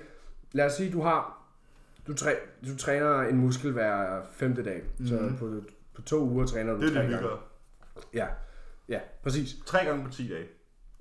Lad 0.53 0.67
os 0.67 0.73
sige, 0.73 0.93
du 0.93 1.03
har 1.03 1.47
du, 2.07 2.15
træ, 2.15 2.35
du 2.67 2.77
træner 2.77 3.21
en 3.21 3.37
muskel 3.37 3.73
hver 3.73 4.21
femte 4.33 4.65
dag. 4.65 4.83
Mm. 4.99 5.07
Så 5.07 5.19
på, 5.39 5.51
på 5.95 6.03
to 6.03 6.21
uger 6.21 6.47
træner 6.47 6.73
du 6.73 6.77
Mhm. 6.79 6.87
Det 6.87 6.93
tre 6.95 7.03
det, 7.03 7.11
gange. 7.11 7.29
Ja, 8.15 8.27
ja, 8.89 8.99
præcis. 9.23 9.55
Tre 9.67 9.85
gange 9.85 10.05
på 10.05 10.11
10 10.11 10.29
dage. 10.29 10.45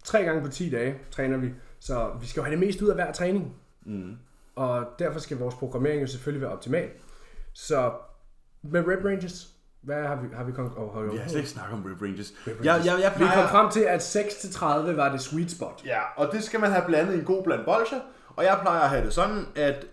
Tre 0.04 0.24
gange 0.24 0.42
på 0.42 0.48
10 0.48 0.70
dage 0.70 0.96
træner 1.12 1.38
vi. 1.38 1.50
Så 1.80 2.12
vi 2.22 2.28
skal 2.28 2.40
jo 2.40 2.44
have 2.44 2.52
det 2.52 2.66
mest 2.66 2.82
ud 2.82 2.90
af 2.90 2.96
hver 2.96 3.12
træning. 3.12 3.56
Mm. 3.86 4.18
Og 4.56 4.88
derfor 5.00 5.20
skal 5.20 5.38
vores 5.38 5.56
programmering 5.56 6.02
jo 6.02 6.08
selvfølgelig 6.08 6.42
være 6.42 6.52
optimal. 6.52 6.90
Så 7.54 7.92
med 8.62 8.88
rep 8.88 9.06
ranges, 9.06 9.48
hvad 9.82 10.08
har 10.08 10.16
vi, 10.16 10.28
har 10.36 10.44
vi 10.44 10.52
kom, 10.52 10.78
oh, 10.78 10.94
hold, 10.94 11.12
Vi 11.12 11.18
har 11.18 11.28
slet 11.28 11.38
ikke 11.38 11.50
snakket 11.50 11.74
om 11.74 11.84
rip 11.84 12.02
ranges. 12.02 12.34
ranges. 12.48 12.66
Jeg, 12.66 12.82
jeg, 12.86 13.00
jeg 13.02 13.12
vi 13.12 13.18
plejer, 13.18 13.42
kom 13.42 13.50
frem 13.50 13.72
til, 13.72 13.80
at 13.80 14.16
6-30 14.16 14.66
var 14.96 15.12
det 15.12 15.22
sweet 15.22 15.52
spot. 15.52 15.82
Ja, 15.86 16.00
og 16.16 16.30
det 16.32 16.44
skal 16.44 16.60
man 16.60 16.72
have 16.72 16.84
blandet 16.86 17.16
i 17.16 17.20
en 17.20 17.26
god 17.26 17.44
bland 17.44 17.66
bolcher. 17.66 18.00
Og 18.36 18.44
jeg 18.44 18.60
plejer 18.62 18.82
at 18.82 18.90
have 18.90 19.06
det 19.06 19.14
sådan, 19.14 19.46
at 19.56 19.86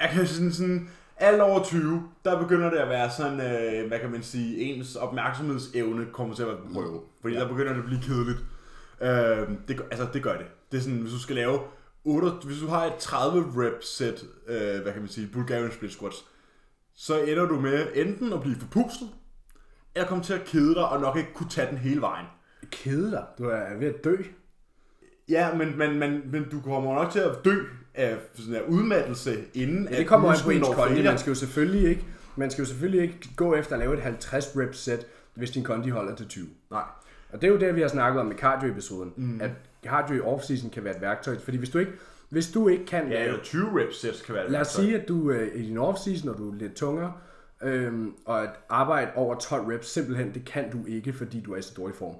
jeg 0.00 0.10
kan 0.10 0.26
sådan, 0.26 0.52
sådan 0.52 0.88
alt 1.16 1.40
over 1.40 1.64
20, 1.64 2.02
der 2.24 2.38
begynder 2.38 2.70
det 2.70 2.76
at 2.76 2.88
være 2.88 3.10
sådan, 3.10 3.40
øh, 3.40 3.88
hvad 3.88 3.98
kan 3.98 4.10
man 4.10 4.22
sige, 4.22 4.58
ens 4.58 4.96
opmærksomhedsevne 4.96 6.06
kommer 6.12 6.34
til 6.34 6.42
at 6.42 6.48
være 6.48 6.56
på 6.56 6.72
prøve. 6.72 7.00
Fordi 7.20 7.34
ja. 7.34 7.40
der 7.40 7.48
begynder 7.48 7.72
det 7.72 7.78
at 7.78 7.84
blive 7.86 8.02
kedeligt. 8.02 8.38
Øh, 9.00 9.48
det, 9.68 9.80
altså, 9.90 10.06
det 10.12 10.22
gør 10.22 10.36
det. 10.36 10.46
Det 10.72 10.78
er 10.78 10.82
sådan, 10.82 10.98
hvis 10.98 11.12
du 11.12 11.18
skal 11.18 11.36
lave 11.36 11.60
8, 12.04 12.30
hvis 12.44 12.58
du 12.58 12.66
har 12.66 12.84
et 12.84 12.94
30 12.98 13.52
rep 13.56 13.82
sæt, 13.82 14.24
øh, 14.48 14.82
hvad 14.82 14.92
kan 14.92 15.00
man 15.00 15.08
sige, 15.08 15.28
Bulgarian 15.32 15.72
split 15.72 15.92
squats, 15.92 16.24
så 16.94 17.22
ender 17.22 17.46
du 17.46 17.60
med 17.60 17.86
enten 17.94 18.32
at 18.32 18.40
blive 18.40 18.56
forpustet, 18.56 19.08
eller 19.94 20.08
komme 20.08 20.24
til 20.24 20.34
at 20.34 20.44
kede 20.44 20.74
dig 20.74 20.88
og 20.88 21.00
nok 21.00 21.16
ikke 21.16 21.34
kunne 21.34 21.50
tage 21.50 21.70
den 21.70 21.78
hele 21.78 22.00
vejen. 22.00 22.26
Kede 22.70 23.10
dig. 23.10 23.24
Du 23.38 23.44
er 23.44 23.78
ved 23.78 23.86
at 23.86 24.04
dø. 24.04 24.16
Ja, 25.28 25.54
men, 25.54 25.78
men, 25.78 25.98
men, 25.98 26.22
men 26.30 26.48
du 26.50 26.60
kommer 26.60 26.94
nok 26.94 27.10
til 27.10 27.18
at 27.18 27.44
dø 27.44 27.64
af 27.94 28.18
sådan 28.34 28.54
her 28.54 28.62
udmattelse, 28.62 29.44
inden 29.54 29.88
Ja, 29.90 29.98
det 29.98 30.06
kommer 30.06 30.32
an 30.32 30.38
på 30.44 30.50
ens 30.50 30.68
kondi. 30.74 31.02
Man 31.02 31.18
skal 31.18 31.30
jo 31.30 31.34
selvfølgelig 31.34 31.90
ikke, 31.90 32.04
man 32.36 32.50
skal 32.50 32.62
jo 32.62 32.66
selvfølgelig 32.66 33.02
ikke 33.02 33.28
gå 33.36 33.54
efter 33.54 33.72
at 33.72 33.78
lave 33.78 33.94
et 33.94 34.00
50 34.00 34.56
rep 34.56 34.74
sæt, 34.74 35.06
hvis 35.34 35.50
din 35.50 35.64
kondi 35.64 35.88
holder 35.88 36.14
til 36.14 36.28
20. 36.28 36.46
Nej. 36.70 36.82
Og 37.32 37.42
det 37.42 37.48
er 37.48 37.52
jo 37.52 37.58
det, 37.58 37.76
vi 37.76 37.80
har 37.80 37.88
snakket 37.88 38.20
om 38.20 38.32
i 38.32 38.34
cardio-episoden, 38.34 39.12
mm. 39.16 39.40
at 39.40 39.50
cardio 39.84 40.16
i 40.16 40.20
off-season 40.20 40.70
kan 40.70 40.84
være 40.84 40.96
et 40.96 41.02
værktøj, 41.02 41.38
fordi 41.38 41.56
hvis 41.56 41.70
du 41.70 41.78
ikke, 41.78 41.92
Hvis 42.28 42.50
du 42.50 42.68
ikke 42.68 42.86
kan 42.86 43.08
Ja, 43.08 43.24
eller 43.24 43.42
20 43.42 43.80
reps 43.80 44.00
sets 44.00 44.22
kan 44.22 44.34
være 44.34 44.44
det. 44.44 44.52
Lad 44.52 44.60
os 44.60 44.78
værktøj. 44.78 44.84
sige, 44.84 45.00
at 45.00 45.08
du 45.08 45.30
øh, 45.30 45.54
i 45.56 45.66
din 45.66 45.78
off-season, 45.78 46.26
når 46.26 46.32
du 46.32 46.50
er 46.50 46.54
lidt 46.54 46.74
tungere, 46.74 47.12
øhm, 47.62 48.14
og 48.26 48.42
at 48.42 48.50
arbejde 48.68 49.10
over 49.14 49.34
12 49.34 49.66
reps, 49.66 49.86
simpelthen, 49.88 50.34
det 50.34 50.44
kan 50.44 50.70
du 50.70 50.78
ikke, 50.86 51.12
fordi 51.12 51.40
du 51.40 51.52
er 51.52 51.56
i 51.56 51.62
så 51.62 51.74
dårlig 51.76 51.96
form. 51.96 52.14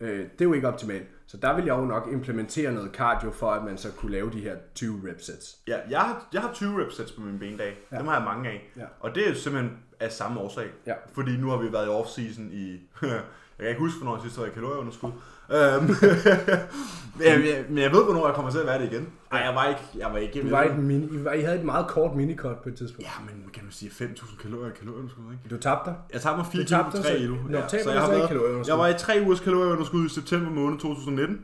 Øh, 0.00 0.18
det 0.18 0.40
er 0.40 0.44
jo 0.44 0.52
ikke 0.52 0.68
optimalt. 0.68 1.06
Så 1.26 1.36
der 1.36 1.56
vil 1.56 1.64
jeg 1.64 1.72
jo 1.78 1.84
nok 1.84 2.08
implementere 2.12 2.72
noget 2.72 2.90
cardio, 2.92 3.30
for 3.30 3.50
at 3.50 3.64
man 3.64 3.78
så 3.78 3.88
kunne 3.92 4.12
lave 4.12 4.30
de 4.30 4.40
her 4.40 4.56
20 4.74 5.00
rep 5.10 5.20
sets. 5.20 5.58
Ja, 5.68 5.76
jeg 5.90 6.00
har, 6.00 6.28
jeg 6.32 6.40
har 6.40 6.52
20 6.54 6.82
reps 6.84 6.96
sets 6.96 7.12
på 7.12 7.20
min 7.20 7.38
bendag. 7.38 7.78
Ja. 7.92 7.98
Dem 7.98 8.06
har 8.06 8.14
jeg 8.16 8.24
mange 8.24 8.48
af. 8.50 8.70
Ja. 8.76 8.84
Og 9.00 9.14
det 9.14 9.24
er 9.24 9.28
jo 9.28 9.34
simpelthen 9.34 9.76
af 10.00 10.12
samme 10.12 10.40
årsag. 10.40 10.66
Ja. 10.86 10.94
Fordi 11.12 11.36
nu 11.36 11.48
har 11.50 11.56
vi 11.56 11.72
været 11.72 11.86
i 11.86 11.90
off-season 11.90 12.42
i... 12.52 12.80
jeg 13.02 13.20
kan 13.58 13.68
ikke 13.68 13.80
huske, 13.80 13.98
hvornår 13.98 14.16
jeg 14.16 14.22
sidst 14.22 14.38
var 14.38 14.46
i 14.46 14.50
kalorieunderskud. 14.54 15.10
Øhm, 15.50 15.84
men, 17.18 17.26
jeg, 17.26 17.64
men 17.68 17.78
jeg 17.78 17.92
ved, 17.92 18.04
hvornår 18.04 18.26
jeg 18.26 18.34
kommer 18.34 18.50
til 18.50 18.58
at 18.58 18.66
være 18.66 18.82
det 18.82 18.92
igen. 18.92 19.08
Nej, 19.32 19.40
jeg 19.40 19.54
var 19.54 19.68
ikke... 19.68 19.80
Jeg 19.98 20.08
var 20.12 20.16
ikke 20.18 20.42
Du 20.42 20.50
var 20.50 20.62
i, 20.62 20.68
et 20.70 20.78
mini, 20.78 21.06
I, 21.06 21.24
var, 21.24 21.32
I 21.32 21.40
havde 21.40 21.58
et 21.58 21.64
meget 21.64 21.86
kort 21.88 22.16
minicut 22.16 22.56
på 22.62 22.68
et 22.68 22.74
tidspunkt. 22.74 23.02
Ja, 23.04 23.10
men 23.34 23.50
kan 23.52 23.64
du 23.64 23.70
sige 23.70 23.90
5.000 23.90 24.42
kalorier 24.42 24.70
i 24.72 24.74
kalorieunderskud, 24.78 25.22
ikke? 25.32 25.54
Du 25.54 25.60
tabte 25.60 25.90
dig. 25.90 25.96
Jeg 26.12 26.20
tabte 26.20 26.36
mig 26.36 26.46
4 26.46 26.62
Du 26.62 26.66
kilo 26.66 26.82
på 26.90 26.96
så- 26.96 27.02
3 27.02 27.18
kilo. 27.18 27.34
Nå, 27.48 27.58
taber 27.68 27.82
så 27.82 27.90
jeg, 27.92 28.00
har 28.00 28.10
været, 28.10 28.28
kalorieunderskud? 28.28 28.72
jeg 28.72 28.78
var 28.78 28.88
i 28.88 28.94
3 28.98 29.22
ugers 29.26 29.40
kalorieunderskud 29.40 30.06
i 30.06 30.08
september 30.08 30.50
måned 30.50 30.78
2019. 30.78 31.40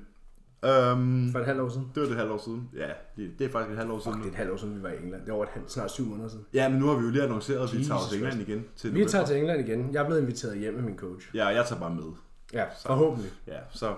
Øhm, 0.64 1.32
For 1.32 1.38
et 1.38 1.46
halvt 1.46 1.60
år 1.60 1.68
siden. 1.68 1.86
det 1.94 2.00
var 2.00 2.06
det 2.06 2.12
et 2.12 2.18
halvt 2.18 2.32
år 2.32 2.40
siden. 2.44 2.68
Ja, 2.76 2.88
det, 3.16 3.30
det 3.38 3.46
er 3.46 3.50
faktisk 3.52 3.70
et 3.72 3.78
halvt 3.78 3.92
år 3.92 3.98
siden. 3.98 4.12
Fuck, 4.14 4.22
det 4.24 4.28
er 4.28 4.32
et 4.32 4.36
halvt 4.36 4.50
år 4.52 4.56
siden, 4.56 4.76
vi 4.76 4.82
var 4.82 4.88
i 4.88 4.96
England. 5.02 5.22
Det 5.24 5.32
over 5.32 5.42
et 5.44 5.50
halvt, 5.52 5.72
snart 5.72 5.90
syv 5.90 6.04
måneder 6.06 6.28
siden. 6.28 6.44
Ja, 6.54 6.68
men 6.68 6.78
nu 6.78 6.86
har 6.86 6.94
vi 6.94 7.04
jo 7.04 7.10
lige 7.10 7.22
annonceret, 7.22 7.58
at 7.68 7.78
vi 7.78 7.84
tager 7.84 7.98
Jesus 7.98 8.10
til 8.12 8.18
England 8.22 8.40
igen. 8.48 8.64
Til 8.76 8.94
Vi 8.94 9.04
tager 9.04 9.24
til 9.26 9.36
England 9.36 9.68
igen. 9.68 9.88
Jeg 9.92 10.00
er 10.02 10.06
blevet 10.06 10.20
inviteret 10.20 10.58
hjem 10.58 10.74
med 10.74 10.82
min 10.82 10.96
coach. 10.98 11.28
Ja, 11.34 11.46
jeg 11.46 11.64
tager 11.68 11.80
bare 11.80 11.94
med. 11.94 12.02
Ja, 12.52 12.64
forhåbentlig. 12.86 13.30
Ja, 13.46 13.58
så 13.70 13.94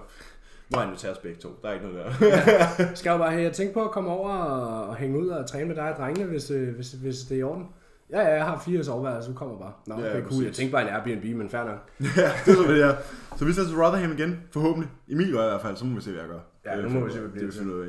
må 0.73 0.79
han 0.81 0.91
jo 0.91 0.97
tage 0.97 1.13
os 1.13 1.19
begge 1.19 1.41
to. 1.41 1.49
Der 1.63 1.69
er 1.69 1.73
ikke 1.73 1.87
noget 1.87 2.05
der. 2.21 2.95
Skal 2.95 3.11
jeg 3.11 3.19
bare 3.19 3.31
have, 3.31 3.43
jeg 3.43 3.53
tænkte 3.53 3.75
på 3.75 3.85
at 3.85 3.91
komme 3.91 4.11
over 4.11 4.31
og, 4.31 4.97
hænge 4.97 5.19
ud 5.19 5.29
og 5.29 5.47
træne 5.51 5.65
med 5.67 5.77
dig 5.77 5.91
og 5.93 5.97
drengene, 5.97 6.27
hvis, 6.27 6.51
øh, 6.51 6.75
hvis, 6.75 6.93
hvis 6.93 7.19
det 7.19 7.35
er 7.35 7.39
i 7.39 7.43
orden. 7.43 7.67
Ja, 8.11 8.21
ja, 8.21 8.35
jeg 8.35 8.45
har 8.45 8.59
fire 8.67 8.85
soveværelser, 8.85 9.31
så 9.33 9.37
kommer 9.39 9.59
bare. 9.59 9.73
Nå, 9.87 9.95
Ja, 9.95 10.01
okay, 10.01 10.13
cool. 10.13 10.23
præcis. 10.29 10.45
Jeg 10.45 10.53
tænkte 10.53 10.73
bare 10.73 10.83
en 10.83 10.89
Airbnb, 10.89 11.37
men 11.37 11.51
fair 11.51 11.65
nok. 11.65 11.91
ja, 12.17 12.31
det 12.47 12.53
er 12.53 12.57
så 12.57 12.73
det 12.73 12.83
er. 12.85 12.97
Så 13.37 13.45
vi 13.45 13.53
tager 13.53 13.69
til 13.69 13.77
Rotherham 13.77 14.13
igen, 14.13 14.41
forhåbentlig. 14.53 14.91
Emil 15.09 15.33
gør 15.33 15.45
i 15.45 15.49
hvert 15.49 15.61
fald, 15.63 15.77
så 15.77 15.85
må 15.85 15.95
vi 15.95 16.01
se, 16.01 16.11
hvad 16.11 16.21
jeg 16.21 16.29
gør. 16.31 16.41
Ja, 16.65 16.77
Det 16.77 16.91
nu 16.91 16.97
er 16.97 17.01
må 17.01 17.07
vi 17.07 17.13
se, 17.13 17.19
hvad 17.19 17.29
det 17.29 17.35
Det 17.41 17.43
er 17.43 17.49
bliver 17.51 17.63
finde 17.63 17.75
ud 17.75 17.81
af. 17.81 17.89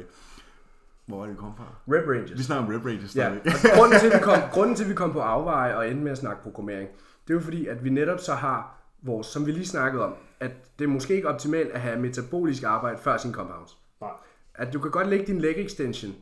Hvor 1.06 1.18
var 1.18 1.26
det, 1.26 1.34
vi 1.34 1.38
kom 1.40 1.54
fra? 1.58 1.64
Rep 1.96 2.08
ranges. 2.08 2.38
Vi 2.38 2.44
snakker 2.44 2.66
om 2.68 2.74
Rep 2.76 2.86
Ranges 2.86 3.16
Ja, 3.16 3.30
grunden 3.78 4.00
til, 4.00 4.08
at 4.08 4.14
vi 4.14 4.24
kom, 4.24 4.38
grunden 4.56 4.76
til, 4.76 4.84
at 4.84 4.90
vi 4.90 4.96
kom 4.96 5.12
på 5.14 5.20
afveje 5.20 5.76
og 5.78 5.88
endte 5.90 6.04
med 6.04 6.12
at 6.12 6.18
snakke 6.18 6.44
programmering, 6.44 6.90
det 7.28 7.30
er 7.30 7.34
jo 7.34 7.40
fordi, 7.40 7.68
at 7.68 7.84
vi 7.84 7.90
netop 7.90 8.20
så 8.20 8.34
har 8.34 8.78
vores, 9.04 9.28
som 9.28 9.46
vi 9.46 9.52
lige 9.52 9.68
snakkede 9.68 10.04
om, 10.06 10.14
at 10.42 10.80
det 10.80 10.86
er 10.86 10.90
måske 10.90 11.16
ikke 11.16 11.28
optimalt 11.30 11.72
at 11.72 11.82
have 11.82 12.00
metabolisk 12.00 12.64
arbejde 12.64 12.98
før 12.98 13.18
sin 13.18 13.34
compounds. 13.34 13.78
Nej. 14.02 14.10
At 14.56 14.74
du 14.74 14.80
kan 14.80 14.92
godt 14.92 15.08
lægge 15.08 15.26
din 15.26 15.40
leg 15.40 15.54
extension 15.58 16.16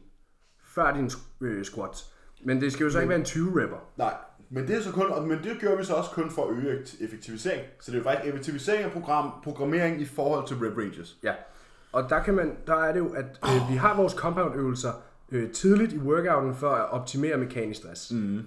før 0.64 0.94
din 0.94 1.10
øh, 1.42 1.66
squats, 1.66 2.14
men 2.44 2.62
det 2.62 2.74
skal 2.74 2.84
jo 2.84 2.90
så 2.90 3.00
ikke 3.00 3.10
være 3.10 3.20
en 3.20 3.26
20 3.26 3.64
repper. 3.64 3.78
Nej, 3.98 4.14
men 4.50 4.68
det, 4.68 4.76
er 4.76 4.82
så 4.82 4.92
kun, 4.92 5.28
men 5.28 5.44
det 5.44 5.58
gjorde 5.60 5.78
vi 5.78 5.84
så 5.84 5.94
også 5.94 6.12
kun 6.12 6.32
for 6.32 6.48
at 6.50 6.56
øge 6.56 6.80
ekt- 6.80 7.04
effektivisering. 7.04 7.62
Så 7.80 7.92
det 7.92 7.98
er 7.98 8.00
jo 8.00 8.04
faktisk 8.10 8.30
effektivisering 8.30 8.84
af 8.84 8.92
program, 8.92 9.32
programmering 9.44 10.02
i 10.02 10.06
forhold 10.06 10.48
til 10.48 10.58
Rep 10.58 10.78
Ranges. 10.78 11.18
Ja, 11.24 11.34
og 11.92 12.10
der, 12.10 12.24
kan 12.24 12.34
man, 12.34 12.58
der 12.68 12.76
er 12.76 12.92
det 12.94 13.00
jo, 13.00 13.14
at 13.14 13.26
øh, 13.44 13.72
vi 13.72 13.76
har 13.76 13.96
vores 13.96 14.14
compound 14.14 14.56
øvelser 14.56 14.92
øh, 15.32 15.52
tidligt 15.52 15.94
i 15.94 15.98
workouten 15.98 16.56
for 16.56 16.70
at 16.70 16.90
optimere 16.90 17.38
mekanisk 17.38 17.80
stress. 17.80 18.12
Mm. 18.12 18.42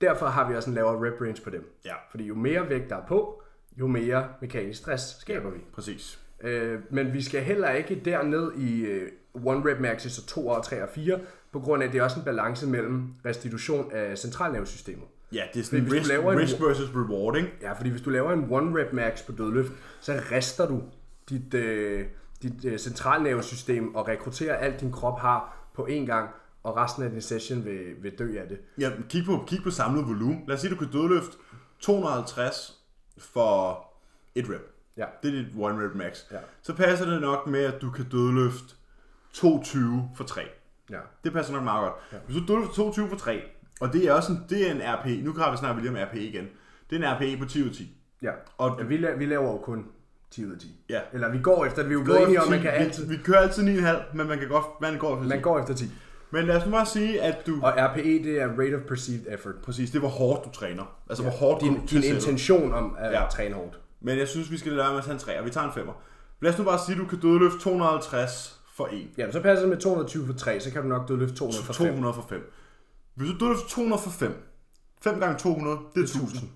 Derfor 0.00 0.26
har 0.26 0.48
vi 0.48 0.54
også 0.56 0.70
en 0.70 0.74
lavere 0.74 1.06
rep 1.06 1.20
range 1.20 1.42
på 1.42 1.50
dem. 1.50 1.72
Ja. 1.84 1.94
Fordi 2.10 2.24
jo 2.24 2.34
mere 2.34 2.68
vægt 2.68 2.90
der 2.90 2.96
er 2.96 3.06
på, 3.06 3.42
jo 3.80 3.86
mere 3.86 4.28
mekanisk 4.40 4.78
stress 4.80 5.20
skaber 5.20 5.50
vi. 5.50 5.58
Præcis. 5.74 6.18
Øh, 6.44 6.78
men 6.90 7.12
vi 7.12 7.22
skal 7.22 7.42
heller 7.42 7.70
ikke 7.70 8.00
derned 8.04 8.52
i 8.56 8.80
øh, 8.80 9.08
one 9.44 9.70
rep 9.72 9.80
maxes 9.80 10.18
og 10.18 10.26
2 10.26 10.48
og 10.48 10.64
3 10.64 10.82
og 10.82 10.88
4, 10.94 11.18
på 11.52 11.60
grund 11.60 11.82
af, 11.82 11.86
at 11.86 11.92
det 11.92 11.98
er 11.98 12.02
også 12.02 12.18
en 12.18 12.24
balance 12.24 12.66
mellem 12.66 13.02
restitution 13.24 13.90
af 13.92 14.18
centralnervesystemet. 14.18 15.04
Ja, 15.32 15.42
det 15.54 15.60
er 15.60 15.64
sådan 15.64 15.84
du 15.86 15.92
risk, 15.92 16.08
laver 16.08 16.32
en- 16.32 16.38
risk 16.38 16.60
versus 16.60 16.90
reward, 16.94 17.36
ikke? 17.36 17.48
Ja, 17.62 17.72
fordi 17.72 17.90
hvis 17.90 18.00
du 18.02 18.10
laver 18.10 18.32
en 18.32 18.46
one 18.50 18.80
rep 18.82 18.92
max 18.92 19.26
på 19.26 19.32
dødløft, 19.32 19.72
så 20.00 20.20
rester 20.32 20.66
du 20.68 20.82
dit, 21.28 21.54
øh, 21.54 22.04
dit 22.42 22.64
øh, 22.64 22.78
centralnervesystem 22.78 23.94
og 23.94 24.08
rekrutterer 24.08 24.54
alt 24.56 24.80
din 24.80 24.92
krop 24.92 25.18
har 25.20 25.68
på 25.74 25.86
én 25.90 26.06
gang, 26.06 26.28
og 26.62 26.76
resten 26.76 27.02
af 27.02 27.10
din 27.10 27.20
session 27.20 27.64
vil, 27.64 27.80
vil 28.02 28.12
dø 28.18 28.38
af 28.38 28.48
det. 28.48 28.58
Ja, 28.80 28.90
kig 29.08 29.24
på, 29.24 29.44
kig 29.46 29.58
på 29.62 29.70
samlet 29.70 30.06
volumen. 30.06 30.44
Lad 30.48 30.54
os 30.54 30.60
sige, 30.60 30.70
du 30.70 30.76
kan 30.76 30.88
dødløfte 30.92 31.36
250 31.80 32.77
for 33.20 33.84
et 34.34 34.44
rep. 34.50 34.74
Ja. 34.96 35.04
Det 35.22 35.28
er 35.28 35.32
dit 35.32 35.46
one 35.58 35.84
rep 35.86 35.94
max. 35.94 36.18
Ja. 36.32 36.36
Så 36.62 36.74
passer 36.74 37.10
det 37.10 37.20
nok 37.20 37.46
med, 37.46 37.60
at 37.64 37.80
du 37.82 37.90
kan 37.90 38.04
dødløfte 38.08 38.74
220 39.32 40.10
for 40.16 40.24
3. 40.24 40.40
Ja. 40.90 40.98
Det 41.24 41.32
passer 41.32 41.52
nok 41.52 41.62
meget 41.62 41.82
godt. 41.82 41.94
Ja. 42.12 42.16
Hvis 42.26 42.36
du 42.36 42.52
dødløfter 42.52 42.74
22 42.74 43.08
for 43.08 43.16
3, 43.16 43.42
og 43.80 43.92
det 43.92 44.04
er 44.04 44.12
også 44.12 44.32
en, 44.32 44.44
det 44.50 44.68
er 44.68 44.72
en 44.74 44.80
RP, 44.84 45.24
nu 45.24 45.32
har 45.32 45.50
vi 45.50 45.56
snart 45.56 45.76
lige 45.82 45.90
om 45.90 45.96
RP 45.96 46.14
igen. 46.14 46.48
Det 46.90 47.04
er 47.04 47.10
en 47.12 47.16
RP 47.36 47.38
på 47.42 47.48
10 47.48 47.62
ud 47.62 47.68
af 47.68 47.74
10. 47.74 47.96
Ja, 48.22 48.30
Og 48.58 48.76
ja 48.80 48.84
vi, 48.84 48.96
la- 49.06 49.16
vi 49.16 49.26
laver 49.26 49.50
jo 49.52 49.58
kun 49.58 49.86
10 50.30 50.46
ud 50.46 50.52
af 50.52 50.58
10. 50.58 50.80
Ja. 50.88 51.00
Eller 51.12 51.28
vi 51.30 51.38
går 51.38 51.64
efter 51.64 51.82
det, 51.82 51.88
vi 51.88 51.94
er 51.94 51.98
jo 51.98 52.04
blevet 52.04 52.22
enige 52.22 52.42
om, 52.42 52.50
man 52.50 52.60
kan 52.60 52.72
vi, 52.72 52.76
altid... 52.76 53.06
vi 53.08 53.16
kører 53.16 53.38
altid 53.38 53.78
9,5, 53.80 54.16
men 54.16 54.26
man 54.28 54.38
kan 54.38 54.48
godt, 54.48 54.64
man 54.80 54.98
går 54.98 55.14
efter 55.14 55.24
10. 55.24 55.28
Man 55.28 55.42
går 55.42 55.60
efter 55.60 55.74
10. 55.74 55.84
Men 56.30 56.46
lad 56.46 56.56
os 56.56 56.64
nu 56.66 56.70
bare 56.70 56.86
sige, 56.86 57.22
at 57.22 57.46
du... 57.46 57.60
Og 57.62 57.72
RPE, 57.76 58.02
det 58.02 58.40
er 58.42 58.48
rate 58.48 58.74
of 58.76 58.82
perceived 58.88 59.26
effort. 59.28 59.54
Præcis, 59.62 59.90
det 59.90 60.02
var 60.02 60.08
hårdt, 60.08 60.44
du 60.44 60.50
træner. 60.50 60.84
Altså, 61.08 61.22
hvor 61.22 61.32
hårdt 61.32 61.60
Din, 61.62 61.74
du 61.74 61.80
din 61.90 62.02
intention 62.14 62.72
om 62.74 62.96
at 62.98 63.12
Ja. 63.12 63.22
ja. 63.22 63.28
træne 63.28 63.54
hårdt. 63.54 63.80
Men 64.00 64.18
jeg 64.18 64.28
synes, 64.28 64.50
vi 64.50 64.58
skal 64.58 64.72
lade 64.72 64.82
være 64.82 64.90
med 64.90 64.98
at 64.98 65.04
tage 65.04 65.14
en 65.14 65.20
3, 65.20 65.38
og 65.38 65.44
vi 65.44 65.50
tager 65.50 65.66
en 65.66 65.72
5'er. 65.72 65.92
Lad 66.40 66.52
os 66.52 66.58
nu 66.58 66.64
bare 66.64 66.78
sige, 66.86 66.94
at 66.96 67.00
du 67.00 67.06
kan 67.06 67.20
dødløfte 67.20 67.58
250 67.60 68.60
for 68.74 68.88
1. 68.92 69.08
Ja, 69.18 69.30
så 69.32 69.40
passer 69.42 69.60
det 69.60 69.68
med 69.68 69.76
220 69.80 70.26
for 70.26 70.32
3, 70.32 70.60
så 70.60 70.70
kan 70.70 70.82
du 70.82 70.88
nok 70.88 71.08
dødløfte 71.08 71.36
200 71.36 71.64
for 71.64 71.72
5. 71.72 71.86
200 71.86 72.14
for 72.14 72.26
5. 72.28 72.52
Hvis 73.14 73.30
du 73.30 73.38
dødløfter 73.44 73.68
200 73.68 74.02
for 74.02 74.10
5, 74.10 74.32
5 75.02 75.20
gange 75.20 75.38
200, 75.38 75.78
det 75.94 76.00
er 76.00 76.04
1000. 76.04 76.50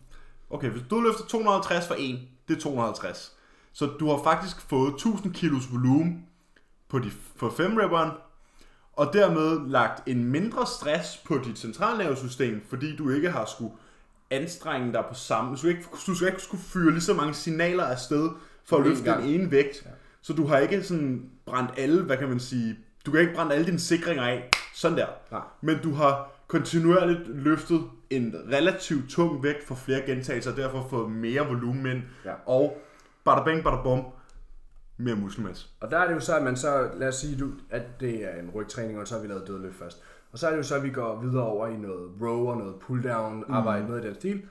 Okay, 0.51 0.69
hvis 0.71 0.83
du 0.91 0.97
dødløfter 0.97 1.25
250 1.29 1.87
for 1.87 1.95
1, 1.99 2.19
det 2.49 2.57
er 2.57 2.61
250. 2.61 3.33
Så 3.73 3.87
du 4.01 4.09
har 4.09 4.21
faktisk 4.25 4.61
fået 4.61 4.95
1000 4.95 5.35
kilos 5.35 5.73
volumen 5.73 6.27
på 6.89 6.99
de, 6.99 7.11
for 7.37 7.51
5 7.51 7.77
repperen, 7.77 8.11
og 8.97 9.13
dermed 9.13 9.71
lagt 9.71 10.09
en 10.09 10.25
mindre 10.25 10.67
stress 10.67 11.17
på 11.17 11.39
dit 11.45 11.59
centralnervesystem, 11.59 12.63
fordi 12.69 12.97
du 12.97 13.11
ikke 13.11 13.31
har 13.31 13.45
skulle 13.45 13.73
anstrenge 14.31 14.93
dig 14.93 15.05
på 15.09 15.15
samme... 15.15 15.51
Du 15.51 15.57
skal 15.57 15.71
ikke, 15.71 15.85
du 16.07 16.15
skal 16.15 16.29
ikke 16.29 16.43
skulle 16.43 16.63
fyre 16.63 16.91
lige 16.91 17.01
så 17.01 17.15
mange 17.15 17.35
signaler 17.35 17.85
afsted 17.85 18.31
for 18.65 18.77
at 18.77 18.87
løfte 18.87 19.05
den 19.05 19.25
ene 19.25 19.51
vægt. 19.51 19.83
Ja. 19.85 19.91
Så 20.23 20.33
du 20.33 20.47
har 20.47 20.59
ikke 20.59 20.83
sådan 20.83 21.31
brændt 21.47 21.71
alle, 21.77 22.03
hvad 22.03 22.17
kan 22.17 22.29
man 22.29 22.41
sige... 22.41 22.79
Du 23.07 23.11
kan 23.11 23.21
ikke 23.21 23.35
brænde 23.35 23.55
alle 23.55 23.67
dine 23.67 23.79
sikringer 23.79 24.25
af. 24.25 24.51
Sådan 24.75 24.99
der. 24.99 25.07
Nej. 25.31 25.41
Men 25.61 25.79
du 25.83 25.95
har 25.95 26.31
kontinuerligt 26.47 27.29
løftet 27.29 27.83
en 28.11 28.35
relativt 28.53 29.11
tung 29.11 29.43
vægt 29.43 29.67
for 29.67 29.75
flere 29.75 30.03
gentagelser, 30.07 30.51
og 30.51 30.57
derfor 30.57 30.87
fået 30.91 31.11
mere 31.11 31.47
volumen 31.47 31.87
ind. 31.87 32.03
Ja. 32.25 32.33
Og 32.47 32.83
bada 33.25 33.43
bang, 33.45 33.65
bada 33.65 33.83
bum, 33.83 34.05
mere 35.03 35.17
muskelmasse. 35.17 35.67
Og 35.81 35.91
der 35.91 35.99
er 35.99 36.07
det 36.07 36.15
jo 36.15 36.21
så, 36.21 36.37
at 36.37 36.43
man 36.43 36.57
så, 36.57 36.91
lad 36.97 37.09
os 37.09 37.15
sige, 37.15 37.39
du, 37.39 37.51
at 37.71 37.83
det 38.01 38.25
er 38.25 38.41
en 38.41 38.51
rygtræning, 38.55 38.99
og 38.99 39.09
så 39.09 39.15
har 39.15 39.23
vi 39.23 39.29
lavet 39.29 39.47
dødløft 39.47 39.77
først. 39.77 40.03
Og 40.33 40.39
så 40.39 40.47
er 40.47 40.51
det 40.51 40.59
jo 40.59 40.63
så, 40.63 40.75
at 40.75 40.83
vi 40.83 40.91
går 40.91 41.21
videre 41.21 41.45
over 41.45 41.67
i 41.67 41.77
noget 41.77 42.11
row 42.21 42.47
og 42.47 42.57
noget 42.57 42.75
pull-down 42.75 43.53
arbejde, 43.53 43.83
mm. 43.83 43.89
noget 43.89 44.05
i 44.05 44.07
den 44.07 44.15
stil. 44.15 44.43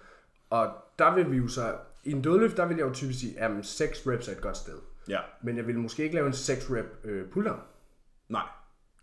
Og 0.50 0.70
der 1.00 1.16
vil 1.16 1.32
vi 1.32 1.38
jo 1.38 1.48
så, 1.48 1.74
i 2.04 2.12
en 2.12 2.22
dødløft, 2.22 2.58
der 2.58 2.66
vil 2.66 2.78
jeg 2.78 2.86
jo 2.86 2.94
typisk 2.94 3.20
sige, 3.20 3.40
at 3.40 3.66
6 3.66 4.08
reps 4.08 4.28
er 4.28 4.32
et 4.32 4.42
godt 4.42 4.58
sted. 4.58 4.78
Ja. 5.08 5.20
Men 5.44 5.58
jeg 5.58 5.68
vil 5.68 5.80
måske 5.80 6.04
ikke 6.04 6.16
lave 6.16 6.28
en 6.28 6.34
6 6.34 6.72
rep 6.72 6.86
øh, 7.04 7.26
pull-down. 7.36 7.60
Nej. 8.30 8.44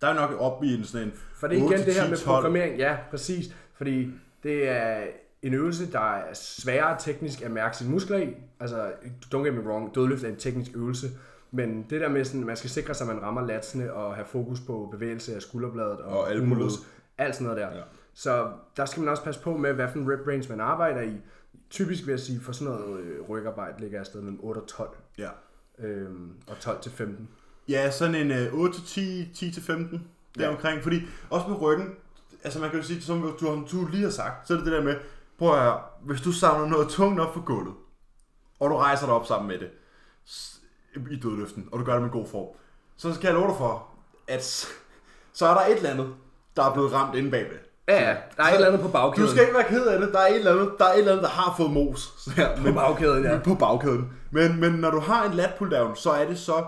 Der 0.00 0.08
er 0.08 0.14
nok 0.14 0.40
op 0.40 0.64
i 0.64 0.74
en 0.74 0.84
sådan 0.84 1.08
en 1.08 1.14
For 1.34 1.46
det 1.46 1.54
er 1.54 1.58
igen 1.58 1.72
8 1.72 1.84
det 1.84 1.94
her 1.94 2.04
10, 2.04 2.10
med 2.10 2.18
12. 2.18 2.34
programmering. 2.34 2.78
Ja, 2.78 2.96
præcis. 3.10 3.54
Fordi 3.74 4.10
det 4.42 4.68
er 4.68 5.06
en 5.42 5.54
øvelse, 5.54 5.92
der 5.92 6.16
er 6.16 6.34
sværere 6.34 6.96
teknisk 7.00 7.42
at 7.42 7.50
mærke 7.50 7.76
sine 7.76 7.90
muskler 7.90 8.18
i. 8.18 8.34
Altså, 8.60 8.92
don't 9.34 9.38
get 9.38 9.54
me 9.54 9.60
wrong, 9.60 9.94
dødløft 9.94 10.24
er 10.24 10.28
en 10.28 10.36
teknisk 10.36 10.70
øvelse. 10.74 11.06
Men 11.50 11.86
det 11.90 12.00
der 12.00 12.08
med, 12.08 12.24
sådan, 12.24 12.44
man 12.44 12.56
skal 12.56 12.70
sikre 12.70 12.94
sig, 12.94 13.08
at 13.08 13.14
man 13.14 13.22
rammer 13.24 13.46
latsene 13.46 13.92
og 13.92 14.14
have 14.14 14.26
fokus 14.26 14.60
på 14.60 14.88
bevægelse 14.92 15.34
af 15.34 15.42
skulderbladet 15.42 15.98
og, 16.00 16.18
Og 16.20 16.38
humulus, 16.38 16.72
alt 17.18 17.34
sådan 17.34 17.44
noget 17.44 17.60
der. 17.60 17.76
Ja. 17.76 17.82
Så 18.14 18.52
der 18.76 18.84
skal 18.86 19.00
man 19.00 19.08
også 19.08 19.22
passe 19.24 19.40
på 19.42 19.56
med, 19.56 19.72
hvad 19.72 19.88
for 19.92 19.98
en 19.98 20.12
rep 20.12 20.26
range 20.28 20.48
man 20.48 20.60
arbejder 20.60 21.00
i. 21.00 21.16
Typisk 21.70 22.06
vil 22.06 22.12
jeg 22.12 22.20
sige, 22.20 22.40
for 22.40 22.52
sådan 22.52 22.74
noget 22.74 23.00
øh, 23.00 23.28
rygarbejde 23.28 23.80
ligger 23.80 23.96
jeg 23.96 24.00
afsted 24.00 24.20
mellem 24.20 24.38
8 24.42 24.58
og 24.58 24.66
12. 24.66 24.96
Ja. 25.18 25.28
Øhm, 25.78 26.32
og 26.46 26.58
12 26.60 26.82
til 26.82 26.92
15. 26.92 27.28
Ja, 27.68 27.90
sådan 27.90 28.14
en 28.14 28.30
øh, 28.30 28.54
8 28.54 28.74
til 28.74 28.84
10, 28.86 29.30
10 29.34 29.50
til 29.50 29.62
15 29.62 30.08
der 30.38 30.44
Ja. 30.44 30.50
omkring. 30.50 30.82
Fordi 30.82 31.00
også 31.30 31.48
med 31.48 31.60
ryggen, 31.60 31.94
altså 32.44 32.60
man 32.60 32.70
kan 32.70 32.78
jo 32.78 32.84
sige, 32.84 33.02
som 33.02 33.20
du, 33.40 33.64
du, 33.72 33.86
lige 33.90 34.02
har 34.02 34.10
sagt, 34.10 34.48
så 34.48 34.52
er 34.54 34.56
det 34.56 34.66
det 34.66 34.72
der 34.74 34.82
med, 34.84 34.96
prøv 35.38 35.54
at 35.54 35.62
høre, 35.62 35.80
hvis 36.02 36.20
du 36.20 36.32
samler 36.32 36.68
noget 36.68 36.88
tungt 36.88 37.20
op 37.20 37.34
for 37.34 37.40
gulvet, 37.44 37.74
og 38.60 38.70
du 38.70 38.76
rejser 38.76 39.06
dig 39.06 39.14
op 39.14 39.26
sammen 39.26 39.48
med 39.48 39.58
det, 39.58 39.68
i 41.10 41.16
dødløften, 41.16 41.68
og 41.72 41.78
du 41.78 41.84
gør 41.84 41.92
det 41.92 42.02
med 42.02 42.10
god 42.10 42.26
form, 42.26 42.46
så 42.96 43.14
skal 43.14 43.26
jeg 43.28 43.34
love 43.34 43.48
dig 43.48 43.56
for, 43.58 43.86
at 44.28 44.44
så 45.32 45.46
er 45.46 45.54
der 45.54 45.60
et 45.60 45.76
eller 45.76 45.90
andet, 45.90 46.14
der 46.56 46.64
er 46.64 46.72
blevet 46.72 46.92
ramt 46.92 47.14
inde 47.14 47.30
bagved. 47.30 47.56
Ja, 47.88 48.08
ja, 48.08 48.16
der 48.36 48.42
er 48.42 48.48
et 48.48 48.54
eller 48.54 48.66
andet 48.66 48.80
på 48.80 48.88
bagkæden. 48.88 49.26
Du 49.26 49.30
skal 49.30 49.42
ikke 49.42 49.54
være 49.54 49.68
ked 49.68 49.86
af 49.86 50.00
det. 50.00 50.12
Der 50.12 50.18
er 50.18 50.26
et 50.26 50.34
eller 50.36 50.52
andet, 50.52 50.72
der, 50.78 50.84
er 50.84 50.92
et 50.92 50.98
eller 50.98 51.12
andet, 51.12 51.22
der 51.22 51.28
har 51.28 51.54
fået 51.56 51.70
mos. 51.70 52.12
Så 52.18 52.30
her, 52.30 52.56
På 52.66 52.72
bagkæden, 52.72 53.24
ja. 53.24 53.38
På 53.44 53.54
bagkæden. 53.54 54.12
Men, 54.30 54.60
men 54.60 54.72
når 54.72 54.90
du 54.90 55.00
har 55.00 55.24
en 55.28 55.34
lat 55.34 55.54
pull 55.58 55.70
down, 55.70 55.96
så 55.96 56.10
er 56.10 56.26
det 56.26 56.38
så... 56.38 56.64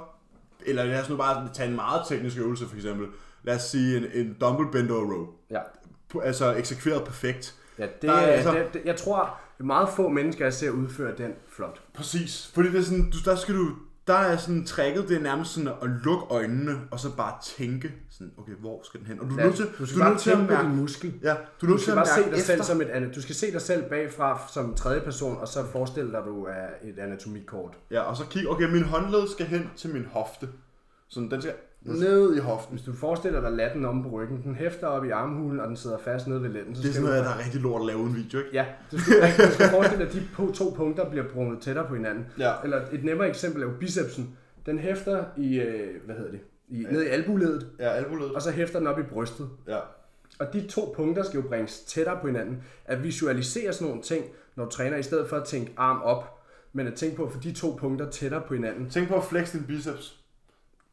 Eller 0.67 0.85
lad 0.85 1.03
os 1.03 1.09
nu 1.11 1.17
bare 1.17 1.49
tage 1.55 1.69
en 1.69 1.77
meget 1.77 2.03
teknisk 2.09 2.39
øvelse, 2.39 2.67
for 2.69 2.77
eksempel. 2.77 3.07
lad 3.43 3.57
os 3.57 3.63
sige, 3.63 3.97
en, 3.97 4.05
en 4.27 4.37
dumbbell 4.41 4.71
bend 4.71 4.91
over 4.91 5.15
row. 5.15 5.27
Ja. 5.51 5.61
Altså 6.23 6.55
eksekveret 6.55 7.05
perfekt. 7.05 7.55
Ja, 7.79 7.83
det, 7.83 8.03
Der 8.03 8.13
er 8.13 8.27
altså- 8.27 8.53
det, 8.53 8.75
det, 8.75 8.83
jeg 8.85 8.97
tror, 8.97 9.39
meget 9.59 9.89
få 9.89 10.09
mennesker, 10.09 10.45
jeg 10.45 10.55
ser 10.55 10.71
udføre 10.71 11.17
den 11.19 11.33
flot. 11.49 11.81
Præcis. 11.95 12.51
Fordi 12.55 12.71
det 12.73 12.79
er 12.81 12.85
sådan, 12.85 13.11
du, 13.11 13.19
der 13.31 13.37
skal 13.37 13.55
du, 13.55 13.69
der 14.13 14.19
er 14.19 14.37
sådan 14.37 14.65
tricket, 14.67 15.09
det 15.09 15.17
er 15.17 15.21
nærmest 15.23 15.51
sådan 15.55 15.69
at 15.83 15.89
lukke 16.05 16.25
øjnene, 16.31 16.81
og 16.91 17.01
så 17.01 17.17
bare 17.17 17.35
tænke, 17.43 17.93
sådan, 18.11 18.33
okay, 18.39 18.53
hvor 18.53 18.81
skal 18.85 19.01
den 19.01 19.07
hen? 19.07 19.21
Og 19.21 19.31
du 19.31 19.35
er 19.35 19.39
Ja, 19.41 19.45
nødt 19.47 19.57
til, 19.57 19.67
du 19.79 19.87
skal 19.87 19.99
du 20.01 20.05
bare 20.05 20.19
til 20.19 20.31
at 20.31 20.39
mærke, 20.39 20.69
din 20.69 20.77
muskel. 20.77 21.15
ja, 21.23 21.35
du 21.61 21.67
er 21.67 21.71
nødt 21.71 21.81
til 21.81 21.87
skal 21.91 21.93
at 21.93 21.97
bare 21.97 22.07
se 22.07 22.21
mærke 22.21 22.35
dig 22.37 22.43
selv 22.45 22.61
efter. 22.61 22.65
som 22.75 22.81
et 22.81 22.85
ana- 22.87 23.15
Du 23.15 23.23
skal 23.23 23.35
se 23.35 23.53
dig 23.53 23.61
selv 23.61 23.83
bagfra 23.91 24.41
som 24.53 24.75
tredje 24.75 25.01
person, 25.01 25.37
og 25.41 25.49
så 25.49 25.65
forestille 25.73 26.11
dig, 26.11 26.19
at 26.19 26.25
du 26.25 26.45
er 26.45 26.67
et 26.83 26.99
anatomikort. 26.99 27.75
Ja, 27.91 28.01
og 28.01 28.17
så 28.17 28.25
kig, 28.31 28.49
okay, 28.51 28.73
min 28.73 28.83
håndled 28.83 29.29
skal 29.29 29.47
hen 29.47 29.71
til 29.77 29.91
min 29.91 30.05
hofte. 30.13 30.49
Sådan, 31.09 31.31
den 31.31 31.43
skal 31.43 31.55
ned 31.83 32.37
i 32.37 32.39
hoften. 32.39 32.77
Hvis 32.77 32.85
du 32.87 32.93
forestiller 32.93 33.41
dig 33.41 33.53
latten 33.53 33.85
om 33.85 34.03
på 34.03 34.09
ryggen, 34.09 34.43
den 34.45 34.55
hæfter 34.55 34.87
op 34.87 35.05
i 35.05 35.11
armhulen, 35.11 35.61
og 35.61 35.69
den 35.69 35.77
sidder 35.77 35.99
fast 35.99 36.27
nede 36.27 36.43
ved 36.43 36.49
lænden, 36.51 36.75
så 36.77 36.83
Det 36.83 36.89
er 36.89 36.93
sådan 36.93 37.07
du... 37.07 37.11
noget, 37.13 37.25
der 37.25 37.31
er 37.31 37.45
rigtig 37.45 37.61
lort 37.61 37.81
at 37.81 37.87
lave 37.87 38.01
en 38.01 38.17
video, 38.17 38.39
ikke? 38.39 38.51
Ja, 38.53 38.67
du 38.93 38.99
skal, 38.99 39.15
du 39.49 39.53
skal 39.55 39.69
forestille 39.71 40.05
dig, 40.05 40.13
at 40.13 40.29
de 40.39 40.53
to 40.55 40.73
punkter 40.77 41.11
bliver 41.11 41.25
brunget 41.35 41.61
tættere 41.63 41.87
på 41.89 41.95
hinanden. 41.95 42.27
Ja. 42.39 42.53
Eller 42.65 42.81
et 42.93 43.05
nemmere 43.05 43.29
eksempel 43.29 43.63
er 43.63 43.67
jo 43.67 43.73
bicepsen. 43.81 44.37
Den 44.67 44.79
hæfter 44.79 45.25
i, 45.37 45.61
øh, 45.61 46.05
hvad 46.07 46.15
hedder 46.17 46.31
det, 46.31 46.41
i, 46.69 46.87
ned 46.91 47.03
i 47.03 47.07
albuledet, 47.07 47.67
Ja, 47.79 47.89
albuledet. 47.89 48.35
og 48.35 48.43
så 48.43 48.51
hæfter 48.51 48.79
den 48.79 48.89
op 48.89 48.99
i 48.99 49.03
brystet. 49.03 49.49
Ja. 49.69 49.79
Og 50.39 50.53
de 50.53 50.67
to 50.67 50.93
punkter 50.97 51.23
skal 51.23 51.41
jo 51.41 51.49
bringes 51.49 51.81
tættere 51.81 52.19
på 52.21 52.27
hinanden. 52.27 52.63
At 52.85 53.03
visualisere 53.03 53.73
sådan 53.73 53.89
nogle 53.89 54.03
ting, 54.03 54.25
når 54.57 54.65
du 54.65 54.71
træner, 54.71 54.97
i 54.97 55.03
stedet 55.03 55.29
for 55.29 55.37
at 55.37 55.45
tænke 55.45 55.73
arm 55.77 56.03
op, 56.03 56.41
men 56.73 56.87
at 56.87 56.95
tænke 56.95 57.17
på 57.17 57.25
at 57.25 57.33
få 57.33 57.39
de 57.41 57.53
to 57.53 57.77
punkter 57.81 58.11
tættere 58.11 58.41
på 58.49 58.55
hinanden. 58.55 58.91
Tænk 58.91 59.09
på 59.09 59.15
at 59.15 59.25
flex 59.25 59.53
din 59.53 59.65
biceps. 59.65 60.20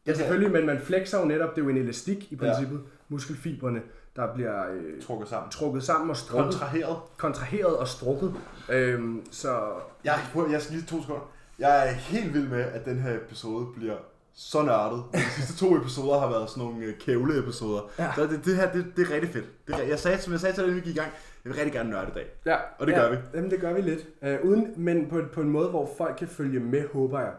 Ja, 0.08 0.14
selvfølgelig, 0.14 0.52
men 0.52 0.66
man 0.66 0.80
flexer 0.80 1.20
jo 1.20 1.26
netop, 1.26 1.56
det 1.56 1.62
er 1.62 1.66
jo 1.66 1.70
en 1.70 1.78
elastik 1.78 2.32
i 2.32 2.36
Ja. 2.36 2.38
princippet, 2.38 2.82
muskelfibrene, 3.10 3.82
der 4.16 4.34
bliver 4.34 4.64
øh, 4.74 5.02
Trukket 5.02 5.30
sammen. 5.30 5.52
trukket 5.52 5.84
sammen 5.84 6.10
og 6.10 6.18
strukket, 6.18 6.44
Kontraheret. 6.52 6.98
kontraheret 7.18 7.78
og 7.78 7.88
strukket. 7.88 8.34
Øhm, 8.72 9.22
så 9.32 9.60
Jeg, 10.04 10.20
jeg 10.52 10.62
skal 10.62 10.76
lige 10.76 10.86
to 10.88 11.02
sekunder. 11.02 11.32
Jeg 11.60 11.88
er 11.88 11.92
helt 11.92 12.34
vild 12.34 12.48
med, 12.48 12.60
at 12.62 12.86
den 12.86 13.00
her 13.00 13.14
episode 13.16 13.66
bliver 13.76 13.96
så 14.36 14.62
nørdet. 14.62 15.04
De 15.14 15.20
sidste 15.36 15.66
to 15.66 15.76
episoder 15.78 16.20
har 16.20 16.30
været 16.30 16.50
sådan 16.50 16.64
nogle 16.64 16.86
øh, 16.86 16.94
kævle-episoder. 17.00 17.82
Ja. 18.00 18.12
Så 18.16 18.24
det, 18.28 18.46
det 18.46 18.56
her, 18.56 18.72
det, 18.72 18.86
det 18.96 19.08
er 19.10 19.14
rigtig 19.14 19.30
fedt. 19.30 19.46
Det 19.68 19.76
er, 19.76 19.84
jeg 19.84 20.00
sagde, 20.00 20.18
som 20.22 20.34
jeg 20.34 20.40
sagde 20.40 20.56
til 20.56 20.64
dig, 20.66 20.76
vi 20.76 20.80
gik 20.80 20.96
i 20.96 21.00
gang, 21.00 21.12
jeg 21.46 21.50
vil 21.52 21.56
rigtig 21.56 21.74
gerne 21.74 21.90
nørde 21.90 22.08
i 22.08 22.14
dag. 22.14 22.26
ja, 22.46 22.56
Og 22.80 22.88
det 22.88 22.94
ja, 22.94 23.00
gør 23.00 23.10
vi. 23.12 23.18
Jamen, 23.34 23.52
det 23.52 23.60
gør 23.62 23.74
vi 23.74 23.82
lidt. 23.82 24.08
Øh, 24.24 24.38
uden, 24.44 24.74
men 24.78 25.10
på, 25.10 25.22
på 25.34 25.42
en 25.42 25.50
måde, 25.50 25.70
hvor 25.70 25.90
folk 25.98 26.16
kan 26.18 26.28
følge 26.28 26.60
med, 26.60 26.84
håber 26.94 27.20
jeg. 27.20 27.32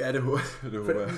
Ja, 0.00 0.12
det 0.12 0.20
håber, 0.20 0.38
det 0.62 0.78
håber 0.86 1.00
jeg. 1.00 1.10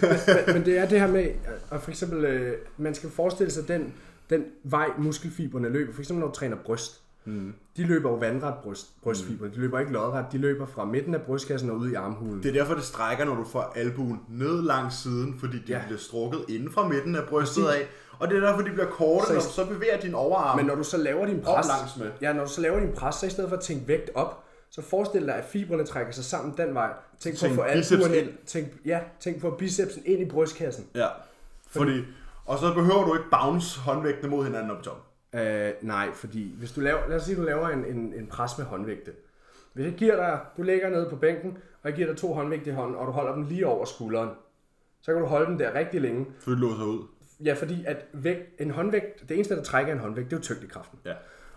men, 0.46 0.54
men 0.54 0.64
det 0.64 0.78
er 0.78 0.88
det 0.88 1.00
her 1.00 1.06
med, 1.08 1.28
at 1.70 1.80
for 1.82 1.90
eksempel, 1.90 2.24
øh, 2.24 2.56
man 2.76 2.94
skal 2.94 3.10
forestille 3.10 3.50
sig 3.52 3.68
den, 3.68 3.94
den 4.30 4.44
vej, 4.64 4.88
muskelfiberne 4.98 5.68
løber. 5.68 5.92
For 5.92 6.00
eksempel, 6.00 6.20
når 6.20 6.28
du 6.28 6.34
træner 6.34 6.56
bryst. 6.64 6.98
Mm. 7.24 7.52
De 7.76 7.82
løber 7.86 8.10
jo 8.10 8.16
vandret 8.16 8.54
bryst, 8.62 8.86
brystfibre. 9.02 9.46
De 9.46 9.54
løber 9.56 9.78
ikke 9.78 9.92
lodret. 9.92 10.24
De 10.32 10.38
løber 10.38 10.66
fra 10.66 10.84
midten 10.84 11.14
af 11.14 11.22
brystkassen 11.22 11.70
og 11.70 11.76
ud 11.76 11.90
i 11.90 11.94
armhulen. 11.94 12.42
Det 12.42 12.48
er 12.48 12.52
derfor, 12.52 12.74
det 12.74 12.84
strækker, 12.84 13.24
når 13.24 13.34
du 13.34 13.44
får 13.44 13.72
albuen 13.76 14.20
ned 14.28 14.62
langs 14.62 15.02
siden, 15.02 15.36
fordi 15.40 15.56
de 15.56 15.62
Ja. 15.72 15.80
bliver 15.86 15.98
strukket 15.98 16.40
inden 16.48 16.70
fra 16.72 16.88
midten 16.88 17.16
af 17.16 17.22
brystet 17.28 17.64
Præcis. 17.64 17.80
af. 17.80 17.88
Og 18.18 18.28
det 18.28 18.36
er 18.36 18.40
derfor, 18.40 18.62
de 18.62 18.70
bliver 18.70 18.86
korte, 18.90 19.26
Så 19.26 19.32
når 19.32 19.40
du 19.40 19.46
så 19.46 19.66
bevæger 19.66 20.00
din 20.00 20.14
overarm. 20.14 20.56
Men 20.58 20.66
når 20.66 20.74
du 20.74 20.82
så 20.84 20.96
laver 20.96 21.26
din 21.26 21.40
pres, 21.40 21.66
med. 21.98 22.10
ja, 22.20 22.32
når 22.32 22.44
du 22.44 22.50
så 22.50 22.60
laver 22.60 22.80
din 22.80 22.92
pres, 22.92 23.14
så 23.14 23.26
i 23.26 23.30
stedet 23.30 23.48
for 23.50 23.56
at 23.56 23.62
tænke 23.62 23.88
vægt 23.88 24.10
op, 24.14 24.44
så 24.72 24.82
forestil 24.82 25.26
dig, 25.26 25.34
at 25.34 25.44
fibrene 25.44 25.84
trækker 25.84 26.12
sig 26.12 26.24
sammen 26.24 26.54
den 26.56 26.74
vej. 26.74 26.92
Tænk, 27.20 27.36
Tænk 27.36 27.54
på 27.54 27.62
at 27.62 27.68
få 27.68 27.94
albuen 27.96 28.14
ind. 28.14 28.32
Tænk, 28.46 28.68
ja, 28.84 29.00
tænk 29.20 29.40
på 29.40 29.50
bicepsen 29.50 30.02
ind 30.06 30.20
i 30.20 30.24
brystkassen. 30.24 30.86
Ja, 30.94 31.08
fordi... 31.66 32.04
Og 32.44 32.58
så 32.58 32.74
behøver 32.74 33.04
du 33.04 33.14
ikke 33.14 33.30
bounce 33.30 33.80
håndvægtene 33.80 34.30
mod 34.30 34.44
hinanden 34.44 34.70
op 34.70 34.80
i 34.80 34.84
toppen. 34.84 35.40
Øh, 35.40 35.72
nej, 35.82 36.08
fordi 36.14 36.54
hvis 36.58 36.72
du 36.72 36.80
laver, 36.80 37.08
lad 37.08 37.16
os 37.16 37.22
sige, 37.22 37.36
du 37.36 37.42
laver 37.42 37.68
en, 37.68 37.84
en, 37.84 38.14
en 38.16 38.26
pres 38.26 38.58
med 38.58 38.66
håndvægte. 38.66 39.12
Hvis 39.72 39.84
jeg 39.84 39.94
giver 39.94 40.16
dig, 40.16 40.40
du 40.56 40.62
ligger 40.62 40.90
nede 40.90 41.06
på 41.10 41.16
bænken, 41.16 41.50
og 41.82 41.88
jeg 41.88 41.94
giver 41.94 42.08
dig 42.08 42.16
to 42.16 42.34
håndvægte 42.34 42.70
i 42.70 42.72
hånden, 42.72 42.96
og 42.96 43.06
du 43.06 43.12
holder 43.12 43.34
dem 43.34 43.42
lige 43.42 43.66
over 43.66 43.84
skulderen, 43.84 44.30
så 45.02 45.12
kan 45.12 45.22
du 45.22 45.26
holde 45.26 45.46
dem 45.46 45.58
der 45.58 45.74
rigtig 45.74 46.00
længe. 46.00 46.26
For 46.40 46.50
det 46.50 46.60
låser 46.60 46.84
ud. 46.84 47.06
Ja, 47.44 47.54
fordi 47.54 47.84
at 47.86 48.06
vægt, 48.12 48.60
en 48.60 48.70
håndvægt, 48.70 49.28
det 49.28 49.34
eneste, 49.34 49.56
der 49.56 49.62
trækker 49.62 49.92
en 49.92 49.98
håndvægt, 49.98 50.30
det 50.30 50.36
er 50.36 50.40
jo 50.40 50.42
tyngdekraften. 50.42 50.98
Ja. 51.04 51.14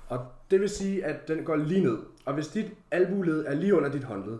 Og 0.09 0.25
det 0.51 0.61
vil 0.61 0.69
sige, 0.69 1.05
at 1.05 1.27
den 1.27 1.43
går 1.43 1.55
lige 1.55 1.83
ned. 1.83 1.97
Og 2.25 2.33
hvis 2.33 2.47
dit 2.47 2.65
albuled 2.91 3.45
er 3.47 3.53
lige 3.53 3.75
under 3.75 3.89
dit 3.91 4.03
håndled, 4.03 4.37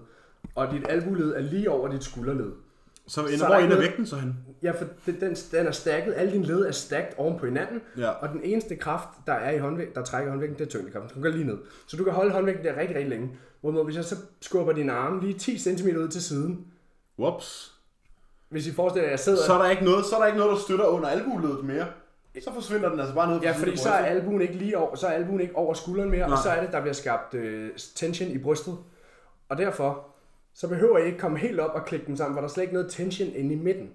og 0.56 0.72
dit 0.72 0.86
albuled 0.90 1.32
er 1.36 1.40
lige 1.42 1.70
over 1.72 1.88
dit 1.88 2.04
skulderled, 2.04 2.52
Så, 3.08 3.14
Så 3.14 3.22
ender, 3.28 3.34
er 3.46 3.48
hvor 3.48 3.56
der 3.56 3.64
ender 3.66 3.78
vægten 3.80 4.06
så 4.08 4.16
hen? 4.16 4.36
ja, 4.64 4.72
for 4.72 4.86
det- 5.06 5.20
den, 5.20 5.36
den 5.36 5.68
er 5.68 5.72
stakket, 5.72 6.14
alle 6.18 6.32
dine 6.32 6.46
led 6.46 6.66
er 6.66 6.72
stacked 6.72 7.14
oven 7.18 7.40
på 7.40 7.46
hinanden, 7.46 7.82
Ja. 7.98 8.10
og 8.10 8.30
den 8.30 8.42
eneste 8.44 8.76
kraft, 8.76 9.10
der 9.28 9.34
er 9.34 9.52
i 9.52 9.58
håndvægt, 9.58 9.96
der 9.96 10.04
trækker 10.04 10.30
håndvægten, 10.32 10.58
det 10.60 10.66
er 10.66 10.70
tyngdekraften. 10.70 11.14
Den 11.14 11.22
går 11.24 11.30
lige 11.30 11.44
ned. 11.44 11.58
Så 11.88 11.98
du 11.98 12.04
kan 12.04 12.14
holde 12.14 12.32
håndvægten 12.32 12.66
der 12.66 12.78
rigtig, 12.80 12.96
rigtig 12.96 13.10
længe. 13.10 13.30
Hvorimod 13.62 13.86
hvis 13.86 13.96
jeg 13.96 14.04
så 14.06 14.16
skubber 14.42 14.74
dine 14.74 14.92
arme 14.92 15.22
lige 15.22 15.34
10 15.34 15.58
cm 15.58 15.88
ud 15.88 16.08
til 16.08 16.24
siden, 16.24 16.68
Whoops. 17.20 17.76
hvis 18.50 18.68
I 18.68 18.74
forestiller 18.74 19.04
jer, 19.04 19.08
at 19.10 19.12
jeg 19.12 19.20
sidder... 19.20 19.44
Så 19.46 19.54
er 19.54 19.62
der 19.64 19.70
ikke 19.70 19.84
noget, 19.86 20.06
så 20.06 20.16
er 20.16 20.20
der 20.20 20.28
ikke 20.28 20.40
noget, 20.40 20.52
der 20.54 20.60
støtter 20.62 20.86
under 20.86 21.08
albuledet 21.10 21.64
mere. 21.66 21.86
Så 22.44 22.54
forsvinder 22.54 22.90
den 22.90 23.00
altså 23.00 23.16
bare 23.16 23.32
ned. 23.34 23.42
Ja, 23.42 23.52
fordi 23.52 23.78
så 23.78 23.90
er 23.90 24.06
albuen 24.06 24.42
ikke 24.42 24.54
lige 24.54 24.78
over, 24.78 24.96
så 24.96 25.08
er 25.08 25.12
albuen 25.12 25.42
ikke 25.42 25.56
over 25.56 25.74
skulderen 25.74 26.10
mere, 26.10 26.28
Nej. 26.28 26.32
Og 26.32 26.44
så 26.44 26.50
er 26.50 26.62
det, 26.62 26.72
der 26.72 26.82
bliver 26.82 26.94
skabt 26.94 27.34
øh, 27.34 27.72
tension 27.96 28.30
i 28.30 28.38
brystet. 28.38 28.78
Og 29.50 29.58
derfor, 29.58 30.08
så 30.54 30.68
behøver 30.68 30.98
I 30.98 31.06
ikke 31.06 31.18
komme 31.18 31.38
helt 31.38 31.60
op 31.60 31.76
og 31.76 31.86
klikke 31.86 32.06
dem 32.06 32.16
sammen, 32.16 32.36
for 32.36 32.42
der 32.42 32.48
er 32.48 32.54
slet 32.54 32.64
ikke 32.64 32.74
noget 32.74 32.92
tension 32.92 33.30
inde 33.36 33.54
i 33.54 33.58
midten. 33.58 33.90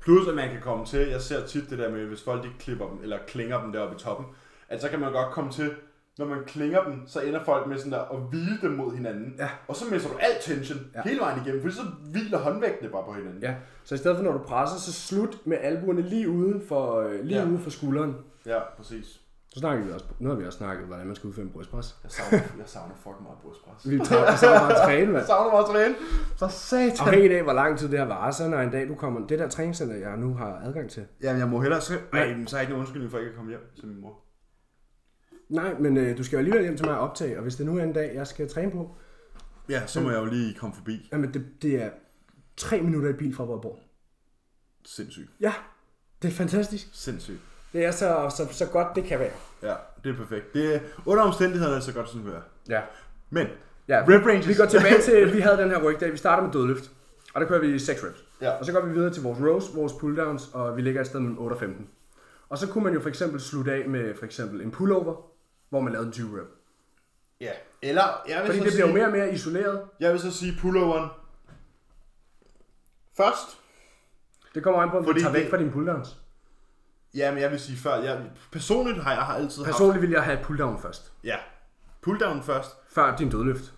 Plus 0.00 0.28
at 0.28 0.34
man 0.34 0.50
kan 0.50 0.60
komme 0.60 0.86
til, 0.86 1.08
jeg 1.08 1.20
ser 1.20 1.46
tit 1.46 1.70
det 1.70 1.78
der 1.78 1.90
med, 1.90 2.06
hvis 2.06 2.22
folk 2.22 2.44
ikke 2.44 2.58
klipper 2.58 2.88
dem, 2.88 2.98
eller 3.02 3.18
klinger 3.26 3.62
dem 3.62 3.72
deroppe 3.72 3.96
i 3.96 3.98
toppen, 3.98 4.26
at 4.68 4.80
så 4.80 4.88
kan 4.88 5.00
man 5.00 5.12
godt 5.12 5.32
komme 5.32 5.52
til, 5.52 5.70
når 6.18 6.26
man 6.26 6.38
klinger 6.46 6.84
dem, 6.84 7.02
så 7.06 7.20
ender 7.20 7.44
folk 7.44 7.66
med 7.66 7.78
sådan 7.78 7.92
der 7.92 8.00
at 8.00 8.18
hvile 8.30 8.58
dem 8.62 8.70
mod 8.70 8.94
hinanden. 8.94 9.34
Ja. 9.38 9.48
Og 9.68 9.76
så 9.76 9.84
mister 9.90 10.08
du 10.10 10.16
al 10.20 10.30
tension 10.42 10.78
Ja. 10.94 11.02
hele 11.04 11.20
vejen 11.20 11.40
igennem, 11.44 11.62
fordi 11.62 11.74
så 11.74 11.82
hviler 12.12 12.38
håndvægtene 12.38 12.90
bare 12.90 13.04
på 13.04 13.12
hinanden. 13.12 13.42
Ja, 13.42 13.54
så 13.84 13.94
i 13.94 13.98
stedet 13.98 14.16
for 14.16 14.24
når 14.24 14.32
du 14.32 14.38
presser, 14.38 14.76
så 14.78 14.92
slut 14.92 15.36
med 15.44 15.56
albuerne 15.60 16.02
lige 16.02 16.28
uden 16.28 16.62
for, 16.68 17.00
øh, 17.00 17.24
lige 17.24 17.38
ja. 17.38 17.44
Ja. 17.44 17.50
ude 17.50 17.58
for 17.58 17.70
skulderen. 17.70 18.14
ja 18.46 18.58
præcis. 18.76 19.20
Så 19.48 19.60
snakker 19.60 19.84
vi 19.84 19.92
også, 19.92 20.06
nu 20.18 20.28
har 20.28 20.36
vi 20.36 20.46
også 20.46 20.58
snakket, 20.58 20.86
hvordan 20.86 21.06
man 21.06 21.16
skal 21.16 21.28
udføre 21.28 21.44
en 21.44 21.50
brystpres. 21.52 21.96
Jeg 22.04 22.10
savner, 22.10 22.38
jeg 22.58 22.66
savner 22.66 22.94
fucking 22.96 23.22
meget 23.22 23.38
brystpres. 23.42 23.90
Vi 23.90 23.98
tager 23.98 24.36
så 24.36 24.46
meget 24.46 24.70
at 24.70 24.76
træne, 24.84 25.00
Jeg 25.00 25.08
mand. 25.12 25.26
savner 25.26 25.50
meget 25.50 25.64
at 25.64 25.70
træne. 25.74 25.94
Så 26.36 26.48
satan. 26.48 27.06
Afhængig 27.08 27.36
af, 27.36 27.42
hvor 27.42 27.52
lang 27.52 27.78
tid 27.78 27.88
det 27.88 27.98
her 27.98 28.06
varer, 28.06 28.30
så 28.30 28.48
når 28.48 28.58
en 28.58 28.70
dag 28.70 28.88
du 28.88 28.94
kommer, 28.94 29.26
det 29.26 29.38
der 29.38 29.48
træningscenter, 29.48 29.96
jeg 29.96 30.16
nu 30.16 30.34
har 30.34 30.60
adgang 30.64 30.90
til. 30.90 31.04
Jamen, 31.22 31.40
jeg 31.40 31.48
må 31.48 31.60
hellere... 31.60 31.80
Så, 31.80 31.92
ej, 31.92 31.98
så 32.46 32.56
er 32.56 32.60
jeg 32.60 32.60
ikke 32.60 32.70
nogen 32.70 32.74
undskyldning 32.80 33.10
for, 33.10 33.18
at 33.18 33.22
jeg 33.22 33.26
ikke 33.28 33.34
kan 33.34 33.38
komme 33.38 33.50
hjem 33.50 33.60
til 33.78 33.88
min 33.88 34.00
mor. 34.00 34.18
Nej, 35.48 35.74
men 35.78 35.96
øh, 35.96 36.18
du 36.18 36.24
skal 36.24 36.36
jo 36.36 36.38
alligevel 36.38 36.62
hjem 36.62 36.76
til 36.76 36.86
mig 36.86 36.98
og 36.98 37.08
optage, 37.10 37.36
og 37.36 37.42
hvis 37.42 37.56
det 37.56 37.66
nu 37.66 37.78
er 37.78 37.82
en 37.82 37.92
dag, 37.92 38.14
jeg 38.14 38.26
skal 38.26 38.48
træne 38.48 38.70
på, 38.70 38.96
Ja, 39.68 39.86
så 39.86 40.00
må 40.00 40.10
jeg 40.10 40.18
jo 40.18 40.24
lige 40.24 40.54
komme 40.54 40.74
forbi. 40.76 41.08
jamen 41.12 41.34
det, 41.34 41.46
det 41.62 41.82
er 41.82 41.90
tre 42.56 42.80
minutter 42.80 43.08
i 43.08 43.12
bil 43.12 43.34
fra, 43.34 43.44
hvor 43.44 43.54
jeg 43.56 43.60
bor. 43.62 43.78
Sindssygt. 44.84 45.30
Ja, 45.40 45.52
det 46.22 46.28
er 46.28 46.32
fantastisk. 46.32 46.86
Sindssygt. 46.92 47.38
Det 47.72 47.84
er 47.84 47.90
så, 47.90 48.32
så, 48.36 48.48
så 48.52 48.66
godt, 48.66 48.88
det 48.94 49.04
kan 49.04 49.18
være. 49.18 49.32
Ja, 49.62 49.74
det 50.04 50.10
er 50.12 50.16
perfekt. 50.16 50.54
Det 50.54 50.74
er, 50.74 50.80
under 51.06 51.22
omstændighederne 51.24 51.70
er 51.74 51.78
det 51.78 51.84
så 51.84 51.92
godt, 51.92 52.08
som 52.10 52.20
det 52.22 52.34
er. 52.34 52.40
Ja. 52.68 52.80
Men, 53.30 53.46
ja 53.88 54.04
Rep 54.08 54.26
ranges. 54.26 54.48
Vi 54.48 54.54
går 54.54 54.64
tilbage 54.66 55.02
til, 55.02 55.32
vi 55.36 55.40
havde 55.40 55.56
den 55.56 55.70
her 55.70 55.82
rygdag. 55.82 56.12
Vi 56.12 56.16
starter 56.16 56.42
med 56.42 56.52
dødløft, 56.52 56.90
og 57.34 57.40
der 57.40 57.46
kører 57.46 57.60
vi 57.60 57.78
6 57.78 58.04
reps. 58.04 58.24
Ja. 58.40 58.50
Og 58.50 58.64
så 58.66 58.72
går 58.72 58.80
vi 58.86 58.92
videre 58.92 59.12
til 59.14 59.22
vores 59.22 59.38
rows, 59.40 59.76
vores 59.76 59.92
pulldowns, 59.92 60.50
og 60.52 60.76
vi 60.76 60.82
ligger 60.82 61.00
et 61.00 61.06
sted 61.06 61.20
mellem 61.20 61.38
8 61.38 61.54
og 61.54 61.60
15. 61.60 61.88
Og 62.48 62.58
så 62.58 62.68
kunne 62.68 62.84
man 62.84 62.94
jo 62.94 63.00
for 63.00 63.08
eksempel 63.08 63.40
slutte 63.40 63.72
af 63.72 63.88
med 63.88 64.14
for 64.18 64.24
eksempel 64.24 64.60
en 64.60 64.70
pullover, 64.70 65.30
hvor 65.70 65.80
man 65.80 65.92
lavede 65.92 66.06
en 66.06 66.12
20 66.12 66.40
rep. 66.40 66.48
Ja, 67.40 67.50
eller 67.82 68.22
jeg 68.28 68.38
vil, 68.42 68.46
Fordi 68.46 68.58
så 68.58 68.64
det 68.64 68.72
bliver 68.72 68.86
jo 68.88 68.94
mere 68.94 69.04
og 69.06 69.12
mere 69.12 69.32
isoleret. 69.32 69.82
jeg 70.00 70.12
vil 70.12 70.20
så 70.20 70.30
sige 70.32 70.58
pulloveren 70.60 71.10
først. 73.16 73.58
Det 74.54 74.62
kommer 74.62 74.82
an 74.82 74.90
på, 74.90 74.96
om 74.96 75.02
du 75.04 75.08
Fordi 75.08 75.20
tager 75.20 75.32
væk 75.32 75.42
det- 75.42 75.50
fra 75.50 75.56
dine 75.58 75.70
pulldowns. 75.70 76.16
Ja, 77.14 77.30
men 77.30 77.40
jeg 77.42 77.50
vil 77.50 77.60
sige 77.60 77.78
før. 77.78 77.94
Jeg, 77.94 78.30
personligt 78.52 79.02
har 79.02 79.12
jeg 79.12 79.22
har 79.22 79.34
altid 79.34 79.64
haft... 79.64 79.72
Personligt 79.74 80.02
vil 80.02 80.10
jeg 80.10 80.22
have 80.22 80.38
pulldown 80.44 80.78
først, 80.78 81.12
Ja, 81.24 81.36
pulldown 82.02 82.42
først. 82.42 82.70
før 82.90 83.16
din 83.16 83.30
dødløft. 83.30 83.72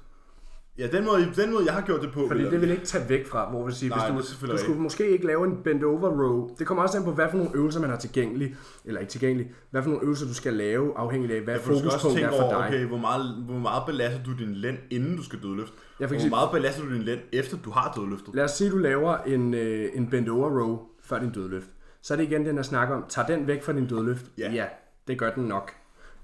Ja, 0.79 0.87
den 0.87 1.05
måde, 1.05 1.33
den 1.37 1.53
måde 1.53 1.65
jeg 1.65 1.75
har 1.75 1.81
gjort 1.81 2.03
det 2.03 2.13
på. 2.13 2.29
Fordi 2.29 2.45
det 2.45 2.61
vil 2.61 2.71
ikke 2.71 2.85
tage 2.85 3.09
væk 3.09 3.27
fra, 3.27 3.51
hvor 3.51 3.67
vi 3.67 3.73
sige, 3.73 3.89
Nej, 3.89 4.11
hvis 4.11 4.39
du, 4.41 4.47
du 4.47 4.59
skulle 4.59 4.81
måske 4.81 5.09
ikke 5.11 5.27
lave 5.27 5.45
en 5.45 5.57
bend 5.65 5.85
over 5.85 6.09
row. 6.09 6.49
Det 6.59 6.67
kommer 6.67 6.83
også 6.83 6.99
an 6.99 7.05
på, 7.05 7.13
hvad 7.13 7.27
for 7.31 7.37
nogle 7.39 7.53
øvelser 7.55 7.81
man 7.81 7.91
har 7.91 7.97
tilgængelig, 7.97 8.57
eller 8.85 9.01
ikke 9.01 9.11
tilgængelig, 9.11 9.51
hvad 9.71 9.83
for 9.83 9.91
nogle 9.91 10.05
øvelser 10.05 10.27
du 10.27 10.35
skal 10.35 10.53
lave, 10.55 10.93
afhængigt 10.99 11.33
af, 11.33 11.41
hvad 11.41 11.55
Ja, 11.55 11.61
for 11.61 11.73
du 11.73 11.79
skal 11.79 11.91
også 11.91 12.01
fokuspunkt 12.01 12.35
er 12.35 12.39
for 12.39 12.45
over, 12.45 12.59
dig. 12.59 12.67
okay, 12.67 12.87
hvor 12.87 12.99
meget, 12.99 13.35
hvor 13.47 13.59
meget 13.59 13.83
belaster 13.87 14.23
du 14.23 14.33
din 14.39 14.55
lænd, 14.55 14.79
inden 14.91 15.17
du 15.17 15.23
skal 15.23 15.43
dødløfte? 15.43 15.75
Ja, 16.01 16.07
for 16.07 16.15
og 16.15 16.21
hvor 16.21 16.29
meget 16.31 16.49
belaster 16.53 16.83
du 16.83 16.95
din 16.95 17.03
lænd, 17.03 17.21
efter 17.33 17.57
du 17.65 17.71
har 17.71 17.93
dødløftet? 17.97 18.35
Lad 18.35 18.45
os 18.45 18.51
sige, 18.51 18.67
at 18.69 18.73
du 18.73 18.79
laver 18.79 19.17
en, 19.17 19.55
øh, 19.55 19.91
en 19.95 20.11
bend 20.11 20.29
over 20.29 20.61
row 20.61 20.79
før 21.03 21.19
din 21.19 21.31
dødløft. 21.31 21.71
Så 22.03 22.15
er 22.15 22.17
det 22.19 22.25
igen 22.25 22.47
den, 22.47 22.57
der 22.57 22.63
snakker 22.63 22.95
om, 22.95 23.05
tager 23.09 23.27
den 23.27 23.47
væk 23.47 23.63
fra 23.63 23.73
din 23.73 23.87
dødløft? 23.87 24.27
Ja. 24.39 24.53
ja 24.53 24.65
det 25.09 25.19
gør 25.19 25.31
den 25.31 25.45
nok. 25.45 25.73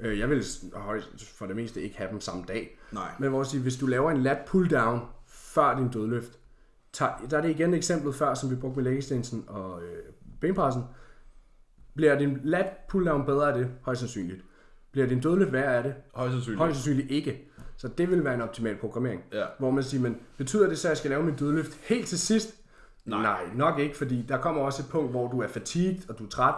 Øh, 0.00 0.18
Jeg 0.18 0.30
vil 0.30 0.44
for 1.34 1.46
det 1.46 1.56
meste 1.56 1.82
ikke 1.82 1.96
have 1.98 2.10
dem 2.10 2.20
samme 2.20 2.44
dag. 2.48 2.78
Nej. 2.92 3.10
Men 3.18 3.28
hvor 3.30 3.38
jeg 3.40 3.46
siger, 3.46 3.62
hvis 3.62 3.76
du 3.76 3.86
laver 3.86 4.10
en 4.10 4.22
lat 4.22 4.38
pull 4.46 4.70
down 4.70 5.00
før 5.26 5.76
din 5.78 5.88
dødløft, 5.88 6.38
tager, 6.92 7.12
der 7.30 7.38
er 7.38 7.42
det 7.42 7.50
igen 7.50 7.74
eksemplet 7.74 8.14
før, 8.14 8.34
som 8.34 8.50
vi 8.50 8.56
brugte 8.56 8.76
med 8.76 8.84
leg 8.90 8.98
extension 8.98 9.44
og 9.48 9.82
øh, 9.82 9.98
benpressen. 10.40 10.82
Bliver 11.94 12.18
din 12.18 12.38
lat 12.44 12.66
pull-down 12.92 13.24
bedre 13.26 13.48
af 13.52 13.58
det? 13.58 13.68
Højst 13.82 14.00
sandsynligt. 14.00 14.40
Bliver 14.92 15.06
din 15.06 15.20
dødløft 15.20 15.52
værre 15.52 15.76
af 15.76 15.82
det? 15.82 15.94
Højst 16.14 16.32
sandsynligt. 16.32 16.58
Højst 16.58 16.74
sandsynligt 16.76 17.10
ikke. 17.10 17.50
Så 17.76 17.88
det 17.88 18.10
vil 18.10 18.24
være 18.24 18.34
en 18.34 18.40
optimal 18.40 18.76
programmering. 18.76 19.22
Ja. 19.32 19.44
Hvor 19.58 19.70
man 19.70 19.82
siger, 19.84 20.00
men 20.02 20.16
betyder 20.36 20.68
det 20.68 20.78
så, 20.78 20.88
at 20.88 20.90
jeg 20.90 20.96
skal 20.98 21.10
lave 21.10 21.22
min 21.22 21.34
dødløft 21.34 21.78
helt 21.82 22.06
til 22.08 22.18
sidst? 22.18 22.54
Nej. 23.04 23.22
Nej, 23.22 23.44
nok 23.54 23.78
ikke, 23.78 23.96
fordi 23.96 24.22
der 24.28 24.38
kommer 24.38 24.62
også 24.62 24.82
et 24.82 24.88
punkt, 24.90 25.10
hvor 25.10 25.30
du 25.30 25.40
er 25.42 25.48
fatigued, 25.48 26.10
og 26.10 26.18
du 26.18 26.24
er 26.24 26.28
træt. 26.28 26.54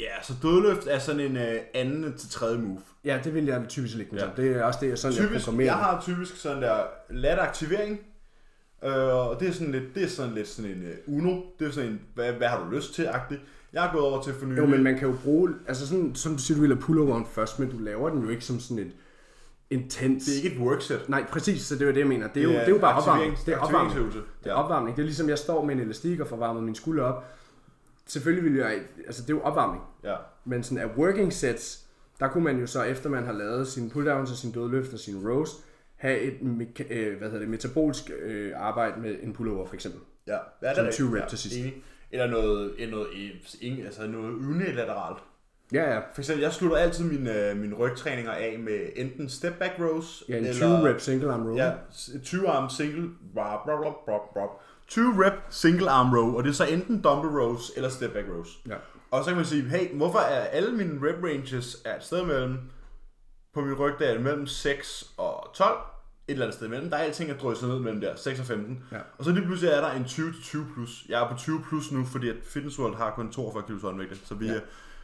Ja, 0.00 0.22
så 0.22 0.32
dødløft 0.42 0.86
er 0.86 0.98
sådan 0.98 1.20
en 1.20 1.36
øh, 1.36 1.54
anden 1.74 2.14
til 2.18 2.30
tredje 2.30 2.58
move. 2.58 2.78
Ja, 3.04 3.20
det 3.24 3.34
vil 3.34 3.44
jeg 3.44 3.62
typisk 3.68 3.96
lægge 3.96 4.14
mig 4.14 4.32
Ja. 4.36 4.42
Det 4.42 4.56
er 4.56 4.64
også 4.64 4.78
det, 4.82 4.88
jeg 4.88 4.98
sådan 4.98 5.16
jeg 5.18 5.26
Typisk, 5.26 5.44
programmerer. 5.44 5.66
jeg 5.66 5.74
har 5.76 6.00
typisk 6.02 6.36
sådan 6.36 6.62
der 6.62 6.82
lat 7.10 7.38
aktivering, 7.38 8.00
øh, 8.84 8.92
og 9.28 9.40
det 9.40 9.48
er 9.48 9.52
sådan 9.52 9.72
lidt, 9.72 9.94
det 9.94 10.02
er 10.02 10.08
sådan 10.08 10.34
lidt 10.34 10.48
sådan 10.48 10.70
en 10.70 10.84
uh, 11.06 11.16
uno, 11.18 11.40
det 11.58 11.68
er 11.68 11.72
sådan 11.72 11.90
en, 11.90 12.00
hvad, 12.14 12.32
hvad 12.32 12.48
har 12.48 12.64
du 12.64 12.76
lyst 12.76 12.94
til, 12.94 13.06
agtigt. 13.06 13.40
Jeg 13.72 13.82
har 13.82 13.92
gået 13.92 14.04
over 14.04 14.22
til 14.22 14.32
for 14.34 14.46
nylig. 14.46 14.58
Jo, 14.58 14.66
men 14.66 14.82
man 14.82 14.98
kan 14.98 15.08
jo 15.08 15.14
bruge, 15.24 15.50
altså 15.68 15.86
sådan, 15.88 16.14
som 16.14 16.32
du 16.36 16.38
siger, 16.42 16.54
du 16.56 16.60
vil 16.60 16.70
have 16.70 16.80
pulloveren 16.82 17.26
først, 17.32 17.58
men 17.58 17.70
du 17.70 17.78
laver 17.78 18.10
den 18.10 18.22
jo 18.22 18.28
ikke 18.28 18.44
som 18.44 18.60
sådan 18.60 18.78
et 18.78 18.92
intens... 19.70 20.24
Det 20.24 20.32
er 20.32 20.42
ikke 20.44 20.56
et 20.56 20.62
workset. 20.62 21.08
Nej, 21.08 21.24
præcis, 21.30 21.62
så 21.62 21.74
det 21.74 21.82
er 21.82 21.86
jo 21.86 21.92
det, 21.92 21.98
jeg 22.00 22.06
mener. 22.08 22.28
Det 22.28 22.40
er 22.40 22.44
jo, 22.44 22.50
Det 22.50 22.56
er 22.56 22.60
det 22.64 22.68
er 22.70 22.74
jo 22.74 22.80
bare 22.80 22.94
opvarmning. 22.96 23.36
Det 23.46 23.54
er 23.54 23.58
opvarmning. 23.58 24.12
Det 24.12 24.18
er 24.44 24.50
Ja. 24.50 24.62
opvarmning. 24.62 24.96
Det 24.96 25.02
er 25.02 25.06
ligesom, 25.06 25.28
jeg 25.28 25.38
står 25.38 25.64
med 25.64 25.74
en 25.74 25.80
elastik 25.80 26.20
og 26.20 26.26
får 26.26 26.36
varmet 26.36 26.62
min 26.62 26.74
skulder 26.74 27.04
op. 27.04 27.24
Selvfølgelig 28.12 28.44
vil 28.44 28.54
jeg, 28.60 28.80
altså 29.06 29.22
det 29.22 29.30
er 29.30 29.34
jo 29.34 29.40
opvarmning. 29.42 29.84
Ja. 30.04 30.14
Men 30.44 30.62
sådan 30.62 30.84
af 30.84 30.96
working 30.96 31.32
sets, 31.32 31.86
der 32.20 32.28
kunne 32.28 32.44
man 32.44 32.58
jo 32.58 32.66
så, 32.66 32.82
efter 32.82 33.10
man 33.10 33.24
har 33.24 33.32
lavet 33.32 33.66
sine 33.68 33.90
pulldowns 33.90 34.30
og 34.30 34.36
sin 34.36 34.52
dødløft 34.52 34.92
og 34.92 34.98
sin 34.98 35.28
rows, 35.28 35.50
have 35.96 36.18
et 36.20 36.34
øh, 36.90 37.18
hvad 37.18 37.28
hedder 37.28 37.38
det, 37.38 37.48
metabolsk 37.48 38.10
øh, 38.22 38.52
arbejde 38.56 39.00
med 39.00 39.16
en 39.22 39.32
pullover 39.32 39.66
for 39.66 39.74
eksempel. 39.74 40.00
Ja, 40.26 40.36
ja 40.62 40.70
det 40.70 40.78
er 40.78 40.90
20 40.90 41.06
rigtigt. 41.06 41.22
rep 41.22 41.28
til 41.28 41.38
sidst. 41.38 41.56
enig. 41.56 41.82
Eller 42.12 42.26
noget, 42.26 42.74
eller 42.78 42.96
noget, 42.96 43.08
ingen, 43.60 43.84
altså 43.86 44.06
noget 44.06 44.32
unilateralt. 44.34 45.18
Ja, 45.72 45.92
ja. 45.94 45.98
For 45.98 46.18
eksempel, 46.20 46.42
jeg 46.42 46.52
slutter 46.52 46.76
altid 46.76 47.04
mine, 47.04 47.54
mine 47.54 47.74
rygtræninger 47.74 48.32
af 48.32 48.58
med 48.58 48.80
enten 48.96 49.28
step 49.28 49.52
back 49.58 49.72
rows, 49.80 50.24
Ja, 50.28 50.36
en 50.36 50.44
eller 50.44 50.52
20 50.54 50.88
rep 50.88 51.00
single 51.00 51.32
arm 51.32 51.46
row. 51.46 51.56
Ja, 51.56 51.72
s- 51.92 52.10
20 52.24 52.48
arm 52.48 52.70
single, 52.70 53.10
rap, 53.36 53.68
rap, 53.68 53.84
rap, 53.86 53.94
rap, 54.08 54.36
rap. 54.36 54.50
20 54.90 55.24
rep 55.26 55.32
single 55.50 55.90
arm 55.90 56.14
row, 56.14 56.36
og 56.36 56.44
det 56.44 56.50
er 56.50 56.54
så 56.54 56.64
enten 56.64 57.00
dumbbell 57.00 57.38
rows 57.38 57.72
eller 57.76 57.88
step 57.88 58.12
back 58.12 58.26
rows. 58.36 58.48
ja. 58.68 58.74
Og 59.10 59.24
så 59.24 59.30
kan 59.30 59.36
man 59.36 59.44
sige, 59.46 59.62
hey, 59.62 59.96
hvorfor 59.96 60.18
er 60.18 60.40
alle 60.40 60.72
mine 60.72 61.00
rep 61.08 61.24
ranges 61.24 61.76
er 61.84 61.96
et 61.96 62.04
sted 62.04 62.24
mellem, 62.26 62.58
på 63.54 63.60
min 63.60 63.74
ryg, 63.74 63.92
der 63.98 64.06
er 64.06 64.12
det 64.14 64.22
mellem 64.22 64.46
6 64.46 65.10
og 65.16 65.50
12, 65.54 65.76
et 66.28 66.32
eller 66.32 66.44
andet 66.46 66.54
sted 66.54 66.66
imellem. 66.66 66.90
Der 66.90 66.96
er 66.96 67.00
alting 67.02 67.30
er 67.30 67.36
drysset 67.36 67.68
ned 67.68 67.78
mellem 67.78 68.00
der, 68.00 68.16
6 68.16 68.40
og 68.40 68.46
15. 68.46 68.84
Ja. 68.92 68.96
Og 69.18 69.24
så 69.24 69.30
lige 69.32 69.44
pludselig 69.46 69.70
er 69.72 69.80
der 69.80 69.90
en 69.92 70.02
20-20 70.04 70.74
plus. 70.74 71.04
Jeg 71.08 71.22
er 71.24 71.28
på 71.28 71.36
20 71.36 71.60
plus 71.68 71.92
nu, 71.92 72.04
fordi 72.04 72.28
at 72.28 72.36
Fitness 72.44 72.78
World 72.78 72.96
har 72.96 73.10
kun 73.16 73.32
42 73.32 73.62
kg 73.62 73.82
håndvægte, 73.82 74.16
så 74.24 74.34
vi 74.34 74.46
Ja. 74.46 74.52
er 74.54 74.60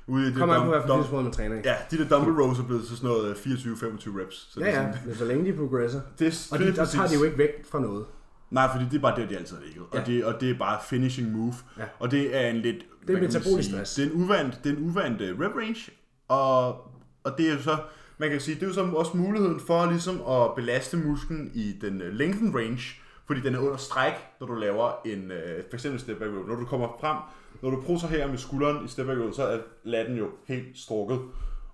ude 0.07 0.23
i 0.23 0.27
det 0.27 0.37
Kommer 0.37 0.55
an 0.55 0.61
på, 0.63 0.69
hvad 0.69 0.81
dum- 0.81 0.87
fitnessmål 0.97 1.23
man 1.23 1.33
træner 1.33 1.57
i. 1.57 1.61
Ja, 1.65 1.75
de 1.91 1.99
der 1.99 2.09
dumbbell 2.09 2.41
rows 2.43 2.59
er 2.59 2.63
blevet 2.65 2.87
til 2.87 2.97
sådan 2.97 3.11
noget 3.11 3.35
24-25 3.37 4.21
reps. 4.23 4.49
Så 4.53 4.61
Ja, 4.61 4.67
det 4.67 4.75
er 4.75 4.81
ja, 4.83 4.93
sådan, 4.93 5.07
men 5.07 5.17
så 5.17 5.25
længe 5.25 5.53
de 5.53 5.57
progresser. 5.57 6.01
det 6.19 6.27
er 6.27 6.49
Og 6.53 6.59
de, 6.59 6.77
der 6.77 6.85
tager 6.85 7.09
de 7.09 7.15
jo 7.15 7.23
ikke 7.25 7.39
væk 7.39 7.51
fra 7.71 7.81
noget. 7.81 8.07
Nej, 8.51 8.69
fordi 8.73 8.85
det 8.85 8.95
er 8.95 9.01
bare 9.01 9.21
det, 9.21 9.31
de 9.31 9.37
altid 9.37 9.57
har 9.57 9.65
ligget. 9.65 9.85
Ja. 9.95 10.01
Og, 10.01 10.07
det, 10.07 10.25
og 10.25 10.41
det 10.41 10.51
er 10.51 10.59
bare 10.59 10.79
finishing 10.85 11.33
move. 11.33 11.55
Ja. 11.79 11.85
Og 11.99 12.11
det 12.11 12.37
er 12.37 12.49
en 12.49 12.57
lidt... 12.57 12.77
kan 13.07 13.15
man 13.15 13.23
metabolisk 13.23 13.69
stress. 13.71 13.95
Det 13.95 14.07
er 14.07 14.11
en 14.11 14.23
uvant, 14.23 14.61
det 14.65 14.73
er 14.73 14.77
en 14.77 14.83
uvant 14.89 15.21
uh, 15.21 15.41
rep 15.41 15.57
range. 15.57 15.91
Og, 16.29 16.69
og 17.25 17.39
det 17.39 17.49
er 17.49 17.53
jo 17.53 17.63
så... 17.63 17.77
Man 18.19 18.31
kan 18.31 18.41
sige, 18.41 18.55
det 18.55 18.63
er 18.63 18.67
jo 18.67 18.73
så 18.73 18.83
også 18.83 19.17
muligheden 19.17 19.61
for 19.61 19.87
ligesom 19.87 20.21
at 20.29 20.55
belaste 20.57 20.97
musklen 20.97 21.51
i 21.55 21.73
den 21.81 22.03
uh, 22.03 22.09
lengthen 22.09 22.57
range, 22.57 22.83
fordi 23.27 23.41
den 23.41 23.55
er 23.55 23.59
under 23.59 23.77
stræk, 23.77 24.13
når 24.41 24.47
du 24.47 24.55
laver 24.55 24.93
en, 25.05 25.31
uh, 25.31 25.37
for 25.71 25.75
eksempel 25.75 26.01
step 26.01 26.19
back 26.19 26.31
row. 26.31 26.47
Når 26.47 26.55
du 26.55 26.65
kommer 26.65 26.89
frem, 27.01 27.17
når 27.63 27.71
du 27.71 27.83
prusser 27.83 28.09
her 28.09 28.29
med 28.29 28.39
skulderen 28.39 28.85
i 28.85 28.89
step 28.89 29.07
back 29.07 29.21
row, 29.21 29.33
så 29.33 29.43
er 29.43 29.59
latten 29.85 30.17
jo 30.17 30.31
helt 30.49 30.79
strukket. 30.79 31.21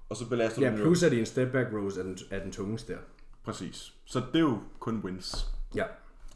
Og 0.09 0.16
så 0.16 0.29
belaster 0.29 0.62
Ja, 0.62 0.68
du 0.68 0.73
den 0.73 0.79
jo. 0.79 0.85
plus 0.85 1.03
at 1.03 1.12
i 1.12 1.20
en 1.20 1.27
step 1.27 1.53
back 1.53 1.68
rows 1.73 1.97
er 1.97 2.03
den, 2.03 2.18
er 2.31 2.43
den 2.43 2.53
tungeste 2.53 2.93
der. 2.93 2.99
Præcis. 3.45 3.93
Så 4.05 4.18
det 4.18 4.37
er 4.37 4.41
jo 4.41 4.59
kun 4.81 5.01
wins. 5.05 5.47
Ja. 5.75 5.85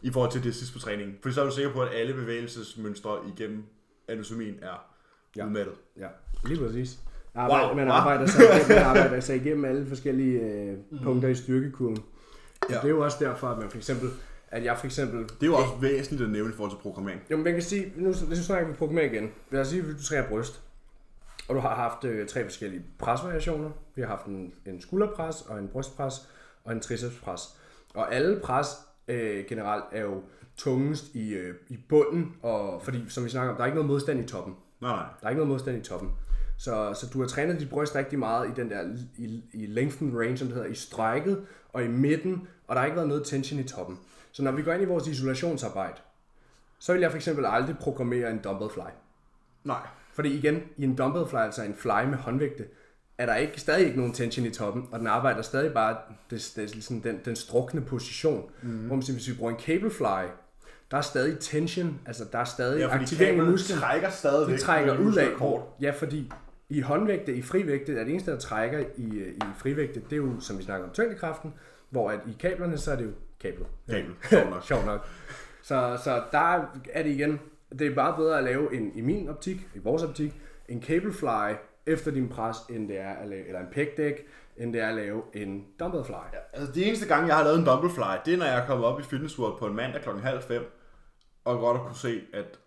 I 0.02 0.10
forhold 0.10 0.32
til 0.32 0.44
det 0.44 0.54
sidste 0.54 0.72
på 0.72 0.78
træningen. 0.78 1.16
For 1.22 1.30
så 1.30 1.40
er 1.40 1.44
du 1.44 1.50
sikker 1.54 1.72
på, 1.72 1.80
at 1.82 1.88
alle 1.94 2.14
bevægelsesmønstre 2.14 3.18
igennem 3.36 3.64
anatomien 4.08 4.54
er 4.62 4.66
Ja. 5.36 5.42
ja. 5.42 5.46
udmattet. 5.46 5.74
Ja, 5.98 6.06
lige 6.46 6.64
præcis. 6.66 6.98
Arbejde, 7.34 7.66
Wow, 7.66 7.76
man, 7.76 7.88
arbejder 7.88 8.26
sig, 8.26 8.42
man 8.68 8.78
arbejder 8.96 9.20
sig 9.20 9.36
igennem 9.36 9.64
alle 9.64 9.86
forskellige 9.86 10.40
øh, 10.40 10.76
punkter 11.02 11.28
i 11.28 11.34
styrkekurven. 11.34 11.96
Ja. 12.70 12.74
Ja. 12.74 12.80
Det 12.80 12.84
er 12.84 12.88
jo 12.90 13.04
også 13.04 13.16
derfor, 13.20 13.48
at 13.48 13.58
man 13.58 13.70
for 13.70 13.76
eksempel, 13.76 14.08
at 14.48 14.64
jeg 14.64 14.78
for 14.78 14.86
eksempel... 14.86 15.18
Det 15.22 15.42
er 15.42 15.46
jo 15.46 15.54
også 15.54 15.72
væsentligt 15.80 16.22
at 16.22 16.30
nævne 16.30 16.50
i 16.50 16.56
forhold 16.56 16.72
til 16.72 16.78
programmering. 16.82 17.20
Jo, 17.30 17.36
men 17.36 17.44
man 17.44 17.52
kan 17.52 17.62
sige, 17.62 17.92
nu, 17.96 18.08
nu 18.28 18.36
snakker 18.36 18.68
vi 18.68 18.74
programmering 18.74 19.14
igen. 19.14 19.30
Lad 19.50 19.60
os 19.60 19.68
sige, 19.68 19.82
at 19.82 19.88
du 19.98 20.02
træner 20.02 20.28
bryst, 20.28 20.62
og 21.48 21.54
du 21.54 21.60
har 21.60 21.74
haft 21.74 22.04
øh, 22.04 22.28
tre 22.28 22.44
forskellige 22.44 22.82
presvariationer. 22.98 23.70
Vi 23.94 24.02
har 24.02 24.08
haft 24.08 24.26
en, 24.26 24.52
en 24.66 24.80
skulderpres, 24.80 25.42
og 25.42 25.58
en 25.58 25.68
brystpres, 25.68 26.14
og 26.64 26.72
en 26.72 26.80
tricepspres. 26.80 27.40
Og 27.94 28.14
alle 28.14 28.40
pres 28.40 28.66
øh, 29.08 29.44
generelt 29.48 29.84
er 29.92 30.02
jo 30.02 30.22
tungest 30.56 31.14
i, 31.14 31.34
øh, 31.34 31.54
i 31.68 31.78
bunden, 31.88 32.36
og 32.42 32.82
fordi, 32.82 33.04
som 33.08 33.24
vi 33.24 33.28
snakker 33.28 33.50
om, 33.50 33.56
der 33.56 33.62
er 33.62 33.66
ikke 33.66 33.76
noget 33.76 33.90
modstand 33.90 34.20
i 34.20 34.26
toppen. 34.26 34.54
Nej. 34.80 35.04
Der 35.20 35.26
er 35.26 35.30
ikke 35.30 35.38
noget 35.38 35.48
modstand 35.48 35.78
i 35.78 35.80
toppen. 35.80 36.10
Så, 36.58 36.94
så 37.00 37.06
du 37.12 37.20
har 37.20 37.28
trænet 37.28 37.60
dit 37.60 37.70
bryst 37.70 37.96
rigtig 37.96 38.18
meget 38.18 38.48
i 38.48 38.52
den 38.56 38.70
der 38.70 38.96
i, 39.16 39.42
i 39.52 39.66
lengthen 39.66 40.18
range, 40.18 40.36
som 40.36 40.46
det 40.46 40.56
hedder, 40.56 40.70
i 40.70 40.74
strækket 40.74 41.46
og 41.72 41.84
i 41.84 41.88
midten, 41.88 42.48
og 42.66 42.74
der 42.74 42.80
har 42.80 42.86
ikke 42.86 42.96
været 42.96 43.08
noget 43.08 43.24
tension 43.24 43.60
i 43.60 43.64
toppen. 43.64 43.98
Så 44.32 44.42
når 44.42 44.52
vi 44.52 44.62
går 44.62 44.72
ind 44.72 44.82
i 44.82 44.86
vores 44.86 45.06
isolationsarbejde, 45.06 46.00
så 46.78 46.92
vil 46.92 47.00
jeg 47.00 47.10
for 47.10 47.16
eksempel 47.16 47.46
aldrig 47.46 47.78
programmere 47.78 48.30
en 48.30 48.38
dumbbell 48.38 48.70
fly. 48.70 48.90
Nej. 49.64 49.86
Fordi 50.12 50.38
igen, 50.38 50.62
i 50.76 50.84
en 50.84 50.96
dumbbell 50.96 51.26
fly, 51.26 51.36
altså 51.36 51.62
en 51.62 51.74
fly 51.74 52.04
med 52.08 52.18
håndvægte, 52.18 52.64
er 53.18 53.26
der 53.26 53.34
ikke, 53.34 53.60
stadig 53.60 53.86
ikke 53.86 53.96
nogen 53.98 54.12
tension 54.12 54.46
i 54.46 54.50
toppen, 54.50 54.88
og 54.92 54.98
den 54.98 55.06
arbejder 55.06 55.42
stadig 55.42 55.72
bare 55.72 55.96
det, 56.30 56.52
det, 56.56 56.62
er 56.62 56.68
ligesom 56.68 57.00
den, 57.00 57.20
den 57.24 57.36
strukne 57.36 57.80
position. 57.80 58.50
Mm. 58.62 58.68
Hvor 58.68 58.94
man 58.96 59.02
siger, 59.02 59.16
hvis 59.16 59.28
vi 59.28 59.34
bruger 59.34 59.52
en 59.52 59.58
cable 59.60 59.90
fly, 59.90 60.26
der 60.90 60.96
er 60.96 61.00
stadig 61.00 61.38
tension, 61.38 62.00
altså 62.06 62.24
der 62.32 62.38
er 62.38 62.44
stadig 62.44 62.78
Ja, 62.78 62.94
aktivering 62.94 63.40
af 63.40 63.46
musklen. 63.46 63.78
trækker 63.78 64.10
stadigvæk. 64.10 64.52
Det 64.52 64.62
trækker 64.62 64.98
ud 64.98 65.16
af. 65.16 65.32
Kort. 65.36 65.62
Ja, 65.80 65.90
fordi 65.90 66.32
i 66.68 66.80
håndvægte, 66.80 67.34
i 67.34 67.42
frivægte, 67.42 67.98
er 67.98 68.04
det 68.04 68.10
eneste, 68.10 68.30
der 68.30 68.38
trækker 68.38 68.78
i, 68.96 69.02
i 69.28 69.40
frivægte, 69.58 70.00
det 70.00 70.12
er 70.12 70.16
jo, 70.16 70.40
som 70.40 70.58
vi 70.58 70.62
snakker 70.62 70.86
om, 70.86 70.92
tyngdekraften, 70.92 71.52
hvor 71.90 72.10
at 72.10 72.20
i 72.26 72.36
kablerne, 72.40 72.78
så 72.78 72.92
er 72.92 72.96
det 72.96 73.04
jo 73.04 73.10
kablet. 73.40 73.66
Sjovt 74.30 74.50
nok. 74.50 74.62
Sjovt 74.68 74.86
nok. 74.86 75.08
Så, 75.62 75.98
så 76.04 76.22
der 76.32 76.68
er 76.92 77.02
det 77.02 77.10
igen, 77.10 77.40
det 77.78 77.86
er 77.86 77.94
bare 77.94 78.16
bedre 78.16 78.38
at 78.38 78.44
lave 78.44 78.74
en, 78.74 78.92
i 78.94 79.00
min 79.00 79.28
optik, 79.28 79.68
i 79.74 79.78
vores 79.78 80.02
optik, 80.02 80.34
en 80.68 80.82
cable 80.82 81.12
fly 81.12 81.54
efter 81.86 82.10
din 82.10 82.28
pres, 82.28 82.56
end 82.70 82.88
det 82.88 82.98
er 83.00 83.10
at 83.12 83.28
lave, 83.28 83.46
eller 83.46 83.60
en 83.60 83.66
pec 83.72 83.88
deck, 83.96 84.26
end 84.56 84.72
det 84.72 84.82
er 84.82 84.88
at 84.88 84.94
lave 84.94 85.22
en 85.34 85.64
dumbbell 85.80 86.04
fly. 86.04 86.12
Ja, 86.12 86.38
altså, 86.52 86.72
det 86.74 86.86
eneste 86.86 87.06
gang, 87.06 87.26
jeg 87.28 87.36
har 87.36 87.44
lavet 87.44 87.58
en 87.58 87.64
dumbbell 87.64 87.92
fly, 87.94 88.02
det 88.24 88.34
er, 88.34 88.38
når 88.38 88.46
jeg 88.46 88.58
er 88.62 88.66
kommet 88.66 88.86
op 88.86 89.00
i 89.00 89.02
Fitness 89.02 89.38
World 89.38 89.58
på 89.58 89.66
en 89.66 89.76
mandag 89.76 90.02
klokken 90.02 90.22
halv 90.24 90.42
fem, 90.42 90.62
og 91.44 91.58
godt 91.58 91.76
at 91.76 91.82
kunne 91.82 91.96
se, 91.96 92.20
at 92.34 92.58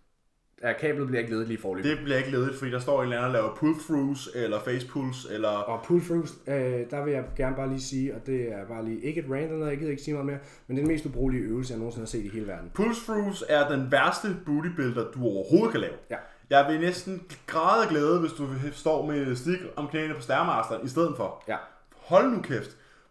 Ja, 0.63 0.73
kablet 0.73 1.07
bliver 1.07 1.19
ikke 1.19 1.31
ledet 1.31 1.47
lige 1.47 1.57
forløbet. 1.61 1.91
det 1.91 1.97
bliver 2.03 2.17
ikke 2.17 2.31
ledigt, 2.31 2.55
fordi 2.55 2.71
der 2.71 2.79
står 2.79 2.97
en 2.97 3.03
eller 3.03 3.17
anden 3.17 3.27
og 3.27 3.33
laver 3.33 3.55
pull-throughs, 3.55 4.37
eller 4.43 4.59
face-pulls, 4.59 5.33
eller... 5.33 5.49
Og 5.49 5.83
pull 5.85 6.01
throughs, 6.01 6.37
øh, 6.47 6.53
der 6.91 7.03
vil 7.03 7.13
jeg 7.13 7.23
gerne 7.37 7.55
bare 7.55 7.69
lige 7.69 7.81
sige, 7.81 8.15
og 8.15 8.25
det 8.25 8.51
er 8.53 8.65
bare 8.67 8.85
lige 8.85 9.01
ikke 9.01 9.21
et 9.21 9.25
rant 9.31 9.43
eller 9.43 9.57
noget, 9.57 9.71
jeg 9.71 9.77
gider 9.79 9.91
ikke 9.91 10.03
sige 10.03 10.13
meget 10.13 10.25
mere, 10.25 10.39
men 10.67 10.77
det 10.77 10.81
er 10.83 10.85
den 10.85 10.93
mest 10.93 11.05
ubrugelige 11.05 11.43
øvelse, 11.43 11.73
jeg 11.73 11.77
nogensinde 11.79 12.01
har 12.01 12.07
set 12.07 12.25
i 12.25 12.29
hele 12.29 12.47
verden. 12.47 12.71
Pull-throughs 12.79 13.43
er 13.49 13.69
den 13.69 13.91
værste 13.91 14.27
bootybuilder, 14.45 15.11
du 15.11 15.23
overhovedet 15.23 15.71
kan 15.71 15.81
lave. 15.81 15.93
Ja. 16.09 16.17
Jeg 16.49 16.65
vil 16.71 16.79
næsten 16.79 17.21
græde 17.47 17.83
af 17.83 17.89
glæde, 17.89 18.19
hvis 18.19 18.31
du 18.31 18.47
står 18.73 19.05
med 19.05 19.21
elastik 19.21 19.59
om 19.75 19.87
knæene 19.87 20.13
på 20.13 20.21
stærmasteren 20.21 20.85
i 20.85 20.89
stedet 20.89 21.13
for. 21.17 21.43
Ja. 21.47 21.55
Hold 21.95 22.31
nu 22.31 22.41
kæft. 22.41 22.69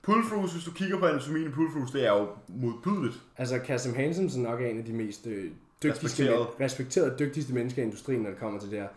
Pull-throughs, 0.09 0.53
hvis 0.53 0.65
du 0.65 0.71
kigger 0.71 0.99
på 0.99 1.07
anatomien 1.07 1.47
i 1.47 1.51
pull-throughs, 1.51 1.93
det 1.93 2.07
er 2.07 2.13
jo 2.13 2.29
modbydeligt. 2.49 3.15
Altså, 3.37 3.59
Kasim 3.59 3.95
Hansen 3.95 4.47
er 4.47 4.51
nok 4.51 4.61
en 4.61 4.79
af 4.79 4.85
de 4.85 4.93
mest 4.93 5.27
øh, 5.27 5.45
dygtigste, 5.83 6.07
Respekterede. 6.23 6.47
respekterede. 6.61 7.15
dygtigste 7.19 7.55
mennesker 7.55 7.83
i 7.83 7.85
industrien, 7.85 8.21
når 8.23 8.31
det 8.31 8.39
kommer 8.39 8.61
til 8.61 8.71
det 8.71 8.79
her. 8.79 8.89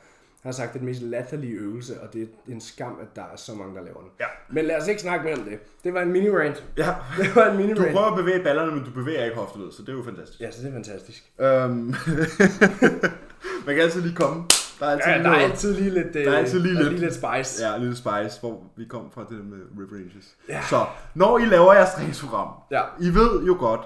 Han 0.42 0.50
har 0.50 0.52
sagt, 0.52 0.70
det 0.70 0.76
er 0.76 0.80
den 0.80 0.86
mest 0.88 1.02
latterlige 1.02 1.54
øvelse, 1.54 2.02
og 2.02 2.14
det 2.14 2.22
er 2.22 2.26
en 2.52 2.62
skam, 2.62 2.98
at 3.02 3.16
der 3.16 3.22
er 3.22 3.36
så 3.36 3.54
mange, 3.56 3.76
der 3.76 3.82
laver 3.84 4.00
den. 4.00 4.10
Ja. 4.20 4.26
Men 4.50 4.66
lad 4.66 4.82
os 4.82 4.88
ikke 4.88 5.02
snakke 5.02 5.26
mere 5.26 5.36
om 5.38 5.44
det. 5.44 5.60
Det 5.84 5.94
var 5.94 6.02
en 6.02 6.12
mini-rant. 6.12 6.64
Ja. 6.78 6.96
Det 7.24 7.36
var 7.36 7.46
en 7.46 7.58
Du 7.58 7.64
mini-rant. 7.64 7.92
prøver 7.94 8.08
at 8.12 8.16
bevæge 8.18 8.44
ballerne, 8.44 8.72
men 8.72 8.84
du 8.84 8.92
bevæger 8.92 9.26
ikke 9.26 9.38
hofteleddet, 9.38 9.74
så 9.76 9.82
det 9.82 9.90
er 9.90 9.94
jo 9.94 10.04
fantastisk. 10.04 10.40
Ja, 10.42 10.52
så 10.52 10.62
det 10.62 10.68
er 10.70 10.74
fantastisk. 10.74 11.32
Øhm. 11.40 11.94
Man 13.66 13.76
kan 13.76 13.84
altid 13.84 14.02
lige 14.02 14.16
komme. 14.16 14.44
Der 14.80 14.86
er 14.88 14.92
altid, 14.92 15.06
Ja, 15.12 15.18
lige 15.18 15.24
der 15.24 15.32
er 15.36 15.36
altid 15.50 15.74
lige 15.76 15.90
lidt, 15.90 16.16
øh, 16.16 16.26
Der 16.26 16.32
er 16.32 16.38
altid 16.38 16.60
lige 16.60 16.74
lidt. 16.76 16.90
lige 16.90 17.00
lidt 17.02 17.14
spice. 17.14 17.68
Ja, 17.68 17.78
lille 17.78 17.96
spice, 17.96 18.40
hvor 18.40 18.64
vi 18.78 18.86
kom 18.86 19.12
fra 19.12 19.22
det 19.30 19.46
med 19.46 19.58
rip 19.80 19.92
ranges. 19.92 20.36
Ja. 20.50 20.62
Så, 20.70 20.86
når 21.16 21.38
I 21.38 21.46
laver 21.46 21.74
jeres 21.74 21.90
træningsprogram, 21.94 22.48
Ja. 22.72 22.82
I 23.02 23.10
ved 23.14 23.44
jo 23.46 23.56
godt, 23.60 23.82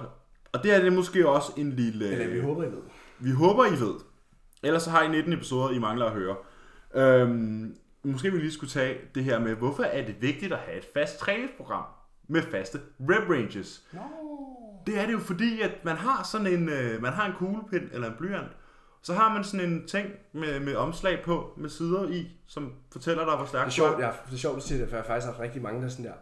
og 0.52 0.62
det 0.62 0.74
er 0.74 0.80
det 0.82 0.92
måske 0.92 1.28
også 1.28 1.52
en 1.56 1.72
lille... 1.72 2.08
Eller 2.08 2.34
vi 2.34 2.40
håber, 2.40 2.62
I 2.62 2.66
ved. 2.66 2.82
Vi 3.18 3.30
håber, 3.30 3.66
I 3.66 3.70
ved. 3.80 3.94
Ellers 4.62 4.82
så 4.82 4.90
har 4.90 5.02
I 5.02 5.08
19 5.08 5.32
episoder, 5.32 5.70
I 5.70 5.78
mangler 5.78 6.06
at 6.06 6.12
høre. 6.12 6.36
Øhm, 6.94 7.74
måske 8.04 8.32
vi 8.32 8.38
lige 8.38 8.52
skulle 8.52 8.70
tage 8.70 8.96
det 9.14 9.24
her 9.24 9.38
med, 9.38 9.54
hvorfor 9.54 9.82
er 9.82 10.06
det 10.06 10.14
vigtigt 10.20 10.52
at 10.52 10.58
have 10.58 10.78
et 10.78 10.86
fast 10.94 11.18
træningsprogram 11.18 11.84
med 12.28 12.42
faste 12.42 12.78
rep 13.00 13.30
ranges? 13.30 13.82
No. 13.92 14.00
Det 14.86 15.00
er 15.00 15.06
det 15.06 15.12
jo 15.12 15.18
fordi, 15.18 15.60
at 15.60 15.70
man 15.84 15.96
har 15.96 16.28
sådan 16.32 16.46
en, 16.46 16.68
øh, 16.68 17.02
man 17.02 17.12
har 17.12 17.26
en 17.26 17.32
kuglepind 17.38 17.82
eller 17.92 18.06
en 18.08 18.14
blyant, 18.18 18.48
Så 19.06 19.12
har 19.14 19.34
man 19.34 19.44
sådan 19.44 19.68
en 19.70 19.86
ting 19.86 20.06
med, 20.32 20.60
med 20.60 20.74
omslag 20.76 21.22
på, 21.24 21.52
med 21.56 21.70
sider 21.70 22.08
i, 22.08 22.30
som 22.46 22.72
fortæller 22.92 23.24
dig, 23.24 23.36
hvor 23.36 23.46
stærk 23.46 23.60
Det 23.60 23.66
er 23.66 23.70
sjovt, 23.74 23.98
ja, 24.00 24.10
det 24.26 24.34
er 24.34 24.38
sjovt, 24.38 24.56
at 24.56 24.62
du 24.62 24.66
siger 24.68 24.78
det, 24.80 24.88
for 24.88 24.96
jeg 24.96 25.02
har 25.02 25.06
faktisk 25.06 25.26
haft 25.26 25.40
rigtig 25.40 25.62
mange, 25.62 25.80
der 25.80 25.86
er 25.86 25.90
sådan 25.90 26.04
der. 26.04 26.12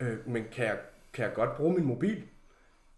Øh, 0.00 0.16
men 0.26 0.44
kan 0.52 0.64
jeg, 0.64 0.76
kan 1.12 1.24
jeg 1.24 1.34
godt 1.34 1.56
bruge 1.56 1.74
min 1.74 1.84
mobil? 1.84 2.22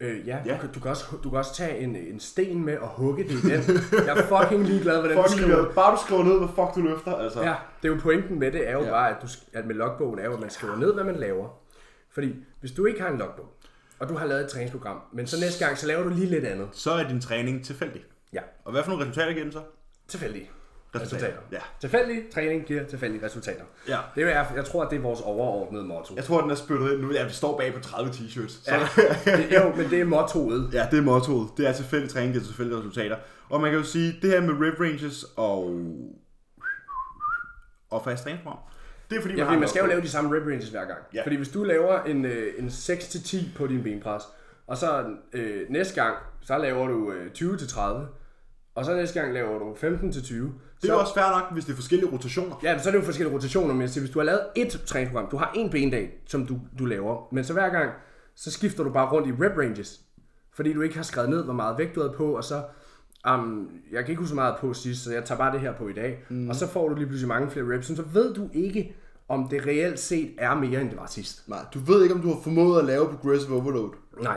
Øh, 0.00 0.26
ja, 0.28 0.38
Ja. 0.46 0.54
Du, 0.54 0.58
kan, 0.60 0.72
du, 0.72 0.80
kan 0.80 0.90
også, 0.90 1.04
du 1.24 1.30
kan 1.30 1.38
også 1.38 1.54
tage 1.54 1.78
en, 1.78 1.96
en 1.96 2.20
sten 2.20 2.64
med 2.64 2.78
og 2.78 2.88
hugge 2.88 3.24
det 3.24 3.30
i 3.30 3.34
den. 3.36 3.80
Jeg 4.06 4.18
er 4.18 4.42
fucking 4.42 4.64
ligeglad, 4.64 4.98
hvordan 5.00 5.16
du 5.16 5.30
skriver. 5.36 5.72
bare 5.72 5.96
du 5.96 6.00
skriver 6.04 6.24
ned, 6.24 6.38
hvad 6.38 6.48
fuck 6.48 6.74
du 6.74 6.80
løfter, 6.80 7.14
altså. 7.16 7.42
Ja, 7.42 7.54
det 7.82 7.88
er 7.88 7.94
jo 7.94 8.00
pointen 8.02 8.38
med 8.38 8.52
det, 8.52 8.68
er 8.68 8.72
jo 8.72 8.82
Ja. 8.84 8.90
bare, 8.90 9.10
at, 9.10 9.16
du, 9.22 9.26
at 9.52 9.66
med 9.66 9.74
logbogen 9.74 10.18
er 10.18 10.24
jo, 10.24 10.34
at 10.34 10.40
man 10.40 10.50
skriver 10.50 10.76
ned, 10.76 10.94
hvad 10.94 11.04
man 11.04 11.16
laver. 11.16 11.48
Fordi 12.10 12.34
hvis 12.60 12.72
du 12.72 12.86
ikke 12.86 13.00
har 13.00 13.08
en 13.08 13.18
logbog, 13.18 13.46
og 13.98 14.08
du 14.08 14.16
har 14.16 14.26
lavet 14.26 14.44
et 14.44 14.50
træningsprogram, 14.50 15.00
men 15.12 15.26
så 15.26 15.40
næste 15.40 15.64
gang, 15.64 15.78
så 15.78 15.86
laver 15.86 16.02
du 16.02 16.08
lige 16.08 16.26
lidt 16.26 16.44
andet. 16.44 16.68
Så 16.72 16.90
er 16.90 17.08
din 17.08 17.20
træning 17.20 17.64
tilfældig. 17.64 18.04
Ja, 18.32 18.40
Og 18.64 18.72
hvad 18.72 18.82
for 18.82 18.90
nogle 18.90 19.04
resultater 19.04 19.32
giver 19.32 19.44
den 19.44 19.52
så? 19.52 19.62
tilfældige 20.08 20.50
Resultater. 20.94 21.26
resultater. 21.26 21.42
Ja. 21.52 21.58
Tilfældig 21.80 22.22
træning 22.34 22.64
giver 22.66 22.84
tilfældige 22.84 23.24
resultater. 23.26 23.64
Ja. 23.88 23.98
Det 24.14 24.22
er, 24.22 24.28
jeg, 24.54 24.64
tror, 24.64 24.84
at 24.84 24.90
det 24.90 24.96
er 24.96 25.00
vores 25.02 25.20
overordnede 25.20 25.84
motto. 25.84 26.14
Jeg 26.16 26.24
tror, 26.24 26.40
den 26.40 26.50
er 26.50 26.54
spyttet 26.54 26.92
ind 26.92 27.00
nu. 27.00 27.12
Ja, 27.12 27.24
det 27.24 27.32
står 27.32 27.58
bag 27.58 27.74
på 27.74 27.80
30 27.80 28.10
t-shirts. 28.10 28.48
Så, 28.64 28.74
Ja, 28.74 29.36
det, 29.36 29.52
jo, 29.54 29.74
men 29.76 29.90
det 29.90 30.00
er 30.00 30.04
mottoet. 30.04 30.70
ja, 30.72 30.88
det 30.90 30.98
er 30.98 31.02
mottoet. 31.02 31.48
Det 31.56 31.68
er 31.68 31.72
tilfældig 31.72 32.10
træning, 32.10 32.32
giver 32.32 32.44
tilfældige 32.44 32.78
resultater. 32.78 33.16
Og 33.50 33.60
man 33.60 33.70
kan 33.70 33.78
jo 33.80 33.84
sige, 33.86 34.18
det 34.22 34.30
her 34.30 34.40
med 34.40 34.54
rep 34.68 34.80
ranges 34.80 35.24
og, 35.36 35.80
og 37.90 38.04
fast 38.04 38.22
træningsprogram, 38.22 38.58
det 39.10 39.16
er 39.18 39.20
fordi, 39.20 39.34
Ja, 39.34 39.38
man 39.38 39.46
fordi 39.46 39.54
har 39.54 39.60
man 39.60 39.68
skal 39.68 39.80
jo 39.80 39.86
lave 39.86 40.00
de 40.00 40.08
samme 40.08 40.36
rep 40.36 40.46
ranges 40.46 40.68
hver 40.68 40.84
gang. 40.84 40.98
Ja. 41.14 41.22
Fordi 41.24 41.36
hvis 41.36 41.48
du 41.48 41.64
laver 41.64 42.02
en, 42.02 42.24
øh, 42.24 42.52
en 42.58 42.68
6-10 42.68 43.36
på 43.56 43.66
din 43.66 43.82
benpres, 43.82 44.22
og 44.66 44.76
så 44.76 45.04
øh, 45.32 45.60
næste 45.70 46.02
gang, 46.02 46.16
så 46.42 46.58
laver 46.58 46.86
du 46.88 47.12
øh, 47.12 47.26
20-30, 47.34 47.80
og 48.74 48.84
så 48.84 48.94
næste 48.94 49.20
gang 49.20 49.34
laver 49.34 49.58
du 49.58 49.72
15-20. 49.72 49.88
Det 50.82 50.90
er 50.90 50.94
så, 50.94 50.96
også 50.96 51.14
fair 51.14 51.40
nok, 51.40 51.52
hvis 51.52 51.64
det 51.64 51.72
er 51.72 51.76
forskellige 51.76 52.10
rotationer. 52.12 52.56
Ja, 52.62 52.78
så 52.78 52.88
er 52.88 52.92
det 52.92 52.98
jo 52.98 53.04
forskellige 53.04 53.34
rotationer, 53.34 53.74
men 53.74 53.80
jeg 53.80 53.90
siger, 53.90 54.02
hvis 54.02 54.10
du 54.10 54.18
har 54.18 54.24
lavet 54.24 54.40
et 54.54 54.82
træningsprogram, 54.86 55.30
du 55.30 55.36
har 55.36 55.52
en 55.54 55.70
bendag, 55.70 56.22
som 56.26 56.46
du, 56.46 56.58
du 56.78 56.84
laver, 56.84 57.28
men 57.32 57.44
så 57.44 57.52
hver 57.52 57.68
gang, 57.68 57.90
så 58.34 58.50
skifter 58.50 58.84
du 58.84 58.90
bare 58.90 59.12
rundt 59.12 59.28
i 59.28 59.32
rep 59.32 59.58
ranges, 59.58 60.00
fordi 60.54 60.72
du 60.72 60.80
ikke 60.80 60.96
har 60.96 61.02
skrevet 61.02 61.30
ned, 61.30 61.44
hvor 61.44 61.52
meget 61.52 61.78
vægt 61.78 61.94
du 61.94 62.00
havde 62.00 62.14
på, 62.16 62.36
og 62.36 62.44
så, 62.44 62.62
um, 63.30 63.70
jeg 63.92 64.04
kan 64.04 64.10
ikke 64.10 64.20
huske 64.20 64.28
så 64.28 64.34
meget 64.34 64.54
på 64.60 64.74
sidst, 64.74 65.04
så 65.04 65.12
jeg 65.12 65.24
tager 65.24 65.38
bare 65.38 65.52
det 65.52 65.60
her 65.60 65.72
på 65.72 65.88
i 65.88 65.92
dag, 65.92 66.24
mm. 66.28 66.48
og 66.48 66.56
så 66.56 66.66
får 66.66 66.88
du 66.88 66.94
lige 66.94 67.06
pludselig 67.06 67.28
mange 67.28 67.50
flere 67.50 67.74
reps, 67.74 67.86
så 67.86 68.02
ved 68.12 68.34
du 68.34 68.48
ikke, 68.52 68.96
om 69.28 69.48
det 69.48 69.66
reelt 69.66 69.98
set 69.98 70.34
er 70.38 70.54
mere, 70.54 70.80
end 70.80 70.90
det 70.90 70.98
var 70.98 71.06
sidst. 71.06 71.48
Nej, 71.48 71.58
du 71.74 71.78
ved 71.78 72.02
ikke, 72.02 72.14
om 72.14 72.20
du 72.20 72.28
har 72.28 72.40
formået 72.42 72.78
at 72.78 72.84
lave 72.84 73.08
progressive 73.08 73.56
overload. 73.56 73.90
Nej. 74.22 74.36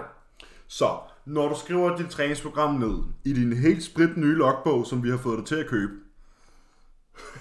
Så, 0.67 0.97
når 1.25 1.49
du 1.49 1.55
skriver 1.59 1.97
dit 1.97 2.09
træningsprogram 2.09 2.75
ned 2.75 2.97
i 3.25 3.33
din 3.33 3.53
helt 3.53 3.83
sprit 3.83 4.17
nye 4.17 4.35
logbog, 4.35 4.85
som 4.85 5.03
vi 5.03 5.09
har 5.09 5.17
fået 5.17 5.37
dig 5.37 5.45
til 5.45 5.55
at 5.55 5.67
købe, 5.67 5.93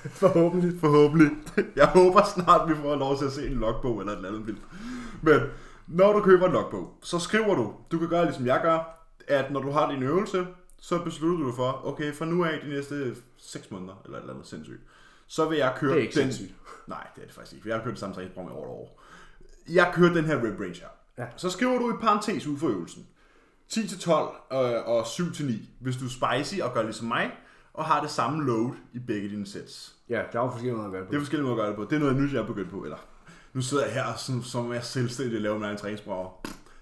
Forhåbentlig. 0.22 0.81
forhåbentlig. 0.81 1.31
Jeg 1.76 1.87
håber 1.87 2.22
snart, 2.35 2.68
vi 2.70 2.74
får 2.74 2.97
lov 2.97 3.18
til 3.18 3.24
at 3.24 3.33
se 3.33 3.47
en 3.47 3.53
logbog 3.59 4.01
eller 4.01 4.12
et 4.12 4.16
eller 4.16 4.28
andet 4.28 4.47
vildt. 4.47 4.61
Men 5.22 5.41
når 5.87 6.12
du 6.12 6.20
køber 6.22 6.47
en 6.47 6.53
logbog, 6.53 6.95
så 7.03 7.18
skriver 7.18 7.55
du, 7.55 7.74
du 7.93 7.99
kan 7.99 8.09
gøre 8.09 8.24
ligesom 8.24 8.47
jeg 8.47 8.61
gør, 8.62 9.07
at 9.28 9.51
når 9.53 9.61
du 9.61 9.70
har 9.70 9.93
din 9.93 10.03
øvelse, 10.03 10.47
så 10.81 10.99
beslutter 10.99 11.45
du 11.47 11.53
for, 11.53 11.81
okay, 11.87 12.14
fra 12.14 12.24
nu 12.24 12.45
af 12.45 12.61
de 12.64 12.68
næste 12.68 13.14
6 13.37 13.70
måneder, 13.70 14.03
eller 14.05 14.16
et 14.18 14.20
eller 14.22 14.35
andet 14.35 14.47
sindssygt, 14.49 14.81
så 15.26 15.49
vil 15.49 15.59
jeg 15.59 15.74
køre 15.78 15.91
Det 15.91 15.99
er 15.99 16.03
ikke 16.03 16.20
den... 16.20 16.33
sindssygt. 16.33 16.59
Nej, 16.87 17.07
det 17.14 17.22
er 17.22 17.26
det 17.26 17.35
faktisk 17.35 17.53
ikke, 17.53 17.62
for 17.62 17.68
jeg 17.68 17.76
har 17.76 17.85
kørt 17.85 17.93
det 17.93 18.01
samme 18.01 18.14
træningsprogram 18.14 18.51
i 18.51 18.55
over 18.55 18.64
et 18.66 18.70
år. 18.70 19.03
Jeg 19.68 19.91
kører 19.95 20.12
den 20.12 20.24
her 20.24 20.37
rep 20.37 20.61
range 20.61 20.74
her. 20.81 20.89
Ja. 21.18 21.26
Så 21.37 21.51
skriver 21.51 21.78
du 21.78 21.91
et 21.91 22.01
parentes 22.01 22.47
ud 22.47 22.59
for 22.59 22.68
øvelsen. 22.68 23.07
10 23.70 23.88
til 23.88 23.98
12 23.98 24.28
og, 24.50 24.64
og 24.84 25.06
7 25.06 25.32
til 25.32 25.46
9, 25.46 25.68
hvis 25.80 25.96
du 25.96 26.04
er 26.04 26.38
spicy 26.38 26.60
og 26.60 26.74
gør 26.74 26.82
ligesom 26.82 27.06
mig, 27.06 27.30
og 27.74 27.84
har 27.84 28.00
det 28.00 28.10
samme 28.10 28.46
load 28.46 28.72
i 28.92 28.98
begge 28.98 29.28
dine 29.28 29.46
sets. 29.46 29.94
Ja, 30.08 30.22
der 30.32 30.40
er 30.40 30.44
jo 30.44 30.50
forskellige 30.50 30.74
måder 30.76 30.86
at 30.86 30.92
gøre 30.92 31.00
det 31.00 31.08
på. 31.08 31.12
Det 31.12 31.16
er 31.16 31.20
forskellige 31.20 31.44
måder 31.44 31.56
at 31.56 31.60
gøre 31.60 31.68
det 31.68 31.76
på. 31.76 31.84
Det 31.84 31.96
er 31.96 32.00
noget 32.00 32.16
nyt, 32.16 32.32
jeg 32.32 32.40
er 32.40 32.46
begyndt 32.46 32.70
på. 32.70 32.84
Eller, 32.84 32.96
nu 33.52 33.60
sidder 33.60 33.84
jeg 33.84 33.92
her, 33.94 34.16
som, 34.16 34.42
som 34.42 34.72
er 34.72 34.80
selvstændig 34.80 35.36
og 35.36 35.42
laver 35.42 35.58
mine 35.58 35.76
træningsprogrammer. 35.76 36.30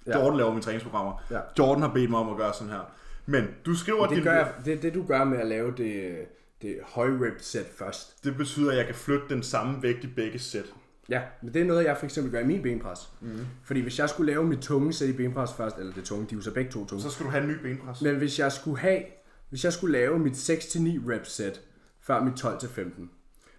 Ja. 0.06 0.18
Jordan 0.18 0.36
laver 0.38 0.50
mine 0.50 0.62
træningsprogrammer. 0.62 1.22
Ja. 1.30 1.40
Jordan 1.58 1.82
har 1.82 1.92
bedt 1.92 2.10
mig 2.10 2.20
om 2.20 2.30
at 2.30 2.36
gøre 2.36 2.52
sådan 2.54 2.72
her. 2.72 2.80
Men 3.26 3.44
du 3.66 3.74
skriver 3.74 4.06
Det, 4.06 4.16
din... 4.16 4.24
gør 4.24 4.32
jeg, 4.32 4.52
det, 4.64 4.82
det 4.82 4.94
du 4.94 5.04
gør 5.06 5.24
med 5.24 5.38
at 5.38 5.46
lave 5.46 5.74
det, 5.76 6.18
det 6.62 6.78
høj 6.86 7.08
rep 7.08 7.40
set 7.40 7.66
først. 7.78 8.24
det 8.24 8.36
betyder, 8.36 8.70
at 8.70 8.76
jeg 8.76 8.86
kan 8.86 8.94
flytte 8.94 9.24
den 9.28 9.42
samme 9.42 9.82
vægt 9.82 10.04
i 10.04 10.06
begge 10.06 10.38
sæt. 10.38 10.64
Ja, 11.08 11.22
men 11.42 11.54
det 11.54 11.62
er 11.62 11.66
noget, 11.66 11.84
jeg 11.84 11.96
for 11.96 12.04
eksempel 12.04 12.32
gør 12.32 12.40
i 12.40 12.46
min 12.46 12.62
benpres. 12.62 13.12
Mm. 13.20 13.46
Fordi 13.64 13.80
hvis 13.80 13.98
jeg 13.98 14.08
skulle 14.08 14.32
lave 14.32 14.44
mit 14.44 14.58
tunge 14.58 14.92
sæt 14.92 15.08
i 15.08 15.12
benpres 15.12 15.52
først, 15.52 15.78
eller 15.78 15.92
det 15.92 16.04
tunge, 16.04 16.26
de 16.30 16.34
er 16.34 16.40
så 16.40 16.54
begge 16.54 16.70
to 16.70 16.84
tunge. 16.84 17.02
Så 17.02 17.10
skal 17.10 17.26
du 17.26 17.30
have 17.30 17.42
en 17.44 17.48
ny 17.48 17.54
benpres. 17.62 18.02
Men 18.02 18.16
hvis 18.16 18.38
jeg 18.38 18.52
skulle 18.52 18.78
have, 18.78 19.02
hvis 19.48 19.64
jeg 19.64 19.72
skulle 19.72 19.92
lave 19.92 20.18
mit 20.18 20.32
6-9 20.50 21.12
rep 21.12 21.26
set, 21.26 21.60
før 22.00 22.24
mit 22.24 22.44
12-15, 22.44 23.08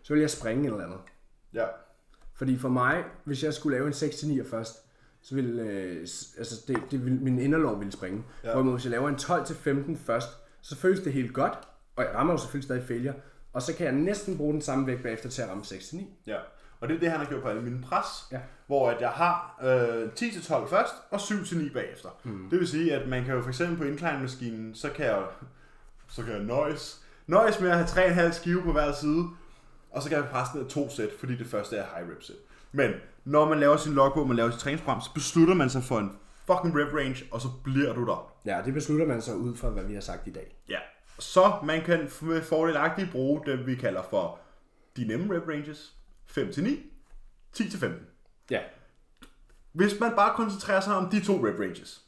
så 0.03 0.13
ville 0.13 0.21
jeg 0.21 0.29
springe 0.29 0.63
et 0.67 0.71
eller 0.71 0.85
andet. 0.85 0.99
Ja. 1.53 1.65
Fordi 2.35 2.57
for 2.57 2.69
mig, 2.69 3.03
hvis 3.23 3.43
jeg 3.43 3.53
skulle 3.53 3.77
lave 3.77 3.87
en 3.87 3.93
6-9 3.93 4.49
først, 4.49 4.75
så 5.21 5.35
ville, 5.35 5.63
øh, 5.63 5.99
altså 6.37 6.63
det, 6.67 6.77
det 6.91 7.05
ville, 7.05 7.19
min 7.19 7.39
inderlov 7.39 7.79
ville 7.79 7.91
springe. 7.91 8.23
Ja. 8.43 8.51
Hvorimod 8.51 8.73
hvis 8.73 8.85
jeg 8.85 8.91
laver 8.91 9.09
en 9.09 9.15
12-15 9.15 9.97
først, 10.05 10.29
så 10.61 10.75
føles 10.75 10.99
det 10.99 11.13
helt 11.13 11.33
godt, 11.33 11.53
og 11.95 12.03
jeg 12.03 12.15
rammer 12.15 12.33
jo 12.33 12.37
selvfølgelig 12.37 12.65
stadig 12.65 12.83
failure, 12.83 13.13
og 13.53 13.61
så 13.61 13.75
kan 13.75 13.85
jeg 13.85 13.95
næsten 13.95 14.37
bruge 14.37 14.53
den 14.53 14.61
samme 14.61 14.87
vægt 14.87 15.03
bagefter 15.03 15.29
til 15.29 15.41
at 15.41 15.49
ramme 15.49 15.63
6-9. 15.63 16.03
ja. 16.27 16.37
Og 16.81 16.87
det 16.87 16.95
er 16.95 16.99
det, 16.99 17.11
han 17.11 17.19
har 17.19 17.27
gjort 17.27 17.41
på 17.41 17.49
alle 17.49 17.61
mine 17.61 17.81
pres. 17.81 18.05
Ja. 18.31 18.39
Hvor 18.67 18.89
at 18.89 19.01
jeg 19.01 19.09
har 19.09 19.59
øh, 19.63 20.11
10 20.11 20.31
til 20.31 20.43
12 20.43 20.69
først, 20.69 20.93
og 21.11 21.21
7 21.21 21.45
til 21.45 21.57
9 21.57 21.69
bagefter. 21.69 22.09
Mm. 22.23 22.49
Det 22.49 22.59
vil 22.59 22.67
sige, 22.67 22.95
at 22.95 23.07
man 23.07 23.25
kan 23.25 23.35
jo 23.35 23.41
for 23.41 23.49
eksempel 23.49 23.77
på 23.77 23.83
incline-maskinen, 23.83 24.75
så 24.75 24.89
kan 24.89 25.05
jeg, 25.05 25.23
så 26.07 26.23
kan 26.23 26.33
jeg 26.33 26.43
nøjes, 26.43 27.05
nøjes 27.27 27.59
med 27.59 27.69
at 27.69 27.89
have 27.89 28.29
3,5 28.29 28.31
skive 28.31 28.61
på 28.61 28.71
hver 28.71 28.91
side, 28.91 29.27
og 29.91 30.03
så 30.03 30.09
kan 30.09 30.17
jeg 30.17 30.27
presse 30.27 30.57
ned 30.57 30.65
to 30.65 30.89
sæt, 30.89 31.09
fordi 31.19 31.35
det 31.35 31.47
første 31.47 31.77
er 31.77 31.85
high 31.95 32.11
rep 32.11 32.23
set. 32.23 32.35
Men 32.71 32.91
når 33.25 33.49
man 33.49 33.59
laver 33.59 33.77
sin 33.77 33.93
logbog, 33.93 34.27
man 34.27 34.37
laver 34.37 34.51
sit 34.51 34.59
træningsprogram, 34.59 35.01
så 35.01 35.13
beslutter 35.13 35.53
man 35.53 35.69
sig 35.69 35.83
for 35.83 35.99
en 35.99 36.11
fucking 36.47 36.75
rep 36.75 36.93
range, 36.93 37.23
og 37.31 37.41
så 37.41 37.47
bliver 37.63 37.93
du 37.93 38.05
der. 38.05 38.31
Ja, 38.45 38.61
det 38.65 38.73
beslutter 38.73 39.05
man 39.05 39.21
så 39.21 39.33
ud 39.33 39.55
fra, 39.55 39.69
hvad 39.69 39.83
vi 39.83 39.93
har 39.93 40.01
sagt 40.01 40.27
i 40.27 40.31
dag. 40.31 40.55
Ja. 40.69 40.79
Så 41.19 41.53
man 41.63 41.81
kan 41.81 42.09
med 42.21 42.41
fordelagtigt 42.41 43.11
bruge 43.11 43.41
det, 43.45 43.67
vi 43.67 43.75
kalder 43.75 44.01
for 44.09 44.39
de 44.97 45.07
nemme 45.07 45.35
rep 45.35 45.47
ranges. 45.47 45.98
5 46.29 46.51
til 46.53 46.63
9, 46.63 46.79
10 47.53 47.69
til 47.69 47.79
15. 47.79 48.07
Ja. 48.51 48.59
Hvis 49.71 49.99
man 49.99 50.11
bare 50.15 50.35
koncentrerer 50.35 50.79
sig 50.79 50.95
om 50.95 51.09
de 51.09 51.25
to 51.25 51.47
rep 51.47 51.59
ranges, 51.59 52.01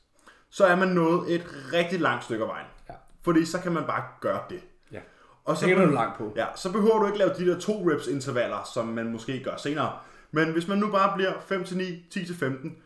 så 0.49 0.65
er 0.65 0.75
man 0.75 0.87
nået 0.87 1.35
et 1.35 1.45
rigtig 1.73 2.01
langt 2.01 2.23
stykke 2.23 2.43
af 2.43 2.49
vejen. 2.49 2.65
Ja. 2.89 2.93
Fordi 3.21 3.45
så 3.45 3.59
kan 3.59 3.71
man 3.71 3.83
bare 3.83 4.03
gøre 4.21 4.41
det. 4.49 4.61
Ja. 4.91 4.99
Og 5.45 5.57
Så 5.57 5.65
kan 5.67 5.77
du 5.77 5.93
langt 5.93 6.17
på. 6.17 6.33
Ja, 6.35 6.45
så 6.55 6.71
behøver 6.71 6.99
du 6.99 7.05
ikke 7.05 7.17
lave 7.17 7.33
de 7.37 7.47
der 7.47 7.59
to 7.59 7.89
reps 7.91 8.07
intervaller, 8.07 8.69
som 8.73 8.87
man 8.87 9.11
måske 9.11 9.43
gør 9.43 9.55
senere. 9.57 9.99
Men 10.31 10.51
hvis 10.51 10.67
man 10.67 10.77
nu 10.77 10.91
bare 10.91 11.15
bliver 11.15 11.33
5 11.47 11.63
til 11.63 11.77
9, 11.77 12.05
10 12.11 12.25
til 12.25 12.35
15, 12.35 12.77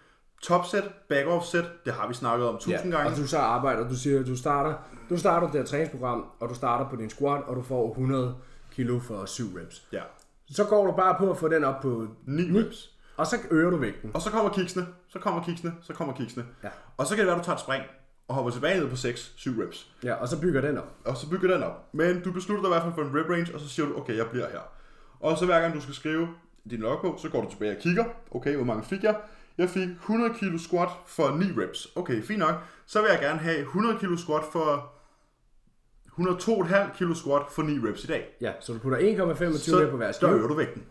topset, 0.42 0.92
back-off 1.14 1.46
set, 1.46 1.72
det 1.86 1.94
har 1.94 2.08
vi 2.08 2.14
snakket 2.14 2.48
om 2.48 2.56
tusind 2.56 2.92
ja. 2.92 2.98
gange. 2.98 3.12
Og 3.12 3.18
du 3.18 3.28
så 3.28 3.38
arbejder, 3.38 3.90
du 3.90 3.96
siger, 3.96 4.24
du 4.24 4.38
starter, 4.38 4.74
du 5.10 5.18
starter 5.18 5.48
det 5.52 5.60
her 5.60 5.66
træningsprogram, 5.68 6.26
og 6.40 6.50
du 6.50 6.56
starter 6.56 6.90
på 6.90 6.96
din 6.96 7.10
squat, 7.10 7.44
og 7.44 7.56
du 7.56 7.62
får 7.62 7.90
100 7.90 8.36
kilo 8.72 9.00
for 9.00 9.26
7 9.26 9.44
reps. 9.56 9.88
Ja. 9.92 10.02
Så 10.52 10.64
går 10.64 10.86
du 10.86 10.92
bare 10.92 11.16
på 11.20 11.32
at 11.32 11.38
få 11.38 11.48
den 11.48 11.64
op 11.64 11.82
på 11.82 12.08
9 12.28 12.60
reps. 12.60 12.92
Og 13.18 13.28
så 13.28 13.38
øger 13.52 13.70
du 13.70 13.78
vægten. 13.78 14.12
Og 14.14 14.22
så 14.22 14.32
kommer 14.32 14.52
kiksene, 14.52 14.88
så 15.08 15.20
kommer 15.20 15.44
kiksene, 15.44 15.74
så 15.82 15.94
kommer 15.94 16.14
kiksene. 16.14 16.46
Ja. 16.64 16.70
Og 16.98 17.06
så 17.08 17.16
kan 17.16 17.20
det 17.20 17.28
være, 17.28 17.36
at 17.36 17.42
du 17.42 17.46
tager 17.46 17.56
et 17.56 17.62
spring 17.62 17.84
og 18.28 18.36
hopper 18.36 18.52
tilbage 18.52 18.80
ned 18.80 18.90
på 18.90 18.96
6-7 18.96 19.64
reps. 19.64 19.92
Ja, 20.04 20.14
og 20.14 20.28
så 20.28 20.42
bygger 20.42 20.62
den 20.62 20.78
op. 20.78 20.96
Og 21.06 21.18
så 21.18 21.30
bygger 21.30 21.54
den 21.54 21.64
op. 21.64 21.90
Men 21.94 22.22
du 22.22 22.32
beslutter 22.32 22.64
dig 22.64 22.70
i 22.70 22.74
hvert 22.74 22.84
fald 22.84 22.94
for 22.94 23.02
en 23.02 23.20
rep 23.20 23.30
range, 23.30 23.54
og 23.54 23.60
så 23.60 23.70
siger 23.70 23.86
du, 23.86 23.98
okay, 23.98 24.18
jeg 24.18 24.28
bliver 24.30 24.50
her. 24.50 24.60
Og 25.20 25.38
så 25.38 25.46
hver 25.46 25.62
gang 25.62 25.74
du 25.76 25.82
skal 25.82 25.94
skrive 25.94 26.28
din 26.70 26.80
logbog, 26.80 27.20
så 27.20 27.30
går 27.30 27.42
du 27.42 27.50
tilbage 27.50 27.76
og 27.76 27.82
kigger. 27.82 28.06
Okay, 28.32 28.56
hvor 28.56 28.66
mange 28.66 28.84
fik 28.84 29.04
jeg? 29.04 29.16
Jeg 29.58 29.70
fik 29.70 29.90
100 29.90 30.34
kilo 30.40 30.58
squat 30.58 30.90
for 31.08 31.38
9 31.38 31.46
reps. 31.46 31.88
Okay, 31.96 32.24
fint 32.24 32.40
nok. 32.40 32.56
Så 32.86 33.02
vil 33.02 33.10
jeg 33.12 33.20
gerne 33.20 33.40
have 33.40 33.60
100 33.60 34.00
kilo 34.00 34.18
squat 34.18 34.44
for 34.52 34.92
102,5 36.20 36.98
kilo 36.98 37.14
squat 37.14 37.42
for 37.52 37.62
9 37.62 37.80
reps 37.90 38.04
i 38.04 38.08
dag. 38.08 38.36
Ja, 38.42 38.52
så 38.60 38.74
du 38.74 38.80
putter 38.80 38.98
1,25 38.98 39.58
Så 39.58 39.76
med 39.80 39.90
på 39.92 39.98
hver 39.98 40.12
skive. 40.12 40.32
øger 40.32 40.48
du 40.48 40.54
vægten. 40.54 40.84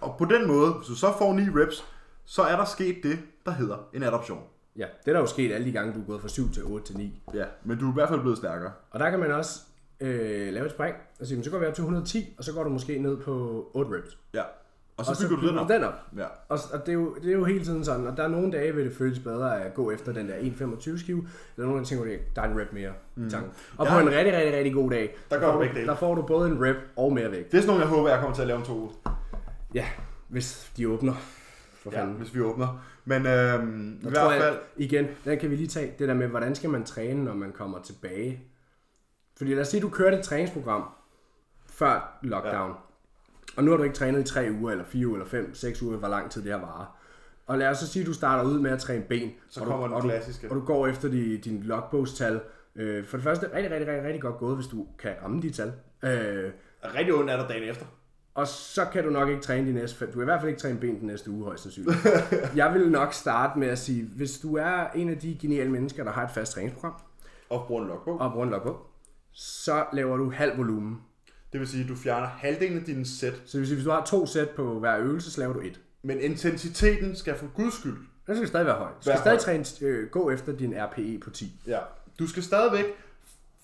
Og 0.00 0.14
på 0.18 0.24
den 0.24 0.46
måde, 0.46 0.72
hvis 0.72 0.86
du 0.88 0.94
så 0.94 1.12
får 1.18 1.32
9 1.34 1.42
reps, 1.42 1.84
så 2.24 2.42
er 2.42 2.56
der 2.56 2.64
sket 2.64 2.96
det, 3.02 3.18
der 3.46 3.50
hedder 3.52 3.76
en 3.92 4.02
adoption. 4.02 4.42
Ja, 4.76 4.86
det 5.04 5.08
er 5.08 5.12
der 5.12 5.20
jo 5.20 5.26
sket 5.26 5.52
alle 5.52 5.66
de 5.66 5.72
gange, 5.72 5.94
du 5.94 6.00
er 6.00 6.04
gået 6.04 6.20
fra 6.20 6.28
7 6.28 6.52
til 6.52 6.64
8 6.64 6.86
til 6.86 6.96
9. 6.96 7.22
Ja, 7.34 7.44
men 7.64 7.78
du 7.78 7.86
er 7.86 7.90
i 7.90 7.94
hvert 7.94 8.08
fald 8.08 8.20
blevet 8.20 8.38
stærkere. 8.38 8.72
Og 8.90 9.00
der 9.00 9.10
kan 9.10 9.18
man 9.20 9.32
også 9.32 9.60
øh, 10.00 10.52
lave 10.52 10.66
et 10.66 10.70
spring, 10.72 10.94
og 11.20 11.26
sige, 11.26 11.44
så 11.44 11.50
går 11.50 11.58
vi 11.58 11.66
op 11.66 11.74
til 11.74 11.82
110, 11.82 12.34
og 12.38 12.44
så 12.44 12.52
går 12.52 12.64
du 12.64 12.70
måske 12.70 12.98
ned 12.98 13.16
på 13.16 13.64
8 13.74 13.90
reps. 13.96 14.18
Ja. 14.34 14.42
Og 14.96 15.04
så, 15.04 15.10
Og 15.10 15.16
bygger 15.30 15.42
du 15.42 15.48
den 15.48 15.58
op. 15.58 15.68
den 15.68 15.84
op. 15.84 15.94
Ja. 16.16 16.24
Og, 16.48 16.58
og 16.72 16.80
det, 16.80 16.88
er 16.88 16.92
jo, 16.92 17.14
det 17.14 17.28
er 17.30 17.32
jo 17.34 17.44
hele 17.44 17.64
tiden 17.64 17.84
sådan, 17.84 18.06
og 18.06 18.16
der 18.16 18.22
er 18.22 18.28
nogle 18.28 18.52
dage, 18.52 18.74
vil 18.74 18.84
det 18.84 18.92
føles 18.96 19.18
bedre 19.18 19.60
at 19.64 19.74
gå 19.74 19.90
efter 19.90 20.12
den 20.12 20.28
der 20.28 20.34
1,25 20.34 20.98
skive, 20.98 21.18
eller 21.18 21.28
nogle 21.56 21.72
gange 21.74 21.84
tænker 21.84 22.04
du, 22.04 22.10
der 22.36 22.42
er 22.42 22.46
en 22.52 22.60
rep 22.60 22.72
mere 22.72 22.90
mm. 23.14 23.30
tanken. 23.30 23.50
Og 23.78 23.86
Ja. 23.86 23.92
på 23.92 23.98
en 24.00 24.10
rigtig, 24.14 24.34
rigtig, 24.36 24.54
rigtig 24.54 24.74
god 24.74 24.90
dag, 24.90 25.16
Der 25.30 25.38
gør 25.38 25.52
får 25.52 25.62
du 25.62 25.68
der 25.86 25.94
får 25.94 26.14
du 26.14 26.22
både 26.22 26.48
en 26.50 26.64
rep 26.64 26.76
og 26.96 27.12
mere 27.12 27.30
vægt. 27.30 27.52
Det 27.52 27.58
er 27.58 27.62
sådan 27.62 27.66
nogle, 27.66 27.82
jeg 27.82 27.96
håber, 27.96 28.08
jeg 28.10 28.20
kommer 28.20 28.34
til 28.34 28.42
at 28.42 28.48
lave 28.48 28.56
om 28.58 28.64
to 28.64 28.72
uger. 28.78 29.20
Ja, 29.74 29.86
hvis 30.28 30.72
de 30.76 30.88
åbner. 30.88 31.14
For 31.74 31.90
Ja, 31.92 32.00
fanden. 32.00 32.14
hvis 32.16 32.34
vi 32.34 32.40
åbner. 32.40 32.84
Men 33.04 33.26
øhm, 33.26 33.98
i 34.02 34.08
hvert 34.08 34.32
fald... 34.32 34.42
jeg, 34.42 34.58
igen, 34.76 35.06
den 35.24 35.38
kan 35.38 35.50
vi 35.50 35.56
lige 35.56 35.68
tage. 35.68 35.92
Det 35.98 36.08
der 36.08 36.14
med, 36.14 36.26
hvordan 36.28 36.54
skal 36.54 36.70
man 36.70 36.84
træne, 36.84 37.24
når 37.24 37.34
man 37.34 37.52
kommer 37.52 37.78
tilbage 37.82 38.42
Fordi 39.36 39.54
lad 39.54 39.60
os 39.62 39.68
sige, 39.68 39.80
du 39.80 39.88
kørte 39.88 40.16
et 40.18 40.24
træningsprogram 40.24 40.84
før 41.66 42.18
lockdown. 42.22 42.70
Ja. 42.70 42.76
Og 43.56 43.64
nu 43.64 43.70
har 43.70 43.76
du 43.78 43.82
ikke 43.82 43.96
trænet 43.96 44.20
i 44.20 44.32
tre 44.32 44.48
uger, 44.60 44.70
eller 44.70 44.84
fire 44.84 45.06
uger, 45.06 45.16
eller 45.16 45.28
fem, 45.30 45.54
seks 45.54 45.82
uger, 45.82 45.96
hvor 45.96 46.08
lang 46.08 46.30
tid 46.30 46.42
det 46.42 46.50
her 46.52 46.60
varer. 46.60 46.96
Og 47.46 47.58
lad 47.58 47.68
os 47.68 47.78
så 47.78 47.86
sige, 47.88 48.00
at 48.02 48.06
du 48.06 48.12
starter 48.12 48.50
ud 48.50 48.58
med 48.58 48.70
at 48.70 48.78
træne 48.78 49.04
ben. 49.08 49.30
Så 49.48 49.60
og 49.60 49.66
kommer 49.66 49.86
du, 49.86 49.88
den 49.88 49.96
og 49.96 50.02
du, 50.02 50.08
klassiske. 50.08 50.50
Og 50.50 50.56
du 50.56 50.60
går 50.60 50.86
efter 50.86 51.08
de, 51.08 51.38
din 51.38 51.62
logbogstal. 51.62 52.40
Øh, 52.76 53.04
for 53.06 53.16
det 53.16 53.24
første, 53.24 53.46
rigtig, 53.54 53.70
rigtig, 53.70 53.88
rigtig, 53.88 54.04
rigtig 54.04 54.22
godt 54.22 54.38
gået, 54.38 54.56
hvis 54.56 54.66
du 54.66 54.86
kan 54.98 55.12
ramme 55.22 55.42
de 55.42 55.50
tal. 55.50 55.72
Øh, 56.02 56.50
Rigtig 56.94 57.14
ondt 57.14 57.30
er 57.30 57.36
der 57.36 57.48
dagen 57.48 57.68
efter. 57.70 57.86
og 58.34 58.46
så 58.46 58.84
kan 58.92 59.04
du 59.04 59.10
nok 59.10 59.28
ikke 59.28 59.42
træne 59.42 59.68
de 59.68 59.72
næste 59.72 59.96
fem. 59.98 60.08
Du 60.08 60.12
kan 60.14 60.22
i 60.22 60.24
hvert 60.24 60.40
fald 60.40 60.48
ikke 60.48 60.60
træne 60.60 60.78
ben 60.80 60.98
den 61.00 61.06
næste 61.06 61.30
uge, 61.30 61.44
højst 61.44 61.62
sandsynligt. 61.62 61.96
Jeg 62.56 62.74
vil 62.74 62.90
nok 62.90 63.12
starte 63.12 63.58
med 63.58 63.68
at 63.68 63.78
sige, 63.78 64.08
hvis 64.16 64.38
du 64.38 64.56
er 64.56 64.86
en 64.94 65.08
af 65.10 65.18
de 65.18 65.38
geniale 65.40 65.70
mennesker, 65.70 66.04
der 66.04 66.10
har 66.12 66.24
et 66.24 66.30
fast 66.30 66.52
træningsprogram, 66.52 66.94
Og 67.50 67.64
bruger 67.66 67.82
en 67.82 67.88
logbog. 67.88 68.20
og 68.20 68.32
bruger 68.32 68.44
en 68.46 68.50
logbog, 68.52 68.86
så 69.32 69.84
laver 69.92 70.16
du 70.16 70.30
halv 70.30 70.58
volumen. 70.58 71.00
Det 71.54 71.60
vil 71.60 71.68
sige, 71.68 71.82
at 71.82 71.88
du 71.88 71.94
fjerner 71.94 72.26
halvdelen 72.26 72.78
af 72.78 72.84
dine 72.84 73.06
sæt. 73.06 73.32
Så 73.34 73.52
det 73.52 73.58
vil 73.58 73.66
sige, 73.66 73.74
hvis 73.74 73.84
du 73.84 73.90
har 73.90 74.04
to 74.04 74.26
sæt 74.26 74.50
på 74.50 74.78
hver 74.78 74.98
øvelse, 74.98 75.30
så 75.30 75.40
laver 75.40 75.52
du 75.52 75.60
et. 75.60 75.80
Men 76.02 76.20
intensiteten 76.20 77.16
skal 77.16 77.34
for 77.38 77.46
guds 77.46 77.74
skyld. 77.74 77.96
Den 78.26 78.36
skal 78.36 78.48
stadig 78.48 78.66
være 78.66 78.76
høj. 78.76 78.88
Du 78.88 79.02
skal 79.02 79.18
stadig 79.18 79.40
træne, 79.40 79.64
øh, 79.80 80.08
gå 80.10 80.30
efter 80.30 80.56
din 80.56 80.74
RPE 80.76 81.18
på 81.18 81.30
10. 81.30 81.60
Ja. 81.66 81.78
Du 82.18 82.26
skal 82.26 82.42
stadigvæk 82.42 82.84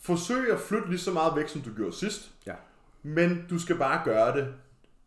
forsøge 0.01 0.53
at 0.53 0.61
flytte 0.61 0.89
lige 0.89 0.99
så 0.99 1.13
meget 1.13 1.37
væk, 1.37 1.49
som 1.49 1.61
du 1.61 1.71
gjorde 1.77 1.97
sidst. 1.97 2.31
Ja. 2.47 2.55
Men 3.03 3.47
du 3.51 3.59
skal 3.59 3.77
bare 3.77 4.05
gøre 4.05 4.37
det 4.37 4.49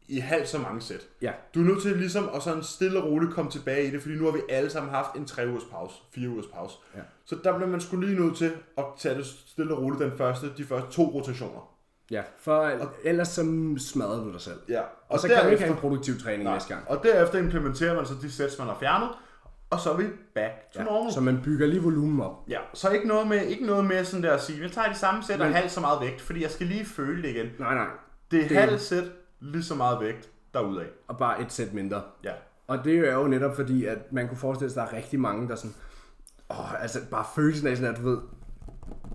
i 0.07 0.19
halvt 0.19 0.49
så 0.49 0.57
mange 0.57 0.81
sæt. 0.81 1.01
Ja. 1.21 1.31
Du 1.55 1.59
er 1.59 1.65
nødt 1.65 1.81
til 1.81 1.97
ligesom 1.97 2.29
at 2.35 2.43
sådan 2.43 2.63
stille 2.63 3.03
og 3.03 3.09
roligt 3.09 3.33
komme 3.33 3.51
tilbage 3.51 3.87
i 3.87 3.91
det, 3.91 4.01
fordi 4.01 4.15
nu 4.15 4.25
har 4.25 4.31
vi 4.31 4.41
alle 4.49 4.69
sammen 4.69 4.91
haft 4.91 5.15
en 5.15 5.25
3 5.25 5.47
ugers 5.49 5.63
pause, 5.71 5.95
4 6.11 6.29
ugers 6.29 6.47
pause. 6.53 6.75
Ja. 6.95 7.01
Så 7.25 7.37
der 7.43 7.55
bliver 7.55 7.69
man 7.69 7.81
skulle 7.81 8.07
lige 8.07 8.25
nødt 8.25 8.37
til 8.37 8.51
at 8.77 8.85
tage 8.97 9.15
det 9.15 9.25
stille 9.25 9.75
og 9.75 9.83
roligt 9.83 10.01
den 10.01 10.17
første, 10.17 10.47
de 10.57 10.63
første 10.63 10.91
to 10.91 11.03
rotationer. 11.03 11.72
Ja, 12.13 12.21
for 12.39 12.71
ellers 13.03 13.27
så 13.27 13.41
smadrer 13.77 14.23
du 14.23 14.31
dig 14.31 14.41
selv. 14.41 14.59
Ja. 14.69 14.81
Og 15.09 15.19
så 15.19 15.27
kan 15.27 15.37
du 15.43 15.49
ikke 15.49 15.63
have 15.63 15.71
en 15.75 15.79
produktiv 15.79 16.19
træning 16.19 16.43
Nej. 16.43 16.53
næste 16.53 16.73
gang. 16.73 16.89
Og 16.89 17.03
derefter 17.03 17.39
implementerer 17.39 17.95
man 17.95 18.05
så 18.05 18.13
de 18.21 18.31
sæt, 18.31 18.55
man 18.59 18.67
har 18.67 18.77
fjernet, 18.79 19.09
og 19.69 19.79
så 19.79 19.91
er 19.91 19.97
vi 19.97 20.03
back 20.35 20.53
to 20.73 20.79
ja. 20.79 20.85
normal. 20.85 21.13
Så 21.13 21.21
man 21.21 21.39
bygger 21.43 21.67
lige 21.67 21.81
volumen 21.83 22.21
op. 22.21 22.31
Ja, 22.47 22.57
så 22.73 22.89
ikke 22.89 23.07
noget 23.07 23.27
med, 23.27 23.41
ikke 23.45 23.65
noget 23.65 23.85
med 23.85 24.03
sådan 24.05 24.23
der 24.23 24.33
at 24.33 24.41
sige, 24.41 24.61
jeg 24.63 24.71
tager 24.71 24.87
de 24.89 24.95
samme 24.95 25.23
sæt 25.23 25.41
og 25.41 25.53
halvt 25.55 25.71
så 25.71 25.79
meget 25.81 26.01
vægt, 26.01 26.21
fordi 26.21 26.41
jeg 26.43 26.51
skal 26.51 26.67
lige 26.67 26.85
føle 26.85 27.21
det 27.23 27.29
igen. 27.29 27.45
Nej, 27.59 27.75
nej. 27.75 27.87
Det 28.31 28.43
er 28.43 28.47
Det- 28.47 28.57
halvt 28.57 28.81
sæt, 28.81 29.03
lige 29.39 29.63
så 29.63 29.75
meget 29.75 29.99
vægt 29.99 30.29
derudad. 30.53 30.85
Og 31.07 31.17
bare 31.17 31.41
et 31.41 31.51
sæt 31.53 31.73
mindre. 31.73 32.01
Ja. 32.23 32.31
Og 32.67 32.83
det 32.85 32.99
er 32.99 33.13
jo 33.13 33.27
netop 33.27 33.55
fordi, 33.55 33.85
at 33.85 33.97
man 34.11 34.27
kunne 34.27 34.37
forestille 34.37 34.71
sig, 34.73 34.83
at 34.83 34.89
der 34.89 34.93
er 34.95 34.97
rigtig 34.97 35.19
mange, 35.19 35.47
der 35.49 35.55
sådan... 35.55 35.73
Åh, 36.51 36.81
altså 36.81 36.99
bare 37.11 37.25
følelsen 37.35 37.67
af 37.67 37.77
sådan, 37.77 37.93
at 37.95 37.99
du 38.01 38.09
ved... 38.09 38.17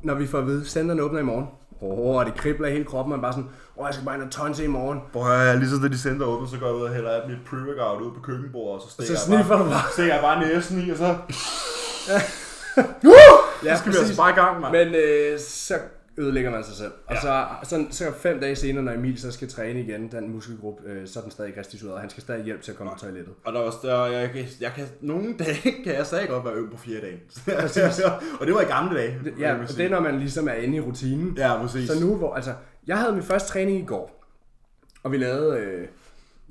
Når 0.03 0.15
vi 0.15 0.27
får 0.27 0.39
at 0.39 0.47
vide, 0.47 0.65
centeren 0.67 1.01
åbner 1.01 1.21
i 1.21 1.23
morgen. 1.23 1.47
Åh, 1.83 2.17
oh, 2.17 2.25
det 2.27 2.35
kribler 2.35 2.69
i 2.69 2.71
hele 2.73 2.85
kroppen, 2.85 3.11
man 3.11 3.21
bare 3.21 3.33
sådan, 3.33 3.51
åh, 3.77 3.87
jeg 3.87 3.95
skal 3.95 4.07
bare 4.07 4.15
ind 4.15 4.25
og 4.25 4.31
tonse 4.31 4.65
i 4.65 4.67
morgen. 4.67 5.01
Prøv 5.13 5.23
at 5.23 5.39
høre, 5.39 5.59
lige 5.59 5.71
så 5.71 5.77
det 5.77 5.93
de 5.93 5.99
center 5.99 6.27
åbner, 6.27 6.49
så 6.49 6.57
går 6.59 6.67
jeg 6.67 6.75
ud 6.75 6.83
og 6.83 6.91
hælder 6.91 7.11
alt 7.11 7.29
mit 7.31 7.39
pre-workout 7.47 8.03
ud 8.03 8.11
på 8.15 8.21
køkkenbordet, 8.21 8.75
og 8.75 8.89
så 8.89 8.91
stikker, 8.91 9.17
så 9.17 9.33
jeg, 9.37 9.45
bare, 9.49 9.59
du 9.59 9.65
bare. 9.65 9.93
stikker 9.93 10.15
jeg 10.15 10.23
bare 10.23 10.41
næsen 10.41 10.87
i, 10.87 10.91
og 10.91 10.97
så 10.97 11.17
Ja, 13.65 13.77
skal 13.77 13.93
vi 13.93 13.97
altså 13.99 14.17
bare 14.17 14.31
i 14.31 14.35
gang, 14.35 14.61
mand. 14.61 14.73
Men 14.73 14.95
øh, 14.95 15.39
så 15.39 15.75
ødelægger 16.19 16.51
man 16.51 16.65
sig 16.65 16.75
selv. 16.75 16.93
Og 17.07 17.15
Ja. 17.15 17.21
så, 17.21 17.47
så, 17.63 17.87
så 17.91 18.05
fem 18.19 18.41
dage 18.41 18.57
senere, 18.57 18.85
når 18.85 18.93
Emil 18.93 19.21
så 19.21 19.33
skal 19.33 19.49
træne 19.49 19.81
igen, 19.81 20.09
den 20.13 20.31
muskelgruppe, 20.33 20.83
øh, 20.89 21.07
så 21.09 21.19
er 21.19 21.23
den 21.23 21.31
stadig 21.33 21.57
restitueret, 21.59 21.95
og 21.95 22.01
han 22.01 22.11
skal 22.11 22.23
stadig 22.23 22.45
hjælp 22.45 22.63
til 22.63 22.71
at 22.73 22.77
komme 22.79 22.93
på 22.93 22.99
toilettet. 22.99 23.35
Og 23.45 23.53
der 23.53 23.61
var 23.61 23.75
der, 23.83 24.07
jeg, 24.07 24.31
jeg, 24.35 24.47
jeg 24.61 24.73
kan, 24.77 24.87
nogle 25.01 25.35
dage 25.39 25.73
kan 25.85 25.95
jeg 25.95 26.07
stadig 26.07 26.29
godt 26.29 26.45
være 26.45 26.55
øm 26.55 26.71
på 26.71 26.77
fire 26.77 27.01
dage. 27.01 27.21
og 28.41 28.47
det 28.47 28.55
var 28.55 28.61
i 28.61 28.65
gamle 28.65 28.99
dage. 28.99 29.19
vil 29.25 29.35
Ja, 29.39 29.55
og 29.55 29.69
det 29.69 29.81
er, 29.87 29.91
når 29.91 30.01
man 30.01 30.19
ligesom 30.19 30.49
er 30.49 30.53
inde 30.53 30.77
i 30.77 30.81
rutinen. 30.81 31.35
Ja, 31.37 31.63
præcis. 31.63 31.91
Så 31.91 32.01
nu, 32.01 32.17
hvor, 32.17 32.35
altså, 32.35 32.55
jeg 32.87 32.99
havde 32.99 33.13
min 33.13 33.23
første 33.23 33.49
træning 33.49 33.79
i 33.81 33.85
går, 33.85 34.25
og 35.03 35.13
vi 35.13 35.17
lavede, 35.17 35.59
øh, 35.59 35.89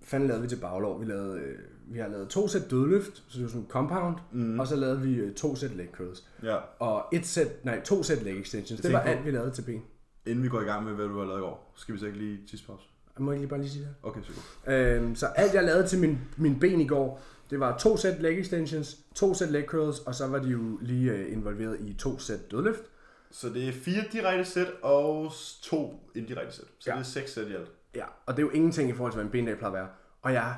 fanden 0.04 0.28
lavede 0.28 0.44
vi 0.44 0.50
til 0.50 0.56
baglov? 0.56 1.02
Vi, 1.02 1.06
lavede, 1.06 1.40
øh, 1.40 1.56
vi 1.92 2.00
har 2.00 2.08
lavet 2.08 2.30
to 2.30 2.48
sæt 2.48 2.72
dødløft, 2.72 3.16
så 3.28 3.34
det 3.38 3.42
var 3.42 3.48
sådan 3.48 3.62
en 3.62 3.68
compound, 3.70 4.16
mm. 4.32 4.60
og 4.60 4.68
så 4.68 4.76
lavede 4.76 5.02
vi 5.02 5.16
øh, 5.16 5.34
to 5.36 5.56
sæt 5.56 5.76
leg 5.76 5.88
curls. 5.94 6.28
Ja. 6.44 6.56
Og 6.80 7.06
et 7.14 7.26
sæt, 7.26 7.66
nej, 7.66 7.82
to 7.84 8.04
sæt 8.04 8.24
leg 8.24 8.40
extensions. 8.40 8.82
Det 8.82 8.94
var 8.94 9.00
alt, 9.00 9.26
vi 9.26 9.32
lavede 9.32 9.52
til 9.52 9.62
ben. 9.62 9.84
Inden 10.26 10.44
vi 10.44 10.50
går 10.50 10.62
i 10.62 10.64
gang 10.64 10.86
med, 10.86 10.94
hvad 10.94 11.06
du 11.06 11.20
har 11.20 11.26
lavet 11.26 11.40
i 11.40 11.42
går, 11.42 11.74
skal 11.76 11.94
vi 11.96 12.00
så 12.00 12.06
ikke 12.06 12.18
lige 12.18 12.40
tidspause? 12.50 12.84
Jeg 13.18 13.24
må 13.26 13.32
ikke 13.32 13.42
lige 13.42 13.50
bare 13.50 13.60
lige 13.60 13.70
sige 13.72 13.84
det. 13.84 13.94
Okay, 14.04 14.22
super. 14.24 14.42
Øhm, 14.68 15.16
så 15.16 15.26
alt 15.26 15.54
jeg 15.54 15.64
lavede 15.64 15.88
til 15.88 16.00
min, 16.00 16.20
min 16.38 16.60
ben 16.60 16.82
i 16.82 16.88
går, 16.88 17.22
det 17.50 17.60
var 17.60 17.78
to 17.78 17.98
sæt 17.98 18.22
leg 18.22 18.40
extensions, 18.40 18.98
to 19.16 19.34
sæt 19.34 19.52
leg 19.52 19.64
curls, 19.68 20.00
og 20.00 20.16
så 20.16 20.28
var 20.28 20.40
de 20.40 20.50
jo 20.50 20.78
lige 20.82 21.12
øh, 21.12 21.32
involveret 21.34 21.78
i 21.80 21.94
to 21.94 22.20
sæt 22.20 22.52
dødløft. 22.52 22.82
Så 23.32 23.50
det 23.50 23.68
er 23.68 23.74
fire 23.74 24.04
direkte 24.12 24.46
sæt 24.52 24.68
og 24.82 25.32
to 25.62 26.10
indirekte 26.16 26.56
sæt. 26.56 26.66
Så 26.80 26.90
Ja. 26.90 26.96
det 26.96 27.00
er 27.00 27.04
seks 27.06 27.34
sæt 27.34 27.48
i 27.48 27.54
alt. 27.54 27.72
Ja, 27.96 28.06
og 28.26 28.38
det 28.38 28.42
er 28.44 28.46
jo 28.46 28.50
ingenting 28.50 28.90
i 28.90 28.94
forhold 28.94 29.12
til, 29.14 29.16
hvad 29.18 29.26
en 29.26 29.32
bendag 29.32 29.58
plejer 29.58 29.72
at 29.74 29.78
være. 29.80 29.88
Og 30.22 30.34
jeg 30.34 30.50
er 30.50 30.54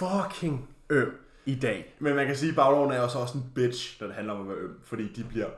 fucking 0.00 0.68
øm 0.90 1.12
i 1.46 1.54
dag. 1.54 1.96
Men 1.98 2.16
man 2.16 2.26
kan 2.26 2.36
sige, 2.36 2.50
at 2.50 2.56
bagloven 2.56 2.92
er 2.92 3.00
også 3.00 3.18
også 3.18 3.38
en 3.38 3.44
bitch, 3.54 4.00
når 4.00 4.06
det 4.06 4.16
handler 4.16 4.34
om 4.34 4.40
at 4.40 4.48
være 4.48 4.56
øm. 4.56 4.78
Fordi 4.82 5.12
de 5.12 5.24
bliver 5.24 5.48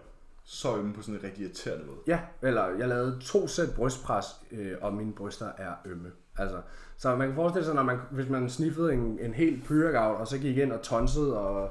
så 0.44 0.76
ømme 0.76 0.94
på 0.94 1.02
sådan 1.02 1.14
en 1.14 1.24
rigtig 1.24 1.42
irriterende 1.42 1.86
måde. 1.86 1.98
Ja, 2.06 2.18
eller 2.42 2.64
jeg 2.78 2.88
lavede 2.88 3.18
to 3.20 3.48
sæt 3.48 3.74
brystpres, 3.76 4.26
øh, 4.52 4.72
og 4.80 4.94
mine 4.94 5.12
bryster 5.12 5.46
er 5.58 5.72
ømme. 5.84 6.10
Altså, 6.36 6.60
så 6.96 7.16
man 7.16 7.28
kan 7.28 7.34
forestille 7.34 7.64
sig, 7.64 7.74
når 7.74 7.82
man, 7.82 7.98
hvis 8.10 8.28
man 8.28 8.50
sniffede 8.50 8.92
en, 8.92 9.18
en 9.20 9.34
helt 9.34 9.64
pre-workout, 9.64 10.20
og 10.20 10.28
så 10.28 10.38
gik 10.38 10.56
ind 10.56 10.72
og 10.72 10.82
tonsede 10.82 11.38
og 11.38 11.70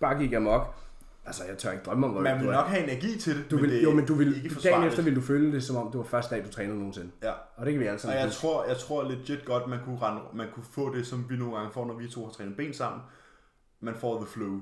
bare 0.00 0.18
gik 0.18 0.32
amok. 0.32 0.74
Altså, 1.28 1.44
jeg 1.48 1.58
tør 1.58 1.70
ikke 1.72 1.84
drømme 1.84 2.06
om, 2.06 2.12
hvor 2.12 2.20
Man 2.20 2.40
vil 2.40 2.46
nok 2.50 2.66
have 2.66 2.84
energi 2.84 3.18
til 3.18 3.36
det, 3.36 3.50
Du 3.50 3.56
men 3.56 3.62
vil, 3.64 3.70
det 3.72 3.78
er 3.78 3.82
jo, 3.82 3.92
men 3.92 4.06
du 4.06 4.14
vil, 4.14 4.44
ikke 4.44 4.54
dagen 4.64 4.84
efter 4.84 5.02
vil 5.02 5.16
du 5.16 5.20
føle 5.20 5.52
det, 5.52 5.64
som 5.64 5.76
om 5.76 5.90
det 5.90 5.98
var 5.98 6.04
første 6.04 6.34
dag, 6.34 6.44
du 6.44 6.50
trænede 6.50 6.76
nogensinde. 6.78 7.10
Ja. 7.22 7.32
Og 7.56 7.66
det 7.66 7.72
kan 7.72 7.80
vi 7.80 7.86
alle 7.86 7.96
Og 7.96 8.00
sammen 8.00 8.18
jeg 8.18 8.26
huske. 8.26 8.40
tror, 8.40 8.64
jeg 8.64 8.76
tror 8.76 9.02
legit 9.08 9.44
godt, 9.44 9.66
man 9.66 9.78
kunne, 9.84 9.98
rende, 10.02 10.20
man 10.34 10.46
kunne 10.54 10.64
få 10.74 10.94
det, 10.94 11.06
som 11.06 11.26
vi 11.30 11.36
nogle 11.36 11.56
gange 11.56 11.70
får, 11.72 11.86
når 11.86 11.94
vi 11.94 12.08
to 12.08 12.24
har 12.24 12.32
trænet 12.32 12.56
ben 12.56 12.74
sammen. 12.74 13.00
Man 13.80 13.94
får 13.94 14.16
the 14.18 14.26
flu 14.26 14.60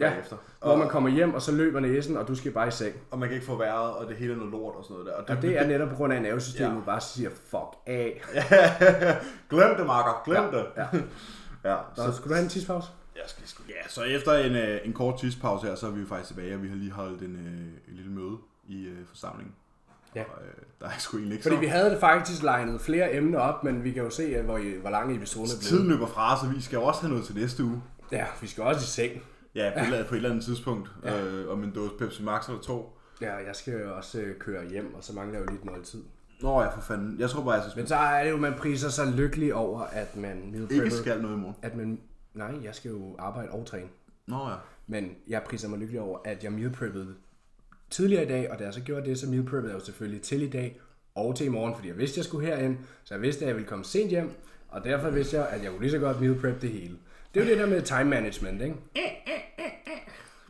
Ja, 0.00 0.10
bagefter. 0.10 0.36
Hvor 0.62 0.70
Og, 0.70 0.78
man 0.78 0.88
kommer 0.88 1.10
hjem, 1.10 1.34
og 1.34 1.42
så 1.42 1.52
løber 1.52 1.80
næsen, 1.80 2.16
og 2.16 2.28
du 2.28 2.34
skal 2.34 2.52
bare 2.52 2.68
i 2.68 2.70
seng. 2.70 2.94
og 3.10 3.18
man 3.18 3.28
kan 3.28 3.34
ikke 3.34 3.46
få 3.46 3.56
vejret, 3.56 3.92
og 3.94 4.08
det 4.08 4.16
hele 4.16 4.32
er 4.32 4.36
noget 4.36 4.52
lort 4.52 4.74
og 4.76 4.84
sådan 4.84 4.94
noget 4.94 5.06
der. 5.06 5.12
Og 5.12 5.36
Og 5.36 5.42
det 5.42 5.58
er 5.58 5.66
netop 5.66 5.88
på 5.88 5.94
grund 5.94 6.12
af, 6.12 6.16
at 6.16 6.22
nervesystemet 6.22 6.74
Ja. 6.76 6.80
bare 6.86 7.00
siger, 7.00 7.30
fuck 7.30 7.76
af. 7.86 8.22
glem 9.50 9.76
det, 9.76 9.86
Marker. 9.86 10.22
Glem 10.24 10.44
Ja, 10.52 10.58
det. 10.58 10.66
ja. 10.76 10.86
ja. 11.70 11.76
Så 11.96 12.12
skulle 12.16 12.28
du 12.30 12.34
have 12.34 12.42
en 12.44 12.48
tidspause? 12.48 12.88
Jeg 13.22 13.30
skal 13.30 13.46
sgu... 13.46 13.62
Ja, 13.68 13.88
så 13.88 14.02
efter 14.02 14.32
en, 14.32 14.56
øh, 14.56 14.80
en 14.84 14.92
kort 14.92 15.18
tidspause 15.18 15.66
her, 15.66 15.74
så 15.74 15.86
er 15.86 15.90
vi 15.90 16.00
jo 16.00 16.06
faktisk 16.06 16.28
tilbage, 16.28 16.54
og 16.54 16.62
vi 16.62 16.68
har 16.68 16.76
lige 16.76 16.90
holdt 16.90 17.22
en, 17.22 17.36
øh, 17.36 17.90
en 17.90 17.94
lille 17.96 18.10
møde 18.10 18.36
i 18.68 18.84
øh, 18.84 19.06
forsamlingen. 19.08 19.54
Ja. 20.14 20.22
Og, 20.22 20.42
øh, 20.42 20.52
der 20.80 20.86
er 20.86 20.98
sgu 20.98 21.16
egentlig 21.16 21.34
ikke 21.34 21.42
Fordi 21.42 21.56
så... 21.56 21.60
vi 21.60 21.66
havde 21.66 21.90
det 21.90 22.00
faktisk 22.00 22.42
legnet 22.42 22.80
flere 22.80 23.14
emner 23.14 23.38
op, 23.38 23.64
men 23.64 23.84
vi 23.84 23.92
kan 23.92 24.02
jo 24.02 24.10
se, 24.10 24.36
at 24.36 24.44
hvor, 24.44 24.80
hvor 24.80 24.90
lang 24.90 25.16
episoden 25.16 25.46
er 25.46 25.54
blevet. 25.58 25.62
Tiden 25.62 25.88
løber 25.88 26.06
fra, 26.06 26.40
så 26.40 26.52
vi 26.54 26.62
skal 26.62 26.76
jo 26.76 26.82
også 26.82 27.00
have 27.00 27.10
noget 27.10 27.24
til 27.26 27.34
næste 27.34 27.64
uge. 27.64 27.82
Ja, 28.12 28.26
vi 28.40 28.46
skal 28.46 28.64
også 28.64 28.80
i 28.80 28.84
seng. 28.84 29.22
Ja, 29.54 29.72
på, 29.78 29.94
ja. 29.94 30.02
på 30.08 30.14
et 30.14 30.16
eller 30.16 30.30
andet 30.30 30.44
tidspunkt. 30.44 30.90
Ja. 31.04 31.24
Øh, 31.24 31.52
om 31.52 31.64
en 31.64 31.70
dåse 31.70 31.94
Pepsi 31.98 32.22
Max 32.22 32.48
eller 32.48 32.60
to. 32.60 32.96
Ja, 33.20 33.34
jeg 33.34 33.56
skal 33.56 33.72
jo 33.72 33.96
også 33.96 34.20
øh, 34.20 34.38
køre 34.38 34.68
hjem, 34.68 34.94
og 34.94 35.04
så 35.04 35.12
mangler 35.12 35.38
jeg 35.38 35.46
jo 35.46 35.52
lige 35.52 35.60
et 35.64 35.64
måltid. 35.64 36.02
Nå 36.40 36.62
ja, 36.62 36.68
for 36.68 36.80
fanden. 36.80 37.16
Jeg 37.18 37.30
tror 37.30 37.42
bare, 37.42 37.52
jeg 37.52 37.62
skal 37.70 37.80
Men 37.80 37.86
så 37.86 37.96
er 37.96 38.24
det 38.24 38.30
jo, 38.30 38.36
man 38.36 38.54
priser 38.58 38.88
sig 38.88 39.06
lykkelig 39.06 39.54
over, 39.54 39.80
at 39.80 40.16
man 40.16 40.50
meal 40.52 40.66
ikke 40.70 40.90
skal 40.90 41.22
noget 41.22 41.36
i 41.36 41.38
morgen. 41.38 41.56
At 41.62 41.76
man, 41.76 42.00
nej, 42.34 42.54
jeg 42.64 42.74
skal 42.74 42.90
jo 42.90 43.16
arbejde 43.18 43.50
og 43.50 43.66
træne. 43.66 43.88
Nå 44.26 44.48
ja. 44.48 44.54
Men 44.86 45.16
jeg 45.28 45.42
priser 45.42 45.68
mig 45.68 45.78
lykkelig 45.78 46.00
over, 46.00 46.18
at 46.24 46.44
jeg 46.44 46.52
meal 46.52 46.70
preppede 46.70 47.14
tidligere 47.90 48.24
i 48.24 48.28
dag, 48.28 48.50
og 48.50 48.58
da 48.58 48.64
jeg 48.64 48.74
så 48.74 48.80
gjorde 48.80 49.10
det, 49.10 49.18
så 49.18 49.26
meal 49.28 49.44
preppede 49.44 49.72
jeg 49.72 49.80
jo 49.80 49.84
selvfølgelig 49.84 50.22
til 50.22 50.42
i 50.42 50.50
dag 50.50 50.80
og 51.14 51.36
til 51.36 51.46
i 51.46 51.48
morgen, 51.48 51.74
fordi 51.74 51.88
jeg 51.88 51.98
vidste, 51.98 52.14
at 52.14 52.16
jeg 52.16 52.24
skulle 52.24 52.46
herind, 52.46 52.76
så 53.04 53.14
jeg 53.14 53.22
vidste, 53.22 53.44
at 53.44 53.48
jeg 53.48 53.56
ville 53.56 53.68
komme 53.68 53.84
sent 53.84 54.10
hjem, 54.10 54.30
og 54.68 54.84
derfor 54.84 55.10
vidste 55.10 55.36
jeg, 55.36 55.48
at 55.48 55.62
jeg 55.62 55.70
kunne 55.70 55.80
lige 55.80 55.90
så 55.90 55.98
godt 55.98 56.20
meal 56.20 56.40
prep 56.40 56.62
det 56.62 56.70
hele. 56.70 56.96
Det 57.34 57.40
er 57.40 57.44
jo 57.44 57.50
det 57.50 57.58
der 57.58 57.66
med 57.66 57.82
time 57.82 58.04
management, 58.04 58.62
ikke? 58.62 58.76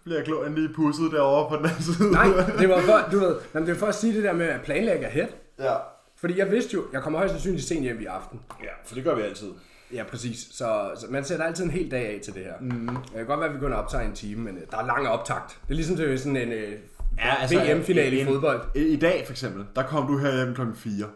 Bliver 0.05 0.25
klogen 0.25 0.55
lige 0.55 0.75
pusset 0.75 1.13
derovre 1.13 1.49
på 1.49 1.57
den 1.57 1.65
anden 1.65 1.83
side. 1.83 2.13
Nej, 2.13 2.27
det 2.59 2.69
var 2.69 2.81
for, 2.81 3.11
du 3.13 3.19
ved, 3.19 3.37
jamen, 3.55 3.67
det 3.69 3.75
var 3.75 3.79
for 3.79 3.87
at 3.87 3.95
sige 3.95 4.15
det 4.15 4.25
der 4.25 4.33
med 4.33 4.47
at 4.47 4.61
planlægge 4.63 5.07
ahead. 5.07 5.29
ja. 5.59 5.75
Fordi 6.17 6.39
jeg 6.39 6.51
vidste 6.51 6.75
jo, 6.75 6.85
jeg 6.93 7.03
kommer 7.03 7.19
højst 7.19 7.33
sandsynligt 7.33 7.65
sent 7.65 7.83
hjem 7.83 8.01
i 8.01 8.05
aften. 8.05 8.41
Ja, 8.63 8.69
for 8.85 8.95
det 8.95 9.05
gør 9.05 9.15
vi 9.15 9.23
altid. 9.23 9.53
Ja, 9.93 10.05
præcis. 10.11 10.49
Så, 10.51 10.91
så 11.01 11.07
man 11.11 11.25
sætter 11.25 11.45
altid 11.45 11.65
en 11.65 11.71
hel 11.71 11.91
dag 11.91 12.07
af 12.07 12.21
til 12.21 12.35
det 12.35 12.43
her. 12.43 12.55
Mm. 12.61 12.89
Det 12.89 13.13
kan 13.15 13.27
godt 13.27 13.41
være, 13.41 13.49
at 13.49 13.55
vi 13.55 13.61
kun 13.61 13.73
optager 13.73 14.05
en 14.05 14.15
time, 14.15 14.43
men 14.43 14.57
øh, 14.57 14.63
der 14.71 14.77
er 14.79 14.87
lang 14.87 15.09
optakt. 15.09 15.61
Det 15.63 15.71
er 15.71 15.75
ligesom 15.75 15.97
til 15.97 16.19
sådan 16.19 16.37
en 16.37 16.53
øh, 16.53 16.79
Ja, 17.19 17.35
altså, 17.41 17.75
VM-finale 17.75 18.21
i 18.21 18.25
fodbold. 18.25 18.77
I, 18.77 18.97
dag 18.97 19.27
for 19.27 19.33
eksempel, 19.33 19.65
der 19.77 19.83
kom 19.83 20.07
du 20.07 20.19
her 20.19 20.37
hjem 20.37 20.55
klokken 20.55 20.77
4. 20.77 21.07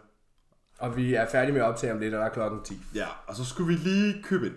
Og 0.78 0.96
vi 0.96 1.14
er 1.14 1.26
færdige 1.30 1.52
med 1.52 1.60
at 1.60 1.66
optage 1.66 1.92
om 1.92 1.98
lidt, 1.98 2.14
og 2.14 2.20
der 2.20 2.26
er 2.26 2.32
klokken 2.32 2.60
10. 2.64 2.78
Ja, 2.94 3.06
og 3.26 3.36
så 3.36 3.44
skulle 3.44 3.76
vi 3.76 3.88
lige 3.88 4.22
købe 4.22 4.46
ind. 4.46 4.54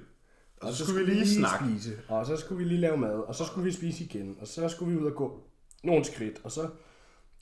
Og 0.62 0.74
så, 0.74 0.86
skulle 0.86 1.06
vi 1.06 1.12
lige 1.14 1.36
snakke. 1.36 1.66
spise, 1.66 1.92
og 2.08 2.26
så 2.26 2.38
skulle 2.38 2.64
vi 2.64 2.70
lige 2.70 2.82
lave 2.82 2.98
mad, 2.98 3.20
og 3.28 3.36
så 3.36 3.46
skulle 3.46 3.66
vi 3.66 3.72
spise 3.72 4.04
igen, 4.04 4.38
og 4.42 4.48
så 4.48 4.70
skulle 4.70 4.94
vi 4.94 5.00
ud 5.02 5.06
og 5.06 5.16
gå 5.16 5.44
nogle 5.84 6.06
skridt, 6.06 6.42
og 6.44 6.52
så 6.52 6.68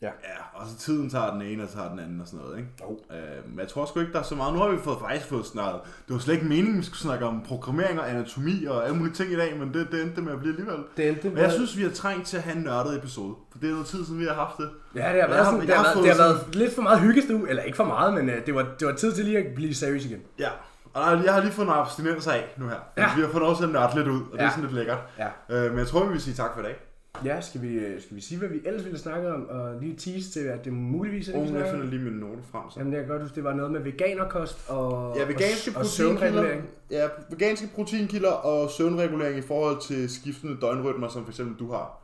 Ja. 0.01 0.07
Ja, 0.07 0.59
og 0.61 0.67
så 0.67 0.77
tiden 0.77 1.09
tager 1.09 1.31
den 1.33 1.41
ene, 1.41 1.63
og 1.63 1.69
så 1.69 1.75
tager 1.75 1.89
den 1.89 1.99
anden 1.99 2.21
og 2.21 2.27
sådan 2.27 2.39
noget, 2.45 2.57
ikke? 2.57 2.69
Jo. 2.81 2.99
Øh, 3.15 3.49
men 3.49 3.59
jeg 3.59 3.67
tror 3.67 3.85
sgu 3.85 3.99
ikke, 3.99 4.13
der 4.13 4.19
er 4.19 4.23
så 4.23 4.35
meget. 4.35 4.53
Nu 4.53 4.59
har 4.59 4.69
vi 4.69 4.77
fået, 4.83 4.97
faktisk 4.99 5.25
fået 5.29 5.45
snakket. 5.45 5.81
Det 6.07 6.13
var 6.13 6.19
slet 6.19 6.33
ikke 6.33 6.45
meningen, 6.45 6.77
vi 6.77 6.83
skulle 6.83 6.99
snakke 6.99 7.25
om 7.25 7.41
programmering 7.47 7.99
og 7.99 8.09
anatomi 8.09 8.65
og 8.65 8.83
alle 8.85 8.97
mulige 8.97 9.13
ting 9.13 9.31
i 9.31 9.35
dag, 9.35 9.57
men 9.59 9.73
det, 9.73 9.87
det 9.91 10.01
endte 10.01 10.21
med 10.21 10.33
at 10.33 10.39
blive 10.39 10.53
alligevel. 10.53 10.77
Det 10.97 11.09
endte 11.09 11.29
Men 11.29 11.37
jeg 11.37 11.51
synes, 11.51 11.77
vi 11.77 11.83
har 11.83 11.89
trængt 11.91 12.27
til 12.27 12.37
at 12.37 12.43
have 12.43 12.55
en 12.57 12.63
nørdet 12.63 12.97
episode. 12.97 13.35
For 13.51 13.59
det 13.59 13.67
er 13.67 13.71
noget 13.71 13.87
tid 13.87 14.05
siden, 14.05 14.19
vi 14.19 14.25
har 14.25 14.33
haft 14.33 14.57
det. 14.57 14.69
Ja, 14.95 14.99
det 15.13 15.21
har 15.21 15.27
været, 15.27 15.35
har- 15.37 15.43
sådan, 15.45 15.59
det 15.61 15.67
jeg 15.67 15.77
har 15.77 15.83
har 15.83 15.93
været, 15.93 16.05
det 16.05 16.15
har 16.15 16.23
været 16.23 16.55
lidt 16.55 16.75
for 16.75 16.81
meget 16.81 16.99
hyggestue. 16.99 17.49
Eller 17.49 17.63
ikke 17.63 17.75
for 17.75 17.83
meget, 17.85 18.13
men 18.13 18.29
øh, 18.29 18.45
det 18.45 18.55
var, 18.55 18.65
det 18.79 18.87
var 18.87 18.93
tid 18.93 19.13
til 19.13 19.25
lige 19.25 19.37
at 19.37 19.45
blive 19.55 19.73
seriøs 19.75 20.05
igen. 20.05 20.19
Ja. 20.39 20.49
Og 20.93 21.01
der, 21.17 21.23
jeg 21.23 21.33
har 21.33 21.41
lige 21.41 21.51
fået 21.51 21.67
nogle 21.67 21.81
abstinenser 21.81 22.31
af 22.31 22.53
nu 22.57 22.67
her. 22.67 22.75
Ja. 22.97 23.15
Vi 23.15 23.21
har 23.21 23.29
fået 23.29 23.41
lov 23.41 23.57
til 23.57 23.63
at 23.63 23.69
nørde 23.69 23.95
lidt 23.95 24.07
ud, 24.07 24.21
og 24.21 24.27
det 24.31 24.37
Ja. 24.39 24.45
er 24.45 24.49
sådan 24.49 24.63
lidt 24.63 24.73
lækkert. 24.73 24.97
Ja. 25.19 25.27
Øh, 25.49 25.69
men 25.69 25.79
jeg 25.79 25.87
tror, 25.87 26.05
vi 26.05 26.11
vil 26.11 26.21
sige 26.21 26.33
tak 26.33 26.49
for 26.53 26.59
i 26.59 26.63
dag. 26.63 26.75
Ja, 27.25 27.41
skal 27.41 27.61
vi, 27.61 27.67
øh, 27.73 28.01
skal 28.01 28.15
vi 28.15 28.21
sige, 28.21 28.37
hvad 28.39 28.49
vi 28.49 28.61
ellers 28.65 28.83
ville 28.85 28.99
snakke 28.99 29.33
om, 29.33 29.49
og 29.49 29.81
lige 29.81 29.95
tease 29.95 30.31
til, 30.31 30.39
at 30.39 30.65
det 30.65 30.73
muligvis 30.73 31.29
er 31.29 31.39
det, 31.39 31.49
Oh, 31.49 31.55
jeg 31.55 31.67
finder 31.71 31.85
lige 31.85 32.01
mine 32.01 32.19
noter 32.19 32.43
frem. 32.51 32.69
Så. 32.69 32.79
Jamen, 32.79 32.93
jeg 32.93 33.01
kan 33.01 33.09
godt 33.09 33.21
huske, 33.21 33.35
det 33.35 33.43
var 33.43 33.53
noget 33.53 33.71
med 33.71 33.79
veganerkost 33.81 34.69
og, 34.69 35.15
Ja, 35.17 35.25
veganske 35.25 35.71
og, 35.75 35.79
og 35.79 35.85
søvnregulering. 35.85 36.63
Ja, 36.91 37.07
veganske 37.29 37.67
proteinkilder 37.75 38.31
og 38.31 38.69
søvnregulering 38.69 39.37
i 39.37 39.41
forhold 39.41 39.81
til 39.81 40.09
skiftende 40.09 40.57
døgnrytmer, 40.61 41.07
som 41.07 41.23
for 41.23 41.31
eksempel 41.31 41.59
du 41.59 41.71
har. 41.71 42.01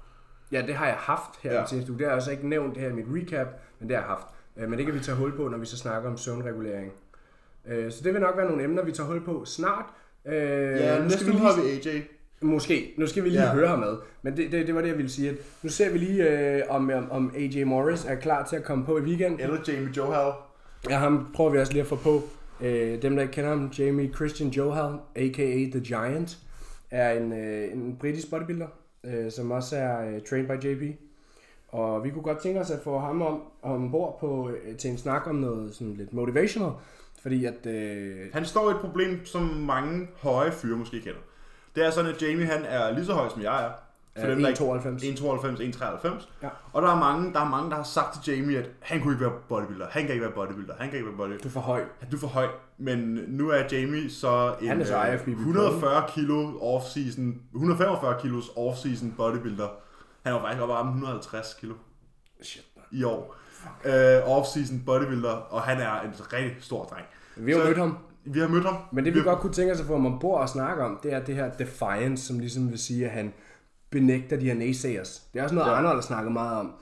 Ja, 0.52 0.62
det 0.68 0.76
har 0.76 0.86
jeg 0.86 0.96
haft 0.96 1.40
her 1.44 1.54
Ja. 1.54 1.64
i 1.64 1.68
sidste 1.68 1.92
uge. 1.92 1.98
Det 2.00 2.06
har 2.06 2.12
jeg 2.12 2.16
altså 2.16 2.32
ikke 2.32 2.48
nævnt 2.50 2.76
det 2.76 2.84
her 2.84 2.90
i 2.90 2.94
mit 2.94 3.06
recap, 3.16 3.48
men 3.80 3.90
det 3.90 3.96
har 3.98 4.04
jeg 4.04 4.10
haft. 4.10 4.28
Øh, 4.58 4.70
Men 4.70 4.78
det 4.80 4.86
kan 4.86 4.96
vi 4.96 5.00
tage 5.00 5.18
hul 5.18 5.36
på, 5.38 5.48
når 5.48 5.58
vi 5.58 5.66
så 5.66 5.78
snakker 5.78 6.10
om 6.10 6.18
søvnregulering. 6.18 6.92
Øh, 7.68 7.92
Så 7.92 8.02
det 8.04 8.14
vil 8.14 8.22
nok 8.22 8.38
være 8.38 8.48
nogle 8.50 8.64
emner, 8.64 8.84
vi 8.84 8.92
tager 8.92 9.08
hul 9.08 9.26
på 9.26 9.46
snart. 9.46 9.86
Ja, 10.26 10.98
nu 10.98 11.04
næste 11.04 11.26
uge 11.26 11.32
lige 11.34 11.44
har 11.44 11.62
vi 11.62 11.90
AJ. 11.90 12.02
Måske. 12.42 12.94
Nu 12.98 13.08
skal 13.08 13.24
vi 13.24 13.30
lige 13.30 13.42
Ja. 13.42 13.54
høre 13.54 13.68
ham 13.68 13.80
med. 13.80 13.98
Men 14.22 14.38
det, 14.38 14.52
det, 14.52 14.68
det 14.68 14.76
var 14.76 14.82
det, 14.82 14.88
jeg 14.88 14.98
ville 14.98 15.12
sige. 15.12 15.30
At 15.30 15.36
nu 15.64 15.70
ser 15.70 15.92
vi 15.92 15.98
lige, 15.98 16.30
øh, 16.30 16.62
om, 16.70 16.90
om, 16.94 17.12
om 17.12 17.34
AJ 17.38 17.64
Morris 17.64 18.06
er 18.06 18.16
klar 18.16 18.46
til 18.46 18.56
at 18.56 18.64
komme 18.64 18.86
på 18.86 18.98
i 18.98 19.02
weekenden. 19.02 19.40
Eller 19.40 19.58
Jamie 19.68 19.90
Johal. 19.98 20.34
Ja, 20.90 20.98
ham 20.98 21.28
prøver 21.36 21.50
vi 21.50 21.58
også 21.60 21.74
lige 21.74 21.82
at 21.82 21.88
få 21.88 21.96
på. 21.96 22.22
Øh, 22.62 23.02
dem, 23.02 23.16
der 23.16 23.22
ikke 23.22 23.34
kender 23.34 23.50
ham, 23.50 23.72
Jamie 23.80 24.14
Christian 24.16 24.50
Johal, 24.50 24.94
a.k.a. 25.16 25.70
The 25.72 25.80
Giant, 25.80 26.38
er 26.92 27.12
en, 27.12 27.34
øh, 27.34 27.74
en 27.74 27.96
britisk 28.00 28.30
bodybuilder, 28.30 28.68
øh, 29.04 29.32
som 29.32 29.52
også 29.52 29.76
er 29.78 30.10
øh, 30.16 30.22
trained 30.30 30.48
by 30.48 30.66
JP. 30.66 30.96
Og 31.68 32.04
vi 32.04 32.10
kunne 32.10 32.24
godt 32.24 32.38
tænke 32.40 32.60
os 32.60 32.72
at 32.72 32.80
få 32.84 33.00
ham 33.00 33.22
om, 33.22 33.42
ombord 33.62 34.18
på, 34.20 34.50
øh, 34.50 34.78
til 34.78 34.90
en 34.90 34.98
snak 34.98 35.28
om 35.28 35.36
noget 35.36 35.76
sådan 35.76 35.94
lidt 35.94 36.14
motivational. 36.14 36.72
Fordi 37.22 37.46
at... 37.46 37.66
Øh, 37.66 38.16
Han 38.34 38.46
står 38.46 38.70
i 38.70 38.72
et 38.72 38.80
problem, 38.82 39.26
som 39.26 39.42
mange 39.42 40.08
høje 40.22 40.52
fyre 40.52 40.78
måske 40.78 41.00
kender. 41.00 41.20
Det 41.76 41.86
er 41.86 41.92
sådan, 41.92 42.12
at 42.16 42.22
Jamie 42.22 42.46
han 42.46 42.66
er 42.66 42.92
lige 42.92 43.06
så 43.06 43.14
høj, 43.14 43.30
som 43.30 43.42
jeg 43.42 43.66
er. 43.66 43.70
For 44.20 44.28
dem, 44.28 44.42
der 44.42 44.50
ikke- 44.50 44.64
1,92. 44.64 45.04
1,92, 45.04 45.60
1,93. 45.62 46.30
Ja. 46.44 46.50
Og 46.74 46.82
der 46.82 46.88
er, 46.90 47.00
mange, 47.00 47.34
der 47.34 47.40
er 47.40 47.50
mange, 47.50 47.70
der 47.70 47.76
har 47.76 47.84
sagt 47.84 48.24
til 48.24 48.34
Jamie, 48.36 48.58
at 48.58 48.70
han 48.80 49.02
kunne 49.02 49.14
ikke 49.14 49.26
være 49.26 49.34
bodybuilder. 49.50 49.88
Han 49.92 50.02
kan 50.02 50.12
ikke 50.12 50.24
være 50.26 50.32
bodybuilder. 50.34 50.74
Han 50.80 50.90
kan 50.90 50.96
ikke 50.98 51.08
være 51.08 51.18
bodybuilder. 51.18 51.44
Du 51.44 51.48
er 51.48 51.52
for 51.52 51.60
høj. 51.60 51.84
Du 52.12 52.16
er 52.16 52.20
for 52.20 52.28
høj. 52.28 52.48
Men 52.78 53.00
nu 53.28 53.50
er 53.50 53.64
Jamie 53.72 54.10
så 54.12 54.56
en 54.62 54.68
Han 54.68 54.82
er 54.82 54.86
så 54.86 54.98
øh, 55.08 55.14
IFBB 55.14 55.26
pro. 55.26 55.32
140 55.32 56.04
kilo 56.16 56.60
off-season, 56.78 57.22
145 57.54 58.22
kilos 58.22 58.46
off-season 58.48 59.16
bodybuilder. 59.18 59.68
Han 60.24 60.34
var 60.34 60.40
faktisk 60.42 60.62
oppe 60.62 60.74
af 60.76 60.84
150 60.84 61.54
kilo 61.54 61.74
Shit, 62.42 62.64
i 62.92 63.04
år. 63.04 63.36
Uh, 63.86 63.92
off-season 64.38 64.86
bodybuilder, 64.86 65.32
og 65.32 65.62
han 65.62 65.82
er 65.82 66.02
en 66.02 66.14
rigtig 66.34 66.56
stor 66.64 66.84
dreng. 66.84 67.06
Vi 67.36 67.52
har 67.52 67.60
mødt 67.64 67.78
ham. 67.78 67.98
Vi 68.26 68.40
har 68.40 68.48
mødt 68.48 68.66
ham. 68.66 68.76
Men 68.92 69.06
det 69.06 69.14
vi 69.14 69.20
vi 69.20 69.24
godt 69.24 69.40
kunne 69.40 69.54
tænke 69.54 69.74
os 69.74 69.80
at 69.80 69.86
få 69.86 69.94
ham 69.94 70.06
ombord 70.06 70.42
og 70.42 70.50
snakke 70.50 70.84
om, 70.84 71.00
det 71.04 71.14
er 71.14 71.20
det 71.24 71.36
her 71.36 71.52
defiance, 71.52 72.26
som 72.26 72.40
ligesom 72.40 72.70
vil 72.72 72.80
sige, 72.80 73.06
at 73.06 73.12
han 73.12 73.34
benægter 73.90 74.38
de 74.40 74.46
her 74.46 74.54
naysayers. 74.56 75.28
Det 75.34 75.40
er 75.40 75.44
også 75.44 75.56
noget, 75.56 75.70
Ja. 75.70 75.74
Arnold 75.76 75.96
har 75.96 76.02
snakket 76.02 76.32
meget 76.32 76.60
om. 76.60 76.74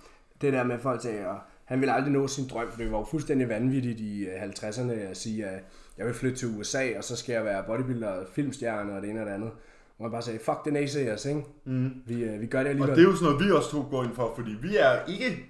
Det 0.42 0.54
der 0.54 0.64
med 0.64 0.76
at 0.76 0.82
folk 0.82 1.02
siger, 1.02 1.30
at 1.30 1.38
han 1.66 1.82
vil 1.82 1.90
aldrig 1.90 2.14
nå 2.14 2.28
sin 2.28 2.48
drøm, 2.48 2.68
for 2.72 2.78
det 2.78 2.92
var 2.92 2.98
jo 2.98 3.06
fuldstændig 3.12 3.50
vanvittigt 3.50 4.00
i 4.00 4.24
øh, 4.26 4.44
50'erne 4.44 4.92
at 4.92 5.18
sige, 5.18 5.46
at 5.46 5.64
jeg 5.98 6.06
vil 6.06 6.14
flytte 6.14 6.38
til 6.38 6.48
USA, 6.60 6.98
og 6.98 7.04
så 7.04 7.16
skal 7.16 7.34
jeg 7.34 7.46
være 7.46 7.64
bodybuilder, 7.68 8.14
filmstjerne 8.36 8.94
og 8.96 9.02
det 9.02 9.10
ene 9.10 9.20
og 9.20 9.26
det 9.26 9.34
andet. 9.34 9.50
Og 9.98 10.04
man 10.04 10.12
bare 10.12 10.22
sagde, 10.22 10.40
fuck 10.40 10.58
the 10.66 10.72
naysayers, 10.72 11.26
ikke? 11.26 11.42
Mm. 11.66 11.92
Vi, 12.06 12.24
øh, 12.24 12.42
vi 12.42 12.46
gør 12.46 12.60
det 12.60 12.66
Og 12.66 12.70
alligevel. 12.70 12.96
det 12.96 13.02
er 13.04 13.10
jo 13.10 13.16
sådan 13.16 13.34
noget, 13.34 13.46
vi 13.48 13.52
også 13.52 13.72
to 13.72 13.86
går 13.90 14.04
ind 14.04 14.16
for, 14.16 14.32
fordi 14.36 14.52
vi 14.62 14.78
er 14.78 15.06
ikke 15.08 15.46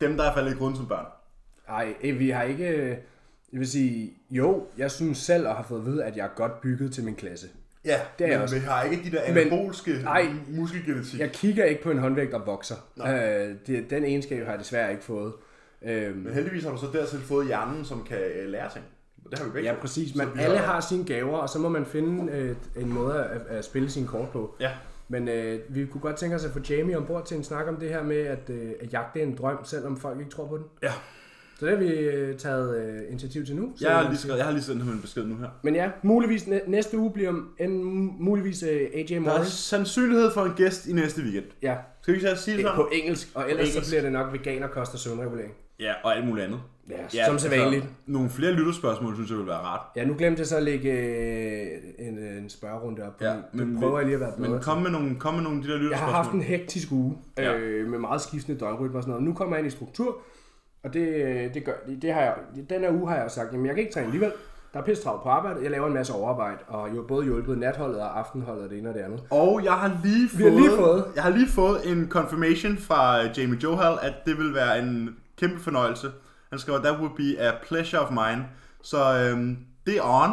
dem, 0.00 0.16
der 0.16 0.24
er 0.24 0.34
faldet 0.34 0.52
i 0.52 0.56
grund 0.56 0.76
som 0.76 0.86
børn. 0.88 1.06
Ej, 1.68 1.94
øh, 2.04 2.18
vi 2.18 2.30
har 2.30 2.42
ikke... 2.42 2.98
Jeg 3.54 3.60
vil 3.60 3.68
sige, 3.70 4.12
jo, 4.30 4.66
jeg 4.78 4.90
synes 4.90 5.18
selv 5.18 5.48
og 5.48 5.54
har 5.54 5.62
fået 5.62 5.80
at 5.80 5.86
vide, 5.86 6.04
at 6.04 6.16
jeg 6.16 6.24
er 6.24 6.30
godt 6.36 6.60
bygget 6.60 6.92
til 6.92 7.04
min 7.04 7.14
klasse. 7.14 7.46
Ja, 7.84 8.00
Det 8.18 8.26
er 8.26 8.32
men 8.32 8.40
også. 8.42 8.54
vi 8.54 8.60
har 8.60 8.82
ikke 8.82 9.04
de 9.04 9.10
der 9.10 9.20
anabolske 9.22 9.90
muskelgenetik. 10.48 11.20
Jeg 11.20 11.32
kigger 11.32 11.64
ikke 11.64 11.82
på 11.82 11.90
en 11.90 11.98
håndvægt, 11.98 12.32
der 12.32 12.38
vokser. 12.44 12.74
Nej. 12.96 13.38
Øh, 13.48 13.54
det, 13.66 13.90
den 13.90 14.04
egenskab 14.04 14.44
har 14.44 14.50
jeg 14.52 14.58
desværre 14.58 14.90
ikke 14.90 15.04
fået. 15.04 15.32
Øhm, 15.82 16.16
Men 16.18 16.34
heldigvis 16.34 16.64
har 16.64 16.70
du 16.70 16.76
så 16.78 16.86
dertil 16.92 17.18
fået 17.18 17.46
hjernen, 17.46 17.84
som 17.84 18.04
kan 18.08 18.18
øh, 18.18 18.48
lære 18.48 18.70
ting. 18.72 18.84
Det 19.30 19.38
har 19.38 19.44
vi 19.46 19.50
begge 19.50 19.68
ja, 19.72 19.76
præcis. 19.80 20.14
Men 20.14 20.28
alle 20.38 20.58
har 20.58 20.80
sine 20.80 21.04
gaver, 21.04 21.38
og 21.38 21.48
så 21.48 21.58
må 21.58 21.68
man 21.68 21.86
finde 21.86 22.32
øh, 22.32 22.56
en 22.76 22.92
måde 22.92 23.24
at, 23.24 23.40
at 23.58 23.64
spille 23.64 23.90
sine 23.90 24.06
kort 24.06 24.28
på. 24.28 24.56
Ja, 24.60 24.70
Men 25.08 25.28
øh, 25.28 25.60
vi 25.68 25.86
kunne 25.86 26.00
godt 26.00 26.16
tænke 26.16 26.36
os 26.36 26.44
at 26.44 26.50
få 26.50 26.60
Jamie 26.70 26.96
ombord 26.96 27.26
til 27.26 27.36
en 27.36 27.44
snak 27.44 27.68
om 27.68 27.76
det 27.76 27.88
her 27.88 28.02
med 28.02 28.16
at, 28.16 28.50
øh, 28.50 28.70
at 28.80 28.92
jagte 28.92 29.22
en 29.22 29.36
drøm, 29.36 29.64
selvom 29.64 29.96
folk 29.96 30.18
ikke 30.18 30.30
tror 30.30 30.46
på 30.46 30.56
den. 30.56 30.64
Ja. 30.82 30.92
Så 31.58 31.66
det 31.66 31.70
har 31.78 31.84
vi 31.84 31.88
øh, 31.90 32.36
taget 32.38 32.76
øh, 32.86 33.00
initiativ 33.10 33.46
til 33.46 33.56
nu. 33.56 33.72
Så 33.76 33.88
jeg 33.88 33.96
har 33.96 34.08
lige, 34.08 34.18
skrevet, 34.18 34.36
jeg 34.38 34.44
har 34.46 34.52
lige 34.52 34.62
sendt 34.62 34.82
ham 34.82 34.92
en 34.92 35.00
besked 35.00 35.24
nu 35.24 35.36
her. 35.36 35.48
Men 35.62 35.74
ja, 35.74 35.90
muligvis 36.02 36.46
næ- 36.46 36.58
næste 36.66 36.98
uge 36.98 37.12
bliver 37.12 37.32
en, 37.60 37.84
muligvis 38.20 38.62
øh, 38.62 38.80
AJ 38.94 39.04
Der 39.08 39.16
er 39.16 39.20
Morris. 39.20 39.48
sandsynlighed 39.48 40.30
for 40.30 40.42
en 40.44 40.52
gæst 40.56 40.86
i 40.86 40.92
næste 40.92 41.22
weekend. 41.22 41.44
Ja, 41.62 41.76
Skal 42.02 42.14
vi 42.14 42.20
så 42.20 42.36
sige 42.36 42.56
det 42.56 42.62
sådan? 42.64 42.76
på 42.76 42.88
engelsk, 42.92 43.28
og 43.34 43.50
ellers 43.50 43.68
engelsk. 43.68 43.84
så 43.88 43.90
bliver 43.90 44.02
det 44.02 44.12
nok 44.12 44.32
veganerkost 44.32 44.92
og 44.94 44.98
søvnregulering. 45.00 45.52
Ja, 45.80 45.92
og 46.04 46.16
alt 46.16 46.26
muligt 46.26 46.46
andet. 46.46 46.60
Ja, 47.14 47.26
som 47.26 47.38
sædvanligt. 47.38 47.82
Altså, 47.82 47.88
nogle 48.06 48.30
flere 48.30 48.52
lytterspørgsmål, 48.52 49.14
synes 49.14 49.30
jeg 49.30 49.38
vil 49.38 49.46
være 49.46 49.56
rart. 49.56 49.80
Ja, 49.96 50.04
nu 50.04 50.14
glemte 50.18 50.40
jeg 50.40 50.46
så 50.46 50.56
at 50.56 50.62
lægge 50.62 50.92
øh, 50.92 51.66
en, 51.98 52.18
en 52.18 52.48
spørgerunde 52.50 53.02
op 53.02 53.16
på 53.18 53.24
Ja, 53.24 53.34
men 53.52 53.68
men, 53.72 53.78
prøver 53.80 53.98
jeg 53.98 54.04
lige 54.06 54.14
at 54.14 54.20
være 54.20 54.32
bedre 54.38 54.50
Men 54.50 54.60
kom 54.60 54.82
med 54.82 54.90
nogle, 54.90 55.16
kom 55.18 55.34
med 55.34 55.42
nogle 55.42 55.58
af 55.58 55.62
de 55.62 55.68
der 55.68 55.74
Jeg 55.74 55.82
lytterspørgsmål. 55.82 56.14
har 56.14 56.22
haft 56.22 56.34
en 56.34 56.42
hektisk 56.42 56.92
uge 56.92 57.16
Ja. 57.38 57.54
øh, 57.58 57.88
med 57.90 57.98
meget 57.98 58.20
skiftende 58.20 58.60
døgnrytmer 58.60 58.96
og 58.96 59.02
sådan 59.02 59.10
noget. 59.10 59.24
Nu 59.24 59.32
kommer 59.34 59.56
jeg 59.56 59.64
ind 59.64 59.72
i 59.72 59.76
struktur, 59.76 60.16
og 60.84 60.92
det, 60.94 61.54
det 61.54 61.64
gør, 61.64 61.72
det, 61.86 62.02
det 62.02 62.12
har 62.12 62.20
jeg, 62.20 62.34
den 62.70 62.80
her 62.80 62.90
uge 62.92 63.08
har 63.08 63.16
jeg 63.16 63.30
sagt, 63.30 63.52
jamen 63.52 63.66
jeg 63.66 63.74
kan 63.74 63.82
ikke 63.82 63.94
træne 63.94 64.06
alligevel. 64.06 64.32
Der 64.72 64.80
er 64.80 64.84
pisse 64.84 65.02
travlt 65.04 65.22
på 65.22 65.28
arbejde, 65.28 65.62
jeg 65.62 65.70
laver 65.70 65.86
en 65.86 65.94
masse 65.94 66.12
overarbejde, 66.12 66.58
og 66.68 66.96
jo 66.96 67.02
både 67.08 67.24
hjulpet 67.24 67.58
natholdet 67.58 68.00
og 68.00 68.18
aftenholdet 68.18 68.64
og 68.64 68.70
det 68.70 68.78
ene 68.78 68.88
og 68.88 68.94
det 68.94 69.00
andet. 69.00 69.22
Og 69.30 69.64
jeg 69.64 69.72
har 69.72 69.98
lige 70.04 70.28
Vi 70.36 70.42
har 70.44 70.50
fået, 70.50 70.60
lige 70.62 70.76
fået- 70.76 71.04
jeg 71.14 71.22
har 71.22 71.30
lige 71.30 71.48
fået 71.48 71.90
en 71.92 72.08
confirmation 72.10 72.76
fra 72.78 73.22
øh, 73.24 73.38
Jamie 73.38 73.58
Johal, 73.62 73.98
at 74.02 74.14
det 74.26 74.38
vil 74.38 74.54
være 74.54 74.78
en 74.78 75.16
kæmpe 75.38 75.60
fornøjelse. 75.60 76.10
Han 76.50 76.58
skriver, 76.58 76.78
that 76.78 76.98
would 77.00 77.16
be 77.16 77.40
a 77.42 77.52
pleasure 77.66 78.00
of 78.02 78.10
mine. 78.10 78.44
Så 78.82 78.98
øhm, 79.18 79.58
det 79.86 79.96
er 79.96 80.02
on. 80.22 80.30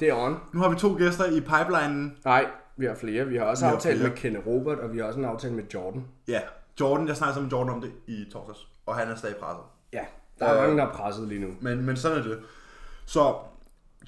Det 0.00 0.08
er 0.08 0.14
on. 0.14 0.36
Nu 0.54 0.60
har 0.60 0.68
vi 0.68 0.76
to 0.76 0.94
gæster 0.98 1.24
i 1.24 1.40
pipelinen. 1.40 2.16
Nej, 2.24 2.44
vi 2.76 2.86
har 2.86 2.94
flere. 2.94 3.26
Vi 3.26 3.36
har 3.36 3.44
også 3.44 3.64
Vi 3.64 3.68
har 3.68 3.74
aftalt 3.76 3.96
flere. 3.96 4.08
med 4.08 4.16
Kenne 4.16 4.38
Robert, 4.46 4.78
og 4.78 4.92
vi 4.92 4.98
har 4.98 5.04
også 5.04 5.18
en 5.18 5.24
aftale 5.24 5.54
med 5.54 5.64
Jordan. 5.74 6.04
Ja, 6.28 6.40
Jordan, 6.80 7.08
jeg 7.08 7.16
snakkede 7.16 7.34
sammen 7.34 7.48
med 7.50 7.58
Jordan 7.58 7.74
om 7.74 7.80
det 7.80 7.90
i 8.06 8.24
torsdags, 8.32 8.68
og 8.86 8.94
han 8.94 9.08
er 9.08 9.14
stadig 9.14 9.36
presset. 9.36 9.64
Ja, 9.94 10.04
der 10.38 10.46
er 10.46 10.54
Øh, 10.56 10.62
mange, 10.62 10.76
der 10.82 10.86
er 10.88 10.92
presset 10.92 11.28
lige 11.28 11.40
nu. 11.40 11.48
Men, 11.60 11.82
men 11.86 11.96
sådan 11.96 12.18
er 12.18 12.22
det. 12.22 12.38
Så, 13.06 13.34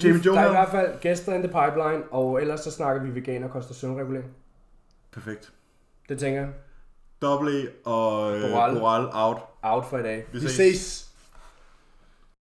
Jamie 0.03 0.23
Der 0.23 0.41
er 0.41 0.47
i 0.47 0.51
hvert 0.51 0.69
fald 0.69 1.01
gæster 1.01 1.35
in 1.35 1.41
the 1.43 1.49
pipeline, 1.49 2.03
og 2.11 2.41
ellers 2.43 2.61
så 2.61 2.71
snakker 2.71 3.03
vi 3.03 3.15
veganer 3.15 3.49
koster 3.49 3.75
søvnregulering. 3.75 4.31
Perfekt. 5.13 5.53
Det 6.09 6.19
tænker 6.19 6.41
jeg. 6.41 6.51
Double 7.23 7.63
E 7.63 7.67
og 7.85 8.37
øh, 8.37 8.51
Boral. 8.51 8.79
Boral 8.79 9.09
out. 9.13 9.39
Out 9.63 9.87
for 9.87 9.99
i 9.99 10.03
dag. 10.03 10.27
Vi 10.33 10.39
Vi 10.39 10.49
ses. 10.49 10.53
ses. 10.57 11.06